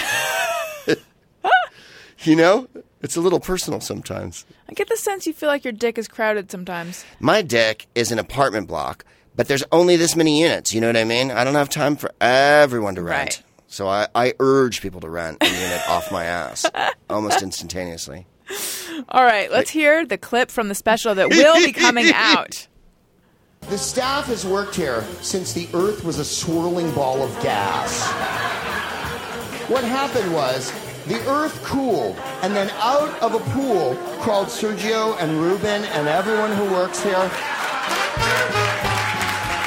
you 2.25 2.37
know, 2.37 2.69
it's 3.05 3.17
a 3.17 3.21
little 3.21 3.41
personal 3.41 3.81
sometimes. 3.81 4.47
I 4.69 4.73
get 4.73 4.89
the 4.89 4.97
sense 4.97 5.27
you 5.27 5.33
feel 5.33 5.49
like 5.49 5.65
your 5.65 5.73
dick 5.73 5.99
is 5.99 6.09
crowded 6.09 6.51
sometimes. 6.51 7.05
My 7.21 7.43
deck 7.43 7.87
is 7.95 8.11
an 8.11 8.19
apartment 8.19 8.67
block, 8.67 9.05
but 9.37 9.47
there's 9.47 9.65
only 9.71 9.97
this 9.97 10.17
many 10.17 10.41
units. 10.41 10.73
You 10.73 10.81
know 10.81 10.87
what 10.87 10.97
I 10.97 11.05
mean? 11.05 11.31
I 11.31 11.45
don't 11.45 11.55
have 11.55 11.69
time 11.69 11.97
for 11.97 12.11
everyone 12.21 12.95
to 12.95 13.03
rent. 13.03 13.19
Right. 13.19 13.43
So 13.69 13.89
I, 13.89 14.09
I 14.15 14.35
urge 14.41 14.81
people 14.81 15.01
to 15.01 15.11
rent 15.11 15.39
a 15.43 15.47
unit 15.47 15.81
off 15.89 16.11
my 16.11 16.25
ass 16.25 16.65
almost 17.11 17.43
instantaneously. 17.43 18.27
All 19.09 19.25
right, 19.25 19.51
let's 19.51 19.71
hear 19.71 20.07
the 20.07 20.19
clip 20.19 20.51
from 20.51 20.69
the 20.69 20.75
special 20.75 21.15
that 21.15 21.29
will 21.29 21.57
be 21.57 21.73
coming 21.73 22.11
out. 22.15 22.69
The 23.63 23.79
staff 23.79 24.27
has 24.27 24.47
worked 24.47 24.77
here 24.77 25.05
since 25.23 25.53
the 25.53 25.69
Earth 25.75 26.05
was 26.05 26.19
a 26.19 26.25
swirling 26.25 26.93
ball 26.93 27.23
of 27.23 27.33
gas. 27.43 28.03
What 29.69 29.83
happened 29.83 30.33
was 30.35 30.71
the 31.07 31.21
Earth 31.29 31.63
cooled, 31.63 32.17
and 32.43 32.55
then 32.55 32.71
out 32.79 33.21
of 33.23 33.35
a 33.35 33.39
pool 33.51 33.95
crawled 34.21 34.49
Sergio 34.49 35.17
and 35.21 35.33
Ruben 35.39 35.85
and 35.85 36.09
everyone 36.09 36.53
who 36.53 36.65
works 36.73 37.03
here. 37.03 37.31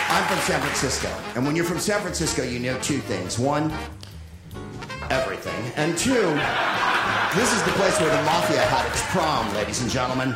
I'm 0.09 0.27
from 0.27 0.39
San 0.39 0.59
Francisco, 0.61 1.09
and 1.35 1.45
when 1.45 1.55
you're 1.55 1.65
from 1.65 1.79
San 1.79 2.01
Francisco, 2.01 2.41
you 2.43 2.59
know 2.59 2.77
two 2.79 2.99
things. 2.99 3.38
One, 3.38 3.71
everything, 5.11 5.71
and 5.75 5.95
two, 5.95 6.33
this 7.35 7.53
is 7.53 7.61
the 7.63 7.71
place 7.71 7.99
where 7.99 8.09
the 8.09 8.23
mafia 8.23 8.61
had 8.61 8.89
its 8.89 9.03
prom, 9.07 9.53
ladies 9.53 9.81
and 9.81 9.91
gentlemen. 9.91 10.35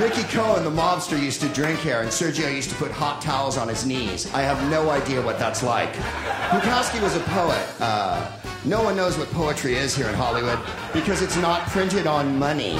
Mickey 0.00 0.24
Cohen, 0.24 0.64
the 0.64 0.70
mobster, 0.70 1.22
used 1.22 1.40
to 1.42 1.48
drink 1.50 1.78
here, 1.78 2.00
and 2.00 2.10
Sergio 2.10 2.52
used 2.52 2.70
to 2.70 2.74
put 2.74 2.90
hot 2.90 3.22
towels 3.22 3.56
on 3.56 3.68
his 3.68 3.86
knees. 3.86 4.32
I 4.34 4.42
have 4.42 4.68
no 4.68 4.90
idea 4.90 5.22
what 5.22 5.38
that's 5.38 5.62
like. 5.62 5.92
Bukowski 6.50 7.00
was 7.00 7.14
a 7.14 7.20
poet. 7.20 7.64
Uh, 7.78 8.35
no 8.66 8.82
one 8.82 8.96
knows 8.96 9.16
what 9.16 9.30
poetry 9.30 9.76
is 9.76 9.94
here 9.96 10.08
in 10.08 10.14
Hollywood 10.14 10.58
because 10.92 11.22
it's 11.22 11.36
not 11.36 11.68
printed 11.68 12.08
on 12.08 12.36
money. 12.36 12.74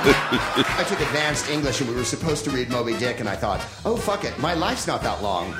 I 0.00 0.84
took 0.88 1.00
advanced 1.00 1.48
English 1.48 1.80
and 1.80 1.88
we 1.88 1.94
were 1.94 2.04
supposed 2.04 2.44
to 2.44 2.50
read 2.50 2.68
Moby 2.68 2.96
Dick, 2.96 3.20
and 3.20 3.28
I 3.28 3.36
thought, 3.36 3.64
oh, 3.84 3.96
fuck 3.96 4.24
it, 4.24 4.36
my 4.38 4.54
life's 4.54 4.86
not 4.88 5.02
that 5.02 5.22
long. 5.22 5.54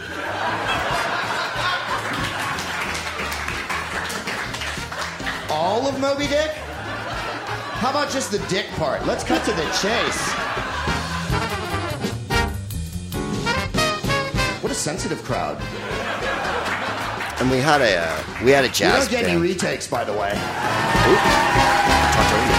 All 5.50 5.86
of 5.86 6.00
Moby 6.00 6.26
Dick? 6.26 6.50
How 6.50 7.90
about 7.90 8.10
just 8.10 8.32
the 8.32 8.38
dick 8.48 8.66
part? 8.72 9.06
Let's 9.06 9.22
cut 9.22 9.44
to 9.44 9.52
the 9.52 9.64
chase. 9.80 10.32
What 14.62 14.72
a 14.72 14.74
sensitive 14.74 15.22
crowd. 15.22 15.62
And 17.40 17.50
we 17.50 17.58
had 17.58 17.80
a 17.80 17.96
uh, 17.96 18.44
we 18.44 18.50
had 18.50 18.64
a 18.64 18.68
You 18.68 18.72
jazz 18.74 19.04
don't 19.04 19.10
get 19.12 19.24
band. 19.26 19.38
any 19.38 19.48
retakes, 19.48 19.86
by 19.86 20.02
the 20.04 20.12
way. 20.12 20.30
Talked 22.14 22.32
over. 22.32 22.58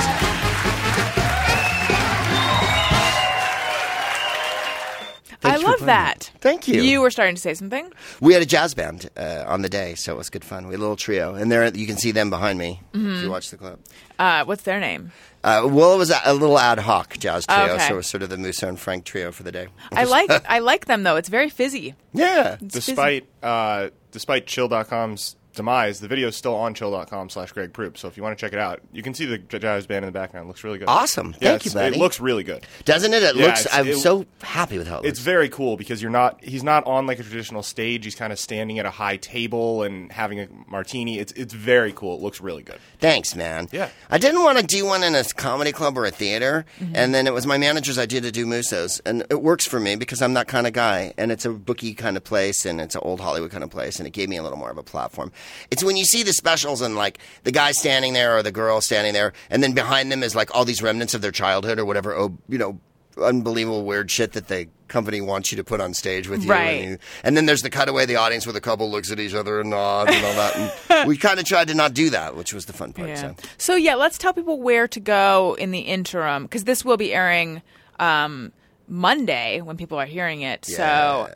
I 5.41 5.55
love 5.55 5.79
that. 5.85 6.31
Thank 6.41 6.67
you. 6.67 6.81
You 6.81 6.99
were 7.01 7.09
starting 7.09 7.35
to 7.35 7.41
say 7.41 7.53
something. 7.53 7.91
We 8.19 8.33
had 8.33 8.41
a 8.41 8.45
jazz 8.45 8.73
band 8.73 9.09
uh, 9.15 9.45
on 9.47 9.61
the 9.61 9.69
day, 9.69 9.95
so 9.95 10.13
it 10.13 10.17
was 10.17 10.29
good 10.29 10.43
fun. 10.43 10.67
We 10.67 10.73
had 10.73 10.79
a 10.79 10.81
little 10.81 10.95
trio, 10.97 11.33
and 11.33 11.49
there 11.49 11.65
you 11.69 11.87
can 11.87 11.97
see 11.97 12.11
them 12.11 12.29
behind 12.29 12.59
me 12.59 12.81
Mm-hmm. 12.93 13.15
if 13.15 13.23
you 13.23 13.29
watch 13.31 13.49
the 13.49 13.57
clip. 13.57 13.79
Uh, 14.19 14.43
what's 14.43 14.63
their 14.63 14.79
name? 14.81 15.11
Uh, 15.43 15.67
well, 15.71 15.93
it 15.93 15.97
was 15.97 16.11
a, 16.11 16.19
a 16.25 16.33
little 16.33 16.59
ad 16.59 16.79
hoc 16.79 17.17
jazz 17.17 17.45
trio, 17.45 17.59
Okay. 17.75 17.87
so 17.87 17.93
it 17.93 17.97
was 17.97 18.07
sort 18.07 18.23
of 18.23 18.29
the 18.29 18.37
Musso 18.37 18.67
and 18.67 18.77
Frank 18.79 19.05
trio 19.05 19.31
for 19.31 19.43
the 19.43 19.51
day. 19.51 19.67
I 19.91 20.03
like 20.03 20.29
I 20.49 20.59
like 20.59 20.85
them 20.85 21.03
though. 21.03 21.15
It's 21.15 21.29
very 21.29 21.49
fizzy. 21.49 21.95
Yeah, 22.13 22.57
It's 22.61 22.75
fizzy. 22.75 22.91
Despite 22.91 23.27
uh, 23.41 23.89
despite 24.11 24.47
Chill.com's 24.47 25.35
demise, 25.59 25.99
the 25.99 26.07
video 26.07 26.29
is 26.29 26.35
still 26.35 26.55
on 26.55 26.73
chill.com 26.73 27.29
slash 27.29 27.51
Greg 27.51 27.73
Proops. 27.73 27.99
So 27.99 28.07
if 28.07 28.17
you 28.17 28.23
want 28.23 28.37
to 28.37 28.41
check 28.41 28.53
it 28.53 28.59
out, 28.59 28.79
you 28.91 29.03
can 29.03 29.13
see 29.13 29.25
the 29.25 29.37
jazz 29.37 29.85
band 29.85 30.05
in 30.05 30.07
the 30.11 30.17
background. 30.17 30.45
It 30.45 30.47
looks 30.47 30.63
really 30.63 30.79
good. 30.79 30.87
Awesome. 30.87 31.35
Yeah, 31.41 31.49
Thank 31.51 31.65
you, 31.65 31.71
buddy. 31.71 31.95
It 31.95 31.99
looks 31.99 32.19
really 32.19 32.43
good. 32.43 32.65
Doesn't 32.85 33.13
it? 33.13 33.21
It 33.23 33.35
Yeah, 33.35 33.45
looks. 33.47 33.67
I'm 33.71 33.87
it- 33.89 33.97
so 33.97 34.25
happy 34.41 34.77
with 34.77 34.87
how 34.87 34.95
it 34.95 35.03
looks. 35.03 35.09
It's 35.09 35.19
very 35.19 35.49
cool 35.49 35.77
because 35.77 36.01
you're 36.01 36.11
not. 36.11 36.43
He's 36.43 36.63
not 36.63 36.85
on 36.87 37.05
like 37.05 37.19
a 37.19 37.23
traditional 37.23 37.61
stage. 37.63 38.05
He's 38.05 38.15
kind 38.15 38.31
of 38.33 38.39
standing 38.39 38.79
at 38.79 38.85
a 38.85 38.89
high 38.91 39.17
table 39.17 39.83
and 39.83 40.11
having 40.11 40.39
a 40.39 40.47
martini. 40.67 41.19
It's 41.19 41.31
it's 41.33 41.53
very 41.53 41.91
cool. 41.93 42.15
It 42.15 42.21
looks 42.21 42.41
really 42.41 42.63
good. 42.63 42.79
Thanks, 42.99 43.35
man. 43.35 43.67
Yeah. 43.71 43.89
I 44.09 44.17
didn't 44.17 44.41
want 44.43 44.57
to 44.59 44.65
do 44.65 44.85
one 44.85 45.03
in 45.03 45.15
a 45.15 45.23
comedy 45.23 45.71
club 45.71 45.97
or 45.97 46.05
a 46.05 46.11
theater, 46.11 46.65
Mm-hmm. 46.79 46.95
and 46.95 47.13
then 47.13 47.27
it 47.27 47.33
was 47.33 47.45
my 47.45 47.57
manager's 47.57 47.97
idea 47.97 48.21
to 48.21 48.31
do 48.31 48.45
Musso's, 48.45 48.99
and 49.05 49.25
it 49.29 49.41
works 49.41 49.65
for 49.65 49.79
me 49.79 49.95
because 49.95 50.21
I'm 50.21 50.33
that 50.35 50.47
kind 50.47 50.65
of 50.67 50.73
guy, 50.73 51.13
and 51.17 51.31
it's 51.31 51.45
a 51.45 51.49
bookie 51.51 51.93
kind 51.93 52.15
of 52.17 52.23
place, 52.23 52.65
and 52.65 52.79
it's 52.79 52.95
an 52.95 53.01
old 53.03 53.19
Hollywood 53.19 53.51
kind 53.51 53.63
of 53.63 53.69
place, 53.69 53.97
and 53.99 54.07
it 54.07 54.11
gave 54.11 54.29
me 54.29 54.37
a 54.37 54.43
little 54.43 54.57
more 54.57 54.69
of 54.71 54.77
a 54.77 54.83
platform. 54.83 55.31
It's 55.71 55.83
when 55.83 55.97
you 55.97 56.05
see 56.05 56.23
the 56.23 56.33
specials 56.33 56.81
and 56.81 56.95
like 56.95 57.19
the 57.43 57.51
guy 57.51 57.71
standing 57.71 58.13
there 58.13 58.37
or 58.37 58.43
the 58.43 58.51
girl 58.51 58.81
standing 58.81 59.13
there, 59.13 59.33
and 59.49 59.63
then 59.63 59.73
behind 59.73 60.11
them 60.11 60.23
is 60.23 60.35
like 60.35 60.53
all 60.55 60.65
these 60.65 60.81
remnants 60.81 61.13
of 61.13 61.21
their 61.21 61.31
childhood 61.31 61.79
or 61.79 61.85
whatever, 61.85 62.15
oh, 62.15 62.37
you 62.47 62.57
know, 62.57 62.79
unbelievable 63.21 63.83
weird 63.83 64.09
shit 64.09 64.33
that 64.33 64.47
the 64.47 64.67
company 64.87 65.21
wants 65.21 65.51
you 65.51 65.57
to 65.57 65.63
put 65.63 65.81
on 65.81 65.93
stage 65.93 66.27
with 66.27 66.43
you. 66.43 66.49
Right. 66.49 66.81
And, 66.81 66.89
you, 66.91 66.97
and 67.23 67.37
then 67.37 67.45
there's 67.45 67.61
the 67.61 67.69
cutaway, 67.69 68.05
the 68.05 68.15
audience 68.15 68.45
where 68.45 68.53
the 68.53 68.61
couple 68.61 68.89
looks 68.89 69.11
at 69.11 69.19
each 69.19 69.33
other 69.33 69.59
and 69.59 69.69
nods 69.69 70.11
and 70.13 70.25
all 70.25 70.33
that. 70.33 70.81
And 70.89 71.07
we 71.07 71.17
kind 71.17 71.39
of 71.39 71.45
tried 71.45 71.67
to 71.67 71.75
not 71.75 71.93
do 71.93 72.09
that, 72.09 72.35
which 72.35 72.53
was 72.53 72.65
the 72.65 72.73
fun 72.73 72.93
part. 72.93 73.09
Yeah. 73.09 73.15
So. 73.15 73.35
So 73.57 73.75
yeah, 73.75 73.95
let's 73.95 74.17
tell 74.17 74.33
people 74.33 74.59
where 74.61 74.87
to 74.87 74.99
go 74.99 75.55
in 75.59 75.71
the 75.71 75.79
interim 75.79 76.43
because 76.43 76.63
this 76.63 76.83
will 76.83 76.97
be 76.97 77.13
airing 77.13 77.61
um, 77.99 78.51
Monday 78.89 79.61
when 79.61 79.77
people 79.77 79.97
are 79.97 80.05
hearing 80.05 80.41
it. 80.41 80.65
So 80.65 80.83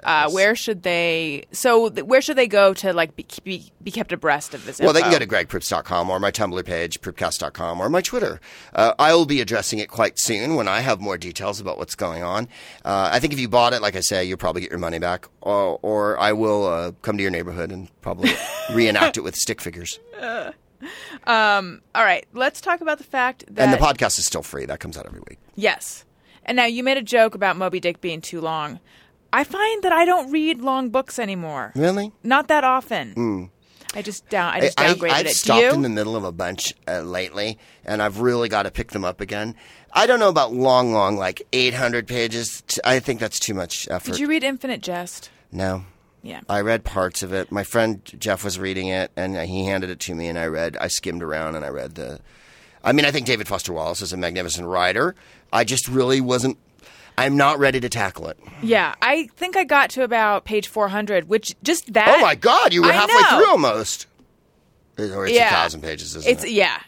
uh, 0.03 0.29
where 0.31 0.55
should 0.55 0.83
they? 0.83 1.45
So 1.51 1.89
th- 1.89 2.05
where 2.05 2.21
should 2.21 2.37
they 2.37 2.47
go 2.47 2.73
to 2.75 2.93
like 2.93 3.15
be, 3.15 3.25
be, 3.43 3.71
be 3.83 3.91
kept 3.91 4.11
abreast 4.11 4.53
of 4.53 4.65
this? 4.65 4.79
Well, 4.79 4.93
they 4.93 5.01
can 5.01 5.11
go 5.11 5.19
to 5.19 5.27
gregproops.com 5.27 6.09
or 6.09 6.19
my 6.19 6.31
Tumblr 6.31 6.65
page, 6.65 7.01
proopcast.com, 7.01 7.79
or 7.79 7.89
my 7.89 8.01
Twitter. 8.01 8.41
Uh, 8.73 8.93
I 8.97 9.13
will 9.13 9.25
be 9.25 9.41
addressing 9.41 9.79
it 9.79 9.89
quite 9.89 10.19
soon 10.19 10.55
when 10.55 10.67
I 10.67 10.79
have 10.79 10.99
more 10.99 11.17
details 11.17 11.59
about 11.59 11.77
what's 11.77 11.95
going 11.95 12.23
on. 12.23 12.47
Uh, 12.83 13.09
I 13.11 13.19
think 13.19 13.33
if 13.33 13.39
you 13.39 13.47
bought 13.47 13.73
it, 13.73 13.81
like 13.81 13.95
I 13.95 14.01
say, 14.01 14.25
you'll 14.25 14.37
probably 14.37 14.61
get 14.61 14.71
your 14.71 14.79
money 14.79 14.99
back, 14.99 15.27
or, 15.41 15.79
or 15.81 16.19
I 16.19 16.33
will 16.33 16.65
uh, 16.65 16.91
come 17.01 17.17
to 17.17 17.21
your 17.21 17.31
neighborhood 17.31 17.71
and 17.71 17.89
probably 18.01 18.31
reenact 18.73 19.17
it 19.17 19.21
with 19.21 19.35
stick 19.35 19.61
figures. 19.61 19.99
All 21.95 22.03
right, 22.03 22.25
let's 22.33 22.61
talk 22.61 22.81
about 22.81 22.97
the 22.97 23.03
fact 23.03 23.45
that 23.47 23.61
And 23.63 23.73
the 23.73 23.77
podcast 23.77 24.19
is 24.19 24.25
still 24.25 24.43
free. 24.43 24.65
That 24.65 24.79
comes 24.79 24.97
out 24.97 25.05
every 25.05 25.21
week. 25.29 25.39
Yes. 25.55 26.05
And 26.45 26.55
now 26.55 26.65
you 26.65 26.83
made 26.83 26.97
a 26.97 27.01
joke 27.01 27.35
about 27.35 27.57
Moby 27.57 27.79
Dick 27.79 28.01
being 28.01 28.21
too 28.21 28.41
long. 28.41 28.79
I 29.31 29.43
find 29.43 29.83
that 29.83 29.91
I 29.91 30.05
don't 30.05 30.31
read 30.31 30.61
long 30.61 30.89
books 30.89 31.17
anymore. 31.17 31.71
Really? 31.75 32.11
Not 32.23 32.47
that 32.49 32.63
often. 32.63 33.49
I 33.95 34.01
just 34.01 34.27
down. 34.29 34.53
I 34.53 34.59
just 34.59 34.79
I, 34.79 34.93
downgraded 34.93 35.11
I've 35.11 35.25
it. 35.27 35.35
stopped 35.35 35.59
Do 35.61 35.65
you? 35.67 35.71
in 35.73 35.81
the 35.83 35.89
middle 35.89 36.15
of 36.15 36.23
a 36.23 36.31
bunch 36.31 36.73
uh, 36.87 37.01
lately, 37.01 37.57
and 37.85 38.01
I've 38.01 38.19
really 38.21 38.49
got 38.49 38.63
to 38.63 38.71
pick 38.71 38.91
them 38.91 39.03
up 39.05 39.21
again. 39.21 39.55
I 39.91 40.07
don't 40.07 40.19
know 40.19 40.29
about 40.29 40.53
long, 40.53 40.93
long, 40.93 41.17
like 41.17 41.43
800 41.53 42.07
pages. 42.07 42.63
T- 42.67 42.81
I 42.83 42.99
think 42.99 43.19
that's 43.19 43.39
too 43.39 43.53
much 43.53 43.87
effort. 43.89 44.11
Did 44.11 44.19
you 44.19 44.27
read 44.27 44.43
Infinite 44.43 44.81
Jest? 44.81 45.29
no. 45.51 45.85
Yeah. 46.25 46.39
I 46.47 46.61
read 46.61 46.85
parts 46.85 47.21
of 47.21 47.33
it. 47.33 47.51
My 47.51 47.65
friend 47.65 48.01
Jeff 48.17 48.45
was 48.45 48.57
reading 48.57 48.87
it, 48.87 49.11
and 49.17 49.35
he 49.37 49.65
handed 49.65 49.89
it 49.89 49.99
to 50.01 50.15
me, 50.15 50.29
and 50.29 50.39
I 50.39 50.45
read. 50.45 50.77
I 50.79 50.87
skimmed 50.87 51.21
around, 51.21 51.55
and 51.55 51.65
I 51.65 51.67
read 51.67 51.95
the. 51.95 52.21
I 52.83 52.91
mean, 52.91 53.05
I 53.05 53.11
think 53.11 53.25
David 53.25 53.47
Foster 53.47 53.71
Wallace 53.73 54.01
is 54.01 54.11
a 54.13 54.17
magnificent 54.17 54.67
writer. 54.67 55.15
I 55.51 55.63
just 55.63 55.87
really 55.87 56.19
wasn't. 56.21 56.57
I'm 57.17 57.37
not 57.37 57.59
ready 57.59 57.79
to 57.79 57.89
tackle 57.89 58.27
it. 58.27 58.37
Yeah, 58.61 58.95
I 59.01 59.27
think 59.35 59.55
I 59.55 59.63
got 59.63 59.91
to 59.91 60.03
about 60.03 60.45
page 60.45 60.67
400, 60.67 61.29
which 61.29 61.55
just 61.63 61.93
that. 61.93 62.07
Oh 62.17 62.21
my 62.21 62.35
God! 62.35 62.73
You 62.73 62.81
were 62.81 62.89
I 62.89 62.93
halfway 62.93 63.21
know. 63.21 63.37
through 63.37 63.49
almost. 63.51 64.07
Or 64.97 65.25
it's 65.25 65.35
Yeah. 65.35 65.47
a 65.47 65.51
thousand 65.51 65.81
pages, 65.81 66.15
isn't 66.15 66.29
It's 66.31 66.43
it? 66.43 66.51
yeah, 66.51 66.79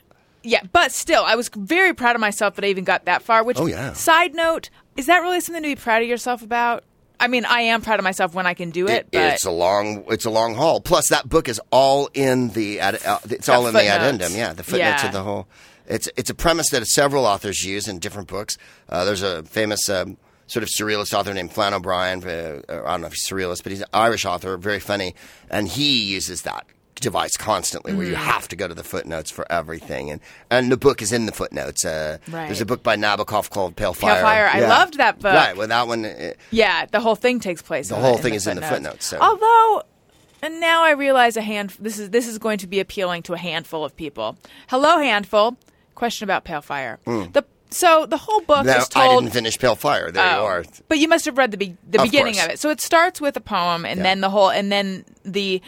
yeah. 0.44 0.62
But 0.72 0.92
still, 0.92 1.24
I 1.26 1.36
was 1.36 1.50
very 1.56 1.94
proud 1.94 2.16
of 2.16 2.22
myself 2.22 2.56
that 2.56 2.66
I 2.66 2.68
even 2.70 2.84
got 2.84 3.06
that 3.06 3.22
far. 3.24 3.44
Which, 3.44 3.58
Oh, 3.60 3.66
yeah. 3.66 3.94
Side 3.94 4.36
note: 4.36 4.70
Is 4.98 5.06
that 5.08 5.20
really 5.20 5.40
something 5.40 5.64
to 5.64 5.70
be 5.70 5.76
proud 5.76 6.02
of 6.04 6.08
yourself 6.08 6.42
about? 6.42 6.84
I 7.20 7.28
mean, 7.28 7.46
I 7.46 7.62
am 7.62 7.82
proud 7.82 8.00
of 8.00 8.04
myself 8.04 8.34
when 8.34 8.46
I 8.46 8.54
can 8.54 8.72
do 8.72 8.88
it, 8.88 8.92
It- 8.92 9.08
but 9.14 9.22
it's 9.34 9.46
a 9.46 9.52
long 9.52 10.04
it's 10.10 10.26
a 10.26 10.30
long 10.30 10.54
haul. 10.56 10.82
Plus, 10.82 11.10
that 11.10 11.30
book 11.30 11.48
is 11.48 11.62
all 11.72 12.10
in 12.14 12.50
the 12.50 12.82
uh, 12.82 13.20
it's 13.30 13.48
all 13.48 13.66
in 13.68 13.74
the 13.74 13.88
addendum. 13.88 14.34
Yeah, 14.34 14.54
the 14.54 14.64
footnotes 14.64 15.02
Yeah. 15.04 15.08
of 15.08 15.14
the 15.14 15.24
whole. 15.24 15.48
It's 15.88 16.10
it's 16.18 16.30
a 16.30 16.34
premise 16.36 16.70
that 16.72 16.86
several 16.88 17.26
authors 17.26 17.64
use 17.64 17.88
in 17.88 18.00
different 18.00 18.28
books. 18.28 18.58
Uh, 18.90 19.06
there's 19.06 19.22
a 19.24 19.44
famous 19.44 19.88
um, 19.90 20.18
sort 20.48 20.64
of 20.64 20.70
surrealist 20.70 21.14
author 21.14 21.34
named 21.34 21.52
Flann 21.54 21.74
O'Brien. 21.74 22.24
Uh, 22.24 22.62
I 22.70 22.92
don't 22.92 23.02
know 23.02 23.08
if 23.08 23.14
he's 23.14 23.28
surrealist, 23.28 23.64
but 23.64 23.72
he's 23.72 23.82
an 23.82 23.88
Irish 23.94 24.26
author, 24.26 24.58
very 24.58 24.80
funny, 24.80 25.16
and 25.50 25.68
he 25.68 26.04
uses 26.04 26.42
that 26.44 26.66
device 27.02 27.36
constantly 27.36 27.94
where 27.94 28.06
Mm. 28.08 28.12
you 28.12 28.16
have 28.16 28.48
to 28.48 28.56
go 28.56 28.70
to 28.70 28.74
the 28.74 28.84
footnotes 28.84 29.30
for 29.30 29.46
everything 29.52 30.10
and 30.10 30.22
and 30.50 30.72
the 30.72 30.78
book 30.78 31.02
is 31.02 31.12
in 31.12 31.26
the 31.26 31.34
footnotes 31.34 31.84
uh, 31.84 32.18
Right. 32.30 32.46
there's 32.46 32.62
a 32.62 32.66
book 32.66 32.84
by 32.84 32.96
Nabokov 32.96 33.50
called 33.50 33.76
Pale 33.76 33.96
Fire 33.96 34.14
Pale 34.16 34.24
Fire, 34.24 34.48
I 34.48 34.62
loved 34.62 34.94
that 34.98 35.20
book. 35.20 35.34
right 35.34 35.58
well 35.58 35.68
that 35.68 35.88
one 35.90 36.06
uh, 36.06 36.32
yeah, 36.52 36.86
the 36.86 37.02
whole 37.02 37.16
thing 37.16 37.42
takes 37.42 37.62
place. 37.62 37.90
The 37.90 37.96
in 37.98 38.02
whole 38.02 38.16
in 38.16 38.22
thing 38.24 38.34
is 38.34 38.48
in 38.48 38.56
the 38.56 38.62
footnotes. 38.62 39.10
footnotes, 39.10 39.10
so- 39.10 39.20
Although, 39.20 39.84
and 40.42 40.62
now 40.62 40.84
I 40.84 40.92
realize 40.92 41.36
a 41.36 41.42
hand. 41.42 41.76
This 41.82 42.00
is 42.00 42.12
this 42.12 42.28
is 42.30 42.38
going 42.38 42.60
to 42.60 42.68
be 42.68 42.80
appealing 42.80 43.24
to 43.24 43.34
a 43.34 43.38
handful 43.38 43.84
of 43.84 43.94
people. 43.98 44.38
Hello, 44.70 44.98
handful. 45.00 45.58
Question 45.96 46.26
about 46.26 46.44
Pale 46.44 46.62
Fire. 46.62 47.00
The 47.06 47.44
so 47.72 48.06
the 48.06 48.18
whole 48.18 48.42
book 48.42 48.66
now, 48.66 48.78
is 48.78 48.88
told. 48.88 49.06
I 49.06 49.16
didn't 49.22 49.34
finish 49.34 49.58
Pale 49.58 49.76
Fire 49.76 50.12
there 50.12 50.24
you 50.26 50.38
Oh. 50.42 50.46
are 50.46 50.64
But 50.88 51.00
you 51.00 51.08
must 51.08 51.26
have 51.26 51.38
read 51.38 51.52
the 51.52 51.58
be- 51.58 51.78
the 51.90 52.00
Of 52.00 52.04
beginning 52.06 52.36
course. 52.36 52.46
of 52.46 52.52
it. 52.52 52.60
So 52.60 52.70
it 52.70 52.80
starts 52.80 53.20
with 53.20 53.36
a 53.38 53.42
poem, 53.42 53.86
and 53.86 53.98
Yeah. 53.98 54.04
then 54.04 54.22
the 54.22 54.30
whole, 54.30 54.50
and 54.50 54.72
then 54.72 55.04
the 55.24 55.62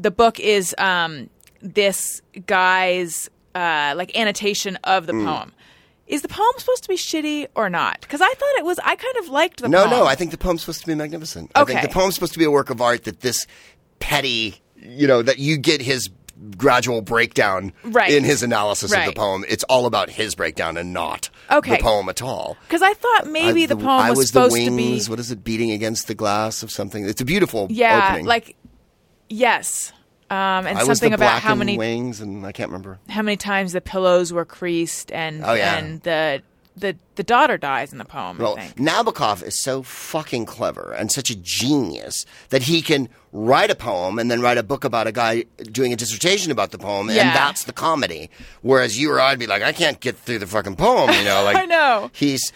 the 0.00 0.10
book 0.10 0.40
is 0.40 0.74
um, 0.78 1.28
this 1.60 2.20
guy's 2.46 3.28
uh, 3.54 3.94
like 3.96 4.16
annotation 4.18 4.76
of 4.84 5.06
the 5.06 5.12
Hmm. 5.12 5.26
poem. 5.26 5.52
Is 6.06 6.22
the 6.22 6.28
poem 6.28 6.52
supposed 6.58 6.82
to 6.82 6.88
be 6.88 6.96
shitty 6.96 7.46
or 7.54 7.70
not? 7.70 8.00
Because 8.00 8.20
I 8.20 8.26
thought 8.34 8.54
it 8.58 8.64
was. 8.64 8.78
I 8.80 8.94
kind 8.96 9.16
of 9.18 9.28
liked 9.28 9.60
the 9.62 9.68
No, 9.68 9.86
poem. 9.86 9.90
no. 9.90 10.06
I 10.06 10.14
think 10.14 10.30
the 10.32 10.38
poem's 10.38 10.62
supposed 10.62 10.80
to 10.80 10.86
be 10.86 10.94
magnificent. 10.94 11.50
I 11.54 11.64
think 11.64 11.78
Okay. 11.78 11.86
the 11.86 11.92
poem's 11.92 12.14
supposed 12.14 12.32
to 12.34 12.38
be 12.38 12.44
a 12.44 12.50
work 12.50 12.68
of 12.70 12.80
art 12.80 13.04
that 13.04 13.20
this 13.20 13.46
petty, 14.00 14.60
you 14.76 15.06
know, 15.06 15.22
that 15.22 15.38
you 15.38 15.56
get 15.56 15.80
his 15.80 16.08
gradual 16.56 17.00
breakdown 17.02 17.72
Right. 17.84 18.10
in 18.10 18.24
his 18.24 18.42
analysis 18.42 18.92
of 18.92 19.04
the 19.04 19.12
poem. 19.12 19.44
It's 19.48 19.64
all 19.64 19.86
about 19.86 20.10
his 20.10 20.34
breakdown 20.34 20.76
and 20.76 20.92
not 20.92 21.30
Okay. 21.50 21.76
the 21.76 21.82
poem 21.82 22.08
at 22.08 22.22
all. 22.22 22.56
Because 22.68 22.82
I 22.82 22.94
thought 22.94 23.26
maybe 23.26 23.64
I- 23.64 23.66
the 23.66 23.76
poem 23.76 23.88
I 23.88 24.10
was, 24.10 24.18
was 24.18 24.28
supposed 24.28 24.54
the 24.54 24.68
wings. 24.70 25.04
to 25.04 25.08
be. 25.08 25.10
What 25.12 25.20
is 25.20 25.30
it? 25.30 25.44
Beating 25.44 25.70
against 25.70 26.06
the 26.06 26.14
glass 26.14 26.62
of 26.62 26.70
something. 26.70 27.04
It's 27.08 27.20
a 27.20 27.24
beautiful 27.24 27.66
yeah, 27.70 28.08
opening. 28.10 28.26
like 28.26 28.56
yes, 29.28 29.92
um, 30.30 30.66
and 30.66 30.78
I 30.78 30.84
something 30.84 31.10
the 31.10 31.14
about 31.16 31.40
how 31.40 31.54
many 31.54 31.76
wings, 31.78 32.20
and 32.20 32.44
I 32.46 32.52
can't 32.52 32.70
remember. 32.70 32.98
how 33.08 33.22
many 33.22 33.36
times 33.36 33.72
the 33.72 33.80
pillows 33.80 34.32
were 34.32 34.44
creased, 34.44 35.12
and 35.12 35.42
Oh, 35.44 35.54
yeah. 35.54 35.76
and 35.76 36.02
the 36.02 36.42
the 36.76 36.96
the 37.14 37.22
daughter 37.22 37.56
dies 37.56 37.92
in 37.92 37.98
the 37.98 38.04
poem. 38.04 38.38
Well, 38.38 38.56
I 38.58 38.66
think. 38.68 38.76
Nabokov 38.88 39.42
is 39.44 39.62
so 39.62 39.82
fucking 39.82 40.46
clever 40.46 40.92
and 40.98 41.10
such 41.12 41.30
a 41.30 41.36
genius 41.36 42.24
that 42.48 42.62
he 42.64 42.82
can 42.82 43.08
write 43.32 43.70
a 43.70 43.74
poem 43.74 44.18
and 44.18 44.30
then 44.30 44.40
write 44.40 44.58
a 44.58 44.62
book 44.62 44.84
about 44.84 45.06
a 45.06 45.12
guy 45.12 45.44
doing 45.70 45.92
a 45.92 45.96
dissertation 45.96 46.50
about 46.50 46.70
the 46.72 46.78
poem, 46.78 47.08
Yeah. 47.10 47.22
and 47.28 47.36
that's 47.36 47.64
the 47.64 47.72
comedy. 47.72 48.30
Whereas 48.62 48.98
you 48.98 49.10
or 49.12 49.20
I'd 49.20 49.38
be 49.38 49.46
like, 49.46 49.62
I 49.62 49.72
can't 49.72 50.00
get 50.00 50.16
through 50.16 50.38
the 50.40 50.46
fucking 50.46 50.76
poem, 50.76 51.10
you 51.10 51.24
know? 51.24 51.42
Like, 51.44 51.56
I 51.56 51.66
know. 51.66 52.10
He's. 52.12 52.52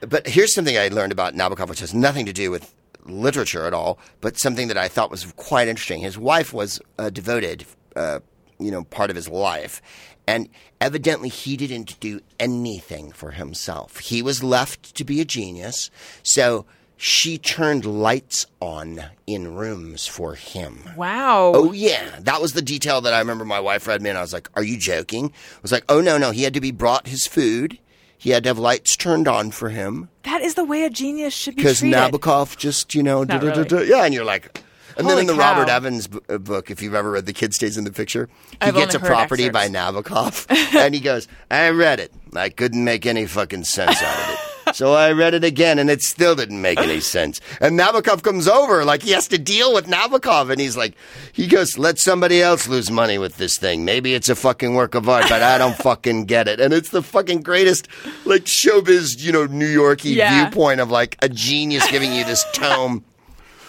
But 0.00 0.28
here's 0.28 0.54
something 0.54 0.78
I 0.78 0.88
learned 0.88 1.12
about 1.12 1.34
Nabokov, 1.34 1.68
which 1.68 1.80
has 1.80 1.92
nothing 1.92 2.24
to 2.26 2.32
do 2.32 2.50
with 2.50 2.72
literature 3.04 3.66
at 3.66 3.74
all, 3.74 3.98
but 4.20 4.38
something 4.38 4.68
that 4.68 4.76
I 4.78 4.86
thought 4.86 5.10
was 5.10 5.24
quite 5.36 5.66
interesting. 5.66 6.00
His 6.00 6.16
wife 6.18 6.52
was 6.52 6.80
uh, 6.98 7.10
devoted, 7.10 7.64
uh, 7.96 8.20
you 8.60 8.70
know, 8.70 8.84
part 8.84 9.10
of 9.10 9.16
his 9.16 9.28
life. 9.28 9.80
And 10.28 10.50
evidently, 10.78 11.30
he 11.30 11.56
didn't 11.56 11.98
do 12.00 12.20
anything 12.38 13.12
for 13.12 13.30
himself. 13.30 13.98
He 13.98 14.20
was 14.20 14.44
left 14.44 14.94
to 14.96 15.02
be 15.04 15.22
a 15.22 15.24
genius. 15.24 15.90
So 16.22 16.66
she 16.98 17.38
turned 17.38 17.86
lights 17.86 18.44
on 18.60 19.04
in 19.26 19.54
rooms 19.54 20.06
for 20.06 20.34
him. 20.34 20.90
Wow. 20.96 21.52
Oh 21.54 21.72
yeah, 21.72 22.18
that 22.20 22.42
was 22.42 22.52
the 22.52 22.60
detail 22.60 23.00
that 23.00 23.14
I 23.14 23.20
remember. 23.20 23.46
My 23.46 23.60
wife 23.60 23.86
read 23.86 24.02
me, 24.02 24.10
and 24.10 24.18
I 24.18 24.20
was 24.20 24.34
like, 24.34 24.50
"Are 24.54 24.62
you 24.62 24.76
joking?" 24.76 25.26
I 25.56 25.60
was 25.62 25.72
like, 25.72 25.84
"Oh 25.88 26.02
no, 26.02 26.18
no." 26.18 26.30
He 26.30 26.42
had 26.42 26.54
to 26.54 26.60
be 26.60 26.72
brought 26.72 27.06
his 27.06 27.26
food. 27.26 27.78
He 28.18 28.30
had 28.30 28.42
to 28.42 28.50
have 28.50 28.58
lights 28.58 28.96
turned 28.96 29.28
on 29.28 29.52
for 29.52 29.68
him 29.70 30.08
That 30.24 30.42
is 30.42 30.56
the 30.56 30.64
way 30.64 30.82
a 30.84 30.90
genius 30.90 31.32
should 31.32 31.54
be 31.56 31.62
treated. 31.62 31.82
because. 31.90 32.10
Nabokov 32.10 32.56
just 32.58 32.94
you 32.94 33.02
know, 33.02 33.24
da-da-da-da. 33.24 33.80
yeah, 33.82 34.04
and 34.04 34.12
you're 34.12 34.24
like. 34.26 34.60
And 34.98 35.06
Holy 35.06 35.22
then 35.24 35.30
in 35.30 35.36
the 35.36 35.42
cow. 35.42 35.52
Robert 35.58 35.70
Evans 35.70 36.08
b- 36.08 36.18
uh, 36.28 36.38
book, 36.38 36.70
if 36.70 36.82
you've 36.82 36.94
ever 36.94 37.12
read 37.12 37.24
The 37.24 37.32
Kid 37.32 37.54
Stays 37.54 37.78
in 37.78 37.84
the 37.84 37.92
Picture, 37.92 38.28
he 38.50 38.56
I've 38.60 38.74
gets 38.74 38.94
a 38.96 38.98
property 38.98 39.48
by. 39.48 39.68
Nabokov, 39.68 40.46
and 40.76 40.92
he 40.94 41.00
goes, 41.00 41.28
"I 41.50 41.68
read 41.70 42.00
it. 42.00 42.12
I 42.34 42.48
couldn't 42.48 42.82
make 42.84 43.06
any 43.06 43.24
fucking 43.26 43.64
sense 43.64 44.02
out 44.02 44.18
of 44.18 44.30
it." 44.34 44.38
So 44.74 44.92
I 44.92 45.12
read 45.12 45.32
it 45.32 45.44
again, 45.44 45.78
and 45.78 45.88
it 45.88 46.02
still 46.02 46.34
didn't 46.34 46.60
make 46.60 46.78
any 46.78 47.00
sense. 47.16 47.40
And 47.60 47.78
Nabokov 47.78 48.22
comes 48.22 48.46
over, 48.48 48.84
like 48.84 49.02
he 49.02 49.12
has 49.12 49.26
to 49.28 49.38
deal 49.38 49.72
with 49.72 49.86
Nabokov, 49.86 50.50
and 50.50 50.60
he's 50.60 50.76
like, 50.76 50.94
he 51.32 51.46
goes, 51.46 51.78
"Let 51.78 51.98
somebody 52.00 52.42
else 52.42 52.66
lose 52.68 52.90
money 52.90 53.18
with 53.18 53.36
this 53.36 53.56
thing. 53.56 53.84
Maybe 53.84 54.14
it's 54.14 54.28
a 54.28 54.34
fucking 54.34 54.74
work 54.74 54.94
of 54.96 55.08
art, 55.08 55.26
but 55.28 55.42
I 55.42 55.58
don't 55.58 55.76
fucking 55.88 56.24
get 56.24 56.48
it." 56.48 56.60
And 56.60 56.74
it's 56.74 56.90
the 56.90 57.02
fucking 57.02 57.42
greatest, 57.42 57.86
like 58.24 58.44
showbiz, 58.46 59.20
you 59.22 59.30
know, 59.32 59.46
New 59.46 59.66
Yorky 59.68 60.10
Yeah. 60.10 60.50
viewpoint 60.50 60.80
of 60.80 60.90
like 60.90 61.16
a 61.22 61.28
genius 61.28 61.88
giving 61.88 62.12
you 62.12 62.24
this 62.24 62.44
tome. 62.52 63.04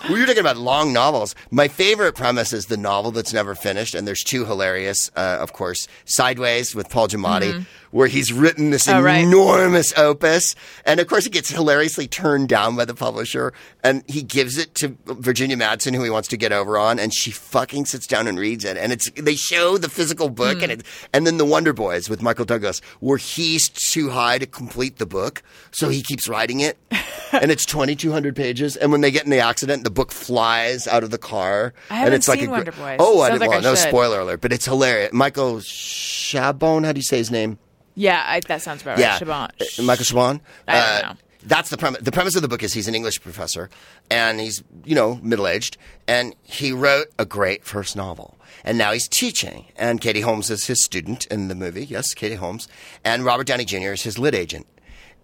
We 0.10 0.20
were 0.20 0.26
talking 0.26 0.40
about 0.40 0.58
long 0.58 0.94
novels. 0.94 1.36
My 1.52 1.68
favorite 1.68 2.16
premise 2.16 2.54
is 2.54 2.68
the 2.68 2.78
novel 2.78 3.12
that's 3.12 3.34
never 3.34 3.56
finished, 3.56 3.96
and 3.96 4.08
there's 4.08 4.24
two 4.24 4.46
hilarious, 4.46 5.12
uh, 5.16 5.38
of 5.42 5.54
course, 5.54 5.88
Sideways 6.06 6.74
with 6.76 6.90
Paul 6.90 7.08
Giamatti, 7.08 7.66
where 7.92 8.08
he's 8.08 8.32
written 8.32 8.70
this. 8.70 8.88
Oh, 8.88 9.02
right. 9.02 9.24
enormous 9.24 9.98
opus, 9.98 10.56
and 10.86 11.00
of 11.00 11.08
course 11.08 11.26
it 11.26 11.32
gets 11.32 11.50
hilariously 11.50 12.08
turned 12.08 12.50
down 12.50 12.76
by 12.76 12.86
the 12.86 12.94
publisher, 12.94 13.54
and 13.84 14.04
he 14.08 14.22
gives 14.22 14.58
it 14.58 14.76
to 14.76 14.96
Virginia 15.06 15.58
Madsen, 15.58 15.96
who 15.96 16.04
he 16.04 16.10
wants 16.10 16.28
to 16.30 16.38
get 16.38 16.52
over 16.52 16.78
on, 16.78 17.00
and 17.00 17.14
she 17.14 17.32
fucking 17.32 17.86
sits 17.86 18.06
down 18.08 18.28
and 18.28 18.38
reads 18.40 18.64
it, 18.66 18.78
and 18.78 18.92
it's 18.92 19.10
they 19.12 19.36
show 19.36 19.78
the 19.78 19.90
physical 19.90 20.30
book, 20.30 20.60
Mm. 20.60 20.64
and 20.64 20.72
it, 20.72 20.86
and 21.14 21.28
then 21.28 21.38
the 21.38 21.46
Wonder 21.46 21.74
Boys 21.74 22.10
with 22.10 22.22
Michael 22.22 22.46
Douglas, 22.46 22.82
where 23.00 23.18
he's 23.18 23.70
too 23.70 24.10
high 24.10 24.38
to 24.38 24.46
complete 24.46 24.98
the 24.98 25.06
book, 25.06 25.42
so 25.72 25.90
he 25.90 26.02
keeps 26.02 26.28
writing 26.28 26.60
it, 26.60 26.78
and 27.32 27.52
it's 27.52 27.66
2,200 27.66 28.36
pages, 28.36 28.76
and 28.76 28.92
when 28.92 29.02
they 29.02 29.12
get 29.12 29.24
in 29.24 29.30
the 29.30 29.40
accident, 29.40 29.84
the 29.84 29.90
book 29.92 30.12
flies 30.12 30.88
out 30.88 31.04
of 31.04 31.12
the 31.12 31.18
car, 31.18 31.74
I 31.90 32.06
and 32.06 32.14
it's 32.14 32.28
like 32.28 32.42
a, 32.42 32.48
Wonder 32.48 32.72
Boys. 32.72 32.98
Oh, 33.00 33.22
I 33.22 33.30
didn't 33.30 33.42
like 33.42 33.50
want 33.52 33.66
I 33.66 33.70
no 33.70 33.76
spoiler 33.76 34.20
alert, 34.20 34.42
but 34.42 34.52
it's 34.54 34.66
hilarious. 34.66 35.12
Michael 35.14 35.58
Chabon, 35.58 36.86
how 36.86 36.92
do 36.92 37.00
you 37.00 37.04
say 37.04 37.18
his 37.18 37.32
name? 37.32 37.58
Yeah, 38.00 38.24
I, 38.26 38.40
that 38.48 38.62
sounds 38.62 38.82
about 38.82 38.98
Yeah, 38.98 39.12
right. 39.14 39.22
Chabon. 39.22 39.80
Uh, 39.80 39.84
Michael 39.84 40.06
Chabon. 40.06 40.40
I 40.68 40.74
don't 40.74 41.06
Uh, 41.06 41.10
know. 41.14 41.18
That's 41.44 41.70
the 41.70 41.78
premise. 41.78 42.02
The 42.02 42.12
premise 42.12 42.36
of 42.36 42.42
the 42.42 42.48
book 42.48 42.64
is 42.64 42.74
he's 42.74 42.88
an 42.88 42.96
English 42.96 43.22
professor, 43.22 43.70
and 44.10 44.40
he's 44.40 44.62
you 44.86 44.96
know 44.96 45.20
middle 45.22 45.48
aged, 45.48 45.78
and 46.08 46.36
he 46.44 46.72
wrote 46.72 47.08
a 47.18 47.26
great 47.26 47.64
first 47.66 47.96
novel, 47.96 48.38
and 48.64 48.78
now 48.78 48.92
he's 48.92 49.08
teaching. 49.08 49.66
And 49.78 50.02
Katie 50.02 50.22
Holmes 50.22 50.50
is 50.50 50.66
his 50.68 50.84
student 50.84 51.26
in 51.28 51.48
the 51.48 51.56
movie. 51.56 51.86
Yes, 51.86 52.14
Katie 52.14 52.36
Holmes, 52.36 52.68
and 53.06 53.24
Robert 53.24 53.48
Downey 53.48 53.64
Jr. 53.66 53.94
is 53.94 54.04
his 54.04 54.18
lit 54.20 54.36
agent, 54.36 54.68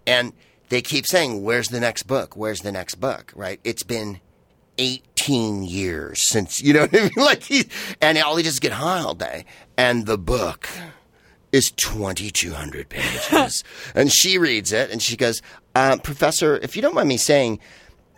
and 0.06 0.32
they 0.70 0.80
keep 0.82 1.06
saying, 1.06 1.42
"Where's 1.42 1.68
the 1.68 1.80
next 1.80 2.04
book? 2.04 2.34
Where's 2.36 2.60
the 2.62 2.72
next 2.72 2.94
book?" 2.96 3.32
Right? 3.36 3.60
It's 3.62 3.82
been 3.82 4.20
18 4.78 5.64
years 5.64 6.26
since, 6.26 6.60
you 6.62 6.72
know 6.74 6.82
what 6.82 6.94
I 6.94 7.00
mean? 7.02 7.10
Like 7.16 7.42
he, 7.42 7.64
and 8.00 8.16
all 8.18 8.36
he 8.36 8.42
does 8.42 8.54
is 8.54 8.60
get 8.60 8.72
high 8.72 9.00
all 9.00 9.14
day. 9.14 9.44
And 9.76 10.06
the 10.06 10.18
book 10.18 10.68
is 11.56 11.70
2,200 11.72 12.88
pages. 12.88 13.64
and 13.94 14.12
she 14.12 14.38
reads 14.38 14.72
it 14.72 14.90
and 14.90 15.02
she 15.02 15.16
goes, 15.16 15.42
uh, 15.74 15.96
Professor, 15.96 16.56
if 16.58 16.76
you 16.76 16.82
don't 16.82 16.94
mind 16.94 17.08
me 17.08 17.16
saying, 17.16 17.58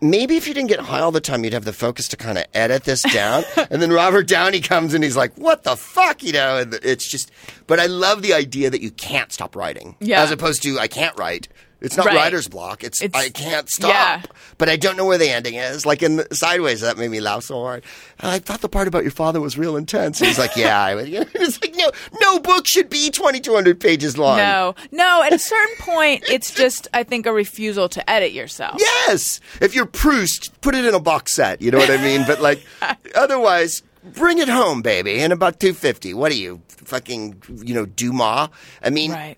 maybe 0.01 0.37
if 0.37 0.47
you 0.47 0.55
didn't 0.55 0.69
get 0.69 0.81
high 0.81 1.01
all 1.01 1.13
the 1.13 1.21
time, 1.21 1.45
you'd 1.45 1.53
have 1.53 1.65
the 1.65 1.73
focus 1.73 2.09
to 2.09 2.17
kind 2.17 2.37
of 2.37 2.45
edit 2.53 2.85
this 2.85 3.03
down. 3.13 3.45
and 3.71 3.81
then 3.81 3.91
Robert 3.91 4.27
Downey 4.27 4.61
comes 4.61 4.93
and 4.93 5.03
he's 5.03 5.17
like, 5.17 5.35
what 5.37 5.63
the 5.63 5.77
fuck? 5.77 6.23
You 6.23 6.33
know, 6.33 6.59
and 6.59 6.75
it's 6.83 7.09
just, 7.09 7.31
but 7.67 7.81
I 7.81 7.87
love 7.87 8.23
the 8.23 8.35
idea 8.35 8.71
that 8.71 8.83
you 8.83 8.91
can't 8.91 9.33
stop 9.33 9.57
writing. 9.57 9.97
Yeah. 10.01 10.23
As 10.23 10.31
opposed 10.31 10.63
to, 10.65 10.79
I 10.79 10.89
can't 10.89 11.17
write. 11.19 11.49
It's 11.81 11.97
not 11.97 12.07
Right. 12.07 12.17
writer's 12.17 12.49
block. 12.49 12.83
It's, 12.83 13.01
It's- 13.01 13.23
I 13.25 13.29
can't 13.31 13.69
stop. 13.71 13.91
yeah. 13.91 14.23
But 14.59 14.69
I 14.69 14.77
don't 14.77 14.97
know 14.97 15.05
where 15.07 15.17
the 15.19 15.31
ending 15.31 15.55
is. 15.55 15.87
Like 15.87 16.03
in 16.03 16.17
the 16.17 16.27
Sideways, 16.35 16.81
that 16.81 16.99
made 16.99 17.11
me 17.11 17.21
laugh 17.21 17.45
so 17.45 17.63
hard. 17.63 17.85
I 18.21 18.41
thought 18.41 18.63
the 18.63 18.69
part 18.69 18.89
about 18.89 19.03
your 19.05 19.13
father 19.13 19.41
was 19.41 19.57
real 19.57 19.77
intense. 19.77 20.19
He's 20.19 20.39
like, 20.41 20.57
yeah. 20.57 20.83
I 20.83 20.95
would- 20.97 21.09
It's 21.35 21.61
like, 21.63 21.77
no, 21.77 21.91
no 22.21 22.41
book 22.41 22.67
should 22.67 22.91
be 22.91 23.11
2,200 23.11 23.79
pages 23.79 24.19
long. 24.19 24.39
No, 24.39 24.75
no. 24.91 25.23
At 25.23 25.33
a 25.33 25.39
certain 25.39 25.77
point, 25.79 26.25
it's 26.29 26.53
just 26.53 26.89
I 26.93 27.05
think 27.05 27.27
a 27.27 27.33
refusal 27.33 27.89
to 27.91 28.11
edit 28.11 28.33
yourself. 28.33 28.77
Yes. 28.81 29.41
If 29.61 29.75
you're 29.75 29.87
Proust, 29.87 30.61
put 30.61 30.75
it 30.75 30.85
in 30.85 30.95
a 30.95 31.01
box 31.01 31.35
set. 31.35 31.63
You 31.63 31.71
know 31.71 31.79
what 31.79 31.91
I 31.91 31.99
mean? 32.03 32.25
But 32.27 32.41
like, 32.43 32.61
otherwise, 33.15 33.83
bring 34.15 34.39
it 34.39 34.49
home, 34.49 34.83
baby. 34.83 35.21
And 35.21 35.33
about 35.33 35.61
250. 35.61 36.15
What 36.15 36.33
are 36.33 36.37
you? 36.37 36.61
Fucking, 36.69 37.43
you 37.65 37.75
know, 37.75 37.85
Dumas? 37.87 38.49
I 38.83 38.91
mean, 38.91 39.13
Right. 39.13 39.37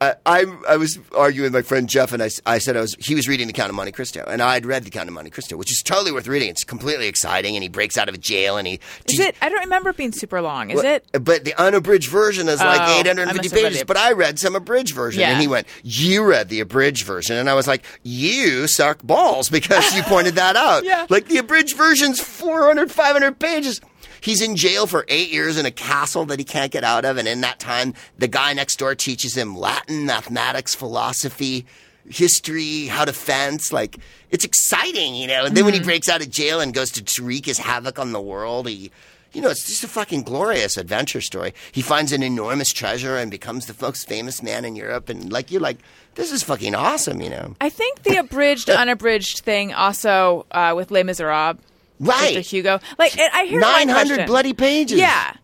I, 0.00 0.14
I 0.26 0.44
I 0.68 0.76
was 0.76 0.98
arguing 1.16 1.44
with 1.46 1.52
my 1.54 1.62
friend 1.62 1.88
Jeff, 1.88 2.12
and 2.12 2.22
I, 2.22 2.28
I 2.44 2.58
said 2.58 2.76
I 2.76 2.80
was 2.80 2.94
he 2.98 3.14
was 3.14 3.28
reading 3.28 3.46
The 3.46 3.52
Count 3.52 3.70
of 3.70 3.76
Monte 3.76 3.92
Cristo, 3.92 4.24
and 4.28 4.42
I'd 4.42 4.66
read 4.66 4.84
The 4.84 4.90
Count 4.90 5.08
of 5.08 5.14
Monte 5.14 5.30
Cristo, 5.30 5.56
which 5.56 5.70
is 5.70 5.82
totally 5.82 6.12
worth 6.12 6.26
reading. 6.26 6.48
It's 6.50 6.64
completely 6.64 7.06
exciting, 7.06 7.54
and 7.56 7.62
he 7.62 7.68
breaks 7.68 7.96
out 7.96 8.08
of 8.08 8.14
a 8.14 8.18
jail, 8.18 8.56
and 8.56 8.66
he 8.66 8.80
Is 9.08 9.18
it? 9.20 9.36
I 9.40 9.48
don't 9.48 9.60
remember 9.60 9.90
it 9.90 9.96
being 9.96 10.12
super 10.12 10.40
long. 10.42 10.70
Is 10.70 10.82
Well, 10.82 10.94
it? 10.96 11.06
But 11.24 11.44
the 11.44 11.54
unabridged 11.60 12.10
version 12.10 12.48
is 12.48 12.60
like 12.60 12.80
Oh, 12.80 13.00
850 13.00 13.36
must 13.36 13.44
have 13.54 13.62
read 13.62 13.70
pages. 13.72 13.84
But 13.84 13.96
I 13.96 14.12
read 14.12 14.38
some 14.38 14.54
abridged 14.56 14.94
version, 14.94 15.20
Yeah. 15.20 15.30
and 15.30 15.40
he 15.40 15.46
went, 15.48 15.66
"You 15.82 16.24
read 16.24 16.48
the 16.48 16.60
abridged 16.60 17.06
version," 17.06 17.36
and 17.36 17.48
I 17.48 17.54
was 17.54 17.66
like, 17.68 17.84
"You 18.02 18.66
suck 18.66 19.02
balls 19.02 19.48
because 19.48 19.94
you 19.94 20.02
pointed 20.02 20.34
that 20.34 20.56
out." 20.68 20.84
Yeah. 20.84 21.06
like 21.08 21.28
the 21.28 21.38
abridged 21.38 21.76
version's 21.76 22.20
400, 22.20 22.90
500 22.90 23.38
pages. 23.38 23.80
He's 24.24 24.40
in 24.40 24.56
jail 24.56 24.86
for 24.86 25.04
eight 25.08 25.30
years 25.30 25.58
in 25.58 25.66
a 25.66 25.70
castle 25.70 26.24
that 26.26 26.38
he 26.38 26.44
can't 26.46 26.72
get 26.72 26.82
out 26.82 27.04
of, 27.04 27.18
and 27.18 27.28
in 27.28 27.42
that 27.42 27.58
time, 27.60 27.92
the 28.18 28.26
guy 28.28 28.54
next 28.54 28.76
door 28.78 28.94
teaches 28.94 29.36
him 29.36 29.54
Latin, 29.54 30.06
mathematics, 30.06 30.74
philosophy, 30.74 31.66
history, 32.08 32.86
how 32.86 33.04
to 33.04 33.12
fence. 33.12 33.72
Like 33.72 33.98
it's 34.30 34.44
exciting, 34.44 35.14
you 35.14 35.26
know. 35.26 35.44
And 35.44 35.56
then 35.56 35.64
when 35.64 35.74
he 35.74 35.80
Mm-hmm. 35.80 35.86
breaks 35.88 36.08
out 36.08 36.22
of 36.22 36.30
jail 36.30 36.60
and 36.60 36.72
goes 36.72 36.90
to 36.92 37.22
wreak 37.22 37.44
his 37.46 37.58
havoc 37.58 37.98
on 37.98 38.12
the 38.12 38.20
world, 38.20 38.66
he 38.68 38.90
you 39.34 39.40
know, 39.42 39.50
it's 39.50 39.66
just 39.66 39.82
a 39.82 39.88
fucking 39.88 40.22
glorious 40.22 40.76
adventure 40.76 41.20
story. 41.20 41.52
He 41.72 41.82
finds 41.82 42.12
an 42.12 42.22
enormous 42.22 42.72
treasure 42.72 43.16
and 43.16 43.32
becomes 43.32 43.66
the 43.66 43.74
most 43.84 44.06
famous 44.08 44.40
man 44.44 44.64
in 44.64 44.76
Europe. 44.76 45.08
And 45.08 45.32
like, 45.32 45.50
you're 45.50 45.60
like, 45.60 45.78
this 46.14 46.30
is 46.30 46.44
fucking 46.44 46.76
awesome, 46.76 47.20
you 47.20 47.30
know? 47.30 47.56
I 47.60 47.68
think 47.68 48.04
the 48.04 48.14
abridged, 48.18 48.70
unabridged 48.70 49.40
thing 49.40 49.74
also 49.74 50.46
uh, 50.52 50.72
with 50.76 50.92
Les 50.92 51.02
Miserables, 51.02 51.58
Right. 52.00 52.36
Mr. 52.36 52.40
Hugo. 52.40 52.80
Like, 52.98 53.18
I 53.18 53.44
hear 53.46 53.60
900 53.60 54.26
bloody 54.26 54.52
pages. 54.52 54.98
Yeah. 54.98 55.34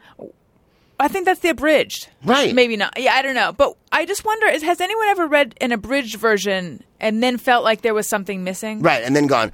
I 0.99 1.09
think 1.09 1.25
that's 1.25 1.41
the 1.41 1.49
abridged. 1.49 2.09
Right. 2.25 2.55
Maybe 2.55 2.77
not. 2.77 2.93
Yeah, 2.99 3.15
I 3.15 3.23
don't 3.23 3.35
know. 3.35 3.53
But 3.53 3.75
I 3.91 4.05
just 4.05 4.25
wonder 4.25 4.47
is, 4.47 4.63
has 4.63 4.81
anyone 4.83 5.09
ever 5.09 5.27
read 5.27 5.55
an 5.61 5.73
abridged 5.73 6.17
version 6.17 6.85
and 7.01 7.23
then 7.23 7.39
felt 7.39 7.65
like 7.65 7.81
there 7.81 7.95
was 7.95 8.07
something 8.07 8.45
missing? 8.45 8.83
Right. 8.83 9.03
And 9.03 9.17
then 9.17 9.27
gone, 9.27 9.51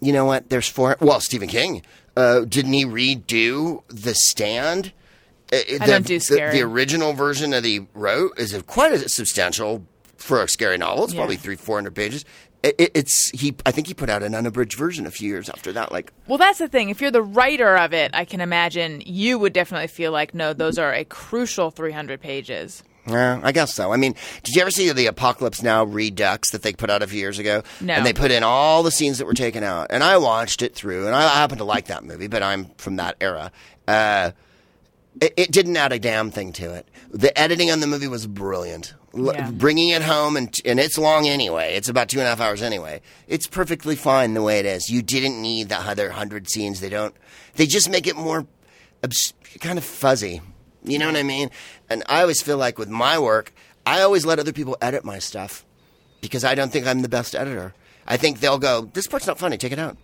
you 0.00 0.12
know 0.12 0.24
what? 0.24 0.48
There's 0.50 0.68
four. 0.68 0.96
Well, 1.00 1.20
Stephen 1.20 1.48
King, 1.48 1.82
uh, 2.16 2.40
didn't 2.40 2.72
he 2.72 2.84
redo 2.84 3.82
The 3.88 4.14
Stand? 4.14 4.92
Uh, 5.52 5.58
the, 5.70 5.78
don't 5.86 6.06
do 6.06 6.18
scary. 6.18 6.52
The, 6.52 6.62
original 6.62 7.12
version 7.12 7.50
that 7.50 7.64
he 7.64 7.86
wrote 7.94 8.38
is 8.38 8.52
a, 8.52 8.62
quite 8.62 8.92
a 8.92 9.08
substantial 9.08 9.86
for 10.16 10.42
a 10.42 10.48
scary 10.48 10.76
novel. 10.78 11.04
It's 11.04 11.14
Yeah. 11.14 11.20
probably 11.20 11.36
three, 11.36 11.56
four 11.56 11.76
hundred 11.76 11.94
pages. 11.94 12.24
It, 12.62 12.74
it, 12.78 12.90
it's 12.94 13.30
he. 13.30 13.54
I 13.64 13.70
think 13.70 13.86
he 13.86 13.94
put 13.94 14.10
out 14.10 14.22
an 14.22 14.34
unabridged 14.34 14.76
version 14.76 15.06
a 15.06 15.10
few 15.10 15.28
years 15.28 15.48
after 15.48 15.72
that. 15.74 15.92
Like, 15.92 16.12
Well, 16.26 16.38
that's 16.38 16.58
the 16.58 16.66
thing. 16.68 16.88
If 16.90 17.00
you're 17.00 17.12
the 17.12 17.22
writer 17.22 17.76
of 17.76 17.92
it, 17.94 18.10
I 18.14 18.24
can 18.24 18.40
imagine 18.40 19.00
you 19.06 19.38
would 19.38 19.52
definitely 19.52 19.86
feel 19.86 20.10
like, 20.10 20.34
no, 20.34 20.52
those 20.52 20.76
are 20.78 20.92
a 20.92 21.04
crucial 21.04 21.70
300 21.70 22.20
pages. 22.20 22.82
Yeah, 23.06 23.40
I 23.42 23.52
guess 23.52 23.74
so. 23.74 23.92
I 23.92 23.96
mean, 23.96 24.14
did 24.42 24.54
you 24.54 24.60
ever 24.60 24.70
see 24.70 24.90
the 24.92 25.06
Apocalypse 25.06 25.62
Now 25.62 25.84
Redux 25.84 26.50
that 26.50 26.62
they 26.62 26.72
put 26.72 26.90
out 26.90 27.02
a 27.02 27.06
few 27.06 27.18
years 27.18 27.38
ago? 27.38 27.62
No. 27.80 27.94
And 27.94 28.04
they 28.04 28.12
put 28.12 28.30
in 28.30 28.42
all 28.42 28.82
the 28.82 28.90
scenes 28.90 29.18
that 29.18 29.24
were 29.26 29.34
taken 29.34 29.62
out. 29.64 29.86
And 29.90 30.02
I 30.04 30.18
watched 30.18 30.60
it 30.60 30.74
through, 30.74 31.06
and 31.06 31.14
I 31.14 31.22
happen 31.22 31.58
to 31.58 31.64
like 31.64 31.86
that 31.86 32.04
movie, 32.04 32.26
but 32.26 32.42
I'm 32.42 32.66
from 32.76 32.96
that 32.96 33.16
era. 33.20 33.50
Uh, 33.86 34.32
it, 35.20 35.32
it 35.36 35.52
didn't 35.52 35.76
add 35.76 35.92
a 35.92 35.98
damn 35.98 36.30
thing 36.30 36.52
to 36.54 36.74
it. 36.74 36.86
The 37.10 37.36
editing 37.38 37.70
on 37.70 37.80
the 37.80 37.86
movie 37.86 38.08
was 38.08 38.26
brilliant. 38.26 38.94
Yeah. 39.18 39.50
Bringing 39.50 39.90
it 39.90 40.02
home, 40.02 40.36
and, 40.36 40.54
and 40.64 40.78
it's 40.80 40.98
long 40.98 41.26
anyway. 41.28 41.74
It's 41.74 41.88
about 41.88 42.08
two 42.08 42.18
and 42.18 42.26
a 42.26 42.30
half 42.30 42.40
hours 42.40 42.62
anyway. 42.62 43.00
It's 43.26 43.46
perfectly 43.46 43.96
fine 43.96 44.34
the 44.34 44.42
way 44.42 44.58
it 44.58 44.66
is. 44.66 44.88
You 44.90 45.02
didn't 45.02 45.40
need 45.40 45.68
the 45.68 45.78
other 45.78 46.10
hundred 46.10 46.48
scenes. 46.48 46.80
They 46.80 46.88
don't. 46.88 47.14
They 47.56 47.66
just 47.66 47.88
make 47.90 48.06
it 48.06 48.16
more 48.16 48.46
obs- 49.02 49.34
kind 49.60 49.78
of 49.78 49.84
fuzzy. 49.84 50.40
You 50.84 50.98
know 50.98 51.06
what 51.06 51.16
I 51.16 51.22
mean? 51.22 51.50
And 51.90 52.02
I 52.08 52.22
always 52.22 52.40
feel 52.40 52.56
like 52.56 52.78
with 52.78 52.88
my 52.88 53.18
work, 53.18 53.52
I 53.84 54.00
always 54.02 54.24
let 54.24 54.38
other 54.38 54.52
people 54.52 54.76
edit 54.80 55.04
my 55.04 55.18
stuff 55.18 55.64
because 56.20 56.44
I 56.44 56.54
don't 56.54 56.70
think 56.72 56.86
I'm 56.86 57.02
the 57.02 57.08
best 57.08 57.34
editor. 57.34 57.74
I 58.06 58.16
think 58.16 58.40
they'll 58.40 58.58
go, 58.58 58.88
"This 58.92 59.06
part's 59.06 59.26
not 59.26 59.38
funny. 59.38 59.58
Take 59.58 59.72
it 59.72 59.78
out." 59.78 59.96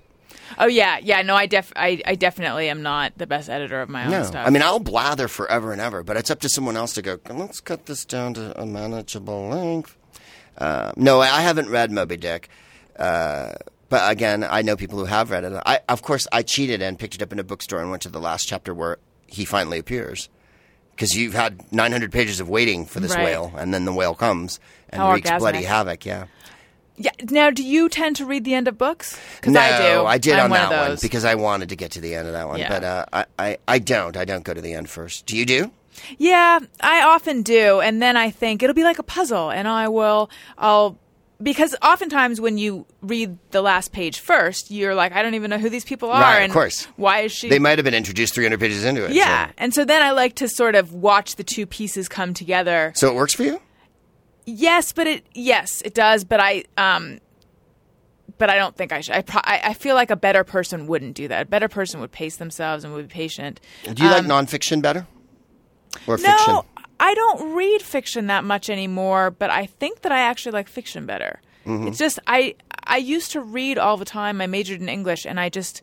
Oh, 0.58 0.66
yeah. 0.66 0.98
Yeah. 1.02 1.22
No, 1.22 1.34
I, 1.34 1.46
def- 1.46 1.72
I, 1.76 2.00
I 2.06 2.14
definitely 2.14 2.68
am 2.68 2.82
not 2.82 3.12
the 3.16 3.26
best 3.26 3.48
editor 3.48 3.80
of 3.80 3.88
my 3.88 4.04
own 4.04 4.10
No, 4.10 4.22
stuff. 4.24 4.46
I 4.46 4.50
mean 4.50 4.62
I'll 4.62 4.80
blather 4.80 5.28
forever 5.28 5.72
and 5.72 5.80
ever, 5.80 6.02
but 6.02 6.16
it's 6.16 6.30
up 6.30 6.40
to 6.40 6.48
someone 6.48 6.76
else 6.76 6.92
to 6.94 7.02
go. 7.02 7.18
Let's 7.30 7.60
cut 7.60 7.86
this 7.86 8.04
down 8.04 8.34
to 8.34 8.60
a 8.60 8.66
manageable 8.66 9.48
length. 9.48 9.96
Uh, 10.56 10.92
no, 10.96 11.20
I 11.20 11.40
haven't 11.40 11.68
read 11.70 11.90
Moby 11.90 12.16
Dick, 12.16 12.48
uh, 12.96 13.52
but 13.88 14.10
again, 14.10 14.44
I 14.48 14.62
know 14.62 14.76
people 14.76 14.98
who 15.00 15.04
have 15.06 15.30
read 15.30 15.42
it. 15.44 15.52
I, 15.66 15.80
of 15.88 16.02
course, 16.02 16.28
I 16.32 16.42
cheated 16.42 16.80
and 16.80 16.98
picked 16.98 17.16
it 17.16 17.22
up 17.22 17.32
in 17.32 17.38
a 17.40 17.44
bookstore 17.44 17.80
and 17.80 17.90
went 17.90 18.02
to 18.02 18.08
the 18.08 18.20
last 18.20 18.46
chapter 18.46 18.72
where 18.72 18.98
he 19.26 19.44
finally 19.44 19.78
appears. 19.78 20.28
Because 20.92 21.16
you've 21.16 21.34
had 21.34 21.72
900 21.72 22.12
pages 22.12 22.38
of 22.38 22.48
waiting 22.48 22.86
for 22.86 23.00
this 23.00 23.16
Right. 23.16 23.24
whale, 23.24 23.52
and 23.56 23.74
then 23.74 23.84
the 23.84 23.92
whale 23.92 24.14
comes 24.14 24.60
and 24.90 25.02
How 25.02 25.12
wreaks 25.12 25.28
bloody 25.38 25.64
havoc. 25.64 26.06
Yeah. 26.06 26.26
Yeah. 26.96 27.10
Now, 27.30 27.50
do 27.50 27.62
you 27.64 27.88
tend 27.88 28.16
to 28.16 28.24
read 28.26 28.44
the 28.44 28.54
end 28.54 28.68
of 28.68 28.78
books? 28.78 29.18
No, 29.46 29.60
I 29.60 29.78
do. 29.78 30.04
I 30.06 30.18
did 30.18 30.34
I'm 30.34 30.44
on 30.44 30.50
one 30.50 30.70
that 30.70 30.88
one 30.90 30.98
because 31.02 31.24
I 31.24 31.34
wanted 31.34 31.68
to 31.70 31.76
get 31.76 31.92
to 31.92 32.00
the 32.00 32.14
end 32.14 32.26
of 32.28 32.34
that 32.34 32.46
one. 32.48 32.58
Yeah. 32.60 32.68
But 32.68 32.84
uh, 32.84 33.04
I, 33.12 33.26
I, 33.38 33.58
I 33.68 33.78
don't. 33.78 34.16
I 34.16 34.24
don't 34.24 34.44
go 34.44 34.54
to 34.54 34.60
the 34.60 34.74
end 34.74 34.88
first. 34.88 35.26
Do 35.26 35.36
you 35.36 35.44
do? 35.46 35.70
Yeah, 36.18 36.58
I 36.80 37.02
often 37.02 37.42
do, 37.42 37.80
and 37.80 38.02
then 38.02 38.16
I 38.16 38.30
think 38.30 38.62
it'll 38.62 38.74
be 38.74 38.82
like 38.82 38.98
a 38.98 39.04
puzzle, 39.04 39.50
and 39.50 39.68
I 39.68 39.86
will, 39.88 40.28
I'll, 40.58 40.98
because 41.40 41.76
oftentimes 41.82 42.40
when 42.40 42.58
you 42.58 42.84
read 43.00 43.38
the 43.52 43.62
last 43.62 43.92
page 43.92 44.18
first, 44.18 44.72
you're 44.72 44.94
like, 44.94 45.12
I 45.12 45.22
don't 45.22 45.34
even 45.34 45.50
know 45.50 45.58
who 45.58 45.68
these 45.70 45.84
people 45.84 46.10
are, 46.10 46.20
Right, 46.20 46.42
of 46.44 46.50
course. 46.52 46.86
why 46.96 47.20
is 47.20 47.32
she? 47.32 47.48
They 47.48 47.60
might 47.60 47.78
have 47.78 47.84
been 47.84 47.94
introduced 47.94 48.34
300 48.34 48.58
pages 48.58 48.84
into 48.84 49.04
it. 49.04 49.08
so- 49.08 49.14
yeah, 49.14 49.50
and 49.56 49.72
so 49.72 49.84
then 49.84 50.02
I 50.02 50.10
like 50.10 50.34
to 50.36 50.48
sort 50.48 50.74
of 50.74 50.92
watch 50.92 51.36
the 51.36 51.44
two 51.44 51.64
pieces 51.64 52.08
come 52.08 52.34
together. 52.34 52.92
So 52.96 53.08
it 53.08 53.14
works 53.14 53.34
for 53.34 53.44
you? 53.44 53.60
Yes, 54.46 54.92
but 54.92 55.06
it 55.06 55.26
yes, 55.34 55.80
it 55.84 55.94
does, 55.94 56.24
but 56.24 56.40
I 56.40 56.64
um 56.76 57.18
but 58.36 58.50
I 58.50 58.56
don't 58.56 58.76
think 58.76 58.92
I 58.92 59.00
should. 59.00 59.14
I, 59.14 59.22
pro- 59.22 59.40
I 59.44 59.60
I 59.66 59.74
feel 59.74 59.94
like 59.94 60.10
a 60.10 60.16
better 60.16 60.44
person 60.44 60.86
wouldn't 60.86 61.14
do 61.14 61.28
that. 61.28 61.42
A 61.42 61.44
better 61.48 61.68
person 61.68 62.00
would 62.00 62.12
pace 62.12 62.36
themselves 62.36 62.84
and 62.84 62.92
would 62.94 63.08
be 63.08 63.12
patient. 63.12 63.60
Do 63.92 64.02
you 64.02 64.10
like 64.10 64.24
nonfiction 64.24 64.82
better? 64.82 65.06
Or 66.06 66.14
Um, 66.16 66.22
No, 66.22 66.36
fiction? 66.36 66.58
I 67.00 67.14
don't 67.14 67.54
read 67.54 67.80
fiction 67.82 68.26
that 68.26 68.44
much 68.44 68.68
anymore, 68.70 69.30
but 69.30 69.50
I 69.50 69.66
think 69.66 70.02
that 70.02 70.12
I 70.12 70.20
actually 70.20 70.52
like 70.52 70.68
fiction 70.68 71.06
better. 71.06 71.40
Mm-hmm. 71.66 71.88
It's 71.88 71.98
just 71.98 72.18
I 72.26 72.54
I 72.86 72.98
used 72.98 73.32
to 73.32 73.40
read 73.40 73.78
all 73.78 73.96
the 73.96 74.04
time. 74.04 74.40
I 74.40 74.46
majored 74.46 74.80
in 74.80 74.88
English 74.88 75.24
and 75.24 75.40
I 75.40 75.48
just 75.48 75.80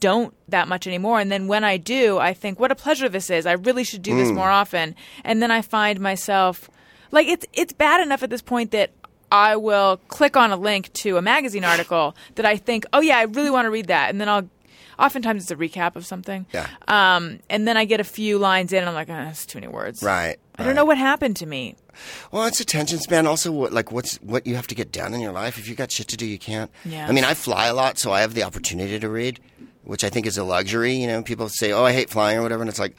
don't 0.00 0.34
that 0.48 0.68
much 0.68 0.86
anymore. 0.86 1.18
And 1.20 1.30
then 1.32 1.46
when 1.48 1.64
I 1.64 1.76
do, 1.76 2.18
I 2.18 2.34
think 2.34 2.60
what 2.60 2.70
a 2.70 2.74
pleasure 2.76 3.08
this 3.08 3.30
is. 3.30 3.46
I 3.46 3.52
really 3.52 3.84
should 3.84 4.02
do 4.02 4.12
Mm. 4.12 4.18
this 4.18 4.30
more 4.32 4.50
often. 4.50 4.94
And 5.24 5.40
then 5.42 5.50
I 5.50 5.62
find 5.62 5.98
myself 6.00 6.68
like 7.10 7.26
it's 7.26 7.46
it's 7.52 7.72
bad 7.72 8.00
enough 8.00 8.22
at 8.22 8.30
this 8.30 8.42
point 8.42 8.70
that 8.72 8.90
I 9.30 9.56
will 9.56 9.98
click 10.08 10.36
on 10.36 10.52
a 10.52 10.56
link 10.56 10.92
to 10.94 11.16
a 11.16 11.22
magazine 11.22 11.64
article 11.72 12.16
that 12.36 12.46
I 12.46 12.56
think, 12.56 12.84
"Oh 12.92 13.00
yeah, 13.00 13.18
I 13.18 13.22
really 13.22 13.50
want 13.50 13.66
to 13.66 13.70
read 13.70 13.88
that." 13.88 14.10
And 14.10 14.20
then 14.20 14.28
I'll 14.28 14.48
oftentimes 14.98 15.42
it's 15.42 15.50
a 15.50 15.56
recap 15.56 15.96
of 15.96 16.06
something. 16.06 16.46
Yeah. 16.52 16.68
Um, 16.88 17.40
and 17.50 17.66
then 17.66 17.76
I 17.76 17.84
get 17.84 18.00
a 18.00 18.04
few 18.04 18.38
lines 18.38 18.72
in, 18.72 18.80
and 18.80 18.88
I'm 18.88 18.94
like, 18.94 19.08
oh, 19.08 19.14
that's 19.14 19.46
too 19.46 19.58
many 19.58 19.70
words. 19.70 20.02
Right. 20.02 20.36
I 20.58 20.64
don't 20.64 20.74
know 20.74 20.86
what 20.86 20.96
happened 20.96 21.36
to 21.36 21.46
me. 21.46 21.76
Well, 22.32 22.46
it's 22.46 22.60
attention 22.60 22.98
span. 22.98 23.26
Also, 23.26 23.52
what, 23.52 23.72
like 23.72 23.92
what's 23.92 24.16
what 24.16 24.46
you 24.46 24.54
have 24.56 24.66
to 24.68 24.74
get 24.74 24.90
done 24.90 25.12
in 25.12 25.20
your 25.20 25.32
life. 25.32 25.58
If 25.58 25.68
you 25.68 25.74
got 25.74 25.90
shit 25.90 26.08
to 26.08 26.16
do, 26.16 26.26
you 26.26 26.38
can't. 26.38 26.70
Yeah. 26.84 27.06
I 27.06 27.12
mean, 27.12 27.24
I 27.24 27.34
fly 27.34 27.66
a 27.66 27.74
lot, 27.74 27.98
so 27.98 28.10
I 28.10 28.22
have 28.22 28.34
the 28.34 28.42
opportunity 28.42 28.98
to 28.98 29.08
read, 29.08 29.38
which 29.84 30.02
I 30.02 30.08
think 30.08 30.26
is 30.26 30.38
a 30.38 30.44
luxury. 30.44 30.94
You 30.94 31.08
know, 31.08 31.22
people 31.22 31.48
say, 31.50 31.72
"Oh, 31.72 31.84
I 31.84 31.92
hate 31.92 32.08
flying" 32.08 32.38
or 32.38 32.42
whatever, 32.42 32.62
and 32.62 32.70
it's 32.70 32.78
like 32.78 32.96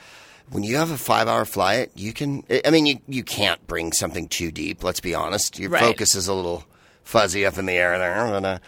when 0.51 0.63
you 0.63 0.77
have 0.77 0.91
a 0.91 0.97
five-hour 0.97 1.45
flight, 1.45 1.91
you 1.95 2.13
can. 2.13 2.43
I 2.65 2.69
mean, 2.71 2.85
you 2.85 2.99
you 3.07 3.23
can't 3.23 3.65
bring 3.67 3.91
something 3.91 4.27
too 4.27 4.51
deep. 4.51 4.83
Let's 4.83 4.99
be 4.99 5.13
honest. 5.15 5.59
Your 5.59 5.69
Right. 5.69 5.81
focus 5.81 6.15
is 6.15 6.27
a 6.27 6.33
little 6.33 6.65
fuzzy 7.03 7.45
up 7.45 7.57
in 7.57 7.65
the 7.65 7.73
air 7.73 7.97
there. 7.97 8.27
But, 8.27 8.45
uh, 8.45 8.59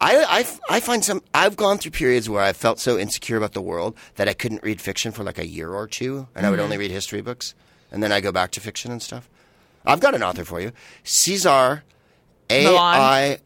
I, 0.00 0.44
I, 0.70 0.76
I 0.76 0.80
find 0.80 1.04
some. 1.04 1.22
I've 1.32 1.56
gone 1.56 1.78
through 1.78 1.92
periods 1.92 2.28
where 2.28 2.42
I 2.42 2.52
felt 2.52 2.78
so 2.80 2.98
insecure 2.98 3.36
about 3.36 3.52
the 3.52 3.62
world 3.62 3.96
that 4.16 4.28
I 4.28 4.34
couldn't 4.34 4.62
read 4.62 4.80
fiction 4.80 5.12
for 5.12 5.22
like 5.24 5.38
a 5.38 5.46
year 5.46 5.70
or 5.70 5.86
two, 5.86 6.28
and 6.34 6.44
I 6.46 6.50
would 6.50 6.60
only 6.60 6.76
read 6.76 6.90
history 6.90 7.20
books, 7.22 7.54
and 7.90 8.02
then 8.02 8.12
I 8.12 8.20
go 8.20 8.30
back 8.32 8.50
to 8.52 8.60
fiction 8.60 8.90
and 8.92 9.00
stuff. 9.00 9.28
I've 9.86 10.00
got 10.00 10.14
an 10.14 10.22
author 10.22 10.44
for 10.44 10.60
you, 10.60 10.72
Cesar, 11.04 11.84
A 12.50 12.66
I 12.76 13.38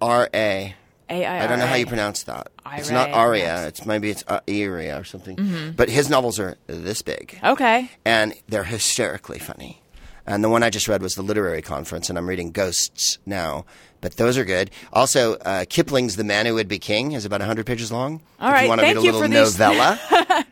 R 0.00 0.28
A. 0.34 0.74
A-I-R-A. 1.08 1.44
I 1.44 1.46
don't 1.46 1.58
know 1.58 1.66
how 1.66 1.76
you 1.76 1.86
pronounce 1.86 2.24
that. 2.24 2.48
It's 2.74 2.90
not 2.90 3.10
aria. 3.10 3.66
It's 3.68 3.86
maybe 3.86 4.10
it's 4.10 4.24
uh, 4.26 4.40
Iria 4.48 4.98
or 5.00 5.04
something. 5.04 5.74
But 5.76 5.88
his 5.88 6.10
novels 6.10 6.38
are 6.40 6.56
this 6.66 7.02
big, 7.02 7.38
Okay. 7.44 7.90
and 8.04 8.34
they're 8.48 8.64
hysterically 8.64 9.38
funny. 9.38 9.80
And 10.28 10.42
the 10.42 10.48
one 10.48 10.64
I 10.64 10.70
just 10.70 10.88
read 10.88 11.02
was 11.02 11.14
the 11.14 11.22
literary 11.22 11.62
conference, 11.62 12.08
and 12.10 12.18
I'm 12.18 12.28
reading 12.28 12.50
Ghosts 12.50 13.18
now. 13.24 13.64
But 14.00 14.16
those 14.16 14.36
are 14.36 14.44
good. 14.44 14.72
Also, 14.92 15.34
uh, 15.36 15.64
Kipling's 15.68 16.16
*The 16.16 16.24
Man 16.24 16.46
Who 16.46 16.54
Would 16.54 16.66
Be 16.66 16.80
King* 16.80 17.12
is 17.12 17.24
about 17.24 17.40
100 17.40 17.64
pages 17.64 17.92
long. 17.92 18.20
All 18.40 18.48
if 18.48 18.54
right, 18.54 18.62
you 18.64 18.68
want 18.68 18.80
to 18.80 18.86
read 18.88 18.96
a 18.96 19.00
little 19.00 19.28
novella. 19.28 20.00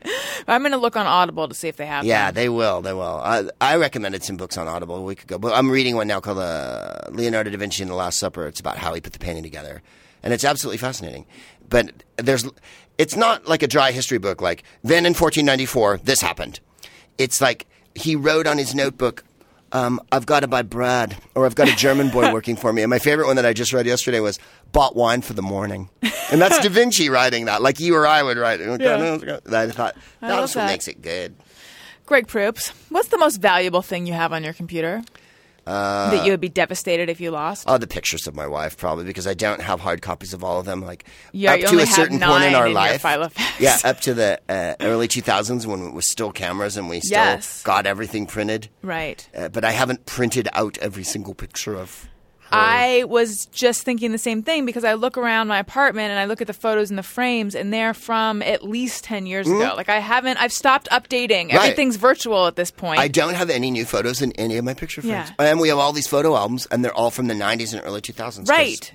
I'm 0.46 0.60
going 0.62 0.72
to 0.72 0.78
look 0.78 0.96
on 0.96 1.06
Audible 1.06 1.48
to 1.48 1.54
see 1.54 1.68
if 1.68 1.76
they 1.76 1.86
have 1.86 2.04
Yeah, 2.04 2.26
them. 2.26 2.34
they 2.34 2.48
will. 2.48 2.82
They 2.82 2.92
will. 2.92 3.20
I, 3.22 3.44
I 3.60 3.76
recommended 3.76 4.22
some 4.22 4.36
books 4.36 4.56
on 4.58 4.68
Audible 4.68 4.96
a 4.96 5.02
week 5.02 5.22
ago, 5.24 5.38
but 5.38 5.52
I'm 5.54 5.70
reading 5.70 5.96
one 5.96 6.06
now 6.06 6.20
called 6.20 6.38
uh, 6.38 6.94
Leonardo 7.10 7.50
da 7.50 7.56
Vinci 7.56 7.82
and 7.82 7.90
the 7.90 7.94
Last 7.96 8.18
Supper. 8.18 8.46
It's 8.46 8.60
about 8.60 8.76
how 8.78 8.94
he 8.94 9.00
put 9.00 9.12
the 9.12 9.18
painting 9.18 9.42
together, 9.42 9.82
and 10.24 10.32
it's 10.32 10.44
absolutely 10.44 10.78
fascinating. 10.78 11.26
But 11.68 11.92
there's, 12.16 12.44
it's 12.98 13.14
not 13.14 13.46
like 13.46 13.62
a 13.62 13.68
dry 13.68 13.92
history 13.92 14.18
book. 14.18 14.40
Like 14.42 14.64
then 14.82 15.06
in 15.06 15.10
1494, 15.10 15.98
this 15.98 16.20
happened. 16.20 16.58
It's 17.18 17.40
like 17.40 17.66
he 17.94 18.16
wrote 18.16 18.48
on 18.48 18.58
his 18.58 18.74
notebook. 18.74 19.22
Um, 19.70 20.00
I've 20.12 20.24
got 20.24 20.40
to 20.40 20.46
buy 20.46 20.62
bread, 20.62 21.16
or 21.34 21.46
I've 21.46 21.56
got 21.56 21.68
a 21.68 21.74
German 21.74 22.08
boy 22.10 22.32
working 22.32 22.54
for 22.54 22.72
me. 22.72 22.82
And 22.82 22.90
my 22.90 23.00
favorite 23.00 23.26
one 23.26 23.36
that 23.36 23.44
I 23.46 23.52
just 23.52 23.72
read 23.72 23.86
yesterday 23.86 24.20
was 24.20 24.38
bought 24.70 24.94
wine 24.94 25.20
for 25.20 25.32
the 25.32 25.42
morning, 25.42 25.90
and 26.30 26.40
that's 26.40 26.60
Da 26.60 26.68
Vinci 26.68 27.08
writing 27.10 27.46
that, 27.46 27.60
like 27.60 27.80
you 27.80 27.96
or 27.96 28.06
I 28.06 28.22
would 28.22 28.36
write. 28.36 28.60
it. 28.60 28.80
Yeah. 28.80 29.38
I 29.50 29.66
thought 29.70 29.96
that's 30.20 30.54
what 30.54 30.62
that. 30.62 30.66
makes 30.68 30.86
it 30.86 31.02
good. 31.02 31.34
Greg 32.06 32.28
Proops, 32.28 32.68
what's 32.88 33.08
the 33.08 33.18
most 33.18 33.38
valuable 33.38 33.82
thing 33.82 34.06
you 34.06 34.12
have 34.12 34.32
on 34.32 34.44
your 34.44 34.52
computer 34.52 35.02
that 35.66 36.24
you 36.24 36.30
would 36.30 36.40
be 36.40 36.48
devastated 36.48 37.08
if 37.08 37.20
you 37.20 37.30
lost? 37.30 37.64
Oh, 37.66 37.78
the 37.78 37.86
pictures 37.86 38.26
of 38.26 38.34
my 38.34 38.46
wife, 38.46 38.76
probably 38.76 39.04
because 39.04 39.26
I 39.26 39.34
don't 39.34 39.60
have 39.60 39.80
hard 39.80 40.02
copies 40.02 40.32
of 40.34 40.44
all 40.44 40.58
of 40.60 40.66
them. 40.66 40.80
Like 40.82 41.04
Yeah, 41.32 41.54
up 41.54 41.60
to 41.60 41.78
a 41.80 41.86
certain 41.86 42.20
point 42.20 42.44
in 42.44 42.54
our 42.54 42.66
in 42.66 42.74
life, 42.74 43.04
yeah, 43.58 43.78
up 43.84 44.00
to 44.02 44.14
the 44.14 44.40
uh, 44.48 44.74
early 44.80 45.08
2000s 45.08 45.66
when 45.66 45.86
it 45.86 45.94
was 45.94 46.10
still 46.10 46.32
cameras 46.32 46.76
and 46.76 46.88
we 46.88 47.00
still 47.00 47.18
Yes. 47.18 47.62
got 47.62 47.86
everything 47.86 48.26
printed. 48.26 48.68
right. 48.82 49.28
Uh, 49.36 49.48
but 49.48 49.64
I 49.64 49.70
haven't 49.72 50.06
printed 50.06 50.48
out 50.52 50.78
every 50.78 51.04
single 51.04 51.34
picture 51.34 51.74
of. 51.76 52.08
I 52.54 53.04
was 53.04 53.46
just 53.46 53.82
thinking 53.82 54.12
the 54.12 54.18
same 54.18 54.42
thing 54.42 54.64
because 54.66 54.84
I 54.84 54.94
look 54.94 55.18
around 55.18 55.48
my 55.48 55.58
apartment 55.58 56.10
and 56.10 56.18
I 56.18 56.24
look 56.26 56.40
at 56.40 56.46
the 56.46 56.52
photos 56.54 56.90
and 56.90 56.98
the 56.98 57.02
frames, 57.02 57.54
and 57.54 57.72
they're 57.72 57.94
from 57.94 58.42
at 58.42 58.62
least 58.62 59.04
10 59.04 59.26
years 59.26 59.46
ago. 59.48 59.74
Like, 59.76 59.88
I 59.88 59.98
haven't, 59.98 60.36
I've 60.38 60.52
stopped 60.52 60.88
updating. 60.90 61.48
Mm-hmm. 61.48 61.56
Right. 61.56 61.64
Everything's 61.64 61.96
virtual 61.96 62.46
at 62.46 62.56
this 62.56 62.70
point. 62.70 63.00
I 63.00 63.08
don't 63.08 63.34
have 63.34 63.50
any 63.50 63.70
new 63.70 63.84
photos 63.84 64.22
in 64.22 64.32
any 64.32 64.56
of 64.56 64.64
my 64.64 64.74
picture 64.74 65.02
frames, 65.02 65.30
Yeah. 65.38 65.46
and 65.46 65.60
we 65.60 65.68
have 65.68 65.78
all 65.78 65.92
these 65.92 66.06
photo 66.06 66.36
albums, 66.36 66.66
and 66.70 66.84
they're 66.84 66.94
all 66.94 67.10
from 67.10 67.26
the 67.26 67.34
90s 67.34 67.72
and 67.74 67.82
early 67.84 68.00
2000s. 68.00 68.48
Right. 68.48 68.92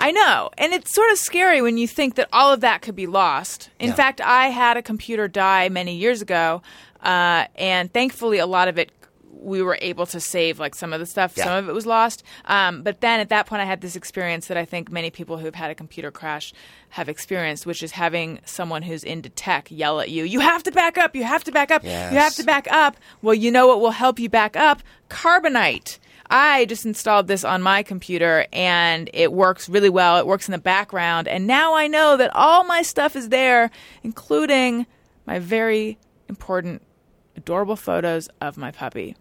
I 0.00 0.12
know. 0.12 0.50
And 0.56 0.72
it's 0.72 0.94
sort 0.94 1.10
of 1.10 1.18
scary 1.18 1.60
when 1.60 1.76
you 1.76 1.88
think 1.88 2.14
that 2.16 2.28
all 2.32 2.52
of 2.52 2.60
that 2.60 2.82
could 2.82 2.94
be 2.94 3.06
lost. 3.06 3.70
In 3.80 3.88
Yeah. 3.88 3.94
fact, 3.94 4.20
I 4.20 4.48
had 4.48 4.76
a 4.76 4.82
computer 4.82 5.26
die 5.28 5.68
many 5.68 5.96
years 5.96 6.22
ago, 6.22 6.62
uh, 7.02 7.46
and 7.56 7.92
thankfully, 7.92 8.38
a 8.38 8.46
lot 8.46 8.68
of 8.68 8.78
it 8.78 8.90
we 9.40 9.62
were 9.62 9.78
able 9.80 10.04
to 10.06 10.20
save 10.20 10.58
like 10.58 10.74
some 10.74 10.92
of 10.92 11.00
the 11.00 11.06
stuff 11.06 11.34
Yeah. 11.36 11.44
some 11.44 11.54
of 11.54 11.68
it 11.68 11.72
was 11.72 11.86
lost 11.86 12.22
um, 12.46 12.82
but 12.82 13.00
then 13.00 13.20
at 13.20 13.28
that 13.28 13.46
point 13.46 13.62
i 13.62 13.64
had 13.64 13.80
this 13.80 13.96
experience 13.96 14.48
that 14.48 14.56
i 14.56 14.64
think 14.64 14.90
many 14.90 15.10
people 15.10 15.38
who've 15.38 15.54
had 15.54 15.70
a 15.70 15.74
computer 15.74 16.10
crash 16.10 16.52
have 16.90 17.08
experienced 17.08 17.64
which 17.66 17.82
is 17.82 17.92
having 17.92 18.40
someone 18.44 18.82
who's 18.82 19.04
into 19.04 19.28
tech 19.28 19.68
yell 19.70 20.00
at 20.00 20.10
you 20.10 20.24
you 20.24 20.40
have 20.40 20.62
to 20.62 20.72
back 20.72 20.98
up 20.98 21.14
you 21.14 21.24
have 21.24 21.44
to 21.44 21.52
back 21.52 21.70
up 21.70 21.84
you 21.84 21.90
have 21.90 22.34
to 22.34 22.42
back 22.44 22.66
up 22.70 22.96
well 23.22 23.34
you 23.34 23.50
know 23.50 23.66
what 23.66 23.80
will 23.80 23.90
help 23.92 24.18
you 24.18 24.28
back 24.28 24.56
up 24.56 24.82
carbonite 25.08 25.98
I 26.30 26.66
just 26.66 26.84
installed 26.84 27.26
this 27.26 27.42
on 27.42 27.62
my 27.62 27.82
computer 27.82 28.44
and 28.52 29.08
it 29.14 29.32
works 29.32 29.66
really 29.66 29.88
well. 29.88 30.18
It 30.18 30.26
works 30.26 30.46
in 30.46 30.52
the 30.52 30.58
background. 30.58 31.26
And 31.26 31.46
now 31.46 31.72
I 31.72 31.86
know 31.86 32.18
that 32.18 32.30
all 32.34 32.64
my 32.64 32.82
stuff 32.82 33.16
is 33.16 33.30
there, 33.30 33.70
including 34.02 34.84
my 35.24 35.38
very 35.38 35.96
important, 36.28 36.82
adorable 37.34 37.76
photos 37.76 38.28
of 38.42 38.58
my 38.58 38.70
puppy. 38.70 39.16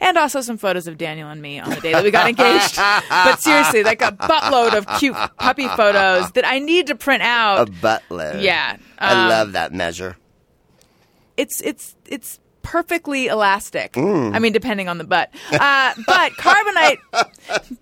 And 0.00 0.16
also 0.16 0.40
some 0.40 0.58
photos 0.58 0.86
of 0.86 0.98
Daniel 0.98 1.28
and 1.28 1.40
me 1.40 1.58
on 1.58 1.70
the 1.70 1.80
day 1.80 1.92
that 1.92 2.04
we 2.04 2.10
got 2.10 2.28
engaged. 2.28 2.76
but 3.08 3.40
seriously, 3.40 3.82
like 3.82 4.02
a 4.02 4.12
buttload 4.12 4.76
of 4.76 4.86
cute 4.98 5.16
puppy 5.38 5.68
photos 5.68 6.30
that 6.32 6.46
I 6.46 6.58
need 6.58 6.88
to 6.88 6.94
print 6.94 7.22
out. 7.22 7.68
A 7.68 7.70
buttload. 7.70 8.42
Yeah, 8.42 8.76
I 8.98 9.24
um, 9.24 9.28
love 9.28 9.52
that 9.52 9.72
measure. 9.72 10.16
it's 11.36 11.60
it's 11.60 11.96
it's 12.06 12.38
perfectly 12.64 13.28
elastic. 13.28 13.92
Mm. 13.92 14.34
I 14.34 14.40
mean, 14.40 14.52
depending 14.52 14.88
on 14.88 14.98
the 14.98 15.04
butt. 15.04 15.32
Uh, 15.52 15.94
but 16.06 16.32
Carbonite 16.38 16.98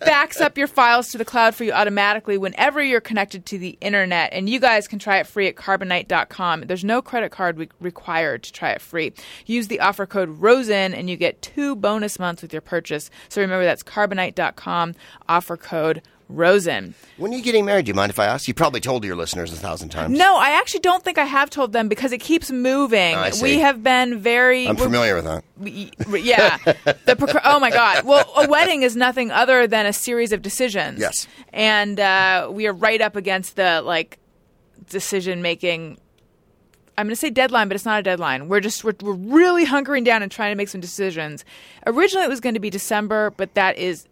backs 0.01 0.41
up 0.41 0.59
your 0.59 0.67
files 0.67 1.11
to 1.13 1.19
the 1.19 1.25
cloud 1.25 1.55
for 1.55 1.65
you 1.65 1.73
automatically 1.73 2.37
whenever 2.37 2.83
you're 2.83 3.01
connected 3.01 3.47
to 3.47 3.59
the 3.59 3.79
internet. 3.81 4.33
And 4.35 4.51
you 4.51 4.61
guys 4.61 4.87
can 4.87 4.99
try 4.99 5.19
it 5.19 5.27
free 5.27 5.47
at 5.49 5.55
carbonite.com. 5.55 6.63
There's 6.63 6.85
no 6.85 7.01
credit 7.01 7.31
card 7.31 7.57
re- 7.57 7.69
required 7.81 8.43
to 8.43 8.53
try 8.53 8.73
it 8.73 8.83
free. 8.83 9.13
Use 9.47 9.69
the 9.69 9.81
offer 9.81 10.05
code 10.05 10.29
ROSEN 10.29 10.93
and 10.93 11.09
you 11.09 11.17
get 11.17 11.41
two 11.41 11.75
bonus 11.77 12.19
months 12.19 12.43
with 12.43 12.53
your 12.53 12.63
purchase. 12.63 13.11
So 13.29 13.41
remember 13.41 13.65
that's 13.65 13.83
carbonite.com, 13.83 14.95
offer 15.29 15.57
code 15.57 16.03
ROSEN. 16.35 16.95
When 17.17 17.33
are 17.33 17.37
you 17.37 17.43
getting 17.43 17.65
married? 17.65 17.87
Do 17.87 17.91
you 17.91 17.95
mind 17.95 18.11
if 18.11 18.19
I 18.19 18.27
ask? 18.27 18.49
You 18.49 18.55
probably 18.55 18.81
told 18.81 19.05
your 19.05 19.17
listeners 19.17 19.53
a 19.53 19.57
thousand 19.57 19.91
times. 19.91 20.19
No, 20.19 20.37
I 20.37 20.51
actually 20.51 20.81
don't 20.81 21.05
think 21.05 21.19
I 21.19 21.25
have 21.25 21.51
told 21.51 21.73
them 21.73 21.89
because 21.89 22.13
it 22.13 22.19
keeps 22.19 22.51
moving. 22.51 23.15
Oh, 23.17 23.31
we 23.43 23.59
have 23.59 23.83
been 23.83 24.19
very. 24.19 24.67
I'm 24.67 24.77
familiar 24.77 25.15
with 25.15 25.25
that. 25.25 25.45
Y- 25.59 25.91
yeah. 26.19 26.59
The 27.05 27.41
oh 27.45 27.61
my 27.61 27.71
God. 27.71 28.05
Well, 28.05 28.31
a 28.37 28.49
wedding 28.49 28.83
is 28.83 28.97
nothing 28.97 29.31
other 29.31 29.67
than 29.67 29.87
a 29.87 29.93
series 29.93 30.33
of 30.33 30.43
decisions. 30.43 30.99
Yes. 30.99 31.27
And 31.53 31.99
uh, 32.01 32.49
we 32.51 32.67
are 32.67 32.73
right 32.73 33.01
up 33.01 33.17
against 33.17 33.57
the 33.57 33.83
like 33.83 34.19
decision 34.89 35.43
making. 35.43 35.99
I'm 36.99 37.07
going 37.07 37.15
to 37.15 37.17
say 37.17 37.31
deadline, 37.31 37.69
but 37.69 37.75
it's 37.75 37.85
not 37.85 38.01
a 38.01 38.03
deadline. 38.03 38.49
We're 38.49 38.61
just 38.61 38.85
we're, 38.85 38.95
we're 39.01 39.15
really 39.15 39.65
hunkering 39.67 40.05
down 40.05 40.23
and 40.23 40.31
trying 40.31 40.53
to 40.53 40.57
make 40.57 40.69
some 40.69 40.81
decisions. 40.81 41.45
Originally, 41.87 42.25
it 42.27 42.29
was 42.29 42.41
going 42.41 42.55
to 42.55 42.61
be 42.61 42.71
December, 42.71 43.31
but 43.31 43.55
that 43.55 43.79
is 43.79 44.07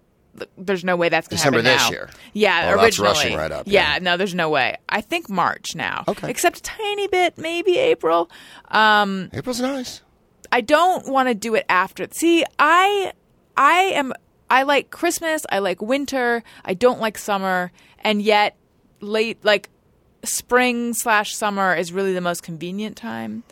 there's 0.58 0.84
no 0.84 0.96
way 0.96 1.08
that's 1.08 1.28
going 1.28 1.36
to 1.38 1.42
December 1.42 1.62
happen 1.62 1.72
this 1.78 1.82
now. 1.84 1.90
year. 1.90 2.10
Yeah, 2.32 2.72
Oh, 2.74 2.80
that's 2.82 2.98
originally. 2.98 3.08
rushing 3.08 3.36
right 3.36 3.52
up, 3.52 3.66
Yeah, 3.66 3.94
yeah. 3.94 3.98
no, 4.00 4.16
there's 4.16 4.34
no 4.34 4.48
way. 4.50 4.76
I 4.88 5.00
think 5.00 5.28
March 5.28 5.74
now. 5.74 6.04
Okay. 6.08 6.28
Except 6.30 6.58
a 6.58 6.62
tiny 6.62 7.08
bit, 7.08 7.38
maybe 7.38 7.78
April. 7.78 8.30
Um, 8.68 9.30
April's 9.32 9.60
nice. 9.60 10.02
I 10.52 10.60
don't 10.60 11.08
want 11.08 11.28
to 11.28 11.34
do 11.34 11.54
it 11.54 11.64
after. 11.68 12.06
See, 12.10 12.44
I 12.58 13.12
I 13.56 13.80
am 13.94 14.12
I 14.50 14.64
like 14.64 14.90
Christmas, 14.90 15.46
I 15.50 15.60
like 15.60 15.80
winter, 15.80 16.42
I 16.64 16.74
don't 16.74 17.00
like 17.00 17.16
summer, 17.18 17.70
and 18.00 18.20
yet 18.20 18.56
late 19.00 19.44
like 19.44 19.68
spring 20.24 20.92
slash 20.94 21.34
summer 21.36 21.74
is 21.74 21.92
really 21.92 22.12
the 22.14 22.20
most 22.20 22.42
convenient 22.42 22.96
time. 22.96 23.44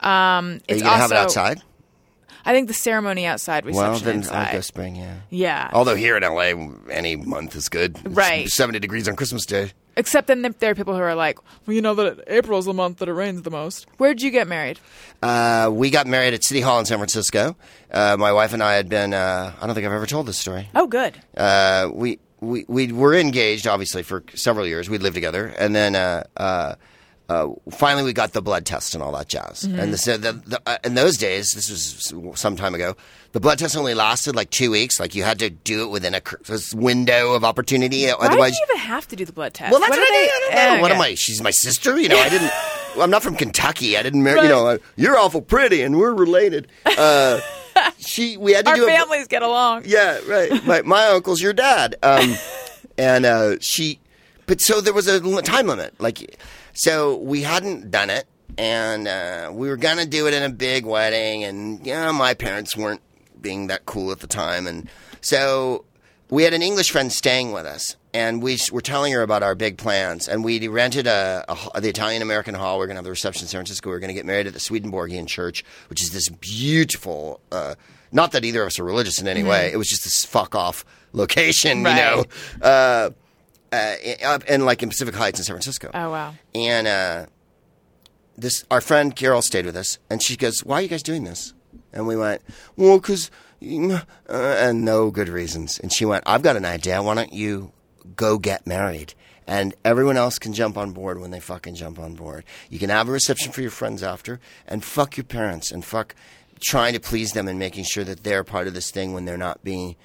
Um, 0.00 0.60
Are 0.70 0.74
you 0.76 0.82
gonna 0.82 0.96
have 0.96 1.10
it 1.10 1.16
outside? 1.16 1.60
I 2.46 2.52
think 2.52 2.68
the 2.68 2.74
ceremony 2.74 3.26
outside, 3.26 3.64
reception 3.64 3.90
Well, 3.90 3.98
then 4.00 4.16
inside. 4.16 4.46
I'll 4.48 4.52
go 4.52 4.60
spring. 4.60 4.96
Yeah. 4.96 5.14
yeah. 5.30 5.70
Although 5.72 5.94
here 5.94 6.16
in 6.16 6.22
LA, 6.22 6.52
any 6.90 7.16
month 7.16 7.56
is 7.56 7.68
good. 7.68 7.96
It's 8.04 8.06
Right. 8.14 8.48
70 8.48 8.78
degrees 8.80 9.08
on 9.08 9.16
Christmas 9.16 9.46
Day. 9.46 9.72
Except 9.96 10.26
then 10.26 10.42
there 10.58 10.70
are 10.72 10.74
people 10.74 10.94
who 10.94 11.00
are 11.00 11.14
like, 11.14 11.38
well, 11.66 11.74
you 11.74 11.80
know 11.80 11.94
that 11.94 12.24
April's 12.26 12.64
the 12.66 12.72
month 12.74 12.98
that 12.98 13.08
it 13.08 13.12
rains 13.12 13.42
the 13.42 13.50
most. 13.50 13.86
Where'd 13.98 14.20
you 14.20 14.30
get 14.32 14.48
married? 14.48 14.80
Uh, 15.22 15.70
we 15.72 15.88
got 15.90 16.06
married 16.06 16.34
at 16.34 16.42
City 16.42 16.60
Hall 16.60 16.80
in 16.80 16.84
San 16.84 16.98
Francisco. 16.98 17.56
Uh, 17.92 18.16
my 18.18 18.32
wife 18.32 18.52
and 18.52 18.62
I 18.62 18.74
had 18.74 18.88
been. 18.88 19.14
Uh, 19.14 19.52
I 19.60 19.66
don't 19.66 19.74
think 19.74 19.86
I've 19.86 19.92
ever 19.92 20.06
told 20.06 20.26
this 20.26 20.36
story. 20.38 20.68
Oh, 20.74 20.88
good. 20.88 21.14
Uh, 21.36 21.88
we 21.92 22.18
we 22.40 22.64
we 22.66 22.90
were 22.92 23.14
engaged, 23.14 23.68
obviously, 23.68 24.02
for 24.02 24.24
several 24.34 24.66
years. 24.66 24.90
We'd 24.90 25.02
lived 25.02 25.14
together, 25.14 25.46
and 25.46 25.76
then 25.76 25.94
uh, 27.28 27.48
finally 27.70 28.02
we 28.04 28.12
got 28.12 28.32
the 28.32 28.42
blood 28.42 28.66
test 28.66 28.94
and 28.94 29.02
all 29.02 29.12
that 29.12 29.28
jazz. 29.28 29.64
And 29.64 29.92
the, 29.94 30.18
the, 30.18 30.32
the, 30.46 30.62
uh, 30.66 30.76
in 30.84 30.94
those 30.94 31.16
days, 31.16 31.52
this 31.54 31.70
was 31.70 32.38
some 32.38 32.54
time 32.56 32.74
ago. 32.74 32.96
The 33.32 33.40
blood 33.40 33.58
test 33.58 33.76
only 33.76 33.94
lasted 33.94 34.36
like 34.36 34.50
two 34.50 34.70
weeks. 34.70 35.00
Like 35.00 35.14
you 35.14 35.22
had 35.24 35.38
to 35.40 35.50
do 35.50 35.84
it 35.84 35.88
within 35.90 36.14
a 36.14 36.20
window 36.74 37.32
of 37.32 37.42
opportunity. 37.44 38.06
Why 38.06 38.12
Otherwise, 38.26 38.52
do 38.52 38.58
you 38.58 38.66
even 38.76 38.86
have 38.88 39.08
to 39.08 39.16
do 39.16 39.24
the 39.24 39.32
blood 39.32 39.54
test? 39.54 39.72
well, 39.72 39.80
that's 39.80 39.90
What 39.90 39.98
what, 39.98 40.08
I, 40.08 40.12
they- 40.12 40.24
I 40.24 40.66
don't 40.66 40.76
know. 40.76 40.82
What 40.82 40.90
Okay. 40.92 40.96
am 40.98 41.02
I? 41.02 41.14
She's 41.14 41.40
my 41.42 41.50
sister. 41.50 41.98
You 41.98 42.08
know, 42.10 42.18
I 42.18 42.28
didn't. 42.28 42.50
well, 42.94 43.02
I'm 43.02 43.10
not 43.10 43.22
from 43.22 43.34
Kentucky. 43.36 43.96
I 43.96 44.02
didn't 44.02 44.22
marry. 44.22 44.42
You 44.42 44.48
know, 44.48 44.66
uh, 44.68 44.78
you're 44.96 45.16
awful 45.18 45.40
pretty, 45.42 45.82
and 45.82 45.96
we're 45.96 46.14
related. 46.14 46.68
Uh, 46.84 47.40
she. 47.98 48.36
We 48.36 48.52
had 48.52 48.66
to 48.66 48.70
Our 48.72 48.76
do 48.76 48.84
a- 48.86 48.90
families 48.90 49.26
get 49.28 49.42
along. 49.42 49.84
yeah, 49.86 50.20
right. 50.28 50.64
My, 50.66 50.82
my 50.82 51.06
uncle's 51.08 51.40
your 51.40 51.52
dad. 51.54 51.96
Um, 52.02 52.34
and 52.98 53.26
uh, 53.26 53.56
she, 53.60 53.98
but 54.46 54.60
so 54.60 54.80
there 54.80 54.92
was 54.94 55.08
a 55.08 55.42
time 55.42 55.66
limit. 55.66 56.00
Like, 56.00 56.38
so 56.74 57.16
we 57.16 57.42
hadn't 57.42 57.90
done 57.90 58.10
it, 58.10 58.26
and 58.58 59.08
uh, 59.08 59.50
we 59.52 59.68
were 59.68 59.76
gonna 59.76 60.06
do 60.06 60.26
it 60.26 60.34
in 60.34 60.42
a 60.42 60.50
big 60.50 60.84
wedding, 60.84 61.44
and 61.44 61.84
yeah, 61.86 62.10
my 62.10 62.34
parents 62.34 62.76
weren't 62.76 63.02
being 63.40 63.68
that 63.68 63.86
cool 63.86 64.12
at 64.12 64.20
the 64.20 64.26
time, 64.26 64.66
and 64.66 64.88
so 65.20 65.84
we 66.30 66.42
had 66.42 66.54
an 66.54 66.62
English 66.62 66.90
friend 66.90 67.12
staying 67.12 67.52
with 67.52 67.66
us. 67.66 67.96
And 68.12 68.42
we 68.44 68.58
were 68.70 68.80
telling 68.80 69.12
her 69.12 69.22
about 69.22 69.42
our 69.42 69.56
big 69.56 69.76
plans, 69.76 70.28
and 70.28 70.44
we 70.44 70.68
rented 70.68 71.08
a, 71.08 71.44
a 71.74 71.80
the 71.80 71.88
Italian 71.88 72.22
American 72.22 72.54
Hall. 72.54 72.78
We 72.78 72.84
are 72.84 72.86
going 72.86 72.94
to 72.94 72.98
have 72.98 73.04
the 73.04 73.10
reception 73.10 73.42
in 73.42 73.48
San 73.48 73.58
Francisco. 73.58 73.90
We 73.90 73.96
are 73.96 73.98
going 73.98 74.08
to 74.08 74.14
get 74.14 74.24
married 74.24 74.46
at 74.46 74.52
the 74.52 74.60
Swedenborgian 74.60 75.26
Church, 75.26 75.64
which 75.90 76.00
is 76.00 76.10
this 76.10 76.28
beautiful. 76.28 77.40
Uh, 77.50 77.74
not 78.12 78.30
that 78.30 78.44
either 78.44 78.62
of 78.62 78.68
us 78.68 78.78
are 78.78 78.84
religious 78.84 79.20
in 79.20 79.26
any 79.26 79.42
way. 79.42 79.72
It 79.72 79.78
was 79.78 79.88
just 79.88 80.04
this 80.04 80.24
fuck 80.24 80.54
off 80.54 80.84
location, 81.12 81.78
you 81.78 81.84
know, 81.84 82.24
uh, 82.62 83.10
uh, 83.74 84.26
up 84.26 84.44
in 84.44 84.64
like 84.64 84.82
in 84.82 84.88
Pacific 84.88 85.14
Heights 85.14 85.38
in 85.38 85.44
San 85.44 85.54
Francisco. 85.54 85.90
Oh, 85.92 86.10
wow. 86.10 86.34
And 86.54 86.86
uh, 86.86 87.26
this, 88.36 88.64
our 88.70 88.80
friend 88.80 89.14
Carol 89.14 89.42
stayed 89.42 89.66
with 89.66 89.76
us, 89.76 89.98
and 90.10 90.22
she 90.22 90.36
goes, 90.36 90.60
"Why 90.60 90.78
are 90.78 90.82
you 90.82 90.88
guys 90.88 91.02
doing 91.02 91.24
this?" 91.24 91.54
And 91.92 92.06
we 92.06 92.16
went, 92.16 92.42
"Well, 92.76 92.98
because," 92.98 93.30
uh, 93.62 94.00
and 94.28 94.84
no 94.84 95.10
good 95.10 95.28
reasons. 95.28 95.78
And 95.78 95.92
she 95.92 96.04
went, 96.04 96.24
"I've 96.26 96.42
got 96.42 96.56
an 96.56 96.64
idea. 96.64 97.02
Why 97.02 97.14
don't 97.14 97.32
you 97.32 97.72
go 98.16 98.38
get 98.38 98.66
married?" 98.66 99.14
And 99.46 99.74
everyone 99.84 100.16
else 100.16 100.38
can 100.38 100.54
jump 100.54 100.78
on 100.78 100.92
board 100.92 101.20
when 101.20 101.30
they 101.30 101.40
fucking 101.40 101.74
jump 101.74 101.98
on 101.98 102.14
board. 102.14 102.44
You 102.70 102.78
can 102.78 102.88
have 102.88 103.08
a 103.08 103.12
reception 103.12 103.52
for 103.52 103.60
your 103.60 103.70
friends 103.70 104.02
after, 104.02 104.40
and 104.66 104.82
fuck 104.82 105.16
your 105.18 105.24
parents, 105.24 105.70
and 105.70 105.84
fuck 105.84 106.14
trying 106.60 106.94
to 106.94 107.00
please 107.00 107.32
them 107.32 107.46
and 107.46 107.58
making 107.58 107.84
sure 107.84 108.04
that 108.04 108.24
they're 108.24 108.44
part 108.44 108.66
of 108.66 108.74
this 108.74 108.90
thing 108.90 109.12
when 109.12 109.26
they're 109.26 109.36
not 109.36 109.62
being 109.62 109.96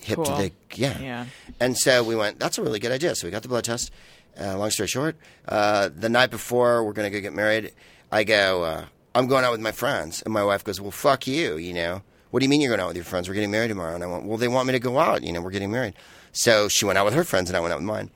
hip 0.00 0.22
to 0.22 0.30
the 0.30 0.52
yeah. 0.74 0.98
Yeah. 0.98 1.26
And 1.60 1.76
so 1.76 2.02
we 2.02 2.14
went, 2.14 2.38
that's 2.38 2.58
a 2.58 2.62
really 2.62 2.78
good 2.78 2.92
idea. 2.92 3.14
So 3.14 3.26
we 3.26 3.30
got 3.30 3.42
the 3.42 3.48
blood 3.48 3.64
test. 3.64 3.90
Uh, 4.38 4.58
long 4.58 4.70
story 4.70 4.86
short, 4.86 5.16
uh, 5.48 5.88
the 5.94 6.10
night 6.10 6.30
before 6.30 6.84
we're 6.84 6.92
going 6.92 7.10
to 7.10 7.18
go 7.18 7.22
get 7.22 7.32
married, 7.32 7.72
I 8.12 8.22
go, 8.24 8.64
uh, 8.64 8.84
I'm 9.14 9.28
going 9.28 9.44
out 9.46 9.52
with 9.52 9.62
my 9.62 9.72
friends. 9.72 10.22
And 10.22 10.34
my 10.34 10.44
wife 10.44 10.62
goes, 10.62 10.78
well, 10.78 10.90
fuck 10.90 11.26
you, 11.26 11.56
you 11.56 11.72
know. 11.72 12.02
What 12.30 12.40
do 12.40 12.44
you 12.44 12.50
mean 12.50 12.60
you're 12.60 12.70
going 12.70 12.80
out 12.80 12.88
with 12.88 12.96
your 12.96 13.04
friends? 13.04 13.28
We're 13.28 13.34
getting 13.34 13.50
married 13.50 13.68
tomorrow. 13.68 13.94
And 13.94 14.04
I 14.04 14.06
went, 14.06 14.24
well, 14.26 14.36
they 14.36 14.48
want 14.48 14.66
me 14.66 14.72
to 14.72 14.78
go 14.78 14.98
out. 14.98 15.22
You 15.22 15.32
know, 15.32 15.40
we're 15.40 15.52
getting 15.52 15.70
married. 15.70 15.94
So 16.32 16.68
she 16.68 16.84
went 16.84 16.98
out 16.98 17.06
with 17.06 17.14
her 17.14 17.24
friends 17.24 17.48
and 17.48 17.56
I 17.56 17.60
went 17.60 17.72
out 17.72 17.78
with 17.78 17.86
mine. 17.86 18.10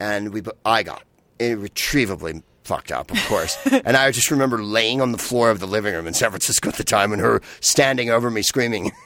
And 0.00 0.34
we, 0.34 0.42
I 0.64 0.82
got 0.82 1.04
irretrievably 1.38 2.42
fucked 2.64 2.90
up, 2.90 3.12
of 3.12 3.24
course. 3.26 3.56
and 3.66 3.96
I 3.96 4.10
just 4.10 4.30
remember 4.30 4.62
laying 4.62 5.00
on 5.00 5.12
the 5.12 5.18
floor 5.18 5.50
of 5.50 5.60
the 5.60 5.66
living 5.66 5.94
room 5.94 6.06
in 6.06 6.14
San 6.14 6.30
Francisco 6.30 6.68
at 6.68 6.76
the 6.76 6.84
time 6.84 7.12
and 7.12 7.22
her 7.22 7.42
standing 7.60 8.10
over 8.10 8.30
me 8.30 8.42
screaming. 8.42 8.90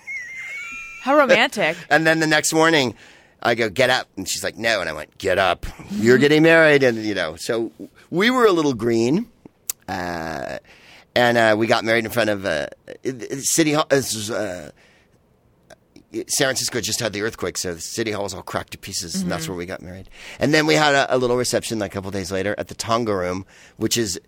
How 1.05 1.17
romantic. 1.17 1.77
And 1.91 2.07
then 2.07 2.19
the 2.21 2.27
next 2.27 2.53
morning, 2.55 2.95
I 3.43 3.55
go, 3.55 3.69
get 3.69 3.91
up. 3.91 4.09
And 4.17 4.27
she's 4.29 4.43
like, 4.43 4.57
no. 4.57 4.81
And 4.81 4.89
I 4.89 4.95
went, 4.95 5.17
get 5.19 5.39
up. 5.39 5.67
You're 5.91 6.17
getting 6.19 6.43
married. 6.43 6.83
And, 6.83 6.99
you 7.05 7.15
know, 7.15 7.37
so 7.37 7.71
we 8.11 8.31
were 8.31 8.47
a 8.47 8.53
little 8.53 8.73
green. 8.75 9.29
Uh, 9.87 10.59
and 11.15 11.37
uh, 11.37 11.55
we 11.59 11.67
got 11.67 11.85
married 11.85 12.05
in 12.07 12.11
front 12.11 12.31
of 12.31 12.47
uh, 12.47 12.69
it- 13.03 13.23
it- 13.23 13.45
City 13.45 13.73
Hall. 13.75 13.87
Uh, 13.91 14.71
San 16.29 16.47
Francisco 16.47 16.81
just 16.81 17.01
had 17.01 17.13
the 17.13 17.23
earthquake, 17.23 17.59
so 17.59 17.75
the 17.75 17.81
City 17.81 18.13
Hall 18.13 18.23
was 18.23 18.35
all 18.35 18.43
cracked 18.43 18.71
to 18.71 18.79
pieces, 18.79 19.21
and 19.21 19.29
that's 19.31 19.49
where 19.49 19.57
we 19.59 19.67
got 19.67 19.83
married. 19.83 20.09
And 20.39 20.55
then 20.55 20.65
we 20.67 20.75
had 20.75 20.95
a, 20.95 21.13
a 21.15 21.19
little 21.19 21.37
reception 21.37 21.81
like, 21.81 21.91
a 21.91 21.95
couple 21.95 22.11
days 22.13 22.31
later 22.31 22.55
at 22.57 22.69
the 22.69 22.75
Tonga 22.77 23.13
Room, 23.15 23.45
which 23.79 23.97
is 23.97 24.21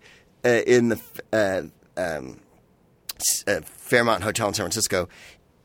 uh, 0.43 0.49
in 0.67 0.89
the 0.89 0.99
uh, 1.31 1.61
um, 1.99 2.41
uh, 3.47 3.61
Fairmont 3.63 4.21
Hotel 4.23 4.49
in 4.49 4.53
San 4.53 4.65
Francisco. 4.65 5.07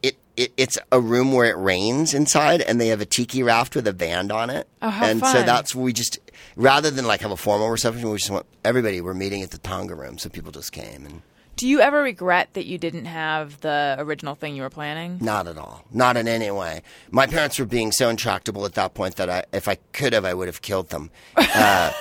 It, 0.03 0.17
it 0.37 0.53
it's 0.57 0.79
a 0.91 1.01
room 1.01 1.33
where 1.33 1.51
it 1.51 1.57
rains 1.57 2.15
inside, 2.15 2.61
and 2.61 2.81
they 2.81 2.89
have 2.89 3.01
a 3.01 3.07
tiki 3.07 3.43
raft 3.43 3.75
with 3.77 3.87
a 3.87 3.93
band 3.93 4.33
on 4.33 4.51
it. 4.51 4.69
Oh, 4.81 4.91
how 4.91 5.07
and 5.07 5.21
so 5.21 5.33
fun. 5.33 5.47
that's 5.47 5.75
we 5.75 5.93
just 5.93 6.19
rather 6.57 6.91
than 6.91 7.07
like 7.07 7.21
have 7.21 7.31
a 7.31 7.37
formal 7.37 7.69
reception, 7.71 8.11
we 8.11 8.19
just 8.19 8.31
want 8.31 8.47
everybody. 8.65 9.01
We're 9.01 9.15
meeting 9.15 9.43
at 9.43 9.51
the 9.51 9.59
Tonga 9.59 9.95
Room, 9.95 10.19
so 10.19 10.29
people 10.29 10.53
just 10.53 10.73
came 10.73 11.07
and. 11.07 11.23
Do 11.55 11.69
you 11.69 11.81
ever 11.81 12.03
regret 12.03 12.49
that 12.55 12.65
you 12.65 12.79
didn't 12.79 13.05
have 13.05 13.61
the 13.61 13.95
original 13.99 14.35
thing 14.35 14.57
you 14.57 14.63
were 14.63 14.71
planning? 14.71 15.19
Not 15.21 15.47
at 15.47 15.59
all. 15.59 15.85
Not 15.93 16.17
in 16.17 16.27
any 16.27 16.51
way. 16.51 16.83
My 17.11 17.27
parents 17.27 17.59
were 17.59 17.67
being 17.67 17.93
so 17.93 18.09
intractable 18.09 18.65
at 18.65 18.73
that 18.73 18.95
point 18.95 19.17
that 19.17 19.29
I, 19.29 19.45
if 19.53 19.69
I 19.69 19.77
could 19.93 20.15
have, 20.15 20.25
I 20.25 20.33
would 20.33 20.49
have 20.49 20.63
killed 20.63 20.89
them. 20.89 21.11
Uh, 21.37 21.93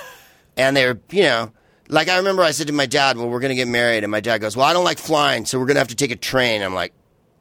and 0.55 0.75
they 0.75 0.85
were, 0.85 0.99
you 1.11 1.23
know, 1.23 1.51
like 1.89 2.07
I 2.07 2.17
remember 2.17 2.41
I 2.43 2.51
said 2.51 2.67
to 2.67 2.73
my 2.73 2.85
dad, 2.85 3.17
well, 3.17 3.29
we're 3.29 3.41
going 3.41 3.49
to 3.49 3.55
get 3.55 3.67
married. 3.67 4.03
And 4.03 4.09
my 4.09 4.21
dad 4.21 4.37
goes, 4.39 4.55
well, 4.55 4.65
I 4.65 4.73
don't 4.73 4.85
like 4.85 4.97
flying, 4.97 5.45
so 5.45 5.59
we're 5.59 5.65
going 5.65 5.75
to 5.75 5.81
have 5.81 5.89
to 5.89 5.95
take 5.95 6.11
a 6.11 6.15
train. 6.15 6.61
I'm 6.61 6.73
like, 6.73 6.93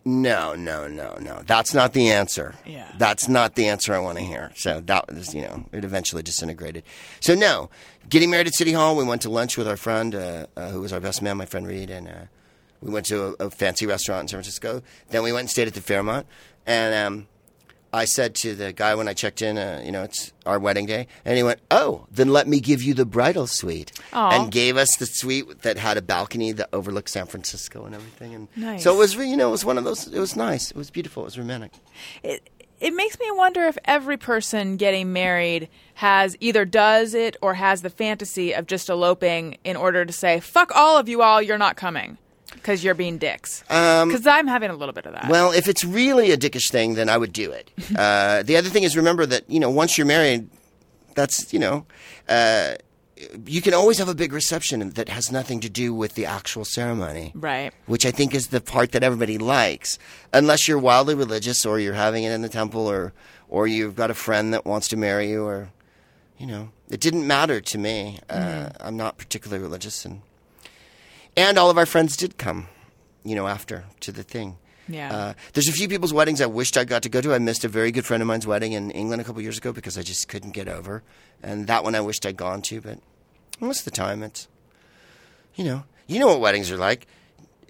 no, 0.05 0.55
no, 0.55 0.89
no, 0.89 1.17
no. 1.21 1.43
That's 1.47 1.75
not 1.75 1.93
the 1.93 2.11
answer. 2.11 2.55
Yeah. 2.65 2.91
That's 2.97 3.29
not 3.29 3.55
the 3.55 3.69
answer 3.69 3.95
I 3.95 3.99
want 3.99 4.19
to 4.19 4.25
hear. 4.25 4.51
So 4.55 4.81
that 4.87 5.13
was, 5.13 5.35
you 5.35 5.43
know, 5.43 5.67
it 5.73 5.85
eventually 5.85 6.23
disintegrated. 6.23 6.85
So 7.21 7.35
no, 7.35 7.71
getting 8.09 8.31
married 8.31 8.47
at 8.47 8.55
City 8.55 8.73
Hall, 8.73 8.97
we 8.97 9.05
went 9.05 9.23
to 9.23 9.31
lunch 9.31 9.57
with 9.57 9.69
our 9.69 9.77
friend, 9.77 10.15
uh, 10.15 10.47
uh, 10.57 10.71
who 10.71 10.81
was 10.81 10.93
our 10.93 11.01
best 11.01 11.21
man, 11.23 11.37
my 11.37 11.45
friend 11.45 11.67
Reed, 11.67 11.91
and 11.91 12.09
uh, 12.09 12.13
we 12.81 12.91
went 12.91 13.07
to 13.07 13.37
a, 13.39 13.47
a 13.47 13.51
fancy 13.51 13.87
restaurant 13.87 14.23
in 14.23 14.29
San 14.29 14.39
Francisco. 14.39 14.83
Then 15.11 15.23
we 15.23 15.33
went 15.33 15.41
and 15.43 15.51
stayed 15.51 15.69
at 15.69 15.75
the 15.75 15.83
Fairmont. 15.83 16.27
And 16.67 16.95
um, 16.95 17.27
I 17.93 18.05
said 18.05 18.35
to 18.37 18.55
the 18.55 18.73
guy 18.73 18.95
when 18.95 19.09
I 19.09 19.15
checked 19.15 19.43
in, 19.43 19.59
uh, 19.59 19.83
you 19.85 19.91
know, 19.91 20.05
it's 20.05 20.33
our 20.47 20.59
wedding 20.59 20.87
day. 20.87 21.09
And 21.25 21.37
he 21.37 21.43
went, 21.43 21.61
Oh, 21.71 22.07
then 22.11 22.29
let 22.29 22.47
me 22.47 22.61
give 22.61 22.83
you 22.83 22.95
the 22.95 23.05
bridal 23.05 23.47
suite. 23.47 23.93
Aw. 24.13 24.31
And 24.43 24.53
gave 24.53 24.77
us 24.77 24.97
the 24.97 25.07
suite 25.07 25.63
that 25.63 25.77
had 25.77 25.97
a 25.97 26.03
balcony 26.03 26.53
that 26.53 26.69
overlooked 26.73 27.09
San 27.09 27.27
Francisco 27.27 27.85
and 27.85 27.95
everything. 27.95 28.35
And 28.35 28.49
Nice. 28.57 28.85
So 28.85 28.95
it 28.95 28.99
was, 28.99 29.15
you 29.17 29.37
know, 29.37 29.49
it 29.49 29.53
was 29.53 29.65
one 29.65 29.79
of 29.79 29.85
those, 29.85 30.07
it 30.07 30.21
was 30.21 30.37
nice. 30.37 30.71
It 30.71 30.77
was 30.77 30.91
beautiful. 30.91 31.25
It 31.25 31.27
was 31.27 31.39
romantic. 31.39 31.73
It, 32.23 32.49
it 32.81 32.95
makes 32.95 33.19
me 33.19 33.31
wonder 33.33 33.65
if 33.65 33.77
every 33.85 34.17
person 34.17 34.77
getting 34.77 35.13
married 35.13 35.69
has 35.95 36.35
either 36.41 36.65
does 36.65 37.13
it 37.13 37.37
or 37.43 37.55
has 37.55 37.83
the 37.83 37.91
fantasy 37.91 38.55
of 38.55 38.67
just 38.67 38.89
eloping 38.89 39.59
in 39.65 39.77
order 39.77 40.07
to 40.07 40.13
say, 40.13 40.41
fuck 40.41 40.75
all 40.75 40.97
of 40.97 41.09
you 41.09 41.21
all, 41.21 41.43
you're 41.43 41.59
not 41.59 41.77
coming. 41.77 42.17
Because 42.53 42.85
you're 42.85 42.95
being 42.95 43.19
dicks. 43.19 43.63
Because 43.63 44.27
I'm 44.27 44.47
having 44.47 44.71
a 44.71 44.75
little 44.75 44.93
bit 44.93 45.07
of 45.07 45.13
that. 45.13 45.25
Um, 45.25 45.31
Well, 45.31 45.53
if 45.53 45.69
it's 45.69 45.85
really 45.85 46.31
a 46.31 46.37
dickish 46.37 46.71
thing, 46.71 46.95
then 46.95 47.09
I 47.09 47.17
would 47.17 47.33
do 47.33 47.51
it. 47.51 47.71
uh, 47.97 48.43
the 48.43 48.57
other 48.57 48.69
thing 48.69 48.83
is 48.83 48.97
remember 48.97 49.27
that 49.27 49.49
you 49.49 49.61
know 49.61 49.71
once 49.71 49.97
you're 49.97 50.07
married, 50.07 50.49
that's 51.15 51.53
you 51.53 51.59
know, 51.59 51.87
uh, 52.29 52.75
you 53.47 53.61
can 53.61 53.75
always 53.75 53.99
have 53.99 54.09
a 54.09 54.15
big 54.15 54.33
reception 54.33 54.89
that 54.91 55.09
has 55.09 55.31
nothing 55.31 55.61
to 55.61 55.69
do 55.69 55.93
with 55.95 56.15
the 56.15 56.27
actual 56.27 56.65
ceremony, 56.65 57.33
right. 57.35 57.73
which 57.87 58.07
I 58.07 58.11
think 58.11 58.35
is 58.35 58.49
the 58.49 58.61
part 58.61 58.93
that 58.93 59.03
everybody 59.03 59.39
likes, 59.39 59.99
unless 60.33 60.67
you're 60.67 60.79
wildly 60.79 61.15
religious 61.15 61.67
or 61.67 61.79
you're 61.79 61.95
having 61.95 62.25
it 62.25 62.33
in 62.33 62.43
the 62.43 62.49
temple 62.49 62.87
or 62.87 63.13
or 63.49 63.67
you've 63.67 63.97
got 63.97 64.11
a 64.11 64.15
friend 64.15 64.55
that 64.55 64.65
wants 64.65 64.89
to 64.89 64.97
marry 64.97 65.31
you 65.31 65.45
or 65.45 65.71
you 66.39 66.47
know, 66.47 66.71
it 66.89 67.01
didn't 67.01 67.27
matter 67.27 67.61
to 67.61 67.79
me. 67.79 68.19
Uh, 68.31 68.71
I'm 68.81 68.97
not 68.97 69.19
particularly 69.19 69.63
religious 69.63 70.05
and. 70.05 70.23
And 71.37 71.59
all 71.59 71.71
of 71.71 71.79
our 71.79 71.87
friends 71.87 72.17
did 72.17 72.39
come, 72.39 72.69
you 73.25 73.35
know, 73.35 73.47
after 73.47 73.85
to 74.01 74.13
the 74.13 74.23
thing. 74.23 74.57
Yeah. 74.89 75.15
Uh, 75.15 75.35
there's 75.53 75.69
a 75.69 75.73
few 75.73 75.89
people's 75.89 76.13
weddings 76.13 76.41
I 76.41 76.47
wished 76.47 76.77
I 76.77 76.85
got 76.85 77.03
to 77.05 77.09
go 77.09 77.21
to. 77.21 77.33
I 77.33 77.39
missed 77.39 77.65
a 77.65 77.69
very 77.69 77.93
good 77.93 78.05
friend 78.05 78.23
of 78.23 78.27
mine's 78.27 78.47
wedding 78.47 78.73
in 78.73 78.91
England 78.91 79.23
a 79.23 79.25
couple 79.25 79.41
years 79.41 79.59
ago 79.59 79.73
because 79.73 79.97
I 79.97 80.03
just 80.03 80.29
couldn't 80.29 80.51
get 80.51 80.69
over. 80.69 81.03
And 81.43 81.67
that 81.69 81.85
one 81.85 81.95
I 81.95 82.01
wished 82.01 82.27
I'd 82.27 82.37
gone 82.37 82.63
to, 82.63 82.81
but 82.81 82.99
most 83.61 83.81
of 83.81 83.85
the 83.85 83.91
time 83.93 84.23
it's, 84.23 84.49
you 85.55 85.65
know, 85.65 85.85
you 86.07 86.19
know 86.19 86.27
what 86.27 86.41
weddings 86.41 86.71
are 86.71 86.77
like. 86.77 87.07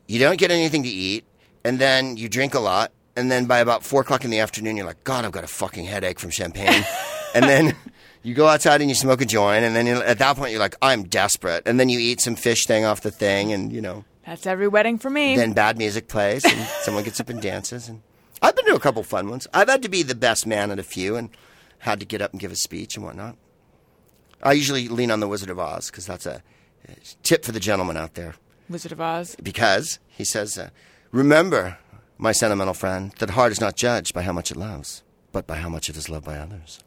You 0.07 0.19
don't 0.19 0.39
get 0.39 0.51
anything 0.51 0.83
to 0.83 0.89
eat, 0.89 1.25
and 1.63 1.79
then 1.79 2.17
you 2.17 2.29
drink 2.29 2.55
a 2.55 2.59
lot, 2.59 2.91
and 3.15 3.31
then 3.31 3.47
by 3.47 3.59
about 3.59 3.85
four 3.85 4.01
o'clock 4.01 4.25
in 4.25 4.31
the 4.31 4.41
afternoon, 4.41 4.77
you're 4.77 4.87
like, 4.87 5.05
God, 5.05 5.25
I've 5.25 5.33
got 5.33 5.45
a 5.45 5.49
fucking 5.49 5.85
headache 5.85 6.19
from 6.19 6.31
champagne. 6.31 6.85
and 7.35 7.45
then 7.45 7.77
you 8.23 8.35
go 8.35 8.47
outside 8.47 8.81
and 8.81 8.91
you 8.91 8.95
smoke 8.95 9.21
a 9.21 9.25
joint, 9.27 9.65
and 9.65 9.75
then 9.75 9.87
at 9.89 10.19
that 10.19 10.37
point 10.37 10.51
you're 10.51 10.61
like, 10.61 10.77
I'm 10.83 11.05
desperate. 11.05 11.63
And 11.67 11.79
then 11.81 11.89
you 11.89 11.99
eat 11.99 12.21
some 12.21 12.37
fish 12.37 12.67
thing 12.67 12.85
off 12.85 13.01
the 13.01 13.11
thing, 13.11 13.53
and 13.53 13.73
you 13.73 13.81
know, 13.81 14.05
That's 14.27 14.47
every 14.47 14.69
wedding 14.69 14.99
for 14.99 15.11
me. 15.11 15.37
then 15.37 15.53
bad 15.53 15.79
music 15.79 16.09
plays 16.09 16.45
and 16.45 16.67
someone 16.83 17.05
gets 17.05 17.21
up 17.21 17.29
and 17.29 17.41
dances 17.41 17.89
and 17.89 18.03
I've 18.43 18.57
been 18.57 18.65
to 18.67 18.75
a 18.75 18.81
couple 18.81 19.03
fun 19.03 19.29
ones. 19.29 19.47
I've 19.53 19.69
had 19.69 19.83
to 19.83 19.89
be 19.91 20.03
the 20.03 20.15
best 20.15 20.47
man 20.47 20.71
at 20.71 20.79
a 20.79 20.83
few 20.83 21.15
and 21.17 21.29
had 21.81 22.01
to 22.01 22.07
get 22.07 22.23
up 22.23 22.31
and 22.33 22.41
give 22.41 22.51
a 22.53 22.57
speech 22.57 22.97
and 22.97 23.05
whatnot. 23.05 23.37
I 24.43 24.53
usually 24.53 24.89
lean 24.89 25.11
on 25.11 25.21
the 25.21 25.29
Wizard 25.29 25.51
of 25.51 25.59
Oz 25.59 25.91
because 25.91 26.07
that's 26.07 26.25
a, 26.25 26.43
a 26.89 26.93
tip 27.23 27.45
for 27.45 27.53
the 27.53 27.61
gentleman 27.61 27.99
out 27.99 28.15
there. 28.15 28.35
Wizard 28.71 28.93
of 28.93 29.01
Oz. 29.01 29.37
Because 29.43 29.99
he 30.09 30.25
says, 30.25 30.57
uh, 30.57 30.71
"Remember, 31.13 31.77
my 32.17 32.33
sentimental 32.33 32.73
friend, 32.73 33.13
that 33.19 33.31
heart 33.31 33.53
is 33.53 33.61
not 33.61 33.77
judged 33.77 34.15
by 34.15 34.23
how 34.23 34.33
much 34.33 34.51
it 34.51 34.57
loves, 34.57 35.03
but 35.33 35.47
by 35.47 35.57
how 35.57 35.69
much 35.69 35.91
it 35.91 35.97
is 35.99 36.09
loved 36.09 36.25
by 36.25 36.39
others." 36.39 36.81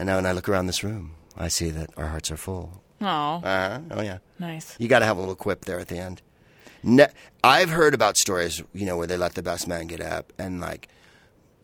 And 0.00 0.06
now, 0.06 0.16
when 0.16 0.24
I 0.24 0.32
look 0.32 0.48
around 0.48 0.64
this 0.66 0.82
room, 0.82 1.12
I 1.36 1.48
see 1.48 1.68
that 1.72 1.90
our 1.98 2.06
hearts 2.06 2.30
are 2.30 2.38
full. 2.38 2.80
Oh, 3.02 3.06
Uh-huh. 3.44 3.80
Oh 3.90 4.00
yeah. 4.00 4.18
nice. 4.38 4.74
You 4.78 4.88
got 4.88 5.00
to 5.00 5.04
have 5.04 5.18
a 5.18 5.20
little 5.20 5.34
quip 5.34 5.66
there 5.66 5.78
at 5.78 5.88
the 5.88 5.98
end. 5.98 6.22
Ne- 6.82 7.12
I've 7.44 7.68
heard 7.68 7.92
about 7.92 8.16
stories, 8.16 8.62
you 8.72 8.86
know, 8.86 8.96
where 8.96 9.06
they 9.06 9.18
let 9.18 9.34
the 9.34 9.42
best 9.42 9.68
man 9.68 9.86
get 9.88 10.00
up 10.00 10.32
and 10.38 10.58
like, 10.58 10.88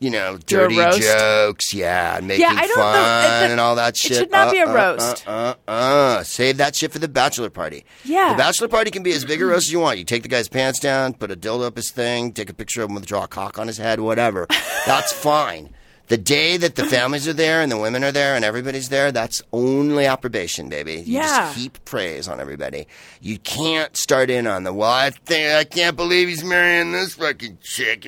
you 0.00 0.10
know, 0.10 0.36
dirty 0.44 0.76
jokes, 0.76 1.72
yeah, 1.72 2.18
and 2.18 2.28
making 2.28 2.42
Yeah, 2.42 2.52
I 2.54 2.66
don't 2.66 2.76
fun 2.76 2.94
It- 2.98 3.46
the- 3.46 3.52
and 3.52 3.60
all 3.60 3.76
that 3.76 3.96
shit. 3.96 4.12
it 4.12 4.14
should 4.16 4.30
not 4.30 4.52
be 4.52 4.58
a 4.58 4.66
Uh, 4.66 4.70
uh, 4.70 4.74
roast. 4.74 5.24
Uh, 5.26 5.54
uh, 5.66 5.70
uh. 5.70 6.22
Save 6.22 6.58
that 6.58 6.76
shit 6.76 6.92
for 6.92 6.98
the 6.98 7.08
bachelor 7.08 7.48
party. 7.48 7.86
Yeah. 8.04 8.32
the 8.32 8.36
bachelor 8.36 8.68
party 8.68 8.90
can 8.90 9.02
be 9.02 9.12
as 9.14 9.24
big 9.24 9.40
a 9.40 9.46
roast 9.46 9.68
as 9.68 9.72
you 9.72 9.80
want. 9.80 9.96
You 9.98 10.04
take 10.04 10.22
the 10.24 10.28
guy's 10.28 10.48
pants 10.48 10.78
down, 10.78 11.14
put 11.14 11.30
a 11.30 11.36
dildo 11.36 11.64
up 11.68 11.76
his 11.78 11.90
thing, 11.90 12.32
take 12.32 12.50
a 12.50 12.54
picture 12.54 12.82
of 12.82 12.90
him 12.90 12.94
with 12.96 13.04
a 13.04 13.06
draw 13.06 13.24
a 13.24 13.28
cock 13.28 13.58
on 13.58 13.66
his 13.66 13.78
head, 13.78 14.00
whatever. 14.00 14.46
That's 14.86 15.10
fine. 15.14 15.70
The 16.08 16.16
day 16.16 16.56
that 16.56 16.76
the 16.76 16.84
families 16.84 17.26
are 17.26 17.32
there 17.32 17.60
and 17.62 17.70
the 17.72 17.76
women 17.78 18.04
are 18.04 18.12
there 18.12 18.36
and 18.36 18.44
everybody's 18.44 18.90
there, 18.90 19.10
that's 19.10 19.42
only 19.52 20.06
approbation, 20.06 20.68
baby. 20.68 20.94
You 21.04 21.14
Yeah. 21.18 21.26
just 21.48 21.58
heap 21.58 21.84
praise 21.84 22.28
on 22.28 22.38
everybody. 22.40 22.86
You 23.20 23.38
can't 23.38 23.96
start 23.96 24.30
in 24.30 24.46
on 24.46 24.62
the 24.62 24.72
well. 24.72 24.90
I 24.90 25.10
think 25.10 25.54
I 25.54 25.64
can't 25.64 25.96
believe 25.96 26.28
he's 26.28 26.44
marrying 26.44 26.92
this 26.92 27.14
fucking 27.14 27.58
chick. 27.60 28.06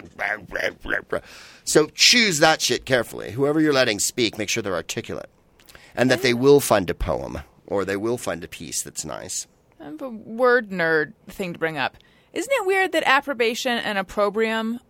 So 1.64 1.88
choose 1.94 2.38
that 2.38 2.62
shit 2.62 2.84
carefully. 2.86 3.32
Whoever 3.32 3.60
you're 3.60 3.72
letting 3.72 3.98
speak, 3.98 4.38
make 4.38 4.48
sure 4.48 4.62
they're 4.62 4.74
articulate, 4.74 5.28
and 5.96 6.10
that 6.10 6.22
they 6.22 6.34
will 6.34 6.60
find 6.60 6.88
a 6.88 6.94
poem 6.94 7.40
or 7.66 7.84
they 7.84 7.96
will 7.96 8.16
find 8.16 8.42
a 8.44 8.48
piece 8.48 8.80
that's 8.82 9.04
nice. 9.04 9.46
I 9.80 9.84
have 9.84 10.00
a 10.02 10.08
word 10.08 10.70
nerd 10.70 11.12
thing 11.28 11.52
to 11.52 11.58
bring 11.58 11.76
up. 11.78 11.96
Isn't 12.32 12.52
it 12.52 12.66
weird 12.66 12.92
that 12.92 13.02
approbation 13.06 13.78
and 13.78 13.98
opprobrium 13.98 14.80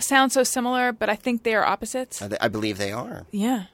sound 0.00 0.32
so 0.32 0.42
similar, 0.42 0.92
but 0.92 1.08
I 1.08 1.16
think 1.16 1.42
they 1.42 1.54
are 1.54 1.64
opposites? 1.64 2.20
I, 2.22 2.30
I 2.40 2.48
believe 2.48 2.78
they 2.78 2.92
are. 2.92 3.26
yeah, 3.30 3.64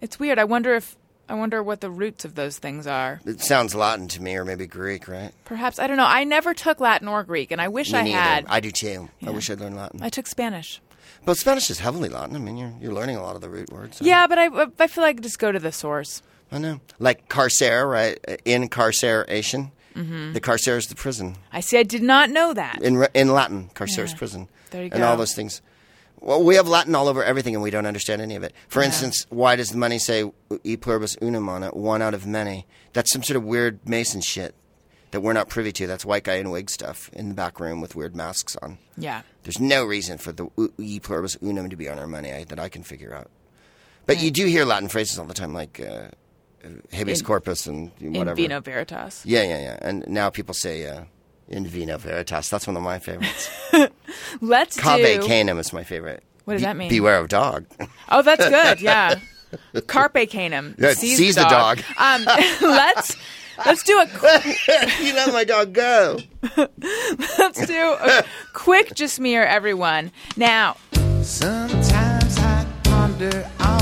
it's 0.00 0.18
weird. 0.18 0.38
I 0.38 0.44
wonder 0.44 0.74
if 0.74 0.96
I 1.28 1.34
wonder 1.34 1.62
what 1.62 1.80
the 1.80 1.90
roots 1.90 2.24
of 2.24 2.34
those 2.34 2.58
things 2.58 2.86
are. 2.86 3.20
It 3.24 3.40
sounds 3.40 3.74
Latin 3.74 4.08
to 4.08 4.22
me, 4.22 4.36
or 4.36 4.44
maybe 4.44 4.66
Greek, 4.66 5.08
right? 5.08 5.32
Perhaps 5.44 5.78
I 5.78 5.86
don't 5.86 5.96
know. 5.96 6.04
I 6.06 6.24
never 6.24 6.52
took 6.54 6.80
Latin 6.80 7.08
or 7.08 7.22
Greek, 7.24 7.50
and 7.52 7.60
I 7.60 7.68
wish 7.68 7.92
Me 7.92 7.98
I 7.98 8.02
neither. 8.02 8.18
had. 8.18 8.46
I 8.48 8.60
do 8.60 8.70
too. 8.70 9.08
I 9.26 9.30
wish 9.30 9.48
I'd 9.50 9.60
learned 9.60 9.76
Latin. 9.76 10.02
I 10.02 10.08
took 10.10 10.26
Spanish. 10.26 10.80
but 11.24 11.36
Spanish 11.38 11.70
is 11.70 11.78
heavily 11.78 12.08
Latin. 12.08 12.36
I 12.36 12.38
mean, 12.40 12.56
you're 12.56 12.72
you're 12.80 12.92
learning 12.92 13.16
a 13.16 13.22
lot 13.22 13.34
of 13.36 13.40
the 13.40 13.48
root 13.48 13.72
words. 13.72 13.98
so- 13.98 14.04
Yeah, 14.04 14.26
but 14.26 14.38
I 14.38 14.48
I 14.78 14.86
feel 14.88 15.04
like 15.04 15.18
I 15.18 15.20
just 15.20 15.38
go 15.38 15.52
to 15.52 15.58
the 15.60 15.72
source. 15.72 16.22
I 16.50 16.58
know. 16.58 16.80
Like 16.98 17.28
carcer, 17.30 17.88
right? 17.88 18.18
Incarceration. 18.44 19.72
Mm-hmm. 19.94 20.32
The 20.32 20.40
carcer 20.40 20.76
is 20.78 20.86
the 20.86 20.94
prison. 20.94 21.36
I 21.52 21.60
see. 21.60 21.78
I 21.78 21.82
did 21.82 22.02
not 22.02 22.30
know 22.30 22.52
that. 22.54 22.82
in 22.82 23.06
in 23.14 23.32
Latin, 23.32 23.70
carcer 23.74 24.04
is 24.04 24.14
prison, 24.14 24.48
There 24.70 24.82
you 24.82 24.90
and 24.90 25.00
go. 25.00 25.06
all 25.08 25.16
those 25.16 25.34
things. 25.34 25.60
Well, 26.24 26.42
we 26.44 26.54
have 26.54 26.68
Latin 26.68 26.94
all 26.94 27.08
over 27.08 27.24
everything, 27.24 27.54
and 27.54 27.62
we 27.62 27.70
don't 27.70 27.84
understand 27.86 28.22
any 28.22 28.36
of 28.36 28.44
it. 28.44 28.54
For 28.68 28.80
instance, 28.82 29.26
why 29.28 29.56
does 29.56 29.70
the 29.70 29.76
money 29.76 29.98
say 29.98 30.30
"e 30.62 30.76
pluribus 30.76 31.16
unum" 31.20 31.48
on 31.48 31.62
it? 31.64 31.74
One 31.76 32.00
out 32.00 32.14
of 32.14 32.26
many. 32.26 32.66
That's 32.92 33.10
some 33.12 33.22
sort 33.24 33.36
of 33.36 33.42
weird 33.44 33.80
Mason 33.88 34.20
shit 34.20 34.54
that 35.10 35.20
we're 35.20 35.32
not 35.32 35.48
privy 35.48 35.72
to. 35.72 35.86
That's 35.88 36.04
white 36.04 36.22
guy 36.24 36.34
in 36.34 36.50
wig 36.50 36.70
stuff 36.70 37.10
in 37.12 37.28
the 37.28 37.34
back 37.34 37.58
room 37.58 37.80
with 37.80 37.96
weird 37.96 38.14
masks 38.14 38.56
on. 38.62 38.78
yeah. 38.96 39.22
There's 39.42 39.58
no 39.58 39.84
reason 39.84 40.18
for 40.18 40.30
the 40.30 40.46
"u- 40.56 40.72
"e 40.78 41.00
pluribus 41.00 41.36
unum" 41.42 41.68
to 41.70 41.76
be 41.76 41.88
on 41.88 41.98
our 41.98 42.06
money 42.06 42.32
I, 42.32 42.44
that 42.44 42.60
I 42.60 42.68
can 42.68 42.84
figure 42.84 43.12
out. 43.12 43.28
But 44.06 44.22
you 44.22 44.30
do 44.30 44.46
hear 44.46 44.64
Latin 44.64 44.88
phrases 44.88 45.18
all 45.18 45.24
the 45.26 45.34
time, 45.34 45.52
like 45.52 45.80
uh, 45.80 46.08
uh, 46.64 46.68
habeas 46.92 47.18
In- 47.20 47.26
corpus 47.26 47.66
and 47.66 47.90
whatever. 48.00 48.30
In 48.30 48.36
vino 48.36 48.60
veritas. 48.60 49.22
Yeah, 49.26 49.42
yeah, 49.42 49.58
yeah. 49.60 49.78
And 49.82 50.04
now 50.06 50.30
people 50.30 50.54
say 50.54 50.86
uh, 50.86 51.04
in 51.48 51.66
vino 51.66 51.98
veritas. 51.98 52.48
That's 52.48 52.66
one 52.66 52.76
of 52.76 52.82
my 52.82 52.98
favorites. 52.98 53.50
Let's 54.40 54.78
Cave 54.80 55.20
do. 55.20 55.26
canem 55.26 55.58
is 55.58 55.72
my 55.72 55.84
favorite. 55.84 56.22
What 56.44 56.54
does 56.54 56.62
Be- 56.62 56.66
that 56.66 56.76
mean? 56.76 56.88
Beware 56.88 57.18
of 57.18 57.28
dog. 57.28 57.66
Oh, 58.10 58.22
that's 58.22 58.48
good. 58.48 58.80
Yeah. 58.80 59.18
Carpe 59.86 60.28
canem. 60.30 60.74
Yeah, 60.78 60.94
seize, 60.94 61.18
seize 61.18 61.34
the 61.34 61.44
dog. 61.44 61.80
Um, 61.98 62.24
let's 62.62 63.16
let's 63.66 63.82
do 63.82 63.98
a 64.00 64.06
qu- 64.06 65.04
you 65.04 65.14
let 65.14 65.32
my 65.32 65.44
dog 65.44 65.72
go. 65.74 66.18
let's 66.56 67.66
do 67.66 67.96
a 68.00 68.24
quick 68.54 68.94
just 68.94 69.20
mirror 69.20 69.46
everyone. 69.46 70.10
Now, 70.36 70.76
Sometimes 71.22 72.38
I 72.38 72.66
ponder 72.82 73.48
on 73.60 73.81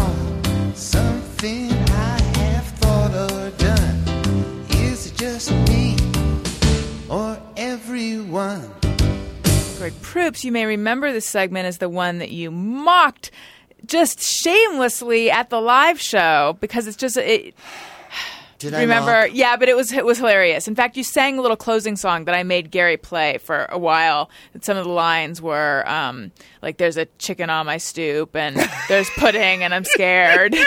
everyone? 8.31 8.71
Greg 9.79 10.03
Proops, 10.03 10.45
you 10.45 10.53
may 10.53 10.67
remember 10.67 11.13
this 11.13 11.27
segment 11.27 11.67
as 11.67 11.79
the 11.79 11.89
one 11.89 12.19
that 12.19 12.31
you 12.31 12.51
mocked 12.51 13.31
just 13.87 14.21
shamelessly 14.21 15.31
at 15.31 15.51
the 15.51 15.61
live 15.61 16.01
show 16.01 16.57
because 16.61 16.87
it's 16.87 16.97
just 16.97 17.17
it, 17.17 17.55
Did 18.61 18.75
I 18.75 18.83
remember? 18.83 19.23
mock? 19.23 19.31
yeah 19.33 19.57
but 19.57 19.69
it 19.69 19.75
was 19.75 19.91
it 19.93 20.05
was 20.05 20.19
hilarious. 20.19 20.69
In 20.69 20.75
fact 20.77 20.97
you 20.97 21.03
sang 21.03 21.39
a 21.39 21.43
little 21.43 21.57
closing 21.57 21.97
song 21.97 22.27
that 22.27 22.35
i 22.35 22.43
made 22.43 22.71
gary 22.71 22.97
play 22.97 23.39
for 23.39 23.67
a 23.71 23.79
while. 23.79 24.31
And 24.55 24.63
some 24.63 24.77
of 24.77 24.85
the 24.85 24.91
lines 24.93 25.43
were 25.43 25.83
um, 25.89 26.31
like 26.63 26.77
there's 26.77 26.97
a 26.97 27.07
chicken 27.19 27.51
on 27.51 27.67
my 27.67 27.79
stoop 27.79 28.37
and 28.37 28.57
there's 28.89 29.11
pudding 29.17 29.65
and 29.65 29.75
i'm 29.75 29.85
scared. 29.85 30.55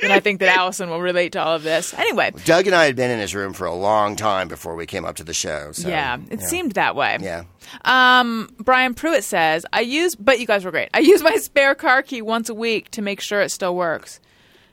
And 0.00 0.12
i 0.12 0.20
think 0.20 0.38
that 0.38 0.56
allison 0.56 0.90
will 0.90 1.00
relate 1.00 1.32
to 1.32 1.42
all 1.42 1.56
of 1.56 1.64
this. 1.64 1.92
Anyway. 1.92 2.30
Doug 2.44 2.66
and 2.68 2.74
I 2.76 2.84
had 2.84 2.94
been 2.94 3.10
in 3.10 3.18
his 3.18 3.34
room 3.34 3.52
for 3.52 3.66
a 3.66 3.74
long 3.74 4.14
time 4.14 4.46
before 4.46 4.76
we 4.76 4.86
came 4.86 5.04
up 5.04 5.16
to 5.16 5.24
the 5.24 5.34
show. 5.34 5.72
So, 5.72 5.88
yeah 5.88 6.18
it 6.30 6.40
seemed 6.40 6.72
that 6.72 6.94
way. 6.94 7.18
Yeah. 7.20 7.44
um, 7.84 8.48
brian 8.60 8.94
pruitt 8.94 9.24
says 9.24 9.66
i 9.72 9.80
use 9.80 10.14
but 10.14 10.38
you 10.38 10.46
guys 10.46 10.64
were 10.64 10.70
great. 10.70 10.88
I 10.94 11.00
use 11.00 11.20
my 11.20 11.34
spare 11.36 11.74
car 11.74 12.02
key 12.02 12.22
once 12.22 12.48
a 12.48 12.54
week 12.54 12.90
to 12.92 13.02
make 13.02 13.20
sure 13.20 13.40
it 13.40 13.50
still 13.50 13.74
works. 13.74 14.20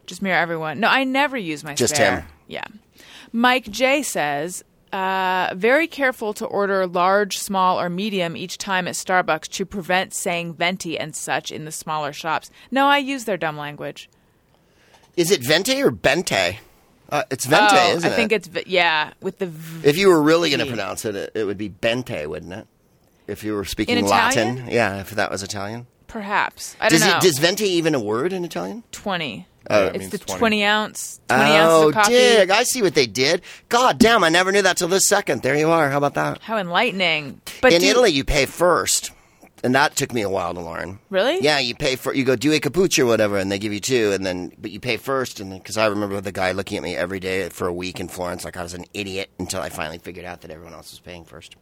Just 0.05 0.21
mirror 0.21 0.37
everyone. 0.37 0.79
No 0.79 0.87
i 0.89 1.03
never 1.03 1.35
use 1.37 1.63
my 1.63 1.73
Just 1.73 1.95
spare. 1.95 2.19
him. 2.21 2.27
Yeah 2.47 2.65
mike 3.31 3.69
j 3.69 4.01
says 4.03 4.63
uh, 4.93 5.53
very 5.55 5.87
careful 5.87 6.33
to 6.33 6.45
order 6.45 6.87
large, 6.87 7.37
small, 7.37 7.77
or 7.81 7.89
medium 7.89 8.37
each 8.37 8.57
time 8.57 8.87
at 8.87 8.93
Starbucks 8.93 9.49
to 9.49 9.65
prevent 9.65 10.13
saying 10.13 10.53
venti 10.53 10.97
and 10.97 11.13
such 11.13 11.51
in 11.51 11.65
the 11.65 11.71
smaller 11.71 12.13
shops. 12.13 12.49
No, 12.71 12.85
I 12.85 12.99
use 12.99 13.25
their 13.25 13.35
dumb 13.35 13.57
language. 13.57 14.09
Is 15.17 15.31
it 15.31 15.45
Vente 15.45 15.81
or 15.83 15.91
Bente? 15.91 16.59
Uh, 17.09 17.23
it's 17.29 17.45
Vente, 17.45 17.75
oh, 17.77 17.95
isn't 17.97 18.09
I 18.09 18.15
think 18.15 18.31
it? 18.31 18.35
it's 18.35 18.47
v- 18.47 18.63
yeah 18.67 19.11
with 19.21 19.39
the 19.39 19.47
v- 19.47 19.87
If 19.87 19.97
you 19.97 20.07
were 20.07 20.21
really 20.21 20.49
going 20.49 20.61
to 20.61 20.65
pronounce 20.65 21.03
it, 21.03 21.15
it, 21.15 21.31
it 21.35 21.43
would 21.43 21.57
be 21.57 21.69
Bente, 21.69 22.25
wouldn't 22.27 22.53
it? 22.53 22.67
If 23.27 23.43
you 23.43 23.53
were 23.53 23.65
speaking 23.65 23.97
In 23.97 24.05
Latin. 24.05 24.67
Yeah, 24.69 25.01
if 25.01 25.09
that 25.11 25.29
was 25.29 25.43
Italian. 25.43 25.87
Perhaps 26.07 26.75
I 26.79 26.89
don't 26.89 26.99
Does, 26.99 27.07
know 27.07 27.17
it, 27.17 27.21
does 27.21 27.39
Vente 27.39 27.65
even 27.65 27.95
a 27.95 27.99
word 27.99 28.31
in 28.33 28.45
Italian? 28.45 28.83
twenty. 28.91 29.47
Oh, 29.67 29.87
it's 29.87 30.09
the 30.09 30.19
20. 30.19 30.37
20 30.39 30.63
ounce, 30.63 31.19
20 31.27 31.43
oh, 31.57 31.89
coffee. 31.91 32.11
dig. 32.11 32.51
I 32.51 32.61
see 32.61 32.83
what 32.83 32.93
they 32.93 33.07
did. 33.07 33.41
God 33.67 33.97
damn, 33.97 34.23
I 34.23 34.29
never 34.29 34.51
knew 34.51 34.61
that 34.61 34.77
till 34.77 34.87
this 34.87 35.07
second. 35.07 35.41
There 35.41 35.57
you 35.57 35.71
are. 35.71 35.89
How 35.89 35.97
about 35.97 36.13
that? 36.13 36.39
How 36.43 36.57
enlightening! 36.59 37.41
But 37.63 37.73
in 37.73 37.81
do- 37.81 37.87
Italy, 37.87 38.11
you 38.11 38.23
pay 38.23 38.45
first. 38.45 39.11
And 39.63 39.73
that 39.73 39.95
took 39.95 40.13
me 40.13 40.21
a 40.21 40.29
while 40.29 40.53
to 40.53 40.61
learn. 40.61 40.99
Really? 41.09 41.39
Yeah, 41.41 41.57
you 41.57 41.73
pay 41.73 41.95
for 41.95 42.13
you 42.13 42.23
go 42.23 42.35
do 42.35 42.51
a 42.53 42.59
cappuccio 42.59 42.99
or 42.99 43.05
whatever, 43.07 43.37
and 43.39 43.51
they 43.51 43.57
give 43.57 43.73
you 43.73 43.79
two, 43.79 44.11
and 44.11 44.23
then 44.23 44.51
but 44.59 44.69
you 44.69 44.79
pay 44.79 44.97
first, 44.97 45.39
and 45.39 45.51
because 45.51 45.77
I 45.77 45.87
remember 45.87 46.21
the 46.21 46.31
guy 46.31 46.51
looking 46.51 46.77
at 46.77 46.83
me 46.83 46.95
every 46.95 47.19
day 47.19 47.49
for 47.49 47.65
a 47.67 47.73
week 47.73 47.99
in 47.99 48.07
Florence, 48.07 48.45
like 48.45 48.57
I 48.57 48.61
was 48.63 48.75
an 48.75 48.85
idiot 48.93 49.31
until 49.39 49.61
I 49.61 49.69
finally 49.69 49.97
figured 49.97 50.25
out 50.25 50.41
that 50.41 50.51
everyone 50.51 50.73
else 50.75 50.91
was 50.91 50.99
paying 50.99 51.25
first. 51.25 51.55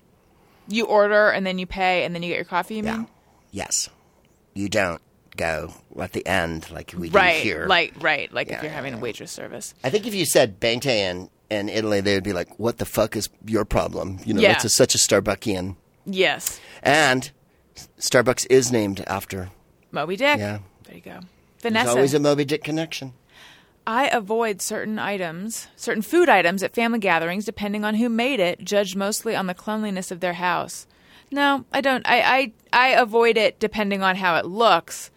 you 0.68 0.86
order 0.86 1.30
and 1.30 1.46
then 1.48 1.58
you 1.60 1.66
pay 1.66 2.04
and 2.04 2.14
then 2.14 2.22
you 2.24 2.30
get 2.30 2.36
your 2.36 2.44
coffee. 2.46 2.76
You 2.76 2.84
Yeah. 2.84 2.98
mean 2.98 3.08
Yes. 3.52 3.88
You 4.54 4.70
don't 4.70 5.02
go 5.36 5.74
at 6.00 6.12
the 6.14 6.26
end 6.28 6.70
like 6.72 6.94
we 6.98 7.10
right? 7.10 7.38
do 7.38 7.44
here. 7.44 7.66
Like 7.68 7.94
right, 8.02 8.32
like 8.34 8.48
Yeah, 8.50 8.58
if 8.58 8.64
you're 8.64 8.72
yeah, 8.72 8.76
having 8.76 8.94
a 8.94 8.98
waitress 9.00 9.32
service. 9.32 9.74
I 9.84 9.90
think 9.90 10.06
if 10.06 10.14
you 10.14 10.26
said 10.26 10.60
Bente 10.60 10.86
in, 10.88 11.30
in 11.50 11.70
Italy, 11.70 12.02
they 12.02 12.14
would 12.16 12.24
be 12.24 12.34
like, 12.34 12.60
"What 12.60 12.78
the 12.78 12.86
fuck 12.86 13.16
is 13.16 13.30
your 13.46 13.66
problem?" 13.66 14.20
You 14.26 14.34
know, 14.36 14.42
Yeah. 14.42 14.50
that's 14.54 14.66
a, 14.66 14.70
such 14.70 14.94
a 14.96 14.98
Starbuckian. 14.98 15.76
Yes, 16.06 16.60
And 16.84 17.32
Starbucks 18.00 18.46
is 18.50 18.72
named 18.72 19.04
after. 19.08 19.50
Moby 19.92 20.16
Dick. 20.18 20.38
Yeah. 20.38 20.60
There 20.84 20.96
you 20.96 21.02
go. 21.02 21.12
There's 21.62 21.74
Vanessa. 21.74 21.90
always 21.92 22.14
a 22.14 22.20
Moby 22.20 22.46
Dick 22.46 22.64
connection. 22.64 23.14
I 23.88 24.08
avoid 24.10 24.62
certain 24.62 24.98
items, 25.00 25.68
certain 25.76 26.02
food 26.02 26.30
items 26.30 26.64
at 26.64 26.74
family 26.76 27.00
gatherings, 27.00 27.46
depending 27.46 27.84
on 27.84 27.96
who 27.96 28.08
made 28.10 28.40
it, 28.40 28.64
judged 28.64 28.96
mostly 28.96 29.36
on 29.36 29.48
the 29.48 29.54
cleanliness 29.54 30.10
of 30.12 30.20
their 30.20 30.34
house. 30.34 30.88
No, 31.34 31.66
I 31.74 31.82
don't. 31.82 32.08
I, 32.08 32.22
I, 32.22 32.54
I 32.72 32.88
avoid 32.90 33.38
it 33.38 33.60
depending 33.60 34.04
on 34.04 34.16
how 34.16 34.36
it 34.36 34.46
looks. 34.46 35.10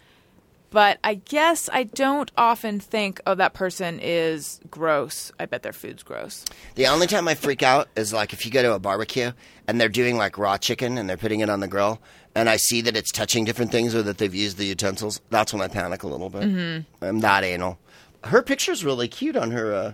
But 0.71 0.99
I 1.05 1.15
guess 1.15 1.69
I 1.71 1.85
don't 1.85 2.31
often 2.39 2.81
think, 2.81 3.21
oh, 3.27 3.35
that 3.35 3.53
person 3.53 4.01
is 4.01 4.59
gross. 4.71 5.31
I 5.39 5.45
bet 5.45 5.63
their 5.63 5.75
food's 5.75 6.03
gross. 6.03 6.45
The 6.75 6.87
only 6.87 7.07
time 7.07 7.29
I 7.29 7.35
freak 7.35 7.63
out 7.63 7.89
is 7.97 8.15
like 8.15 8.33
if 8.33 8.47
you 8.47 8.51
go 8.51 8.63
to 8.63 8.73
a 8.73 8.79
barbecue 8.79 9.33
and 9.69 9.79
they're 9.79 9.91
doing 9.91 10.17
like 10.17 10.39
raw 10.39 10.57
chicken 10.57 10.97
and 10.97 11.09
they're 11.09 11.19
putting 11.19 11.41
it 11.41 11.51
on 11.51 11.61
the 11.61 11.69
grill, 11.69 12.01
and 12.35 12.49
I 12.49 12.57
see 12.57 12.81
that 12.81 12.97
it's 12.97 13.13
touching 13.13 13.45
different 13.45 13.71
things 13.71 13.95
or 13.95 14.03
that 14.03 14.17
they've 14.17 14.35
used 14.35 14.57
the 14.57 14.65
utensils. 14.65 15.21
That's 15.29 15.53
when 15.53 15.61
I 15.61 15.69
panic 15.69 16.03
a 16.03 16.09
little 16.09 16.31
bit. 16.31 16.43
Mm-hmm. 16.43 17.05
I'm 17.05 17.21
that 17.21 17.45
anal. 17.45 17.79
Her 18.25 18.43
picture's 18.43 18.85
really 18.85 19.07
cute 19.07 19.37
on 19.37 19.51
her 19.51 19.75
uh, 19.75 19.93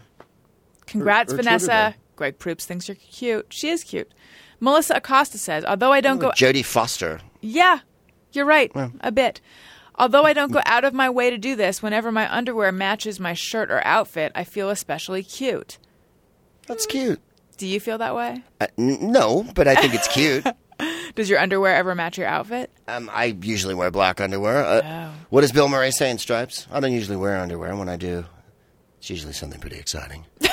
Congrats, 0.86 1.32
or 1.32 1.36
Vanessa. 1.36 1.97
Greg 2.15 2.39
Proops 2.39 2.65
thinks 2.65 2.86
you're 2.86 2.94
cute. 2.94 3.47
She 3.51 3.69
is 3.69 3.82
cute. 3.82 4.12
Melissa 4.62 4.94
Acosta 4.94 5.39
says, 5.39 5.64
although 5.64 5.90
I 5.93 6.01
don't 6.01 6.18
go. 6.18 6.30
Jodie 6.30 6.64
Foster. 6.64 7.18
Yeah, 7.40 7.80
you're 8.32 8.44
right. 8.47 8.70
A 9.01 9.10
bit. 9.10 9.40
Although 9.97 10.22
I 10.22 10.32
don't 10.32 10.52
go 10.52 10.60
out 10.64 10.84
of 10.84 10.94
my 10.94 11.10
way 11.10 11.30
to 11.30 11.36
do 11.36 11.56
this, 11.56 11.82
whenever 11.82 12.12
my 12.12 12.32
underwear 12.32 12.70
matches 12.70 13.18
my 13.18 13.34
shirt 13.34 13.70
or 13.72 13.84
outfit, 13.84 14.30
I 14.36 14.44
feel 14.44 14.70
especially 14.70 15.24
cute. 15.24 15.78
That's 16.68 16.86
cute. 16.86 17.20
Do 17.56 17.66
you 17.66 17.80
feel 17.80 17.98
that 17.98 18.14
way? 18.14 18.44
Uh, 18.60 18.68
n- 18.78 19.10
no, 19.12 19.44
but 19.55 19.66
I 19.66 19.74
think 19.74 19.94
it's 19.94 20.06
cute. 20.09 20.47
Does 21.16 21.28
your 21.28 21.40
underwear 21.40 21.74
ever 21.74 21.94
match 21.97 22.16
your 22.16 22.28
outfit? 22.28 22.70
Um, 22.89 23.10
I 23.12 23.36
usually 23.43 23.74
wear 23.74 23.90
black 23.90 24.20
underwear. 24.20 24.64
Uh, 24.64 24.82
Oh. 24.84 25.12
What 25.30 25.40
does 25.43 25.52
Bill 25.52 25.68
Murray 25.68 25.90
say 25.90 26.10
in 26.10 26.18
Stripes? 26.18 26.66
I 26.70 26.78
don't 26.80 26.93
usually 26.93 27.16
wear 27.16 27.36
underwear. 27.39 27.70
and 27.70 27.78
When 27.78 27.89
I 27.89 27.97
do, 27.97 28.24
it's 28.98 29.10
usually 29.10 29.32
something 29.32 29.60
pretty 29.60 29.76
exciting. 29.78 30.24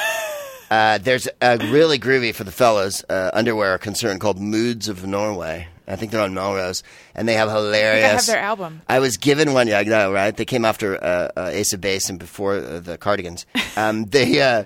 uh, 0.70 0.98
there's 1.00 1.28
a 1.42 1.58
really 1.58 2.00
groovy 2.00 2.34
for 2.34 2.44
the 2.44 2.52
fellas 2.52 3.04
uh, 3.10 3.32
underwear 3.34 3.78
concern 3.78 4.20
called 4.20 4.40
Moods 4.40 4.88
of 4.88 5.06
Norway. 5.06 5.68
I 5.88 5.96
think 5.96 6.12
they're 6.12 6.22
on 6.22 6.36
Melrose, 6.36 6.84
and 7.16 7.28
they 7.28 7.34
have 7.34 7.50
hilarious. 7.50 8.06
I 8.06 8.10
have 8.10 8.26
their 8.28 8.40
album. 8.40 8.82
I 8.88 9.00
was 9.00 9.18
given 9.18 9.54
one. 9.54 9.68
Yeah, 9.68 9.80
I 9.80 9.84
know, 9.84 10.14
right? 10.14 10.36
They 10.36 10.46
came 10.46 10.64
after 10.64 11.04
uh, 11.04 11.32
uh, 11.36 11.50
Ace 11.52 11.74
of 11.74 11.82
Base 11.82 12.10
and 12.10 12.20
before 12.20 12.58
uh, 12.58 12.80
the 12.80 12.98
Cardigans. 12.98 13.46
Um, 13.78 14.06
they. 14.06 14.42
Uh, 14.42 14.66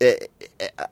uh, 0.00 0.12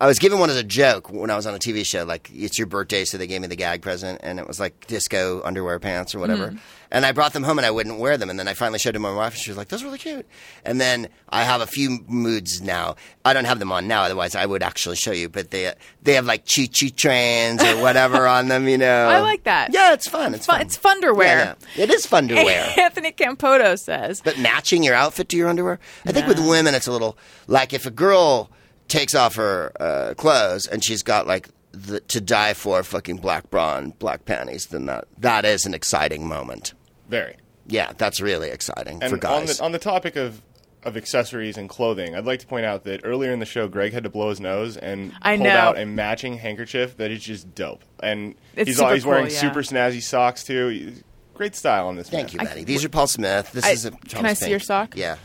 I 0.00 0.06
was 0.06 0.18
given 0.18 0.38
one 0.38 0.50
as 0.50 0.56
a 0.56 0.62
joke 0.62 1.10
when 1.10 1.30
I 1.30 1.36
was 1.36 1.46
on 1.46 1.54
a 1.54 1.58
TV 1.58 1.84
show. 1.84 2.04
Like, 2.04 2.30
it's 2.32 2.58
your 2.58 2.66
birthday, 2.66 3.04
so 3.04 3.18
they 3.18 3.26
gave 3.26 3.40
me 3.40 3.46
the 3.46 3.56
gag 3.56 3.82
present, 3.82 4.20
and 4.22 4.38
it 4.38 4.46
was 4.46 4.58
like 4.60 4.86
disco 4.86 5.42
underwear 5.44 5.78
pants 5.78 6.14
or 6.14 6.18
whatever. 6.18 6.48
Mm-hmm. 6.48 6.58
And 6.90 7.04
I 7.04 7.10
brought 7.12 7.32
them 7.32 7.42
home, 7.42 7.58
and 7.58 7.66
I 7.66 7.72
wouldn't 7.72 7.98
wear 7.98 8.16
them. 8.16 8.30
And 8.30 8.38
then 8.38 8.46
I 8.46 8.54
finally 8.54 8.78
showed 8.78 8.94
them 8.94 9.02
to 9.02 9.08
my 9.08 9.14
wife, 9.16 9.32
and 9.34 9.40
she 9.42 9.50
was 9.50 9.56
like, 9.56 9.66
"Those 9.68 9.82
are 9.82 9.86
really 9.86 9.98
cute." 9.98 10.26
And 10.64 10.80
then 10.80 11.08
I 11.28 11.42
have 11.42 11.60
a 11.60 11.66
few 11.66 11.98
moods 12.06 12.62
now. 12.62 12.94
I 13.24 13.32
don't 13.32 13.46
have 13.46 13.58
them 13.58 13.72
on 13.72 13.88
now, 13.88 14.02
otherwise 14.04 14.36
I 14.36 14.46
would 14.46 14.62
actually 14.62 14.94
show 14.96 15.10
you. 15.10 15.28
But 15.28 15.50
they 15.50 15.72
they 16.02 16.14
have 16.14 16.26
like 16.26 16.44
choo 16.44 16.68
choo 16.68 16.90
trains 16.90 17.62
or 17.64 17.80
whatever 17.82 18.26
on 18.28 18.46
them. 18.46 18.68
You 18.68 18.78
know, 18.78 19.08
I 19.08 19.18
like 19.20 19.42
that. 19.44 19.72
Yeah, 19.72 19.92
it's 19.92 20.08
fun. 20.08 20.34
It's 20.34 20.46
Fun- 20.46 20.58
fun. 20.58 20.66
it's 20.66 20.76
funderwear. 20.78 21.18
Yeah, 21.24 21.54
yeah. 21.74 21.82
It 21.84 21.90
is 21.90 22.06
fun 22.06 22.28
to 22.28 22.34
wear. 22.36 22.72
Anthony 22.78 23.10
Campoto 23.10 23.76
says, 23.76 24.20
But 24.24 24.38
matching 24.38 24.84
your 24.84 24.94
outfit 24.94 25.28
to 25.30 25.36
your 25.36 25.48
underwear, 25.48 25.80
I 26.06 26.12
think 26.12 26.28
with 26.28 26.38
women 26.38 26.74
it's 26.74 26.86
a 26.86 26.92
little 26.92 27.18
like 27.48 27.72
if 27.72 27.86
a 27.86 27.90
girl 27.90 28.50
takes 28.88 29.14
off 29.14 29.34
her 29.36 29.72
uh, 29.80 30.14
clothes 30.16 30.66
and 30.66 30.84
she's 30.84 31.02
got 31.02 31.26
like 31.26 31.48
the, 31.72 32.00
to 32.00 32.20
die 32.20 32.54
for 32.54 32.82
fucking 32.82 33.16
black 33.16 33.50
bra 33.50 33.78
and 33.78 33.98
black 33.98 34.24
panties, 34.24 34.66
then 34.66 34.86
that 34.86 35.06
that 35.18 35.44
is 35.44 35.66
an 35.66 35.74
exciting 35.74 36.28
moment. 36.28 36.74
Very. 37.08 37.36
Yeah, 37.66 37.92
that's 37.96 38.20
really 38.20 38.50
exciting 38.50 39.02
And 39.02 39.10
for 39.10 39.26
on 39.26 39.46
guys. 39.46 39.58
the, 39.58 39.64
on 39.64 39.72
the 39.72 39.78
topic 39.78 40.16
of, 40.16 40.42
of 40.82 40.96
accessories 40.98 41.56
and 41.56 41.68
clothing, 41.68 42.14
I'd 42.14 42.26
like 42.26 42.40
to 42.40 42.46
point 42.46 42.66
out 42.66 42.84
that 42.84 43.00
earlier 43.04 43.32
in 43.32 43.38
the 43.40 43.46
show, 43.46 43.66
Greg 43.68 43.92
had 43.94 44.04
to 44.04 44.10
blow 44.10 44.28
his 44.28 44.38
nose 44.38 44.76
and 44.76 45.12
I 45.22 45.36
pulled 45.36 45.48
know. 45.48 45.56
out 45.56 45.78
a 45.78 45.86
matching 45.86 46.36
handkerchief 46.36 46.98
that 46.98 47.10
is 47.10 47.22
just 47.24 47.54
dope. 47.54 47.82
And 48.02 48.34
It's 48.54 48.68
he's 48.68 48.76
super 48.76 48.86
always 48.88 49.06
wearing 49.06 49.26
cool, 49.26 49.34
yeah. 49.34 49.40
super 49.40 49.62
snazzy 49.62 50.02
socks 50.02 50.44
too. 50.44 50.68
He's- 50.68 51.02
Great 51.32 51.56
style 51.56 51.88
on 51.88 51.96
this. 51.96 52.08
Thank 52.08 52.32
you, 52.32 52.36
man. 52.36 52.46
Betty. 52.46 52.62
These 52.64 52.84
are 52.84 52.88
Paul 52.88 53.08
Smith. 53.08 53.50
This 53.50 53.64
I- 53.64 53.70
is 53.70 53.84
a 53.86 53.90
can 53.90 54.00
Thomas 54.08 54.30
I 54.30 54.34
see 54.34 54.40
Pink. 54.44 54.50
your 54.50 54.60
sock? 54.60 54.96
Yeah. 54.96 55.16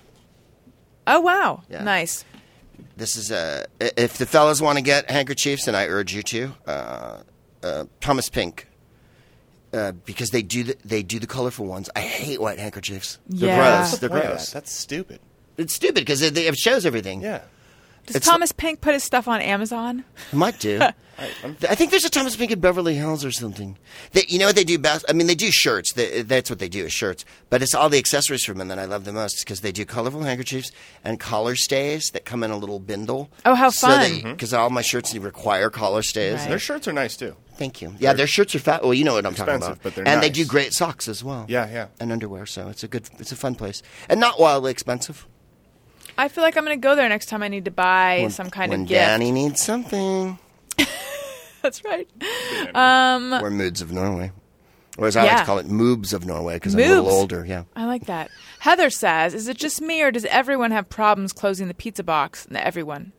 "Oh 1.06 1.20
wow, 1.20 1.62
Yeah. 1.70 1.84
nice." 1.84 2.26
This 3.00 3.16
is 3.16 3.32
a. 3.32 3.66
If 3.80 4.18
the 4.18 4.26
fellas 4.26 4.62
want 4.62 4.78
to 4.78 4.84
get 4.84 5.10
handkerchiefs, 5.10 5.68
and 5.68 5.76
I 5.76 5.88
urge 5.88 6.14
you 6.14 6.22
to, 6.22 6.52
uh, 6.68 7.18
uh, 7.64 7.86
Thomas 8.02 8.30
Pink, 8.30 8.68
uh, 9.74 9.94
because 10.06 10.32
they 10.32 10.42
do 10.42 10.64
the, 10.66 10.76
they 10.84 11.02
do 11.02 11.18
the 11.18 11.26
colorful 11.28 11.66
ones. 11.66 11.90
I 11.96 12.02
hate 12.02 12.42
white 12.42 12.60
handkerchiefs. 12.60 13.18
They're 13.28 13.50
Yeah. 13.50 13.78
gross. 13.80 13.98
The 14.00 14.10
They're 14.10 14.22
gross. 14.22 14.48
that? 14.48 14.54
That's 14.54 14.72
stupid. 14.72 15.20
It's 15.58 15.74
stupid 15.74 15.96
because 16.02 16.22
it, 16.22 16.38
it 16.38 16.56
shows 16.58 16.86
everything. 16.86 17.22
Yeah. 17.22 17.42
Does 18.06 18.16
It's- 18.16 18.30
Thomas 18.30 18.52
Pink 18.52 18.82
put 18.82 18.94
his 18.94 19.04
stuff 19.04 19.28
on 19.28 19.42
Amazon? 19.42 20.04
Might 20.32 20.60
do. 20.60 20.82
I 21.20 21.76
think 21.76 21.92
there's 21.92 22.06
a 22.06 22.10
Thomas 22.10 22.36
Pink 22.36 22.52
in 22.52 22.60
Beverly 22.62 22.96
Hills 22.96 23.26
or 23.26 23.32
something. 23.32 23.78
They, 24.14 24.24
you 24.30 24.40
know 24.40 24.46
what 24.46 24.56
they 24.56 24.64
do 24.64 24.80
best? 24.80 25.04
I 25.10 25.14
mean, 25.14 25.28
they 25.28 25.36
do 25.36 25.52
shirts. 25.52 25.92
They, 25.94 26.22
that's 26.22 26.50
what 26.50 26.60
they 26.60 26.70
do 26.70 26.86
is 26.86 26.94
shirts. 26.94 27.26
But 27.50 27.62
it's 27.62 27.76
all 27.76 27.90
the 27.90 27.98
accessories 27.98 28.46
for 28.46 28.54
men 28.54 28.70
that 28.70 28.80
I 28.80 28.86
love 28.86 29.04
the 29.04 29.12
most 29.12 29.40
because 29.40 29.62
they 29.62 29.72
do 29.74 29.84
colorful 29.86 30.22
handkerchiefs 30.24 30.72
and 31.04 31.20
collar 31.20 31.56
stays 31.56 32.10
that 32.14 32.24
come 32.24 32.42
in 32.44 32.52
a 32.52 32.58
little 32.58 32.80
bindle. 32.80 33.30
Oh, 33.46 33.56
how 33.56 33.70
fun. 33.70 34.10
Mm-hmm. 34.12 34.32
Because 34.32 34.54
all 34.54 34.70
my 34.70 34.82
shirts 34.82 35.14
require 35.14 35.70
collar 35.70 36.04
stays. 36.04 36.36
Right. 36.40 36.50
Their 36.50 36.60
shirts 36.60 36.88
are 36.88 36.94
nice 36.94 37.18
too. 37.18 37.36
Thank 37.56 37.82
you. 37.82 37.94
Yeah, 38.00 38.14
their 38.14 38.28
shirts 38.28 38.56
are 38.56 38.60
fat. 38.60 38.84
Well, 38.84 38.94
you 38.94 39.04
know 39.04 39.16
what 39.16 39.26
I'm 39.26 39.36
talking 39.36 39.56
about. 39.56 39.84
but 39.84 39.94
they're 39.96 40.08
and 40.08 40.24
they 40.24 40.30
do 40.30 40.46
great 40.46 40.72
socks 40.74 41.10
as 41.10 41.22
well. 41.22 41.46
Yeah, 41.50 41.70
yeah. 41.70 41.88
And 42.00 42.14
underwear, 42.14 42.46
so 42.46 42.70
it's 42.70 42.86
a 42.86 42.88
good, 42.88 43.10
it's 43.20 43.34
a 43.34 43.36
fun 43.36 43.56
place, 43.56 43.82
and 44.08 44.22
not 44.22 44.40
wildly 44.40 44.72
expensive. 44.72 45.28
I 46.20 46.28
feel 46.28 46.44
like 46.44 46.58
I'm 46.58 46.66
going 46.66 46.80
to 46.80 46.84
go 46.84 46.96
there 46.96 47.08
next 47.10 47.28
time 47.28 47.42
I 47.42 47.48
need 47.48 47.66
to 47.66 47.72
buy 47.72 48.28
some 48.30 48.50
kind 48.50 48.70
when 48.72 48.82
of 48.82 48.88
gift. 48.88 49.00
Danny 49.00 49.32
needs 49.32 49.64
something, 49.64 50.38
That's 51.62 51.84
right. 51.84 52.08
Um, 52.76 53.34
or 53.34 53.50
moods 53.50 53.82
of 53.82 53.92
Norway, 53.92 54.32
or 54.98 55.08
as 55.08 55.16
I 55.16 55.24
like 55.24 55.38
to 55.40 55.46
call 55.46 55.60
it, 55.60 55.68
moobs 55.68 56.14
of 56.14 56.26
Norway, 56.26 56.56
because 56.56 56.74
I'm 56.76 56.82
a 56.82 56.88
little 56.88 57.10
older. 57.10 57.46
Yeah. 57.46 57.64
I 57.76 57.86
like 57.86 58.06
that. 58.06 58.30
Heather 58.60 58.90
says, 58.90 59.34
"Is 59.34 59.48
it 59.48 59.58
just 59.58 59.82
me, 59.82 60.02
or 60.02 60.12
does 60.12 60.26
everyone 60.26 60.72
have 60.72 60.90
problems 60.90 61.34
closing 61.34 61.68
the 61.68 61.74
pizza 61.74 62.04
box?" 62.04 62.48
Everyone, 62.52 63.12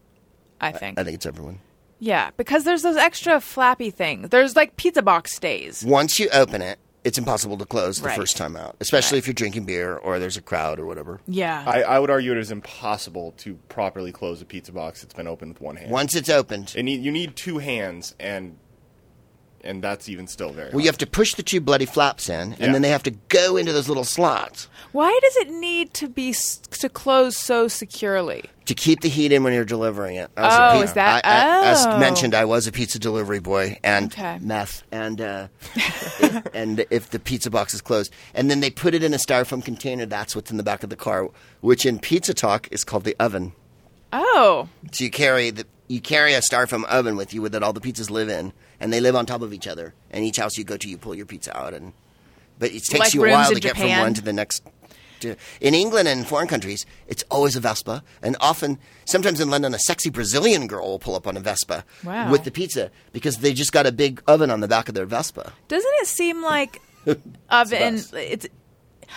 I 0.61 0.73
think. 0.73 0.99
I 0.99 1.05
think 1.05 1.15
it's 1.17 1.27
everyone. 1.27 1.61
yeah, 1.99 2.31
because 2.37 2.65
there's 2.65 2.83
those 2.83 2.97
extra 2.97 3.41
flappy 3.41 3.91
things. 3.91 4.29
There's 4.31 4.57
like 4.57 4.77
pizza 4.77 5.03
box 5.03 5.35
stays. 5.35 5.85
Once 5.85 6.19
you 6.19 6.29
open 6.33 6.63
it, 6.63 6.79
it's 7.05 7.17
impossible 7.19 7.57
to 7.59 7.65
close 7.65 7.99
the 8.01 8.09
Right. 8.09 8.17
first 8.19 8.37
time 8.37 8.57
out, 8.57 8.77
especially 8.81 9.17
Right. 9.17 9.21
if 9.21 9.27
you're 9.27 9.35
drinking 9.35 9.65
beer 9.65 9.97
or 9.97 10.19
there's 10.19 10.37
a 10.37 10.43
crowd 10.43 10.79
or 10.79 10.87
whatever. 10.87 11.21
Yeah. 11.27 11.63
I, 11.67 11.83
I 11.83 11.99
would 11.99 12.11
argue 12.11 12.33
it 12.33 12.39
is 12.39 12.51
impossible 12.51 13.33
to 13.39 13.55
properly 13.69 14.13
close 14.13 14.43
a 14.43 14.45
pizza 14.45 14.73
box 14.73 15.01
that's 15.03 15.15
been 15.15 15.27
opened 15.27 15.55
with 15.55 15.63
one 15.63 15.77
hand. 15.77 15.91
Once 15.91 16.15
it's 16.15 16.29
opened, 16.29 16.75
It 16.77 16.83
need, 16.83 17.03
you 17.03 17.11
need 17.11 17.37
two 17.37 17.59
hands, 17.59 18.15
and 18.21 18.57
and 19.63 19.83
that's 19.83 20.09
even 20.09 20.27
still 20.27 20.51
very. 20.53 20.71
well, 20.71 20.81
you 20.81 20.87
have 20.87 20.99
to 20.99 21.07
push 21.07 21.35
the 21.35 21.43
two 21.43 21.61
bloody 21.61 21.87
flaps 21.87 22.29
in, 22.29 22.53
and 22.53 22.59
Yeah. 22.59 22.73
then 22.73 22.83
they 22.83 22.89
have 22.91 23.03
to 23.05 23.11
go 23.29 23.57
into 23.57 23.73
those 23.73 23.89
little 23.89 24.05
slots 24.05 24.69
Why 24.93 25.17
does 25.23 25.37
it 25.37 25.51
need 25.51 25.95
to 25.95 26.09
be 26.09 26.33
to 26.35 26.89
close 26.89 27.37
so 27.37 27.69
securely? 27.69 28.45
to 28.67 28.75
keep 28.75 29.01
the 29.01 29.09
heat 29.09 29.33
in 29.33 29.43
when 29.43 29.53
you're 29.53 29.65
delivering 29.65 30.15
it. 30.15 30.31
I 30.37 30.43
Oh, 30.43 30.47
a 30.47 30.79
pi- 30.79 30.85
is 30.85 30.93
that- 30.93 31.25
I- 31.27 31.29
I- 31.29 31.67
As 31.73 31.87
oh. 31.87 31.99
mentioned, 31.99 32.37
I 32.37 32.45
was 32.45 32.69
a 32.69 32.73
pizza 32.73 33.01
delivery 33.01 33.41
boy 33.41 33.79
and 33.83 34.13
Okay. 34.13 34.39
meth, 34.41 34.85
and 34.93 35.21
uh, 35.21 35.49
if, 35.75 36.47
and 36.55 36.87
if 36.91 37.11
the 37.11 37.19
pizza 37.19 37.51
box 37.51 37.75
is 37.75 37.81
closed, 37.81 38.13
and 38.33 38.49
then 38.49 38.61
they 38.61 38.71
put 38.71 38.95
it 38.95 39.03
in 39.03 39.13
a 39.13 39.17
styrofoam 39.17 39.65
container, 39.65 40.07
that's 40.07 40.37
what's 40.37 40.53
in 40.53 40.57
the 40.57 40.63
back 40.63 40.85
of 40.85 40.91
the 40.91 40.95
car, 40.97 41.29
which 41.61 41.85
in 41.85 41.99
pizza 41.99 42.33
talk 42.33 42.69
is 42.71 42.85
called 42.85 43.03
the 43.05 43.17
oven. 43.19 43.53
Oh, 44.13 44.69
So 44.93 45.05
you 45.05 45.11
carry 45.11 45.51
the 45.51 45.67
you 45.89 46.01
carry 46.01 46.35
a 46.35 46.41
styrofoam 46.41 46.85
oven 46.85 47.17
with 47.17 47.35
you 47.35 47.49
that 47.49 47.65
all 47.65 47.73
the 47.73 47.81
pizzas 47.81 48.11
live 48.11 48.29
in, 48.29 48.53
and 48.81 48.93
they 48.93 49.01
live 49.01 49.15
on 49.15 49.27
top 49.27 49.43
of 49.43 49.53
each 49.53 49.67
other. 49.69 49.95
And 50.11 50.25
each 50.25 50.39
house 50.39 50.57
you 50.59 50.65
go 50.65 50.77
to, 50.77 50.89
you 50.89 50.97
pull 50.99 51.15
your 51.15 51.27
pizza 51.27 51.57
out, 51.57 51.75
and 51.75 51.93
but 52.59 52.71
it 52.71 52.83
takes 52.85 52.99
Like 52.99 53.15
you 53.15 53.25
a 53.25 53.31
while 53.31 53.51
to 53.53 53.61
get 53.61 53.77
from 53.77 53.89
one 53.91 54.15
to 54.15 54.23
the 54.23 54.33
next. 54.33 54.63
To, 55.21 55.37
in 55.61 55.75
England 55.75 56.09
and 56.09 56.27
foreign 56.27 56.49
countries, 56.49 56.87
it's 57.07 57.23
always 57.31 57.55
a 57.55 57.61
Vespa, 57.61 58.03
and 58.23 58.39
often, 58.41 58.79
sometimes 59.05 59.39
in 59.39 59.51
London, 59.51 59.75
a 59.75 59.79
sexy 59.79 60.09
Brazilian 60.09 60.67
girl 60.67 60.87
will 60.89 60.99
pull 60.99 61.15
up 61.15 61.27
on 61.27 61.37
a 61.37 61.41
Vespa 61.41 61.85
Wow. 62.05 62.31
with 62.31 62.45
the 62.45 62.51
pizza 62.51 62.91
because 63.13 63.37
they 63.39 63.53
just 63.53 63.71
got 63.71 63.87
a 63.87 63.93
big 63.93 64.23
oven 64.27 64.51
on 64.51 64.61
the 64.61 64.69
back 64.69 64.89
of 64.89 64.95
their 64.95 65.05
Vespa. 65.05 65.53
doesn't 65.69 65.93
it 66.01 66.07
seem 66.07 66.43
like 66.43 66.81
oven? 67.51 68.01
It's. 68.15 68.47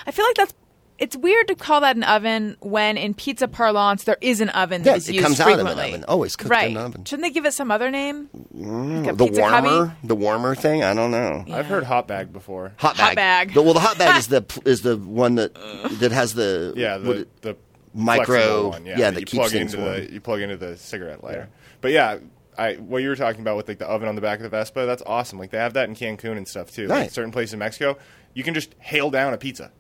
I 0.06 0.12
feel 0.12 0.26
like 0.26 0.36
that's. 0.36 0.54
It's 1.00 1.16
weird 1.18 1.48
to 1.48 1.56
call 1.56 1.82
that 1.82 1.96
an 1.96 2.04
oven 2.04 2.56
when, 2.62 2.98
in 2.98 3.14
pizza 3.14 3.48
parlance, 3.48 4.04
there 4.04 4.18
is 4.22 4.42
an 4.42 4.50
oven 4.50 4.84
that 4.84 4.90
Yeah, 4.92 4.96
is 4.98 5.10
it 5.10 5.16
used 5.16 5.26
comes 5.26 5.40
out 5.40 5.60
of 5.60 5.66
an 5.66 5.80
oven, 5.80 6.06
always 6.08 6.36
cooked 6.36 6.48
in 6.48 6.52
right. 6.52 6.72
an 6.72 6.78
oven. 6.78 7.04
Shouldn't 7.06 7.24
they 7.24 7.32
give 7.32 7.46
it 7.46 7.54
some 7.54 7.72
other 7.72 7.90
name? 7.92 8.30
Mm, 8.56 9.06
like 9.08 9.18
the 9.18 9.26
warmer, 9.26 9.88
cubby? 9.88 10.08
the 10.08 10.16
warmer 10.16 10.56
thing. 10.56 10.84
I 10.84 10.94
don't 10.94 11.12
know. 11.12 11.44
I've 11.52 11.66
heard 11.66 11.84
hot 11.84 12.08
bag 12.08 12.32
before. 12.32 12.74
Hot 12.78 12.96
Hot 12.96 13.16
bag. 13.16 13.16
bag. 13.16 13.54
The- 13.54 13.62
well, 13.64 13.74
the 13.74 13.80
hot 13.80 13.98
bag 13.98 14.18
is 14.18 14.28
the 14.28 14.46
is 14.66 14.82
the 14.84 14.96
one 14.98 15.36
that 15.36 15.54
that 16.00 16.12
has 16.12 16.34
the 16.36 16.74
Yeah, 16.78 16.98
the, 17.00 17.12
it- 17.12 17.42
the 17.42 17.58
micro- 17.94 18.70
one, 18.70 18.86
yeah, 18.86 18.92
yeah, 18.98 19.06
that 19.12 19.14
that 19.16 19.20
you 19.22 19.26
keeps 19.26 19.34
plug 19.40 19.52
things 19.52 19.74
into 19.74 19.86
warm. 19.86 20.00
the 20.06 20.14
you 20.14 20.22
plug 20.22 20.42
into 20.42 20.58
the 20.58 20.78
cigarette 20.78 21.24
lighter. 21.24 21.50
But 21.82 21.92
yeah, 21.92 22.20
I 22.58 22.76
what 22.76 23.02
you 23.02 23.10
were 23.10 23.16
talking 23.16 23.42
about 23.42 23.58
with 23.58 23.68
like 23.68 23.80
the 23.80 23.88
oven 23.88 24.08
on 24.08 24.16
the 24.16 24.22
back 24.22 24.40
of 24.40 24.44
the 24.44 24.50
Vespa, 24.50 24.86
that's 24.86 25.04
awesome. 25.06 25.40
Like 25.40 25.50
they 25.52 25.58
have 25.58 25.74
that 25.74 25.90
in 25.90 25.96
Cancun 25.96 26.38
and 26.38 26.48
stuff 26.48 26.72
too. 26.72 26.88
Like 26.88 27.10
certain 27.12 27.32
places 27.32 27.54
in 27.54 27.60
Mexico, 27.60 27.98
you 28.34 28.44
can 28.44 28.54
just 28.54 28.74
hail 28.80 29.10
down 29.10 29.34
a 29.34 29.38
pizza. 29.38 29.72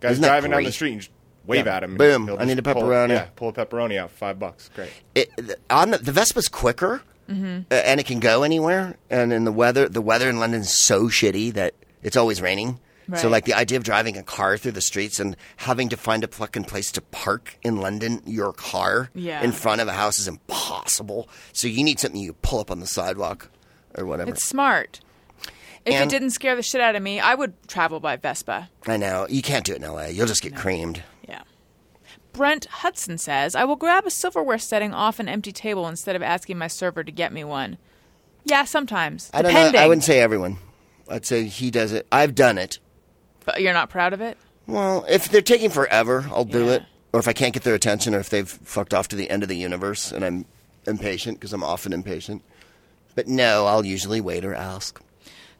Guys 0.00 0.12
Isn't 0.12 0.24
driving 0.24 0.50
down 0.52 0.64
the 0.64 0.72
street 0.72 0.92
and 0.92 1.00
just 1.00 1.10
wave 1.46 1.66
Yeah. 1.66 1.76
at 1.76 1.82
him. 1.84 1.96
Boom, 1.96 2.36
I 2.38 2.44
need 2.44 2.58
a 2.58 2.62
pepperoni. 2.62 3.10
yeah, 3.10 3.26
pull 3.36 3.48
a 3.48 3.52
pepperoni 3.52 3.98
out 3.98 4.10
for 4.10 4.16
five 4.16 4.38
bucks. 4.38 4.70
Great. 4.74 4.90
it, 5.14 5.30
the- 5.36 5.56
on 5.70 5.90
the, 5.90 5.98
the 5.98 6.12
Vespa's 6.12 6.48
quicker, 6.48 7.02
Mm-hmm. 7.28 7.60
uh, 7.70 7.74
and 7.74 8.00
it 8.00 8.06
can 8.06 8.20
go 8.20 8.42
anywhere. 8.42 8.96
And 9.10 9.34
in 9.34 9.44
the 9.44 9.52
weather, 9.52 9.86
the 9.86 10.00
weather 10.00 10.30
in 10.30 10.38
London 10.40 10.62
is 10.62 10.72
so 10.72 11.08
shitty 11.08 11.52
that 11.52 11.74
it's 12.02 12.16
always 12.16 12.40
raining. 12.40 12.80
So, 13.16 13.30
like 13.30 13.46
the 13.46 13.54
idea 13.54 13.78
of 13.78 13.84
driving 13.84 14.18
a 14.18 14.22
car 14.22 14.58
through 14.58 14.72
the 14.72 14.82
streets 14.82 15.18
and 15.18 15.34
having 15.56 15.88
to 15.88 15.96
find 15.96 16.22
a 16.24 16.28
fucking 16.28 16.64
place 16.64 16.92
to 16.92 17.00
park 17.00 17.56
in 17.62 17.78
London, 17.78 18.20
your 18.26 18.52
car 18.52 19.08
Yeah. 19.14 19.42
in 19.42 19.52
front 19.52 19.80
of 19.80 19.88
a 19.88 19.94
house 19.94 20.18
is 20.18 20.28
impossible. 20.28 21.26
So 21.54 21.68
you 21.68 21.82
need 21.84 21.98
something 22.00 22.20
you 22.20 22.34
pull 22.34 22.60
up 22.60 22.70
on 22.70 22.80
the 22.80 22.86
sidewalk 22.86 23.50
or 23.96 24.04
whatever. 24.04 24.30
It's 24.32 24.44
smart. 24.44 25.00
If 25.84 25.94
And- 25.94 26.04
it 26.04 26.10
didn't 26.10 26.30
scare 26.30 26.56
the 26.56 26.62
shit 26.62 26.80
out 26.80 26.94
of 26.96 27.02
me, 27.02 27.20
I 27.20 27.34
would 27.34 27.54
travel 27.68 28.00
by 28.00 28.16
Vespa. 28.16 28.68
I 28.86 28.96
know 28.96 29.26
you 29.28 29.42
can't 29.42 29.64
do 29.64 29.72
it 29.72 29.76
in 29.76 29.84
LA. 29.84 30.06
You'll 30.06 30.26
just 30.26 30.42
get 30.42 30.54
creamed. 30.56 31.02
Yeah. 31.28 31.42
Brent 32.32 32.66
Hudson 32.66 33.18
says, 33.18 33.54
I 33.54 33.64
will 33.64 33.76
grab 33.76 34.06
a 34.06 34.10
silverware 34.10 34.58
setting 34.58 34.92
off 34.94 35.18
an 35.18 35.28
empty 35.28 35.52
table 35.52 35.88
instead 35.88 36.14
of 36.16 36.22
asking 36.22 36.58
my 36.58 36.66
server 36.68 37.02
to 37.04 37.12
get 37.12 37.32
me 37.32 37.42
one. 37.44 37.78
Yeah, 38.44 38.64
sometimes. 38.64 39.30
I 39.34 39.42
don't 39.42 39.50
depending. 39.52 39.72
know. 39.74 39.84
I 39.84 39.88
wouldn't 39.88 40.04
say 40.04 40.20
everyone. 40.20 40.58
I'd 41.08 41.26
say 41.26 41.44
he 41.44 41.70
does 41.70 41.92
it. 41.92 42.06
I've 42.12 42.34
done 42.34 42.58
it. 42.58 42.78
But 43.44 43.60
you're 43.62 43.72
not 43.72 43.88
proud 43.90 44.12
of 44.12 44.20
it? 44.20 44.36
Well, 44.66 45.04
if 45.08 45.28
they're 45.30 45.40
taking 45.40 45.70
forever, 45.70 46.26
I'll 46.30 46.44
do 46.44 46.66
Yeah. 46.66 46.72
it. 46.72 46.82
Or 47.12 47.20
if 47.20 47.26
I 47.28 47.32
can't 47.32 47.54
get 47.54 47.62
their 47.62 47.74
attention, 47.74 48.14
or 48.14 48.20
if 48.20 48.28
they've 48.28 48.48
fucked 48.48 48.92
off 48.92 49.08
to 49.08 49.16
the 49.16 49.30
end 49.30 49.42
of 49.42 49.48
the 49.48 49.56
universe 49.56 50.12
and 50.12 50.22
I'm 50.24 50.44
impatient 50.86 51.38
because 51.40 51.54
I'm 51.54 51.64
often 51.64 51.92
impatient. 51.94 52.42
But 53.14 53.26
no, 53.28 53.66
I'll 53.66 53.84
usually 53.86 54.20
wait 54.20 54.44
or 54.44 54.54
ask. 54.54 55.00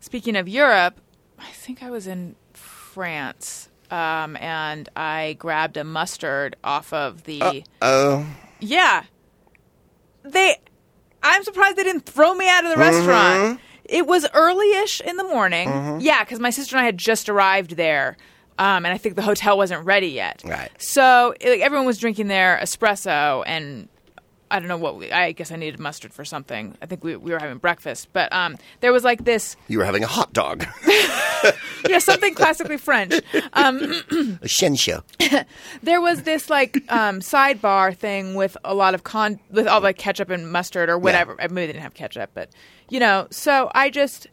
Speaking 0.00 0.36
of 0.36 0.48
Europe, 0.48 1.00
I 1.38 1.50
think 1.50 1.82
I 1.82 1.90
was 1.90 2.06
in 2.06 2.36
France, 2.52 3.68
um, 3.90 4.36
and 4.36 4.88
I 4.96 5.36
grabbed 5.38 5.76
a 5.76 5.84
mustard 5.84 6.56
off 6.64 6.92
of 6.92 7.24
the. 7.24 7.64
Oh, 7.82 8.26
yeah, 8.60 9.04
they. 10.22 10.56
I'm 11.22 11.42
surprised 11.42 11.76
they 11.76 11.84
didn't 11.84 12.06
throw 12.06 12.32
me 12.34 12.48
out 12.48 12.64
of 12.64 12.70
the 12.70 12.76
restaurant. 12.76 13.60
It 13.84 14.06
was 14.06 14.26
early-ish 14.34 15.00
in 15.00 15.16
the 15.16 15.24
morning. 15.24 16.00
Yeah, 16.00 16.22
because 16.22 16.38
my 16.38 16.50
sister 16.50 16.76
and 16.76 16.82
I 16.82 16.86
had 16.86 16.98
just 16.98 17.28
arrived 17.28 17.76
there, 17.76 18.16
um, 18.58 18.84
and 18.84 18.88
I 18.88 18.98
think 18.98 19.16
the 19.16 19.22
hotel 19.22 19.56
wasn't 19.56 19.84
ready 19.84 20.08
yet. 20.08 20.42
Right. 20.44 20.70
So 20.78 21.34
like, 21.42 21.60
everyone 21.60 21.86
was 21.86 21.98
drinking 21.98 22.28
their 22.28 22.58
espresso, 22.62 23.42
and 23.46 23.88
I 24.50 24.58
don't 24.58 24.68
know 24.68 24.76
what. 24.76 24.96
We, 24.96 25.10
I 25.12 25.32
guess 25.32 25.52
I 25.52 25.56
needed 25.56 25.78
mustard 25.80 26.12
for 26.12 26.24
something. 26.24 26.76
I 26.80 26.86
think 26.86 27.04
we, 27.04 27.16
we 27.16 27.32
were 27.32 27.38
having 27.38 27.58
breakfast, 27.58 28.08
but 28.12 28.32
um, 28.32 28.56
there 28.80 28.92
was 28.92 29.04
like 29.04 29.24
this. 29.24 29.56
you 29.68 29.78
were 29.78 29.84
having 29.84 30.04
a 30.04 30.06
hot 30.06 30.32
dog, 30.32 30.66
Yeah, 31.88 31.98
something 31.98 32.34
classically 32.34 32.76
French. 32.78 33.14
Um, 33.52 34.02
a 34.42 35.44
there 35.82 36.00
was 36.00 36.22
this 36.22 36.50
like 36.50 36.76
um, 36.90 37.20
sidebar 37.20 37.96
thing 37.96 38.34
with 38.34 38.56
a 38.64 38.74
lot 38.74 38.94
of 38.94 39.04
con 39.04 39.38
with 39.50 39.66
all 39.66 39.80
the 39.80 39.92
ketchup 39.92 40.30
and 40.30 40.50
mustard 40.50 40.88
or 40.88 40.98
whatever. 40.98 41.36
I 41.40 41.48
maybe 41.48 41.66
they 41.66 41.72
didn't 41.74 41.82
have 41.82 41.94
ketchup, 41.94 42.30
but 42.34 42.50
you 42.88 43.00
know. 43.00 43.28
So 43.30 43.70
I 43.74 43.90
just 43.90 44.26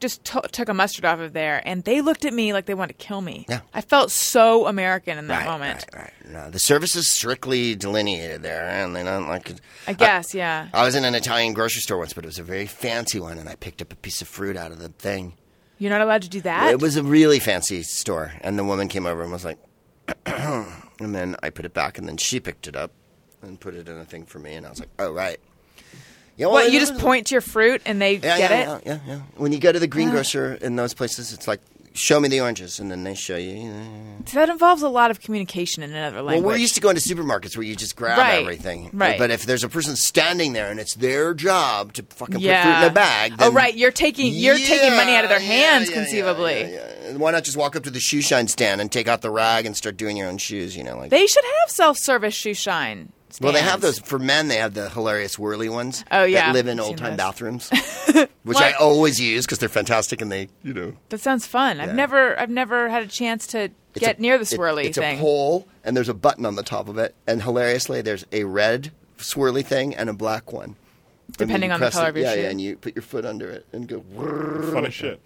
just 0.00 0.24
to 0.24 0.40
took 0.52 0.68
a 0.68 0.74
mustard 0.74 1.04
off 1.04 1.18
of 1.20 1.32
there, 1.32 1.62
and 1.64 1.84
they 1.84 2.00
looked 2.00 2.24
at 2.24 2.32
me 2.32 2.52
like 2.52 2.66
they 2.66 2.74
wanted 2.74 2.98
to 2.98 3.04
kill 3.06 3.20
me. 3.20 3.46
Yeah. 3.48 3.60
I 3.74 3.80
felt 3.80 4.10
so 4.10 4.66
American 4.66 5.18
in 5.18 5.26
that 5.28 5.38
Right, 5.38 5.46
moment. 5.46 5.86
right, 5.94 6.02
right. 6.02 6.12
No, 6.32 6.50
the 6.50 6.58
service 6.58 6.94
is 6.96 7.10
strictly 7.10 7.74
delineated 7.74 8.42
there, 8.42 8.68
and 8.68 8.94
they 8.94 9.02
don't 9.02 9.28
like 9.28 9.50
it. 9.50 9.60
I 9.86 9.92
guess, 9.94 10.34
yeah. 10.34 10.68
I 10.74 10.84
was 10.84 10.94
in 10.94 11.04
an 11.04 11.14
Italian 11.14 11.52
grocery 11.54 11.80
store 11.80 11.98
once, 11.98 12.12
but 12.12 12.24
it 12.24 12.28
was 12.28 12.38
a 12.38 12.42
very 12.42 12.66
fancy 12.66 13.18
one, 13.20 13.38
and 13.38 13.48
I 13.48 13.54
picked 13.54 13.80
up 13.82 13.92
a 13.92 13.96
piece 13.96 14.20
of 14.22 14.28
fruit 14.28 14.56
out 14.56 14.70
of 14.72 14.78
the 14.78 14.88
thing. 14.90 15.34
You're 15.78 15.90
not 15.90 16.00
allowed 16.00 16.22
to 16.22 16.28
do 16.28 16.40
that. 16.40 16.70
It 16.72 16.80
was 16.80 16.96
a 16.96 17.02
really 17.02 17.38
fancy 17.38 17.82
store, 17.82 18.32
and 18.40 18.58
the 18.58 18.64
woman 18.64 18.88
came 18.88 19.06
over 19.06 19.22
and 19.22 19.30
was 19.32 19.44
like, 19.44 19.58
and 20.26 21.14
then 21.14 21.36
I 21.42 21.50
put 21.50 21.64
it 21.64 21.74
back, 21.74 21.98
and 21.98 22.08
then 22.08 22.16
she 22.16 22.40
picked 22.40 22.66
it 22.66 22.76
up 22.76 22.92
and 23.42 23.58
put 23.60 23.74
it 23.74 23.88
in 23.88 23.96
a 23.98 24.04
thing 24.04 24.24
for 24.24 24.38
me, 24.38 24.54
and 24.54 24.66
I 24.66 24.70
was 24.70 24.80
like, 24.80 24.88
oh 24.98 25.12
right. 25.12 25.38
Yeah, 26.38 26.46
well, 26.46 26.54
what 26.54 26.72
you 26.72 26.78
just 26.78 26.96
point 26.98 27.26
to 27.26 27.34
your 27.34 27.40
fruit 27.40 27.82
and 27.84 28.00
they 28.00 28.14
yeah, 28.14 28.38
get 28.38 28.50
yeah, 28.50 28.76
it. 28.76 28.82
Yeah, 28.86 28.92
yeah, 28.92 28.98
yeah. 29.06 29.20
When 29.36 29.52
you 29.52 29.58
go 29.58 29.72
to 29.72 29.78
the 29.78 29.88
greengrocer 29.88 30.56
uh. 30.60 30.64
in 30.64 30.76
those 30.76 30.94
places, 30.94 31.32
it's 31.32 31.48
like, 31.48 31.60
show 31.94 32.20
me 32.20 32.28
the 32.28 32.40
oranges, 32.40 32.78
and 32.78 32.92
then 32.92 33.02
they 33.02 33.16
show 33.16 33.36
you. 33.36 33.72
So 34.26 34.38
that 34.38 34.48
involves 34.48 34.82
a 34.82 34.88
lot 34.88 35.10
of 35.10 35.20
communication 35.20 35.82
in 35.82 35.90
another 35.90 36.22
language. 36.22 36.44
Well, 36.44 36.54
we're 36.54 36.60
used 36.60 36.76
to 36.76 36.80
going 36.80 36.94
to 36.94 37.02
supermarkets 37.02 37.56
where 37.56 37.64
you 37.64 37.74
just 37.74 37.96
grab 37.96 38.18
Right, 38.18 38.40
everything. 38.40 38.90
right. 38.92 39.18
But 39.18 39.32
if 39.32 39.46
there's 39.46 39.64
a 39.64 39.68
person 39.68 39.96
standing 39.96 40.52
there 40.52 40.70
and 40.70 40.78
it's 40.78 40.94
their 40.94 41.34
job 41.34 41.94
to 41.94 42.04
fucking 42.04 42.38
yeah. 42.38 42.62
put 42.62 42.70
fruit 42.70 42.84
in 42.84 42.90
a 42.92 42.94
bag, 42.94 43.34
oh 43.40 43.50
right, 43.50 43.76
you're 43.76 43.90
taking 43.90 44.32
you're 44.32 44.56
taking 44.56 44.94
money 44.94 45.16
out 45.16 45.24
of 45.24 45.30
their 45.30 45.40
hands 45.40 45.90
yeah, 45.90 45.96
yeah, 45.96 46.02
conceivably. 46.02 46.60
yeah, 46.60 46.92
yeah. 47.10 47.16
Why 47.16 47.32
not 47.32 47.42
just 47.42 47.56
walk 47.56 47.74
up 47.74 47.82
to 47.82 47.90
the 47.90 48.00
shoe 48.00 48.22
shine 48.22 48.46
stand 48.46 48.80
and 48.80 48.92
take 48.92 49.08
out 49.08 49.22
the 49.22 49.30
rag 49.30 49.66
and 49.66 49.76
start 49.76 49.96
doing 49.96 50.16
your 50.16 50.28
own 50.28 50.38
shoes? 50.38 50.76
You 50.76 50.84
know, 50.84 50.96
like 50.98 51.10
They 51.10 51.26
should 51.26 51.44
have 51.62 51.70
self-service 51.70 52.34
shoe 52.34 52.54
shine. 52.54 53.12
Well, 53.40 53.52
they 53.52 53.60
have 53.62 53.80
those 53.80 53.98
for 53.98 54.18
men. 54.18 54.48
They 54.48 54.56
have 54.56 54.74
the 54.74 54.88
hilarious 54.90 55.38
whirly 55.38 55.68
ones. 55.68 56.04
Oh, 56.10 56.24
yeah. 56.24 56.46
that 56.46 56.54
live 56.54 56.66
in 56.68 56.80
old 56.80 56.96
time 56.98 57.16
bathrooms, 57.16 57.70
which 58.44 58.58
I 58.58 58.72
always 58.72 59.20
use 59.20 59.44
because 59.46 59.58
they're 59.58 59.68
fantastic 59.68 60.20
and 60.20 60.30
they, 60.32 60.48
you 60.62 60.72
know, 60.74 60.94
That 61.10 61.20
sounds 61.20 61.46
fun. 61.46 61.80
I've 61.80 61.94
never 61.94 62.38
I've 62.38 62.50
never 62.50 62.88
had 62.88 63.02
a 63.02 63.06
chance 63.08 63.46
to 63.48 63.64
It's 63.64 63.72
get 64.00 64.18
a- 64.18 64.22
near 64.22 64.38
the 64.38 64.42
it- 64.42 64.58
swirly 64.58 64.86
it's 64.86 64.98
thing. 64.98 65.18
a 65.18 65.20
pole, 65.20 65.66
and 65.84 65.96
there's 65.96 66.08
a 66.08 66.14
button 66.14 66.46
on 66.46 66.54
the 66.56 66.62
top 66.62 66.88
of 66.88 66.96
it. 66.98 67.14
And 67.26 67.42
hilariously, 67.42 68.02
there's 68.02 68.24
a 68.32 68.44
red 68.44 68.92
swirly 69.18 69.64
thing 69.64 69.94
and 69.94 70.08
a 70.08 70.12
black 70.14 70.52
one. 70.52 70.76
Depending 71.36 71.70
on 71.72 71.80
the 71.80 71.84
press 71.86 71.94
color 71.94 72.06
it- 72.06 72.10
of 72.10 72.16
your 72.16 72.24
yeah, 72.26 72.34
shoe. 72.34 72.40
Yeah, 72.42 72.48
and 72.50 72.60
you 72.60 72.76
put 72.76 72.94
your 72.96 73.02
foot 73.02 73.24
under 73.26 73.50
it 73.50 73.66
and 73.72 73.86
go. 73.86 73.98
whirr. 73.98 74.62
Fun 74.72 74.86
as 74.86 74.94
shit. 74.94 75.20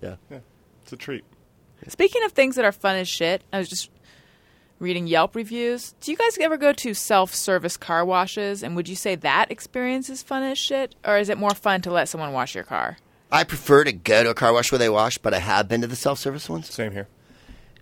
Yeah. 0.00 0.16
Yeah, 0.30 0.38
it's 0.82 0.92
a 0.92 0.96
treat. 0.96 1.24
Speaking 1.88 2.22
of 2.24 2.32
things 2.32 2.56
that 2.56 2.64
are 2.64 2.72
fun 2.72 2.96
as 2.96 3.08
shit, 3.08 3.42
I 3.52 3.58
was 3.58 3.68
just 3.68 3.90
reading 4.84 5.06
Yelp 5.06 5.34
reviews. 5.34 5.94
Do 6.02 6.10
you 6.10 6.16
guys 6.16 6.36
ever 6.38 6.58
go 6.58 6.74
to 6.74 6.92
self-service 6.92 7.78
car 7.78 8.04
washes 8.04 8.62
and 8.62 8.76
would 8.76 8.86
you 8.86 8.94
say 8.94 9.14
that 9.14 9.50
experience 9.50 10.10
is 10.10 10.22
fun 10.22 10.42
as 10.42 10.58
shit 10.58 10.94
or 11.04 11.16
is 11.16 11.30
it 11.30 11.38
more 11.38 11.54
fun 11.54 11.80
to 11.80 11.90
let 11.90 12.06
someone 12.08 12.34
wash 12.34 12.54
your 12.54 12.64
car? 12.64 12.98
I 13.32 13.44
prefer 13.44 13.84
to 13.84 13.92
go 13.92 14.22
to 14.22 14.30
a 14.30 14.34
car 14.34 14.52
wash 14.52 14.70
where 14.70 14.78
they 14.78 14.90
wash, 14.90 15.16
but 15.16 15.32
I 15.32 15.38
have 15.38 15.68
been 15.68 15.80
to 15.80 15.86
the 15.86 15.96
self-service 15.96 16.50
ones. 16.50 16.70
Same 16.70 16.92
here. 16.92 17.08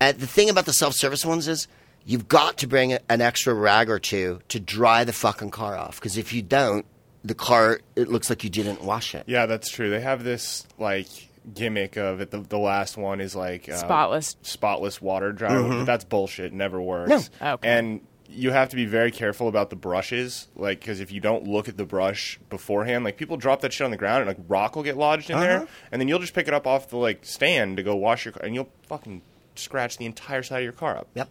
And 0.00 0.16
the 0.18 0.28
thing 0.28 0.48
about 0.48 0.64
the 0.64 0.72
self-service 0.72 1.26
ones 1.26 1.48
is 1.48 1.66
you've 2.06 2.28
got 2.28 2.58
to 2.58 2.68
bring 2.68 2.92
an 2.92 3.20
extra 3.20 3.52
rag 3.52 3.90
or 3.90 3.98
two 3.98 4.40
to 4.48 4.60
dry 4.60 5.02
the 5.02 5.12
fucking 5.12 5.50
car 5.50 5.76
off. 5.76 5.96
Because 5.96 6.16
if 6.16 6.32
you 6.32 6.40
don't, 6.40 6.86
the 7.24 7.34
car 7.34 7.80
it 7.96 8.08
looks 8.08 8.30
like 8.30 8.44
you 8.44 8.50
didn't 8.50 8.82
wash 8.82 9.14
it. 9.14 9.24
Yeah, 9.26 9.46
that's 9.46 9.68
true. 9.68 9.90
They 9.90 10.00
have 10.00 10.22
this 10.22 10.66
like 10.78 11.08
gimmick 11.54 11.96
of 11.96 12.20
it. 12.20 12.30
The, 12.30 12.38
the 12.40 12.58
last 12.58 12.96
one 12.96 13.20
is 13.20 13.34
like 13.34 13.68
uh, 13.68 13.76
Spotless. 13.76 14.36
spotless 14.42 15.00
water 15.00 15.32
dryer. 15.32 15.62
But 15.62 15.84
that's 15.84 16.04
bullshit. 16.04 16.46
It 16.46 16.52
never 16.52 16.80
works. 16.80 17.30
No. 17.40 17.54
Okay. 17.54 17.68
And 17.68 18.00
you 18.28 18.50
have 18.50 18.70
to 18.70 18.76
be 18.76 18.86
very 18.86 19.10
careful 19.10 19.46
about 19.48 19.68
the 19.68 19.76
brushes, 19.76 20.48
like 20.56 20.80
because 20.80 21.00
if 21.00 21.12
you 21.12 21.20
don't 21.20 21.44
look 21.46 21.68
at 21.68 21.76
the 21.76 21.84
brush 21.84 22.38
beforehand, 22.48 23.04
like 23.04 23.16
people 23.18 23.36
drop 23.36 23.60
that 23.60 23.72
shit 23.72 23.84
on 23.84 23.90
the 23.90 23.96
ground 23.96 24.20
and 24.20 24.28
like 24.28 24.38
rock 24.48 24.74
will 24.74 24.82
get 24.82 24.96
lodged 24.96 25.28
in 25.28 25.38
there, 25.38 25.66
and 25.90 26.00
then 26.00 26.08
you'll 26.08 26.18
just 26.18 26.32
pick 26.32 26.48
it 26.48 26.54
up 26.54 26.66
off 26.66 26.88
the 26.88 26.96
like 26.96 27.24
stand 27.26 27.76
to 27.76 27.82
go 27.82 27.94
wash 27.94 28.24
your 28.24 28.32
car, 28.32 28.44
and 28.44 28.54
you'll 28.54 28.70
fucking 28.86 29.20
scratch 29.54 29.98
the 29.98 30.06
entire 30.06 30.42
side 30.42 30.58
of 30.58 30.64
your 30.64 30.72
car 30.72 30.96
up. 30.96 31.08
Yep. 31.14 31.28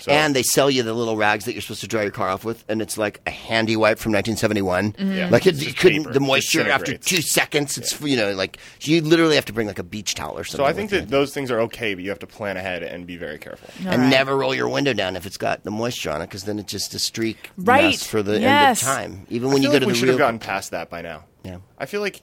So, 0.00 0.12
And 0.12 0.34
they 0.36 0.42
sell 0.42 0.70
you 0.70 0.82
the 0.82 0.94
little 0.94 1.16
rags 1.16 1.44
that 1.46 1.52
you're 1.54 1.62
supposed 1.62 1.80
to 1.80 1.88
dry 1.88 2.02
your 2.02 2.10
car 2.10 2.28
off 2.28 2.44
with, 2.44 2.64
and 2.68 2.80
it's 2.80 2.96
like 2.98 3.20
a 3.26 3.30
handy 3.30 3.76
wipe 3.76 3.98
from 3.98 4.12
1971. 4.12 4.92
Mm-hmm. 4.92 5.12
Yeah. 5.12 5.28
Like 5.30 5.46
it, 5.46 5.56
It's 5.56 5.66
you 5.66 5.72
couldn't 5.74 6.02
paper. 6.04 6.12
the 6.12 6.20
moisture 6.20 6.68
after 6.70 6.96
two 6.96 7.20
seconds. 7.22 7.76
It's 7.78 8.00
you 8.00 8.16
know 8.16 8.32
like 8.32 8.58
you 8.80 9.00
literally 9.02 9.34
have 9.34 9.44
to 9.46 9.52
bring 9.52 9.66
like 9.66 9.78
a 9.78 9.82
beach 9.82 10.14
towel 10.14 10.38
or 10.38 10.44
something. 10.44 10.64
so 10.64 10.68
I 10.68 10.72
think 10.72 10.90
with 10.90 11.00
that 11.00 11.06
you. 11.06 11.10
those 11.10 11.34
things 11.34 11.50
are 11.50 11.60
okay, 11.62 11.94
but 11.94 12.04
you 12.04 12.10
have 12.10 12.18
to 12.20 12.26
plan 12.26 12.56
ahead 12.56 12.82
and 12.82 13.06
be 13.06 13.16
very 13.16 13.38
careful. 13.38 13.68
All 13.86 13.92
and 13.92 14.02
right. 14.02 14.08
never 14.10 14.36
roll 14.36 14.54
your 14.54 14.68
window 14.68 14.92
down 14.92 15.16
if 15.16 15.26
it's 15.26 15.36
got 15.36 15.64
the 15.64 15.70
moisture 15.70 16.10
on 16.10 16.20
it, 16.22 16.26
because 16.26 16.44
then 16.44 16.58
it's 16.58 16.70
just 16.70 16.94
a 16.94 16.98
streak 16.98 17.50
Right. 17.56 17.84
mess 17.84 18.06
for 18.06 18.22
the 18.22 18.38
Yes. 18.40 18.86
end 18.86 18.90
of 18.90 18.96
time. 19.16 19.26
Even 19.30 19.50
I 19.50 19.52
when 19.54 19.62
you 19.62 19.68
feel 19.70 19.72
go 19.72 19.74
like 19.76 19.80
to 19.82 19.86
we 19.88 19.92
the 19.92 19.98
should 19.98 20.04
real. 20.08 20.12
have 20.12 20.18
gotten 20.18 20.38
past 20.38 20.70
that 20.70 20.90
by 20.90 21.02
now. 21.02 21.24
Yeah. 21.44 21.58
I 21.78 21.86
feel 21.86 22.00
like 22.00 22.20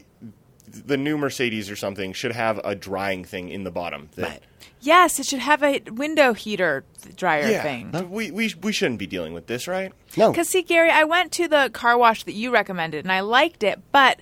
the 0.83 0.97
new 0.97 1.17
Mercedes 1.17 1.69
or 1.69 1.75
something 1.75 2.13
should 2.13 2.31
have 2.33 2.59
a 2.63 2.75
drying 2.75 3.23
thing 3.25 3.49
in 3.49 3.63
the 3.63 3.71
bottom. 3.71 4.09
that- 4.15 4.29
Right. 4.29 4.43
Yes, 4.81 5.19
it 5.19 5.25
should 5.25 5.39
have 5.39 5.63
a 5.63 5.81
window 5.91 6.33
heater 6.33 6.83
dryer 7.15 7.49
Yeah. 7.49 7.63
thing. 7.63 8.09
We, 8.11 8.29
we 8.29 8.53
we 8.61 8.71
shouldn't 8.71 8.99
be 8.99 9.07
dealing 9.07 9.33
with 9.33 9.47
this, 9.47 9.67
right? 9.67 9.91
No. 10.15 10.29
Because 10.31 10.49
see, 10.49 10.61
Gary, 10.61 10.91
I 10.91 11.05
went 11.05 11.31
to 11.33 11.47
the 11.47 11.71
car 11.73 11.97
wash 11.97 12.23
that 12.25 12.33
you 12.33 12.51
recommended, 12.51 13.03
and 13.03 13.11
I 13.11 13.21
liked 13.21 13.63
it, 13.63 13.79
but 13.91 14.19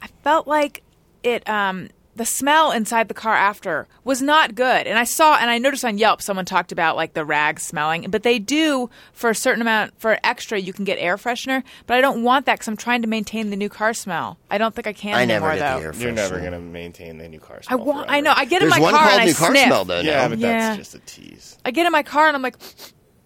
I 0.00 0.06
felt 0.22 0.46
like 0.46 0.82
it. 1.24 1.48
Um, 1.48 1.88
the 2.16 2.24
smell 2.24 2.72
inside 2.72 3.08
the 3.08 3.14
car 3.14 3.34
after 3.34 3.86
was 4.04 4.22
not 4.22 4.54
good, 4.54 4.86
and 4.86 4.98
I 4.98 5.04
saw 5.04 5.36
and 5.36 5.50
I 5.50 5.58
noticed 5.58 5.84
on 5.84 5.98
Yelp 5.98 6.22
someone 6.22 6.44
talked 6.44 6.72
about 6.72 6.96
like 6.96 7.12
the 7.14 7.24
rags 7.24 7.62
smelling, 7.62 8.10
but 8.10 8.22
they 8.22 8.38
do 8.38 8.88
for 9.12 9.30
a 9.30 9.34
certain 9.34 9.60
amount 9.62 9.98
for 10.00 10.18
extra 10.24 10.58
you 10.58 10.72
can 10.72 10.84
get 10.84 10.96
air 10.98 11.16
freshener, 11.16 11.62
but 11.86 11.96
I 11.98 12.00
don't 12.00 12.22
want 12.22 12.46
that 12.46 12.54
because 12.54 12.68
I'm 12.68 12.76
trying 12.76 13.02
to 13.02 13.08
maintain 13.08 13.50
the 13.50 13.56
new 13.56 13.68
car 13.68 13.92
smell. 13.94 14.38
I 14.50 14.58
don't 14.58 14.74
think 14.74 14.86
I 14.86 14.92
can 14.92 15.14
I 15.14 15.22
anymore 15.22 15.50
never 15.50 15.58
get 15.58 15.72
though. 15.74 15.78
the 15.80 15.86
air 15.86 15.94
You're 15.94 16.12
never 16.12 16.38
going 16.40 16.52
to 16.52 16.58
maintain 16.60 17.18
the 17.18 17.28
new 17.28 17.38
car. 17.38 17.62
smell. 17.62 17.78
I 17.80 17.82
Smell 17.82 17.94
want. 17.94 18.10
I 18.10 18.20
know. 18.20 18.32
I 18.34 18.44
get 18.46 18.60
There's 18.60 18.74
in 18.74 18.80
my 18.80 18.82
one 18.82 18.94
car 18.94 19.08
called 19.08 19.20
and 19.20 19.30
I 19.30 19.32
car 19.34 19.50
sniff. 19.50 19.64
smell 19.66 19.84
though. 19.84 20.00
Yeah, 20.00 20.22
now. 20.22 20.28
but 20.28 20.38
yeah. 20.38 20.58
that's 20.58 20.76
just 20.78 20.94
a 20.94 20.98
tease. 21.00 21.58
I 21.64 21.70
get 21.70 21.86
in 21.86 21.92
my 21.92 22.02
car 22.02 22.26
and 22.28 22.36
I'm 22.36 22.42
like, 22.42 22.56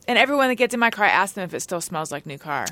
and 0.09 0.19
everyone 0.19 0.49
that 0.49 0.57
gets 0.57 0.75
in 0.75 0.81
my 0.81 0.91
car, 0.91 1.05
I 1.05 1.11
ask 1.11 1.35
them 1.35 1.45
if 1.45 1.55
it 1.55 1.61
still 1.61 1.81
smells 1.81 2.11
like 2.11 2.27
new 2.27 2.39
car. 2.39 2.67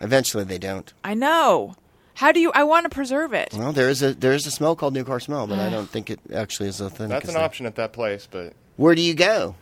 Eventually 0.00 0.44
they 0.44 0.58
don't. 0.58 0.92
I 1.02 1.14
know. 1.14 1.74
How 2.14 2.32
do 2.32 2.40
you? 2.40 2.52
I 2.54 2.64
want 2.64 2.84
to 2.84 2.90
preserve 2.90 3.32
it. 3.32 3.54
Well, 3.54 3.72
there 3.72 3.88
is 3.88 4.02
a 4.02 4.14
there 4.14 4.32
is 4.32 4.46
a 4.46 4.50
smell 4.50 4.76
called 4.76 4.94
new 4.94 5.04
car 5.04 5.18
smell, 5.20 5.46
but 5.46 5.58
I 5.58 5.70
don't 5.70 5.88
think 5.88 6.10
it 6.10 6.20
actually 6.34 6.68
is 6.68 6.80
a 6.80 6.90
thing. 6.90 7.08
That's 7.08 7.26
'cause 7.26 7.34
an 7.34 7.40
option 7.42 7.66
at 7.66 7.76
that 7.76 7.92
place, 7.92 8.28
but 8.30 8.52
Where 8.76 8.94
do 8.94 9.00
you 9.02 9.14
go? 9.14 9.54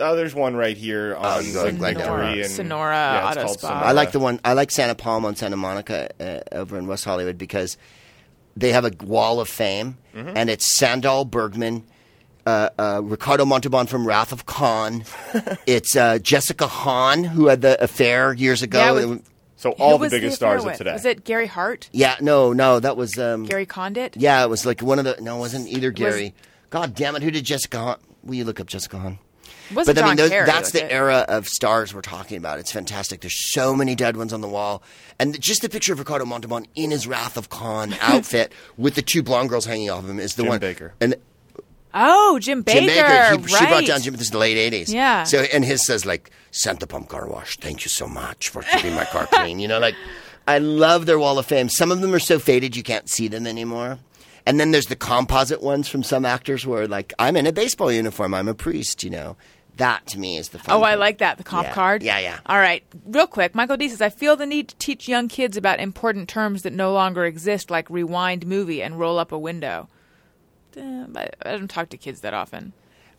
oh, 0.00 0.14
there's 0.16 0.34
one 0.34 0.54
right 0.54 0.76
here 0.76 1.16
on 1.16 1.44
you 1.44 1.52
go 1.52 1.64
like 1.64 1.74
Victory 1.74 2.04
Sonora. 2.04 2.32
and 2.36 2.50
Sonora 2.50 2.94
yeah, 2.94 3.18
it's 3.28 3.36
Auto 3.36 3.46
called 3.46 3.58
Spa. 3.58 3.68
Sonora. 3.68 3.86
I 3.86 3.92
like 3.92 4.12
the 4.12 4.20
one. 4.20 4.40
I 4.44 4.52
like 4.54 4.70
Santa 4.70 4.94
Palma 4.94 5.28
and 5.28 5.36
Santa 5.38 5.56
Monica 5.56 6.08
uh, 6.20 6.40
over 6.56 6.78
in 6.78 6.86
West 6.86 7.04
Hollywood 7.04 7.36
because 7.36 7.76
they 8.56 8.72
have 8.72 8.84
a 8.84 8.92
wall 9.04 9.40
of 9.40 9.48
fame, 9.48 9.98
Mm-hmm. 10.16 10.36
and 10.36 10.50
it's 10.50 10.80
Sandahl 10.80 11.28
Bergman, 11.30 11.84
uh, 12.46 12.70
uh, 12.78 13.00
Ricardo 13.04 13.44
Montalban 13.44 13.86
from 13.86 14.06
Wrath 14.06 14.32
of 14.32 14.46
Khan. 14.46 15.04
it's 15.66 15.94
uh, 15.94 16.18
Jessica 16.18 16.66
Hahn 16.66 17.22
who 17.24 17.46
had 17.48 17.60
the 17.60 17.80
affair 17.82 18.32
years 18.32 18.62
ago. 18.62 18.78
Yeah, 18.78 18.92
with- 19.06 19.22
It 19.58 19.64
was- 19.68 19.76
So 19.76 19.76
Who 19.76 19.82
all 19.82 19.98
the 19.98 20.02
was 20.04 20.10
biggest 20.12 20.36
affair 20.36 20.50
stars 20.58 20.60
of 20.62 20.66
with? 20.70 20.78
today. 20.78 20.92
Was 20.92 21.04
it 21.04 21.24
Gary 21.24 21.46
Hart? 21.46 21.88
yeah, 21.92 22.16
no, 22.20 22.52
no, 22.52 22.78
that 22.80 22.96
was 22.96 23.18
um, 23.18 23.44
Gary 23.44 23.66
Condit? 23.66 24.16
Yeah, 24.16 24.42
it 24.44 24.48
was 24.48 24.64
like 24.64 24.80
one 24.82 24.98
of 24.98 25.04
the. 25.04 25.16
No, 25.20 25.36
it 25.36 25.40
wasn't 25.40 25.68
either 25.68 25.90
Gary. 25.90 26.34
God 26.70 26.94
damn 26.94 27.16
it! 27.16 27.22
Who 27.22 27.30
did 27.30 27.44
Jessica 27.44 27.78
Hahn? 27.78 27.98
Will 28.22 28.34
you 28.36 28.44
look 28.44 28.60
up 28.60 28.66
Jessica 28.66 28.98
Hahn? 28.98 29.18
Wasn't 29.74 29.94
but 29.96 29.98
I 30.02 30.06
John 30.06 30.08
mean, 30.10 30.16
those, 30.16 30.30
Kerry, 30.30 30.46
that's 30.46 30.72
was 30.72 30.80
the 30.80 30.84
it? 30.86 30.92
era 30.92 31.24
of 31.28 31.46
stars 31.46 31.92
we're 31.94 32.00
talking 32.00 32.38
about. 32.38 32.58
It's 32.58 32.72
fantastic. 32.72 33.20
There's 33.20 33.50
so 33.52 33.74
many 33.74 33.94
dead 33.94 34.16
ones 34.16 34.32
on 34.32 34.40
the 34.40 34.48
wall, 34.48 34.82
and 35.18 35.38
just 35.40 35.60
the 35.62 35.68
picture 35.68 35.92
of 35.92 35.98
Ricardo 35.98 36.24
Montalban 36.24 36.66
in 36.74 36.90
his 36.90 37.06
Wrath 37.06 37.36
of 37.36 37.48
Khan 37.50 37.94
outfit 38.00 38.52
with 38.78 38.94
the 38.94 39.02
two 39.02 39.22
blonde 39.22 39.48
girls 39.50 39.66
hanging 39.66 39.90
off 39.90 40.04
him 40.04 40.18
is 40.18 40.36
the 40.36 40.42
Jim 40.44 40.48
one. 40.50 40.60
Bakker. 40.60 40.92
and 41.00 41.16
Oh, 41.94 42.38
Jim 42.40 42.62
Bakker. 42.64 42.72
Jim 42.74 42.84
Bakker, 42.88 43.40
he, 43.40 43.46
she 43.48 43.66
brought 43.66 43.86
down 43.86 44.00
Jim. 44.02 44.12
This 44.14 44.22
is 44.22 44.30
the 44.30 44.38
late 44.38 44.72
'80s. 44.72 44.92
Yeah. 44.92 45.24
So 45.24 45.40
and 45.52 45.64
his 45.64 45.84
says 45.86 46.04
like 46.06 46.30
Santa 46.50 46.86
Pump 46.86 47.08
Car 47.08 47.28
Wash. 47.28 47.56
Thank 47.56 47.84
you 47.84 47.88
so 47.88 48.06
much 48.06 48.48
for 48.50 48.62
keeping 48.62 48.94
my 48.94 49.04
car 49.04 49.26
clean. 49.26 49.58
You 49.58 49.68
know, 49.68 49.78
like 49.78 49.94
I 50.46 50.58
love 50.58 51.06
their 51.06 51.18
Wall 51.18 51.38
of 51.38 51.46
Fame. 51.46 51.68
Some 51.68 51.90
of 51.92 52.00
them 52.00 52.14
are 52.14 52.18
so 52.20 52.38
faded 52.38 52.76
you 52.76 52.82
can't 52.82 53.08
see 53.08 53.28
them 53.28 53.46
anymore. 53.46 53.98
And 54.46 54.58
then 54.58 54.70
there's 54.70 54.86
the 54.86 54.96
composite 54.96 55.62
ones 55.62 55.88
from 55.88 56.02
some 56.02 56.24
actors 56.24 56.66
where 56.66 56.86
like 56.88 57.12
I'm 57.18 57.36
in 57.36 57.46
a 57.46 57.52
baseball 57.52 57.92
uniform. 57.92 58.32
I'm 58.34 58.48
a 58.48 58.54
priest. 58.54 59.04
You 59.04 59.10
know, 59.10 59.36
that 59.76 60.06
to 60.08 60.18
me 60.18 60.36
is 60.38 60.48
the 60.50 60.58
fun. 60.58 60.74
Oh, 60.78 60.82
I 60.82 60.94
like 60.94 61.18
that. 61.18 61.36
The 61.38 61.44
comp 61.44 61.68
Yeah. 61.68 61.74
card. 61.74 62.02
Yeah, 62.02 62.18
yeah. 62.18 62.40
All 62.46 62.58
right. 62.58 62.82
Real 63.06 63.26
quick, 63.26 63.54
Michael 63.54 63.76
D 63.76 63.88
says, 63.88 64.00
I 64.00 64.08
feel 64.10 64.36
the 64.36 64.46
need 64.46 64.68
to 64.68 64.76
teach 64.76 65.06
young 65.08 65.28
kids 65.28 65.56
about 65.56 65.80
important 65.80 66.28
terms 66.28 66.62
that 66.62 66.72
no 66.72 66.92
longer 66.92 67.24
exist, 67.24 67.70
like 67.70 67.88
rewind 67.90 68.46
movie 68.46 68.82
and 68.82 68.98
roll 68.98 69.18
up 69.18 69.32
a 69.32 69.38
window. 69.38 69.88
Eh, 70.78 71.04
but 71.08 71.34
I 71.44 71.52
don't 71.52 71.68
talk 71.68 71.88
to 71.90 71.96
kids 71.96 72.20
that 72.20 72.34
often. 72.34 72.72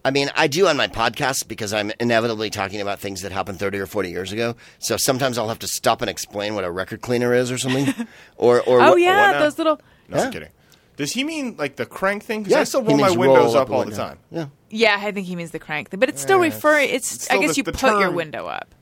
I 0.06 0.12
mean, 0.12 0.30
I 0.36 0.48
do 0.48 0.68
on 0.68 0.78
my 0.78 0.88
podcast 0.88 1.48
because 1.50 1.74
I'm 1.74 1.92
inevitably 2.00 2.50
talking 2.50 2.80
about 2.80 3.00
things 3.00 3.22
that 3.24 3.34
happened 3.34 3.60
30 3.60 3.80
or 3.80 3.86
40 3.86 4.10
years 4.10 4.32
ago. 4.32 4.56
So 4.80 4.96
sometimes 4.96 5.38
I'll 5.38 5.50
have 5.50 5.60
to 5.60 5.68
stop 5.68 6.02
and 6.02 6.10
explain 6.10 6.56
what 6.56 6.64
a 6.64 6.72
record 6.72 7.02
cleaner 7.02 7.34
is 7.34 7.52
or 7.52 7.58
something. 7.58 7.94
or, 8.38 8.62
or 8.62 8.80
Oh, 8.82 8.92
what- 8.92 9.02
yeah. 9.02 9.26
whatnot. 9.28 9.42
Those 9.44 9.58
little. 9.58 9.82
No, 10.08 10.18
Yeah. 10.18 10.24
I'm 10.24 10.32
kidding. 10.32 10.50
Does 10.96 11.12
he 11.14 11.24
mean 11.26 11.56
like 11.58 11.76
the 11.76 11.86
crank 11.86 12.24
thing? 12.24 12.42
Because 12.44 12.52
Yeah, 12.54 12.62
I 12.62 12.64
still 12.64 12.82
he 12.82 12.88
roll 12.88 12.98
my 12.98 13.10
windows 13.12 13.54
roll 13.54 13.58
up 13.58 13.70
a 13.70 13.74
all 13.74 13.86
the 13.86 13.96
time. 13.96 14.18
Yeah. 14.32 14.48
Yeah, 14.70 14.98
I 15.02 15.12
think 15.12 15.28
he 15.28 15.36
means 15.36 15.52
the 15.52 15.60
crank 15.60 15.90
thing. 15.90 16.00
But 16.00 16.10
it's 16.10 16.22
still 16.22 16.38
Yeah, 16.38 16.54
referring. 16.54 16.90
it's- 16.90 17.14
It's, 17.14 17.26
it's 17.26 17.32
I 17.32 17.38
guess 17.40 17.52
the- 17.52 17.58
you 17.58 17.64
the 17.64 17.72
put 17.74 18.00
your 18.00 18.12
window 18.12 18.48
up. 18.48 18.74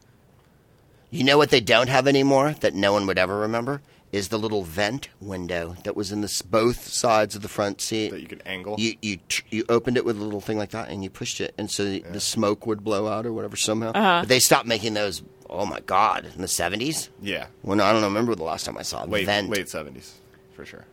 You 1.10 1.24
know 1.24 1.38
what 1.38 1.49
they 1.52 1.62
don't 1.62 1.88
have 1.90 2.08
anymore 2.08 2.54
that 2.60 2.74
no 2.76 2.91
one 2.94 3.08
would 3.08 3.18
ever 3.18 3.38
remember 3.40 3.82
is 4.12 4.30
the 4.30 4.38
little 4.40 4.64
vent 4.64 5.10
window 5.20 5.76
that 5.84 5.96
was 5.96 6.12
in 6.12 6.22
the 6.22 6.42
both 6.50 6.88
sides 6.88 7.36
of 7.36 7.42
the 7.42 7.48
front 7.50 7.82
seat. 7.82 8.10
That 8.12 8.22
you 8.22 8.28
could 8.28 8.42
angle. 8.46 8.76
You 8.78 8.94
you 9.02 9.18
tr- 9.28 9.44
you 9.50 9.66
opened 9.70 9.98
it 9.98 10.06
with 10.06 10.18
a 10.18 10.24
little 10.24 10.42
thing 10.42 10.58
like 10.58 10.70
that 10.72 10.90
and 10.90 11.04
you 11.04 11.10
pushed 11.10 11.42
it 11.42 11.54
and 11.58 11.70
so 11.70 11.84
the, 11.86 12.00
the 12.12 12.20
smoke 12.22 12.66
would 12.66 12.84
blow 12.84 13.08
out 13.08 13.26
or 13.26 13.34
whatever 13.34 13.56
somehow. 13.58 13.92
Uh-huh. 13.94 14.22
But 14.22 14.30
they 14.30 14.40
stopped 14.40 14.66
making 14.68 14.94
those. 14.94 15.22
Oh 15.50 15.66
my 15.66 15.80
god! 15.82 16.26
In 16.36 16.42
the 16.42 16.48
seventies. 16.48 17.10
yeah. 17.22 17.48
When 17.62 17.80
I 17.80 17.92
don't 17.92 18.02
know, 18.02 18.08
remember 18.08 18.36
the 18.36 18.44
last 18.44 18.66
time 18.66 18.78
I 18.78 18.82
saw 18.82 19.04
a 19.04 19.08
Late 19.08 19.26
vent. 19.26 19.50
late 19.50 19.70
seventies 19.70 20.16
for 20.54 20.66
sure. 20.66 20.86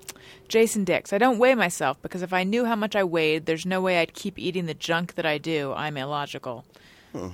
Jason 0.46 0.84
Dix, 0.84 1.12
I 1.12 1.18
don't 1.18 1.38
weigh 1.38 1.54
myself 1.54 2.00
because 2.02 2.20
if 2.22 2.32
I 2.32 2.44
knew 2.44 2.64
how 2.66 2.76
much 2.76 2.94
I 2.94 3.02
weighed, 3.02 3.46
there's 3.46 3.64
no 3.64 3.80
way 3.80 3.98
I'd 3.98 4.12
keep 4.12 4.38
eating 4.38 4.66
the 4.66 4.74
junk 4.74 5.14
that 5.14 5.24
I 5.24 5.38
do. 5.38 5.72
I'm 5.72 5.96
illogical. 5.96 6.64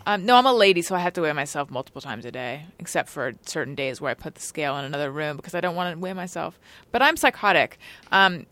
Um, 0.07 0.27
no, 0.27 0.37
I'm 0.37 0.47
a 0.47 0.53
lady, 0.53 0.83
so 0.83 0.95
I 0.95 0.99
have 0.99 1.15
to 1.15 1.23
weigh 1.23 1.33
myself 1.33 1.71
multiple 1.71 2.01
times 2.01 2.25
a 2.25 2.31
day, 2.31 2.67
except 2.79 3.09
for 3.09 3.33
certain 3.47 3.75
days 3.75 4.01
where 4.01 4.11
I 4.11 4.15
put 4.15 4.35
the 4.35 4.41
scale 4.41 4.77
in 4.77 4.85
another 4.85 5.11
room 5.11 5.37
because 5.37 5.55
I 5.55 5.61
don't 5.61 5.75
want 5.75 5.95
to 5.95 5.99
weigh 5.99 6.13
myself. 6.13 6.59
But 6.93 7.03
I'm 7.03 7.17
psychotic. 7.17 7.79
Um, 8.13 8.47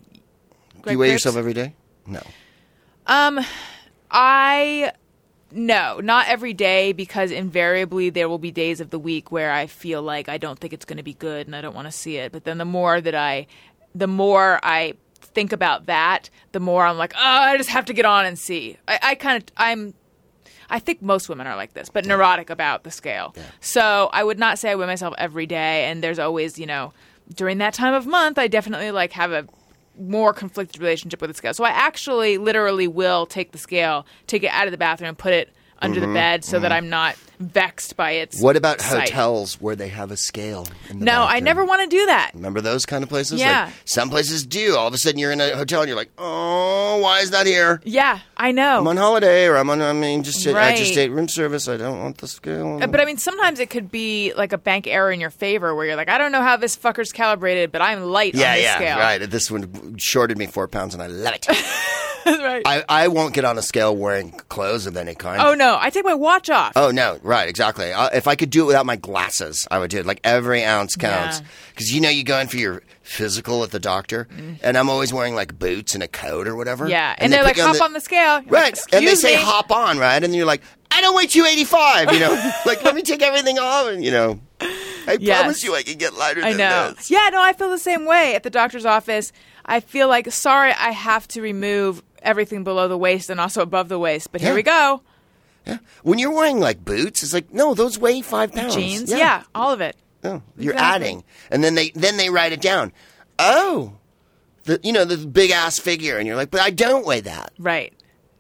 Do 0.85 0.93
you 0.93 0.99
weigh 0.99 1.13
yourself 1.13 1.37
every 1.37 1.53
day? 1.53 1.75
No. 2.07 2.23
Um, 3.07 3.41
I 4.11 4.93
no, 5.51 6.01
not 6.01 6.29
every 6.29 6.53
day 6.53 6.93
because 6.93 7.31
invariably 7.31 8.11
there 8.11 8.29
will 8.29 8.39
be 8.39 8.51
days 8.51 8.81
of 8.81 8.91
the 8.91 8.99
week 8.99 9.33
where 9.33 9.51
I 9.51 9.67
feel 9.67 10.03
like 10.03 10.29
I 10.29 10.37
don't 10.37 10.59
think 10.59 10.73
it's 10.73 10.85
going 10.85 10.99
to 10.99 11.03
be 11.03 11.15
good 11.15 11.47
and 11.47 11.57
I 11.57 11.61
don't 11.63 11.75
want 11.75 11.89
to 11.89 11.93
see 11.93 12.17
it. 12.17 12.33
But 12.33 12.45
then 12.45 12.59
the 12.59 12.67
more 12.67 13.01
that 13.01 13.15
I, 13.15 13.47
the 13.95 14.07
more 14.07 14.61
I 14.63 14.95
think 15.21 15.53
about 15.53 15.87
that, 15.87 16.29
the 16.53 16.61
more 16.61 16.85
I'm 16.85 16.99
like, 16.99 17.15
oh, 17.17 17.21
I 17.21 17.57
just 17.57 17.71
have 17.71 17.87
to 17.87 17.95
get 17.95 18.05
on 18.05 18.27
and 18.27 18.39
see. 18.39 18.77
I, 18.87 18.99
I 19.03 19.15
kind 19.15 19.43
of, 19.43 19.49
I'm. 19.57 19.95
I 20.71 20.79
think 20.79 21.03
most 21.03 21.29
women 21.29 21.47
are 21.47 21.57
like 21.57 21.75
this, 21.75 21.89
but 21.89 22.05
neurotic 22.05 22.51
about 22.51 22.85
the 22.85 22.91
scale. 22.91 23.35
So 23.61 24.11
I 24.13 24.23
would 24.23 24.39
not 24.39 24.59
say 24.59 24.71
I 24.71 24.75
weigh 24.75 24.87
myself 24.87 25.15
every 25.19 25.47
day, 25.47 25.87
and 25.87 26.03
there's 26.03 26.19
always, 26.19 26.59
you 26.59 26.67
know, 26.67 26.93
during 27.35 27.59
that 27.59 27.75
time 27.75 27.95
of 27.95 28.07
month, 28.07 28.39
I 28.39 28.49
definitely 28.49 28.91
like 28.91 29.13
have 29.13 29.33
a 29.33 29.47
more 29.99 30.33
conflicted 30.33 30.81
relationship 30.81 31.21
with 31.21 31.31
the 31.31 31.35
scale. 31.35 31.55
So 31.55 31.65
I 31.65 31.71
actually 31.71 32.39
literally 32.39 32.87
will 32.87 33.27
take 33.27 33.53
the 33.53 33.59
scale, 33.59 34.07
take 34.27 34.45
it 34.45 34.51
out 34.53 34.67
of 34.67 34.71
the 34.71 34.79
bathroom, 34.79 35.15
put 35.17 35.33
it 35.33 35.53
under 35.81 36.01
the 36.01 36.07
bed 36.13 36.45
so 36.45 36.59
that 36.61 36.73
I'm 36.73 36.89
not 36.89 37.17
vexed 37.39 37.97
by 37.97 38.13
its. 38.13 38.37
Mm-hmm. 38.37 38.45
What 38.45 38.57
about 38.57 38.81
sight. 38.81 39.11
hotels 39.11 39.61
where 39.61 39.77
they 39.77 39.89
have 39.89 40.11
a 40.11 40.17
scale? 40.17 40.67
In 40.89 40.99
the 40.99 41.05
No, 41.05 41.23
I 41.23 41.39
never 41.41 41.65
want 41.65 41.83
to 41.83 41.97
do 41.97 42.07
that. 42.07 42.33
Remember 42.35 42.61
those 42.61 42.85
kind 42.85 43.03
of 43.05 43.09
places? 43.09 43.39
Yeah. 43.41 43.67
Like, 43.67 43.75
some 43.85 44.11
places 44.11 44.45
do. 44.45 44.77
All 44.77 44.89
of 44.89 44.95
a 44.95 44.99
sudden, 44.99 45.19
you're 45.21 45.31
in 45.31 45.41
a 45.41 45.57
hotel 45.57 45.81
and 45.83 45.89
you're 45.89 45.97
like, 45.97 46.11
"Oh, 46.19 46.99
why 47.01 47.21
is 47.21 47.31
that 47.31 47.47
here? 47.47 47.81
Yeah, 47.85 48.19
I 48.37 48.51
know. 48.51 48.79
I'm 48.81 48.89
on 48.89 48.97
holiday, 48.97 49.47
or 49.47 49.57
I'm 49.57 49.71
on. 49.71 49.81
I 49.81 49.93
mean, 49.93 50.25
just 50.25 50.39
I 50.47 50.75
just 50.75 50.97
Right. 50.97 50.99
ate 50.99 51.13
room 51.13 51.29
service. 51.29 51.69
I 51.69 51.77
don't 51.77 52.01
want 52.01 52.19
the 52.19 52.27
scale." 52.27 52.81
Uh, 52.83 52.87
But 52.89 53.01
I 53.01 53.05
mean, 53.05 53.19
sometimes 53.19 53.61
it 53.61 53.71
could 53.71 53.91
be 53.91 54.33
like 54.37 54.53
a 54.53 54.59
bank 54.59 54.87
error 54.89 55.13
in 55.13 55.21
your 55.21 55.31
favor, 55.31 55.75
where 55.77 55.87
you're 55.87 55.97
like, 55.97 56.09
I 56.09 56.19
don't 56.19 56.33
know 56.33 56.43
how 56.43 56.57
this 56.57 56.77
fucker's 56.77 57.13
calibrated, 57.13 57.71
but 57.71 57.83
I'm 57.83 58.03
light 58.03 58.35
yeah, 58.35 58.51
on 58.51 58.55
this 58.57 58.65
yeah, 58.65 58.75
scale. 58.77 58.99
right. 58.99 59.19
This 59.31 59.49
one 59.51 59.97
shorted 59.97 60.39
me 60.39 60.47
four 60.47 60.67
pounds, 60.67 60.95
and 60.95 61.03
I 61.03 61.07
love 61.07 61.35
it. 61.35 61.47
right. 62.45 62.63
I, 62.67 62.85
I 62.89 63.09
won't 63.09 63.35
get 63.35 63.45
on 63.45 63.59
a 63.59 63.63
scale 63.63 63.97
wearing 63.97 64.33
clothes 64.49 64.87
of 64.87 64.97
any 64.97 65.15
kind. 65.15 65.41
oh 65.43 65.55
no, 65.55 65.77
I 65.81 65.91
take 65.91 66.05
my 66.05 66.15
watch 66.15 66.51
off. 66.51 66.73
Oh 66.77 66.91
no! 66.91 67.19
Right, 67.23 67.49
exactly. 67.49 67.93
Uh, 67.93 68.09
if 68.13 68.27
I 68.27 68.35
could 68.35 68.51
do 68.51 68.63
it 68.65 68.67
without 68.67 68.87
my 68.87 68.97
glasses, 68.97 69.67
I 69.71 69.79
would 69.79 69.91
do 69.91 69.99
it. 69.99 70.07
Like 70.07 70.21
every 70.25 70.65
ounce 70.65 70.97
counts, 70.97 71.43
because 71.71 71.93
you 71.93 72.01
know 72.01 72.09
you 72.11 72.25
go 72.25 72.39
in 72.39 72.49
for 72.49 72.57
your 72.57 72.83
physical 73.03 73.65
at 73.65 73.71
the 73.71 73.81
doctor, 73.81 74.29
and 74.63 74.77
I'm 74.77 74.91
always 74.91 75.13
wearing 75.13 75.35
like 75.35 75.59
boots 75.59 75.95
and 75.95 76.03
a 76.03 76.09
coat 76.09 76.47
or 76.47 76.55
whatever. 76.57 76.89
Yeah, 76.89 77.15
and, 77.19 77.33
they 77.33 77.37
they're 77.37 77.45
like, 77.45 77.59
hop 77.59 77.81
on 77.81 77.93
the, 77.93 78.01
scale. 78.01 78.41
You're 78.41 78.43
like, 78.53 78.53
right, 78.53 78.79
and 78.93 79.07
they 79.07 79.13
"Excuse 79.13 79.21
say 79.23 79.37
me." 79.37 79.43
hop 79.43 79.71
on, 79.71 79.99
right, 79.99 80.17
and 80.17 80.25
then 80.25 80.35
you're 80.35 80.47
like, 80.47 80.63
I 80.91 81.01
don't 81.01 81.17
weigh 81.17 81.27
285. 81.27 82.13
You 82.13 82.21
know, 82.21 82.53
like 82.67 82.83
let 82.85 82.95
me 82.95 83.03
take 83.03 83.23
everything 83.23 83.59
off, 83.59 83.89
and 83.89 84.05
you 84.05 84.11
know, 84.11 84.41
I 84.61 85.17
Yes. 85.21 85.41
promise 85.41 85.65
you 85.65 85.75
I 85.75 85.83
can 85.83 85.97
get 85.97 86.15
lighter. 86.15 86.43
I 86.45 86.51
than 86.51 86.59
know. 86.59 86.93
This. 86.97 87.11
Yeah, 87.11 87.29
no, 87.33 87.41
I 87.41 87.53
feel 87.55 87.71
the 87.71 87.79
same 87.79 88.05
way 88.05 88.35
at 88.35 88.43
the 88.43 88.51
doctor's 88.51 88.85
office. 88.85 89.33
I 89.65 89.81
feel 89.81 90.09
like, 90.09 90.31
sorry, 90.33 90.73
I 90.73 90.91
have 90.93 91.29
to 91.29 91.43
remove 91.43 92.03
everything 92.23 92.65
below 92.65 92.89
the 92.89 92.99
waist 92.99 93.31
and 93.31 93.41
also 93.41 93.63
above 93.63 93.89
the 93.89 93.99
waist, 93.99 94.31
but 94.33 94.41
here 94.41 94.51
Yeah. 94.51 94.57
we 94.57 94.63
go. 94.63 95.03
Yeah. 95.67 95.79
When 96.03 96.19
you're 96.19 96.33
wearing 96.35 96.61
like 96.61 96.85
boots, 96.85 97.23
it's 97.23 97.35
like 97.35 97.53
no, 97.53 97.75
those 97.75 97.99
weigh 97.99 98.23
five 98.23 98.53
pounds. 98.53 98.75
Jeans, 98.75 99.11
yeah. 99.11 99.43
all 99.55 99.73
of 99.73 99.81
it. 99.81 99.97
Oh, 100.25 100.43
you're 100.57 100.73
Exactly. 100.73 101.07
adding, 101.07 101.25
and 101.51 101.63
then 101.63 101.75
they 101.75 101.91
then 101.91 102.17
they 102.17 102.31
write 102.31 102.53
it 102.53 102.61
down. 102.61 102.93
Oh, 103.39 103.93
the 104.65 104.81
you 104.83 104.93
know 104.93 105.05
the 105.05 105.17
big 105.27 105.51
ass 105.51 105.79
figure, 105.79 106.17
and 106.19 106.27
you're 106.27 106.37
like, 106.37 106.51
but 106.51 106.61
I 106.61 106.71
don't 106.71 107.07
weigh 107.07 107.21
that. 107.21 107.53
Right. 107.59 107.93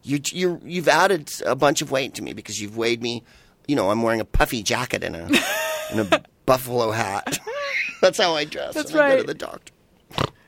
You 0.02 0.20
you 0.32 0.60
you've 0.64 0.88
added 0.88 1.30
a 1.44 1.54
bunch 1.54 1.82
of 1.82 1.90
weight 1.90 2.14
to 2.14 2.22
me 2.22 2.32
because 2.32 2.60
you've 2.60 2.76
weighed 2.76 3.02
me. 3.02 3.22
You 3.66 3.76
know, 3.76 3.90
I'm 3.90 4.02
wearing 4.02 4.20
a 4.20 4.24
puffy 4.24 4.62
jacket 4.62 5.04
and 5.04 5.14
a 5.14 5.24
and 5.92 6.12
a 6.12 6.22
buffalo 6.46 6.90
hat. 6.92 7.38
That's 8.00 8.16
how 8.18 8.34
I 8.34 8.44
dress. 8.44 8.74
That's 8.74 8.92
when 8.92 9.02
I 9.02 9.10
go 9.10 9.16
to 9.18 9.24
the 9.24 9.34
doctor. 9.34 9.72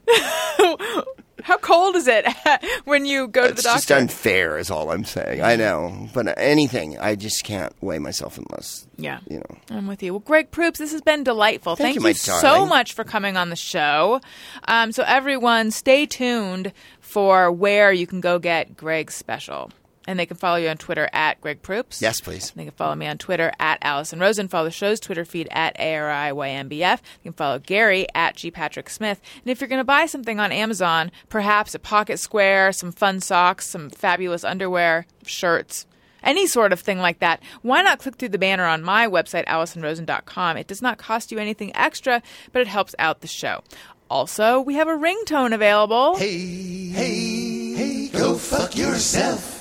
How 1.45 1.57
cold 1.59 1.97
is 1.97 2.07
it 2.09 2.27
when 2.85 3.05
you 3.05 3.29
go 3.29 3.49
to 3.49 3.55
the 3.55 3.62
doctor? 3.62 3.77
It's 3.79 3.87
just 3.87 3.93
unfair, 3.93 4.59
is 4.59 4.71
all 4.71 4.91
I'm 4.91 5.05
saying. 5.05 5.43
I 5.43 5.57
know, 5.57 6.09
but 6.15 6.39
anything, 6.39 6.99
I 6.99 7.15
just 7.17 7.45
can't 7.45 7.73
weigh 7.81 7.99
myself 7.99 8.39
unless 8.39 8.87
Yeah. 8.97 9.21
you 9.29 9.39
know. 9.39 9.57
I'm 9.71 9.87
with 9.87 10.03
you. 10.03 10.12
Well, 10.12 10.21
Greg 10.21 10.51
Proops, 10.51 10.79
this 10.79 10.93
has 10.93 11.03
been 11.03 11.25
delightful. 11.25 11.77
Thank 11.77 11.87
Thank, 11.87 11.97
you, 11.97 12.01
my 12.03 12.12
so 12.12 12.67
much 12.67 12.93
for 12.95 13.05
coming 13.05 13.37
on 13.37 13.51
the 13.51 13.57
show. 13.57 14.21
Um, 14.69 14.93
so, 14.93 15.03
everyone, 15.07 15.71
stay 15.71 16.07
tuned 16.07 16.73
for 17.01 17.51
where 17.51 17.93
you 17.93 18.07
can 18.07 18.21
go 18.21 18.39
get 18.39 18.77
Greg's 18.77 19.15
special. 19.15 19.71
And 20.11 20.19
they 20.19 20.27
can 20.27 20.37
follow 20.37 20.57
you 20.57 20.69
on 20.69 20.77
Twitter 20.77 21.09
at 21.12 21.41
Greg 21.41 21.62
Proops. 21.62 22.03
Yes, 22.03 22.20
please. 22.20 22.51
They 22.51 22.65
can 22.65 22.73
follow 22.73 22.97
me 22.97 23.07
on 23.07 23.16
Twitter 23.16 23.53
at 23.61 23.78
Alison 23.81 24.19
Rosen. 24.19 24.49
Follow 24.49 24.65
the 24.65 24.73
show's 24.73 24.99
Twitter 24.99 25.24
feed 25.24 25.47
at 25.53 25.78
ARIYNBF. 25.78 26.99
You 27.23 27.31
can 27.31 27.32
follow 27.32 27.61
Gary 27.61 28.09
at 28.12 28.35
G. 28.35 28.51
Patrick 28.51 28.91
Smith. 28.91 29.20
And 29.37 29.53
if 29.53 29.61
you're 29.61 29.69
going 29.69 29.78
to 29.78 29.85
buy 29.85 30.07
something 30.07 30.41
on 30.41 30.51
Amazon, 30.51 31.12
perhaps 31.28 31.77
a 31.77 31.78
pocket 31.78 32.19
square, 32.19 32.73
some 32.73 32.91
fun 32.91 33.20
socks, 33.20 33.69
some 33.69 33.89
fabulous 33.89 34.43
underwear, 34.43 35.07
shirts, 35.24 35.87
any 36.24 36.49
sort 36.49 36.73
of 36.73 36.81
thing 36.81 36.99
like 36.99 37.20
that, 37.20 37.41
why 37.62 37.81
not 37.81 38.01
click 38.01 38.16
through 38.16 38.31
the 38.31 38.37
banner 38.37 38.65
on 38.65 38.82
my 38.82 39.07
website, 39.07 39.47
AlisonRosen.com? 39.47 40.57
It 40.57 40.66
does 40.66 40.82
not 40.82 40.99
cost 40.99 41.31
you 41.31 41.39
anything 41.39 41.70
extra, 41.77 42.20
but 42.51 42.62
it 42.62 42.69
helps 42.69 42.97
out 42.99 43.20
the 43.20 43.28
show. 43.28 43.62
Also, 44.11 44.61
we 44.61 44.74
have 44.74 44.89
a 44.89 44.99
ringtone 44.99 45.55
available. 45.55 46.16
Hey, 46.16 46.89
hey, 46.89 47.74
hey, 47.74 48.09
go 48.09 48.35
fuck 48.35 48.77
yourself. 48.77 49.60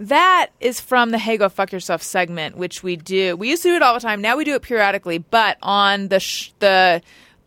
That 0.00 0.48
is 0.60 0.80
from 0.80 1.10
the 1.10 1.18
Hey 1.18 1.36
Go 1.36 1.50
Fuck 1.50 1.72
Yourself 1.72 2.02
segment, 2.02 2.56
which 2.56 2.82
we 2.82 2.96
do. 2.96 3.36
We 3.36 3.50
used 3.50 3.62
to 3.64 3.68
do 3.68 3.74
it 3.74 3.82
all 3.82 3.92
the 3.92 4.00
time. 4.00 4.22
Now 4.22 4.34
we 4.34 4.44
do 4.44 4.54
it 4.54 4.62
periodically. 4.62 5.18
But 5.18 5.58
on 5.60 6.08
the 6.08 6.18
sh- 6.18 6.52
the 6.58 7.02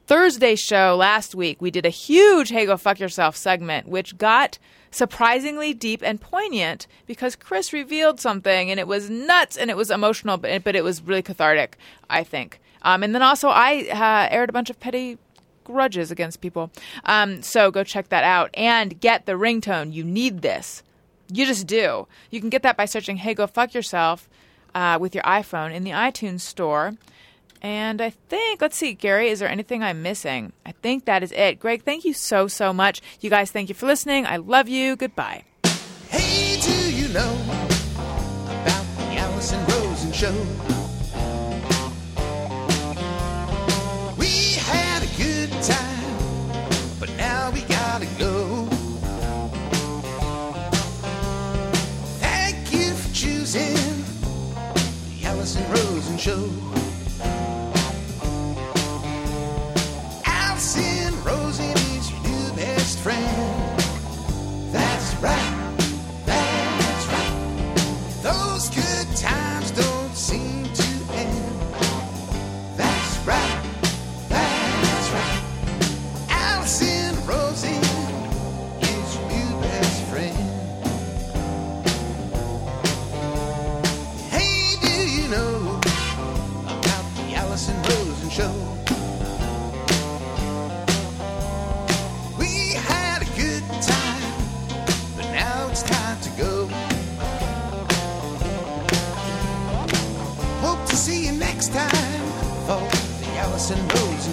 Thursday 0.05 0.53
show 0.53 0.95
last 0.95 1.33
week, 1.33 1.59
we 1.63 1.71
did 1.71 1.83
a 1.83 1.89
huge 1.89 2.49
Hey 2.49 2.67
Go 2.67 2.77
Fuck 2.77 2.99
Yourself 2.99 3.35
segment, 3.35 3.87
which 3.87 4.19
got 4.19 4.59
surprisingly 4.91 5.73
deep 5.73 6.03
and 6.03 6.21
poignant 6.21 6.85
because 7.07 7.35
Chris 7.35 7.73
revealed 7.73 8.19
something 8.19 8.69
and 8.69 8.79
it 8.79 8.87
was 8.87 9.09
nuts 9.09 9.57
and 9.57 9.71
it 9.71 9.75
was 9.75 9.89
emotional, 9.89 10.37
but, 10.37 10.63
but 10.63 10.75
it 10.75 10.83
was 10.83 11.01
really 11.01 11.23
cathartic, 11.23 11.75
I 12.07 12.23
think. 12.23 12.61
Um, 12.83 13.01
and 13.01 13.15
then 13.15 13.23
also, 13.23 13.47
I 13.47 13.87
uh, 13.89 14.31
aired 14.31 14.49
a 14.49 14.53
bunch 14.53 14.69
of 14.69 14.79
petty 14.79 15.17
grudges 15.63 16.11
against 16.11 16.39
people. 16.39 16.69
Um, 17.05 17.41
so 17.41 17.71
go 17.71 17.83
check 17.83 18.09
that 18.09 18.23
out 18.23 18.51
and 18.53 18.99
get 18.99 19.25
the 19.25 19.31
ringtone. 19.31 19.91
You 19.91 20.03
need 20.03 20.43
this. 20.43 20.83
You 21.33 21.45
just 21.45 21.67
do. 21.67 22.07
You 22.29 22.39
can 22.39 22.49
get 22.49 22.63
that 22.63 22.77
by 22.77 22.85
searching 22.85 23.17
"Hey, 23.17 23.33
go 23.33 23.47
fuck 23.47 23.73
yourself" 23.73 24.29
uh, 24.75 24.97
with 25.01 25.15
your 25.15 25.23
iPhone 25.23 25.73
in 25.73 25.83
the 25.83 25.91
iTunes 25.91 26.41
store. 26.41 26.93
And 27.61 28.01
I 28.01 28.09
think, 28.09 28.61
let's 28.61 28.75
see, 28.75 28.93
Gary, 28.93 29.29
is 29.29 29.39
there 29.39 29.47
anything 29.47 29.81
I'm 29.81 30.01
missing? 30.01 30.51
I 30.65 30.73
think 30.73 31.05
that 31.05 31.23
is 31.23 31.31
it. 31.31 31.59
Greg, 31.59 31.83
thank 31.83 32.03
you 32.03 32.13
so, 32.13 32.47
so 32.47 32.73
much. 32.73 33.01
You 33.21 33.29
guys, 33.29 33.51
thank 33.51 33.69
you 33.69 33.75
for 33.75 33.85
listening. 33.85 34.25
I 34.25 34.35
love 34.35 34.67
you. 34.67 34.97
Goodbye. 34.97 35.45
Hey, 36.09 36.59
do 36.59 36.93
you 36.93 37.07
know 37.13 37.33
about 37.45 38.85
the 38.97 39.15
Alison 39.17 39.65
Rosen 39.67 40.11
show? 40.11 40.72
Show. 56.23 56.62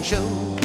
Show. 0.03 0.60